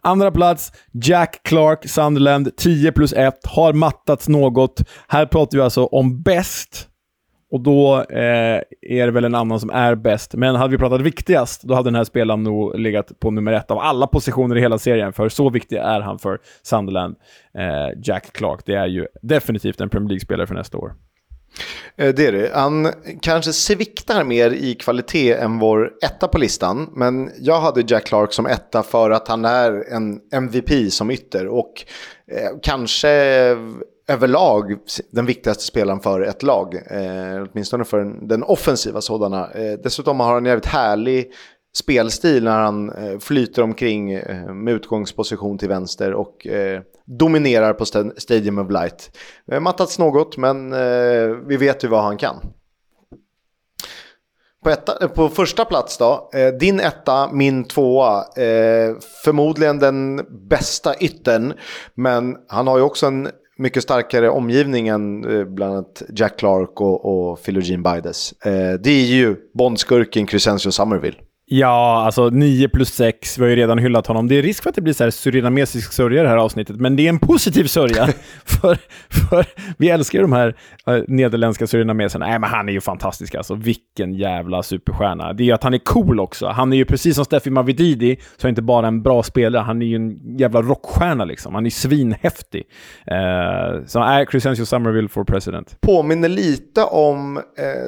Andra 0.00 0.30
plats, 0.30 0.72
Jack 0.92 1.40
Clark, 1.42 1.88
Sunderland, 1.88 2.56
10 2.56 2.92
plus 2.92 3.12
1, 3.12 3.46
har 3.46 3.72
mattats 3.72 4.28
något. 4.28 4.82
Här 5.08 5.26
pratar 5.26 5.58
vi 5.58 5.64
alltså 5.64 5.86
om 5.86 6.22
bäst. 6.22 6.88
Och 7.50 7.60
då 7.60 7.98
eh, 8.10 8.60
är 8.80 9.06
det 9.06 9.10
väl 9.10 9.24
en 9.24 9.34
annan 9.34 9.60
som 9.60 9.70
är 9.70 9.94
bäst. 9.94 10.34
Men 10.34 10.54
hade 10.54 10.70
vi 10.70 10.78
pratat 10.78 11.00
viktigast, 11.00 11.62
då 11.62 11.74
hade 11.74 11.86
den 11.86 11.94
här 11.94 12.04
spelaren 12.04 12.42
nog 12.42 12.78
legat 12.78 13.20
på 13.20 13.30
nummer 13.30 13.52
ett 13.52 13.70
av 13.70 13.78
alla 13.78 14.06
positioner 14.06 14.56
i 14.56 14.60
hela 14.60 14.78
serien. 14.78 15.12
För 15.12 15.28
så 15.28 15.50
viktig 15.50 15.76
är 15.76 16.00
han 16.00 16.18
för 16.18 16.38
Sunderland, 16.62 17.16
eh, 17.58 18.00
Jack 18.04 18.32
Clark. 18.32 18.60
Det 18.66 18.74
är 18.74 18.86
ju 18.86 19.06
definitivt 19.22 19.80
en 19.80 19.88
Premier 19.88 20.08
League-spelare 20.08 20.46
för 20.46 20.54
nästa 20.54 20.78
år. 20.78 20.92
Eh, 21.96 22.14
det 22.14 22.26
är 22.26 22.32
det. 22.32 22.50
Han 22.54 22.92
kanske 23.22 23.52
sviktar 23.52 24.24
mer 24.24 24.50
i 24.50 24.74
kvalitet 24.74 25.32
än 25.32 25.58
vår 25.58 25.92
etta 26.04 26.28
på 26.28 26.38
listan. 26.38 26.90
Men 26.92 27.30
jag 27.38 27.60
hade 27.60 27.84
Jack 27.86 28.06
Clark 28.06 28.32
som 28.32 28.46
etta 28.46 28.82
för 28.82 29.10
att 29.10 29.28
han 29.28 29.44
är 29.44 29.92
en 29.92 30.20
MVP 30.32 30.92
som 30.92 31.10
ytter. 31.10 31.48
Och 31.48 31.84
eh, 32.32 32.50
kanske 32.62 33.08
överlag 34.08 34.76
den 35.10 35.26
viktigaste 35.26 35.64
spelaren 35.64 36.00
för 36.00 36.20
ett 36.20 36.42
lag. 36.42 36.74
Eh, 36.74 37.46
åtminstone 37.52 37.84
för 37.84 38.28
den 38.28 38.42
offensiva 38.42 39.00
sådana. 39.00 39.50
Eh, 39.50 39.78
dessutom 39.82 40.20
har 40.20 40.26
han 40.26 40.36
en 40.36 40.44
jävligt 40.44 40.66
härlig 40.66 41.32
spelstil 41.72 42.44
när 42.44 42.58
han 42.58 42.90
eh, 42.90 43.18
flyter 43.18 43.62
omkring 43.62 44.12
eh, 44.12 44.54
med 44.54 44.74
utgångsposition 44.74 45.58
till 45.58 45.68
vänster 45.68 46.12
och 46.12 46.46
eh, 46.46 46.80
dominerar 47.04 47.72
på 47.72 47.84
Stadium 48.16 48.58
of 48.58 48.70
Light. 48.70 49.18
Det 49.46 49.54
har 49.54 49.60
mattats 49.60 49.98
något, 49.98 50.36
men 50.36 50.70
vi 51.48 51.56
vet 51.56 51.84
ju 51.84 51.88
vad 51.88 52.02
han 52.02 52.16
kan. 52.16 52.36
På, 54.64 54.70
etta, 54.70 55.08
på 55.08 55.28
första 55.28 55.64
plats 55.64 55.98
då, 55.98 56.30
din 56.60 56.80
etta, 56.80 57.32
min 57.32 57.64
tvåa. 57.64 58.24
förmodligen 59.24 59.78
den 59.78 60.20
bästa 60.48 60.94
ytten, 61.00 61.54
men 61.94 62.36
han 62.48 62.66
har 62.66 62.76
ju 62.76 62.82
också 62.82 63.06
en 63.06 63.28
mycket 63.58 63.82
starkare 63.82 64.30
omgivning 64.30 64.88
än 64.88 65.20
bland 65.54 65.74
annat 65.74 66.02
Jack 66.08 66.38
Clark 66.38 66.80
och, 66.80 67.30
och 67.30 67.42
Philogene 67.42 67.92
Bides. 67.94 68.34
det 68.80 68.90
är 68.90 69.06
ju 69.06 69.36
Bondskurken 69.54 70.26
Crescencio 70.26 70.70
Somerville. 70.70 71.18
Ja, 71.44 72.02
alltså 72.06 72.30
9 72.30 72.68
plus 72.68 72.94
6. 72.94 73.38
Vi 73.38 73.42
har 73.42 73.50
ju 73.50 73.56
redan 73.56 73.78
hyllat 73.78 74.06
honom. 74.06 74.28
Det 74.28 74.34
är 74.34 74.42
risk 74.42 74.62
för 74.62 74.70
att 74.70 74.74
det 74.74 74.82
blir 74.82 74.94
så 74.94 75.04
här 75.04 75.10
surinamesisk 75.10 75.92
sörja 75.92 76.22
det 76.22 76.28
här 76.28 76.36
avsnittet, 76.36 76.76
men 76.76 76.96
det 76.96 77.02
är 77.02 77.08
en 77.08 77.18
positiv 77.18 77.64
sörja. 77.64 78.06
för, 78.44 78.78
för 79.10 79.46
vi 79.78 79.88
älskar 79.88 80.18
ju 80.18 80.22
de 80.22 80.32
här 80.32 80.56
uh, 80.90 81.04
nederländska 81.08 81.66
surinameserna. 81.66 82.26
Nej, 82.26 82.38
men 82.38 82.50
han 82.50 82.68
är 82.68 82.72
ju 82.72 82.80
fantastisk 82.80 83.34
alltså. 83.34 83.54
Vilken 83.54 84.14
jävla 84.14 84.62
superstjärna. 84.62 85.32
Det 85.32 85.42
är 85.42 85.44
ju 85.44 85.52
att 85.52 85.62
han 85.62 85.74
är 85.74 85.78
cool 85.78 86.20
också. 86.20 86.46
Han 86.46 86.72
är 86.72 86.76
ju 86.76 86.84
precis 86.84 87.14
som 87.14 87.24
Steffi 87.24 87.50
Mavididi, 87.50 88.16
så 88.36 88.46
är 88.46 88.48
inte 88.48 88.62
bara 88.62 88.86
en 88.86 89.02
bra 89.02 89.22
spelare. 89.22 89.62
Han 89.62 89.82
är 89.82 89.86
ju 89.86 89.96
en 89.96 90.38
jävla 90.38 90.62
rockstjärna 90.62 91.24
liksom. 91.24 91.54
Han 91.54 91.66
är 91.66 91.70
svinhäftig. 91.70 92.62
Uh, 93.10 93.86
så 93.86 94.00
nej, 94.00 94.26
Crescencio 94.26 94.66
Somerville 94.66 95.08
for 95.08 95.24
president. 95.24 95.80
Påminner 95.80 96.28
lite 96.28 96.84
om, 96.84 97.36
uh, 97.36 97.42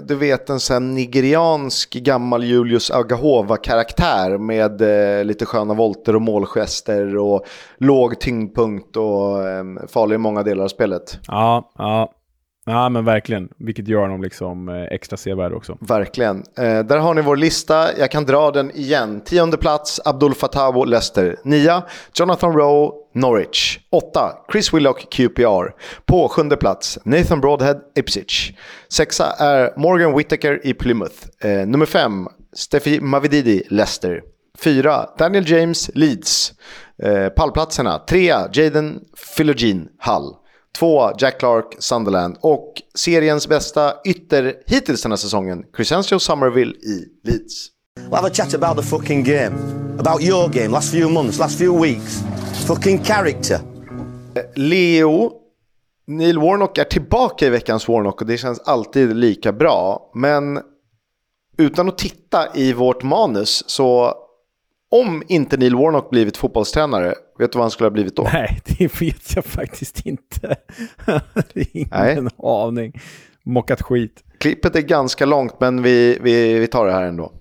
du 0.08 0.14
vet 0.14 0.50
en 0.50 0.60
sån 0.60 0.94
nigeriansk 0.94 1.94
gammal 1.94 2.44
Julius 2.44 2.90
Agahova 2.90 3.53
karaktär 3.56 4.38
med 4.38 4.80
eh, 5.18 5.24
lite 5.24 5.46
sköna 5.46 5.74
volter 5.74 6.16
och 6.16 6.22
målgester 6.22 7.16
och 7.16 7.44
låg 7.78 8.20
tyngdpunkt 8.20 8.96
och 8.96 9.48
eh, 9.48 9.64
farlig 9.88 10.14
i 10.14 10.18
många 10.18 10.42
delar 10.42 10.64
av 10.64 10.68
spelet. 10.68 11.18
Ja, 11.26 11.72
ja. 11.78 12.12
Ja 12.66 12.88
men 12.88 13.04
verkligen, 13.04 13.48
vilket 13.58 13.88
gör 13.88 14.00
honom 14.00 14.22
liksom 14.22 14.68
eh, 14.68 14.82
extra 14.82 15.16
sevärd 15.16 15.52
också. 15.52 15.78
Verkligen. 15.80 16.36
Eh, 16.58 16.78
där 16.78 16.98
har 16.98 17.14
ni 17.14 17.22
vår 17.22 17.36
lista, 17.36 17.98
jag 17.98 18.10
kan 18.10 18.24
dra 18.24 18.50
den 18.50 18.70
igen. 18.70 19.20
Tionde 19.20 19.56
plats, 19.56 20.00
Abdul 20.04 20.34
Fatabo, 20.34 20.84
Leicester. 20.84 21.36
Nia, 21.44 21.82
Jonathan 22.14 22.52
Rowe, 22.52 22.92
Norwich. 23.14 23.78
Åtta, 23.90 24.32
Chris 24.52 24.74
Willock, 24.74 25.10
QPR. 25.10 25.74
På 26.06 26.28
sjunde 26.28 26.56
plats, 26.56 26.98
Nathan 27.04 27.40
Broadhead, 27.40 27.80
Ipswich. 27.94 28.52
Sexa 28.88 29.26
är 29.38 29.72
Morgan 29.76 30.16
Whittaker 30.16 30.66
i 30.66 30.74
Plymouth. 30.74 31.14
Eh, 31.40 31.66
nummer 31.66 31.86
fem, 31.86 32.28
Steffi 32.54 33.00
Mavididi, 33.00 33.62
Leicester. 33.70 34.20
Fyra, 34.58 35.08
Daniel 35.18 35.50
James, 35.50 35.90
Leeds. 35.94 36.52
Eh, 37.02 37.28
pallplatserna, 37.28 37.98
trea, 37.98 38.48
Jaden 38.52 39.00
Philogene, 39.36 39.86
Hull. 39.98 40.34
Två, 40.78 41.10
Jack 41.18 41.38
Clark, 41.38 41.76
Sunderland. 41.78 42.36
Och 42.40 42.72
seriens 42.94 43.48
bästa 43.48 43.94
ytter 44.04 44.54
hittills 44.66 45.02
den 45.02 45.12
här 45.12 45.16
säsongen, 45.16 45.62
Crescencio 45.76 46.18
Somerville 46.18 46.72
i 46.72 47.04
Leeds. 47.24 47.70
We'll 48.00 48.16
have 48.16 48.26
a 48.26 48.30
chat 48.34 48.54
about 48.54 48.76
the 48.76 48.82
fucking 48.82 49.24
game. 49.24 49.56
About 49.98 50.22
your 50.22 50.48
game, 50.48 50.68
last 50.68 50.92
few 50.92 51.08
months, 51.08 51.38
last 51.38 51.58
few 51.58 51.82
weeks. 51.82 52.22
Fucking 52.66 53.04
character. 53.04 53.58
Leo, 54.54 55.32
Neil 56.06 56.38
Warnock 56.38 56.78
är 56.78 56.84
tillbaka 56.84 57.46
i 57.46 57.50
veckans 57.50 57.88
Warnock 57.88 58.20
och 58.20 58.26
det 58.26 58.38
känns 58.38 58.58
alltid 58.58 59.16
lika 59.16 59.52
bra. 59.52 60.10
Men 60.14 60.60
utan 61.56 61.88
att 61.88 61.98
titta 61.98 62.56
i 62.56 62.72
vårt 62.72 63.02
manus 63.02 63.64
så 63.66 64.14
om 64.88 65.22
inte 65.28 65.56
Neil 65.56 65.74
Warnock 65.76 66.10
blivit 66.10 66.36
fotbollstränare, 66.36 67.14
vet 67.38 67.52
du 67.52 67.56
vad 67.58 67.64
han 67.64 67.70
skulle 67.70 67.86
ha 67.86 67.92
blivit 67.92 68.16
då? 68.16 68.28
Nej, 68.32 68.60
det 68.78 69.00
vet 69.00 69.36
jag 69.36 69.44
faktiskt 69.44 70.06
inte. 70.06 70.56
Ingen 71.54 71.88
Nej. 71.90 72.18
aning. 72.42 73.00
Mockat 73.42 73.82
skit. 73.82 74.24
Klippet 74.38 74.76
är 74.76 74.80
ganska 74.80 75.26
långt, 75.26 75.60
men 75.60 75.82
vi, 75.82 76.18
vi, 76.20 76.58
vi 76.58 76.66
tar 76.66 76.86
det 76.86 76.92
här 76.92 77.02
ändå. 77.02 77.32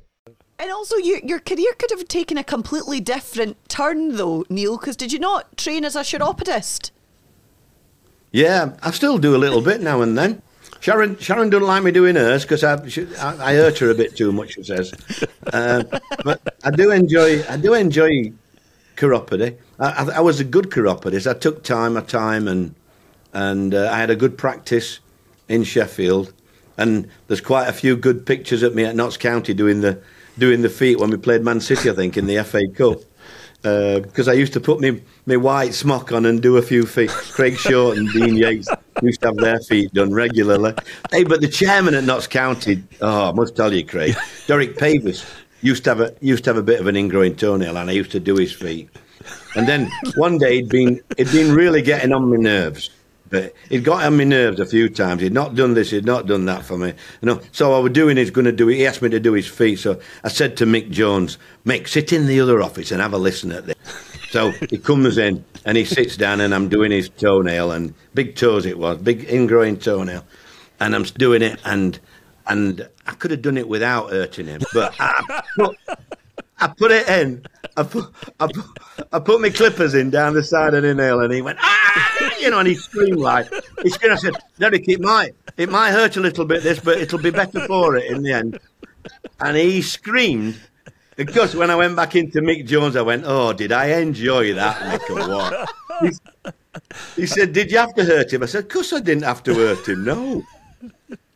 And 0.57 0.72
also, 0.72 0.95
your, 0.95 1.20
your 1.26 1.39
career 1.39 1.74
could 1.80 1.91
have 1.91 2.07
taken 2.07 2.38
a 2.38 2.43
completely 2.43 2.99
different 2.99 3.57
turn, 3.68 4.18
though, 4.18 4.45
Neil, 4.49 4.78
because 4.78 4.97
did 4.97 5.14
you 5.14 5.22
not 5.22 5.57
train 5.57 5.86
as 5.86 5.95
a 5.95 6.03
chiropodist? 6.03 6.93
Yeah, 8.32 8.70
I 8.82 8.91
still 8.91 9.18
do 9.18 9.36
a 9.36 9.38
little 9.38 9.61
bit 9.61 9.82
now 9.82 10.01
and 10.01 10.18
then. 10.18 10.41
Sharon 10.84 11.18
Sharon 11.18 11.50
doesn't 11.50 11.66
like 11.66 11.82
me 11.82 11.92
doing 11.92 12.18
hers 12.18 12.44
because 12.44 12.62
I, 12.62 12.74
I, 12.74 13.52
I 13.52 13.56
hurt 13.56 13.80
her 13.80 13.90
a 13.90 13.96
bit 13.96 14.18
too 14.18 14.34
much. 14.34 14.56
She 14.56 14.64
says, 14.64 14.92
uh, 15.54 15.84
but 16.26 16.58
I 16.62 16.72
do 16.72 16.92
enjoy 16.92 17.42
I 17.48 17.56
do 17.56 17.74
enjoy 17.74 18.34
chiropody. 18.98 19.56
I, 19.80 19.90
I, 19.90 20.18
I, 20.18 20.20
was 20.20 20.42
a 20.42 20.44
good 20.44 20.72
chiropodist. 20.72 21.26
I 21.26 21.36
took 21.36 21.64
time, 21.64 21.94
my 21.94 22.02
time, 22.02 22.50
and 22.50 22.76
and 23.32 23.74
uh, 23.74 23.90
I 23.94 23.98
had 23.98 24.10
a 24.10 24.16
good 24.18 24.38
practice 24.38 25.00
in 25.48 25.64
Sheffield. 25.64 26.34
And 26.76 27.08
there's 27.28 27.40
quite 27.40 27.70
a 27.70 27.74
few 27.74 27.96
good 27.96 28.26
pictures 28.26 28.62
of 28.62 28.76
me 28.76 28.84
at 28.84 28.94
Notts 28.94 29.16
County 29.16 29.54
doing 29.54 29.80
the 29.80 30.02
doing 30.38 30.64
the 30.64 30.70
feet 30.70 31.00
when 31.00 31.12
we 31.12 31.16
played 31.16 31.44
Man 31.44 31.62
City, 31.62 31.90
I 31.90 31.94
think, 31.94 32.18
in 32.18 32.28
the 32.28 32.44
FA 32.44 32.68
Cup 32.68 33.00
because 33.64 34.28
uh, 34.28 34.32
I 34.32 34.34
used 34.34 34.51
to 34.53 34.59
put 34.59 34.82
me 34.82 35.01
my 35.26 35.38
white 35.38 35.74
smock 35.74 36.11
on 36.11 36.26
and 36.26 36.41
do 36.41 36.57
a 36.57 36.61
few 36.61 36.86
feet. 36.86 37.09
Craig 37.09 37.57
Short 37.57 37.97
and 37.97 38.11
Dean 38.11 38.36
Yates 38.36 38.68
used 39.01 39.22
to 39.22 39.28
have 39.28 39.38
their 39.38 39.59
feet 39.61 39.93
done 39.93 40.14
regularly. 40.14 40.74
Hey, 41.11 41.24
but 41.24 41.39
the 41.39 41.47
chairman 41.47 41.95
at 41.95 42.03
Notts 42.03 42.28
County, 42.28 42.84
oh, 43.01 43.30
I 43.30 43.32
must 43.32 43.55
tell 43.55 43.74
you, 43.74 43.86
Craig, 43.86 44.16
Derek 44.47 44.78
Pavis 44.78 45.26
used 45.61 45.86
to 45.86 45.91
have 45.91 46.01
a 46.01 46.14
used 46.20 46.43
to 46.43 46.49
have 46.49 46.57
a 46.57 46.64
bit 46.64 46.82
of 46.82 46.88
an 46.88 46.95
ingrowing 46.95 47.38
toenail, 47.38 47.77
and 47.77 47.90
I 47.90 47.94
used 47.94 48.11
to 48.11 48.19
do 48.19 48.35
his 48.35 48.52
feet. 48.52 48.90
And 49.56 49.68
then 49.68 49.90
one 50.15 50.38
day 50.38 50.57
he'd 50.57 50.69
been 50.69 50.99
it'd 51.18 51.31
been 51.31 51.56
really 51.56 51.81
getting 51.81 52.11
on 52.11 52.30
my 52.30 52.35
nerves. 52.35 52.90
But 53.34 53.55
he'd 53.68 53.84
got 53.84 54.03
on 54.03 54.18
my 54.18 54.26
nerves 54.26 54.60
a 54.60 54.65
few 54.68 54.89
times. 54.89 55.23
He'd 55.23 55.34
not 55.34 55.55
done 55.55 55.73
this, 55.73 55.89
he'd 55.89 56.05
not 56.05 56.27
done 56.27 56.45
that 56.45 56.64
for 56.64 56.77
me. 56.77 56.93
You 57.19 57.26
know, 57.26 57.41
so 57.51 57.73
I 57.73 57.80
was 57.80 57.91
doing 57.91 58.15
he's 58.15 58.30
going 58.30 58.45
to 58.45 58.51
do 58.51 58.69
it. 58.69 58.76
He 58.76 58.85
asked 58.85 59.01
me 59.01 59.10
to 59.10 59.19
do 59.19 59.34
his 59.34 59.47
feet. 59.47 59.80
So 59.80 59.99
I 60.23 60.27
said 60.27 60.55
to 60.57 60.68
Mick 60.68 60.91
Jones, 60.91 61.39
Mick, 61.65 61.88
sit 61.88 62.14
in 62.14 62.27
the 62.27 62.39
other 62.39 62.61
office 62.61 62.91
and 62.91 63.01
have 63.01 63.11
a 63.11 63.18
listen 63.18 63.51
at 63.51 63.65
this. 63.65 63.76
So 64.30 64.51
he 64.69 64.77
comes 64.77 65.18
in 65.18 65.43
and 65.65 65.76
he 65.76 65.84
sits 65.84 66.15
down 66.15 66.41
and 66.41 66.53
I'm 66.53 66.69
doing 66.69 66.91
his 66.91 67.10
toenail 67.10 67.72
and 67.72 67.95
big 68.14 68.35
toes 68.35 68.68
it 68.68 68.77
was, 68.77 68.99
big 68.99 69.27
ingrowing 69.27 69.81
toenail. 69.81 70.23
And 70.80 70.93
I'm 70.93 71.01
doing 71.01 71.41
it 71.41 71.60
and 71.65 71.99
and 72.45 72.88
I 73.07 73.14
could 73.14 73.31
have 73.31 73.41
done 73.41 73.57
it 73.57 73.68
without 73.68 74.11
hurting 74.11 74.45
him, 74.45 74.61
but 74.76 74.93
I 74.99 75.41
I 76.64 76.68
put 76.68 76.91
it 76.91 77.07
in. 77.10 77.45
I 77.76 77.84
put, 77.84 78.06
I 78.40 78.48
put 78.48 78.65
I 79.11 79.19
put 79.19 79.41
my 79.41 79.49
clippers 79.49 79.94
in 79.95 80.10
down 80.10 80.34
the 80.34 80.44
side 80.44 80.73
of 80.73 80.84
the 80.84 80.94
nail 80.94 81.19
and 81.19 81.34
he 81.34 81.41
went, 81.41 81.57
ah, 81.61 82.31
you 82.40 82.49
know, 82.49 82.60
and 82.60 82.68
he 82.68 82.76
screamed 82.76 83.18
like, 83.18 83.48
he 83.81 83.90
screamed. 83.90 84.14
I 84.14 84.18
said, 84.18 84.35
Derek, 84.60 84.88
it 84.88 85.02
might, 85.02 85.35
it 85.57 85.69
might 85.69 85.91
hurt 85.91 86.15
a 86.15 86.22
little 86.22 86.45
bit 86.45 86.64
this, 86.64 86.80
but 86.80 86.99
it'll 86.99 87.19
be 87.19 87.31
better 87.31 87.68
for 87.68 87.98
it 87.98 88.10
in 88.10 88.23
the 88.23 88.31
end. 88.31 88.60
And 89.41 89.57
he 89.57 89.81
screamed 89.81 90.56
because 91.18 91.53
when 91.53 91.69
I 91.69 91.76
went 91.76 91.95
back 91.98 92.15
into 92.15 92.40
Mick 92.40 92.65
Jones, 92.65 92.95
I 92.95 93.02
went, 93.02 93.23
"Oh, 93.26 93.52
did 93.53 93.72
I 93.72 93.85
enjoy 93.99 94.53
that, 94.53 94.77
Mick, 94.90 95.10
or 95.10 95.27
what?" 95.35 95.69
he, 96.02 97.22
he 97.22 97.27
said, 97.27 97.53
"Did 97.53 97.72
you 97.72 97.77
have 97.77 97.94
to 97.95 98.06
hurt 98.06 98.31
him?" 98.31 98.44
I 98.44 98.45
said, 98.48 98.64
"Of 98.64 98.69
course 98.69 98.94
I 98.94 98.99
didn't 98.99 99.23
have 99.23 99.44
to 99.44 99.53
hurt 99.53 99.88
him. 99.88 100.06
No, 100.06 100.44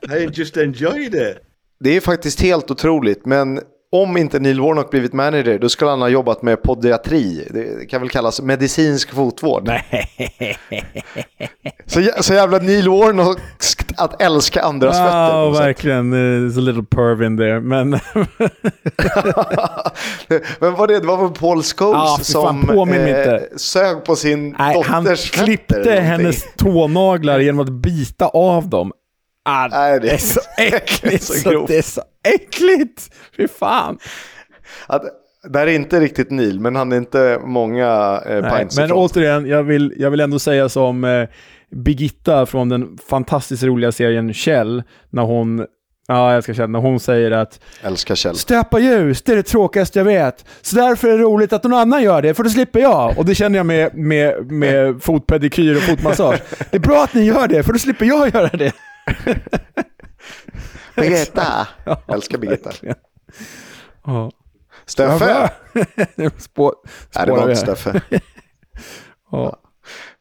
I 0.10 0.26
just 0.28 0.56
enjoyed 0.58 1.14
it." 1.14 1.44
Det 1.80 1.90
är 1.90 2.02
faktiskt 2.02 2.42
helt 2.42 2.72
otroligt, 2.72 3.26
men 3.26 3.62
om 3.92 4.18
inte 4.18 4.40
Neil 4.40 4.62
Warnock 4.62 4.90
blivit 4.92 5.14
manager, 5.14 5.60
då 5.60 5.70
skulle 5.70 5.92
han 5.92 6.02
ha 6.02 6.10
jobbat 6.10 6.42
med 6.42 6.64
podiatri. 6.64 7.48
Det 7.50 7.86
kan 7.86 8.02
väl 8.02 8.10
kallas 8.10 8.42
medicinsk 8.42 9.12
fotvård. 9.14 9.64
Nej. 9.68 10.08
Så, 11.86 12.00
jä- 12.00 12.22
så 12.22 12.34
jävla 12.34 12.58
Neil 12.58 12.90
Warnock 12.90 13.40
att 13.98 14.22
älska 14.22 14.62
andras 14.62 14.98
fötter. 14.98 15.12
Ja, 15.18 15.50
verkligen. 15.50 16.14
There's 16.14 16.58
a 16.58 16.62
little 16.62 16.84
perv 16.84 17.24
in 17.24 17.38
there. 17.38 17.60
Men 17.60 17.90
Men 20.60 20.74
vad 20.74 20.90
det, 20.90 21.00
det 21.00 21.08
var 21.08 21.18
väl 21.18 21.30
Paul 21.32 21.64
Scholes 21.64 22.18
fan, 22.18 22.24
som 22.24 22.60
inte. 22.94 23.48
sög 23.56 24.04
på 24.06 24.16
sin 24.16 24.56
nej, 24.60 24.82
han 24.86 25.04
dotters 25.04 25.32
fötter 25.32 25.44
klippte 25.46 25.92
hennes 25.92 26.46
tånaglar 26.58 27.40
genom 27.40 27.60
att 27.60 27.70
bita 27.70 28.28
av 28.28 28.70
dem. 28.70 28.92
Ah, 29.50 29.68
Nej, 29.68 30.00
det 30.02 30.10
är 30.12 30.18
så 30.18 30.40
äckligt. 30.58 31.24
så 31.24 31.50
grovt. 31.50 31.68
det 31.68 31.78
är 31.78 31.82
så 31.82 32.02
äckligt. 32.36 33.10
Fy 33.38 33.48
fan. 33.48 33.98
Att, 34.88 35.04
det 35.50 35.60
här 35.60 35.68
är 35.68 35.72
inte 35.72 36.00
riktigt 36.00 36.32
Neil, 36.32 36.60
men 36.60 36.76
han 36.76 36.92
är 36.92 36.98
inte 36.98 37.40
många 37.44 38.22
eh, 38.26 38.42
Nej, 38.42 38.52
pints 38.58 38.78
men 38.78 38.86
ifrån. 38.86 38.98
återigen, 38.98 39.46
jag 39.46 39.64
vill, 39.64 39.94
jag 39.98 40.12
vill 40.12 40.20
ändå 40.20 40.40
säga 40.40 40.70
som 40.70 41.04
eh, 41.04 41.28
Birgitta 41.72 42.46
från 42.46 42.70
den 42.70 42.98
fantastiskt 43.10 43.64
roliga 43.64 43.92
serien 43.92 44.34
Kjell, 44.34 44.84
när 45.10 45.24
hon 45.24 45.66
Ja, 46.10 46.34
jag 46.34 46.44
ska 46.44 46.54
känna. 46.54 46.68
När 46.68 46.80
hon 46.80 47.00
säger 47.00 47.32
att 47.32 47.60
Älskar 47.82 48.16
Kjell. 48.16 48.36
stöpa 48.36 48.80
ljus, 48.80 49.22
det 49.22 49.32
är 49.32 49.36
det 49.36 49.44
tråkigaste 49.44 50.00
jag 50.00 50.04
vet. 50.06 50.46
Så 50.62 50.76
därför 50.76 51.08
är 51.08 51.18
det 51.18 51.24
roligt 51.24 51.54
att 51.54 51.64
någon 51.64 51.74
annan 51.74 52.04
gör 52.04 52.22
det, 52.22 52.34
för 52.34 52.44
då 52.44 52.50
slipper 52.50 52.80
jag. 52.80 53.18
Och 53.18 53.26
det 53.26 53.36
känner 53.36 53.60
jag 53.60 53.66
med, 53.66 53.98
med, 53.98 54.52
med 54.52 55.04
fotpedikyr 55.04 55.76
och 55.76 55.82
fotmassage. 55.82 56.40
Det 56.72 56.78
är 56.78 56.82
bra 56.82 57.04
att 57.04 57.14
ni 57.14 57.24
gör 57.24 57.48
det, 57.48 57.64
för 57.64 57.74
då 57.74 57.80
slipper 57.80 58.06
jag 58.06 58.34
göra 58.34 58.48
det. 58.58 58.72
Birgitta! 60.96 61.68
Ja, 61.84 62.02
Älskar 62.08 62.38
Birgitta. 62.38 62.72
Ja. 64.06 64.32
Steffe! 64.86 65.52
Nu 66.16 66.30
spå, 66.38 66.74
Nej, 67.16 67.26
det 67.26 67.32
var 67.32 67.50
inte. 67.50 67.56
Steffe. 67.56 68.02
Ja. 69.32 69.60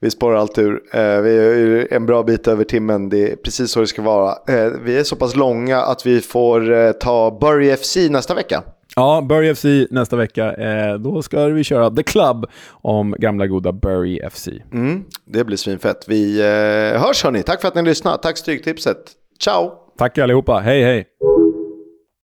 Vi 0.00 0.10
spårar 0.10 0.36
allt 0.36 0.58
ur. 0.58 0.82
Eh, 0.92 1.20
vi 1.20 1.36
är 1.36 1.92
en 1.94 2.06
bra 2.06 2.22
bit 2.22 2.48
över 2.48 2.64
timmen. 2.64 3.08
Det 3.08 3.32
är 3.32 3.36
precis 3.36 3.70
så 3.70 3.80
det 3.80 3.86
ska 3.86 4.02
vara. 4.02 4.32
Eh, 4.48 4.72
vi 4.84 4.98
är 4.98 5.04
så 5.04 5.16
pass 5.16 5.36
långa 5.36 5.78
att 5.82 6.06
vi 6.06 6.20
får 6.20 6.72
eh, 6.72 6.92
ta 6.92 7.38
Bury 7.40 7.76
FC 7.76 7.96
nästa 8.10 8.34
vecka. 8.34 8.62
Ja, 8.98 9.26
Bury 9.28 9.54
FC 9.54 9.64
nästa 9.90 10.16
vecka. 10.16 10.52
Eh, 10.52 10.94
då 10.94 11.22
ska 11.22 11.44
vi 11.44 11.64
köra 11.64 11.90
The 11.90 12.02
Club 12.02 12.46
om 12.70 13.14
gamla 13.18 13.46
goda 13.46 13.72
Bury 13.72 14.20
FC. 14.30 14.48
Mm, 14.72 15.04
det 15.24 15.44
blir 15.44 15.56
svinfett. 15.56 16.04
Vi 16.08 16.40
eh, 16.40 17.00
hörs 17.02 17.24
hörni. 17.24 17.42
Tack 17.42 17.60
för 17.60 17.68
att 17.68 17.74
ni 17.74 17.82
lyssnade. 17.82 18.18
Tack 18.18 18.38
Stryktipset. 18.38 18.96
Ciao! 19.40 19.70
Tack 19.98 20.18
allihopa. 20.18 20.58
Hej 20.58 20.82
hej! 20.82 21.06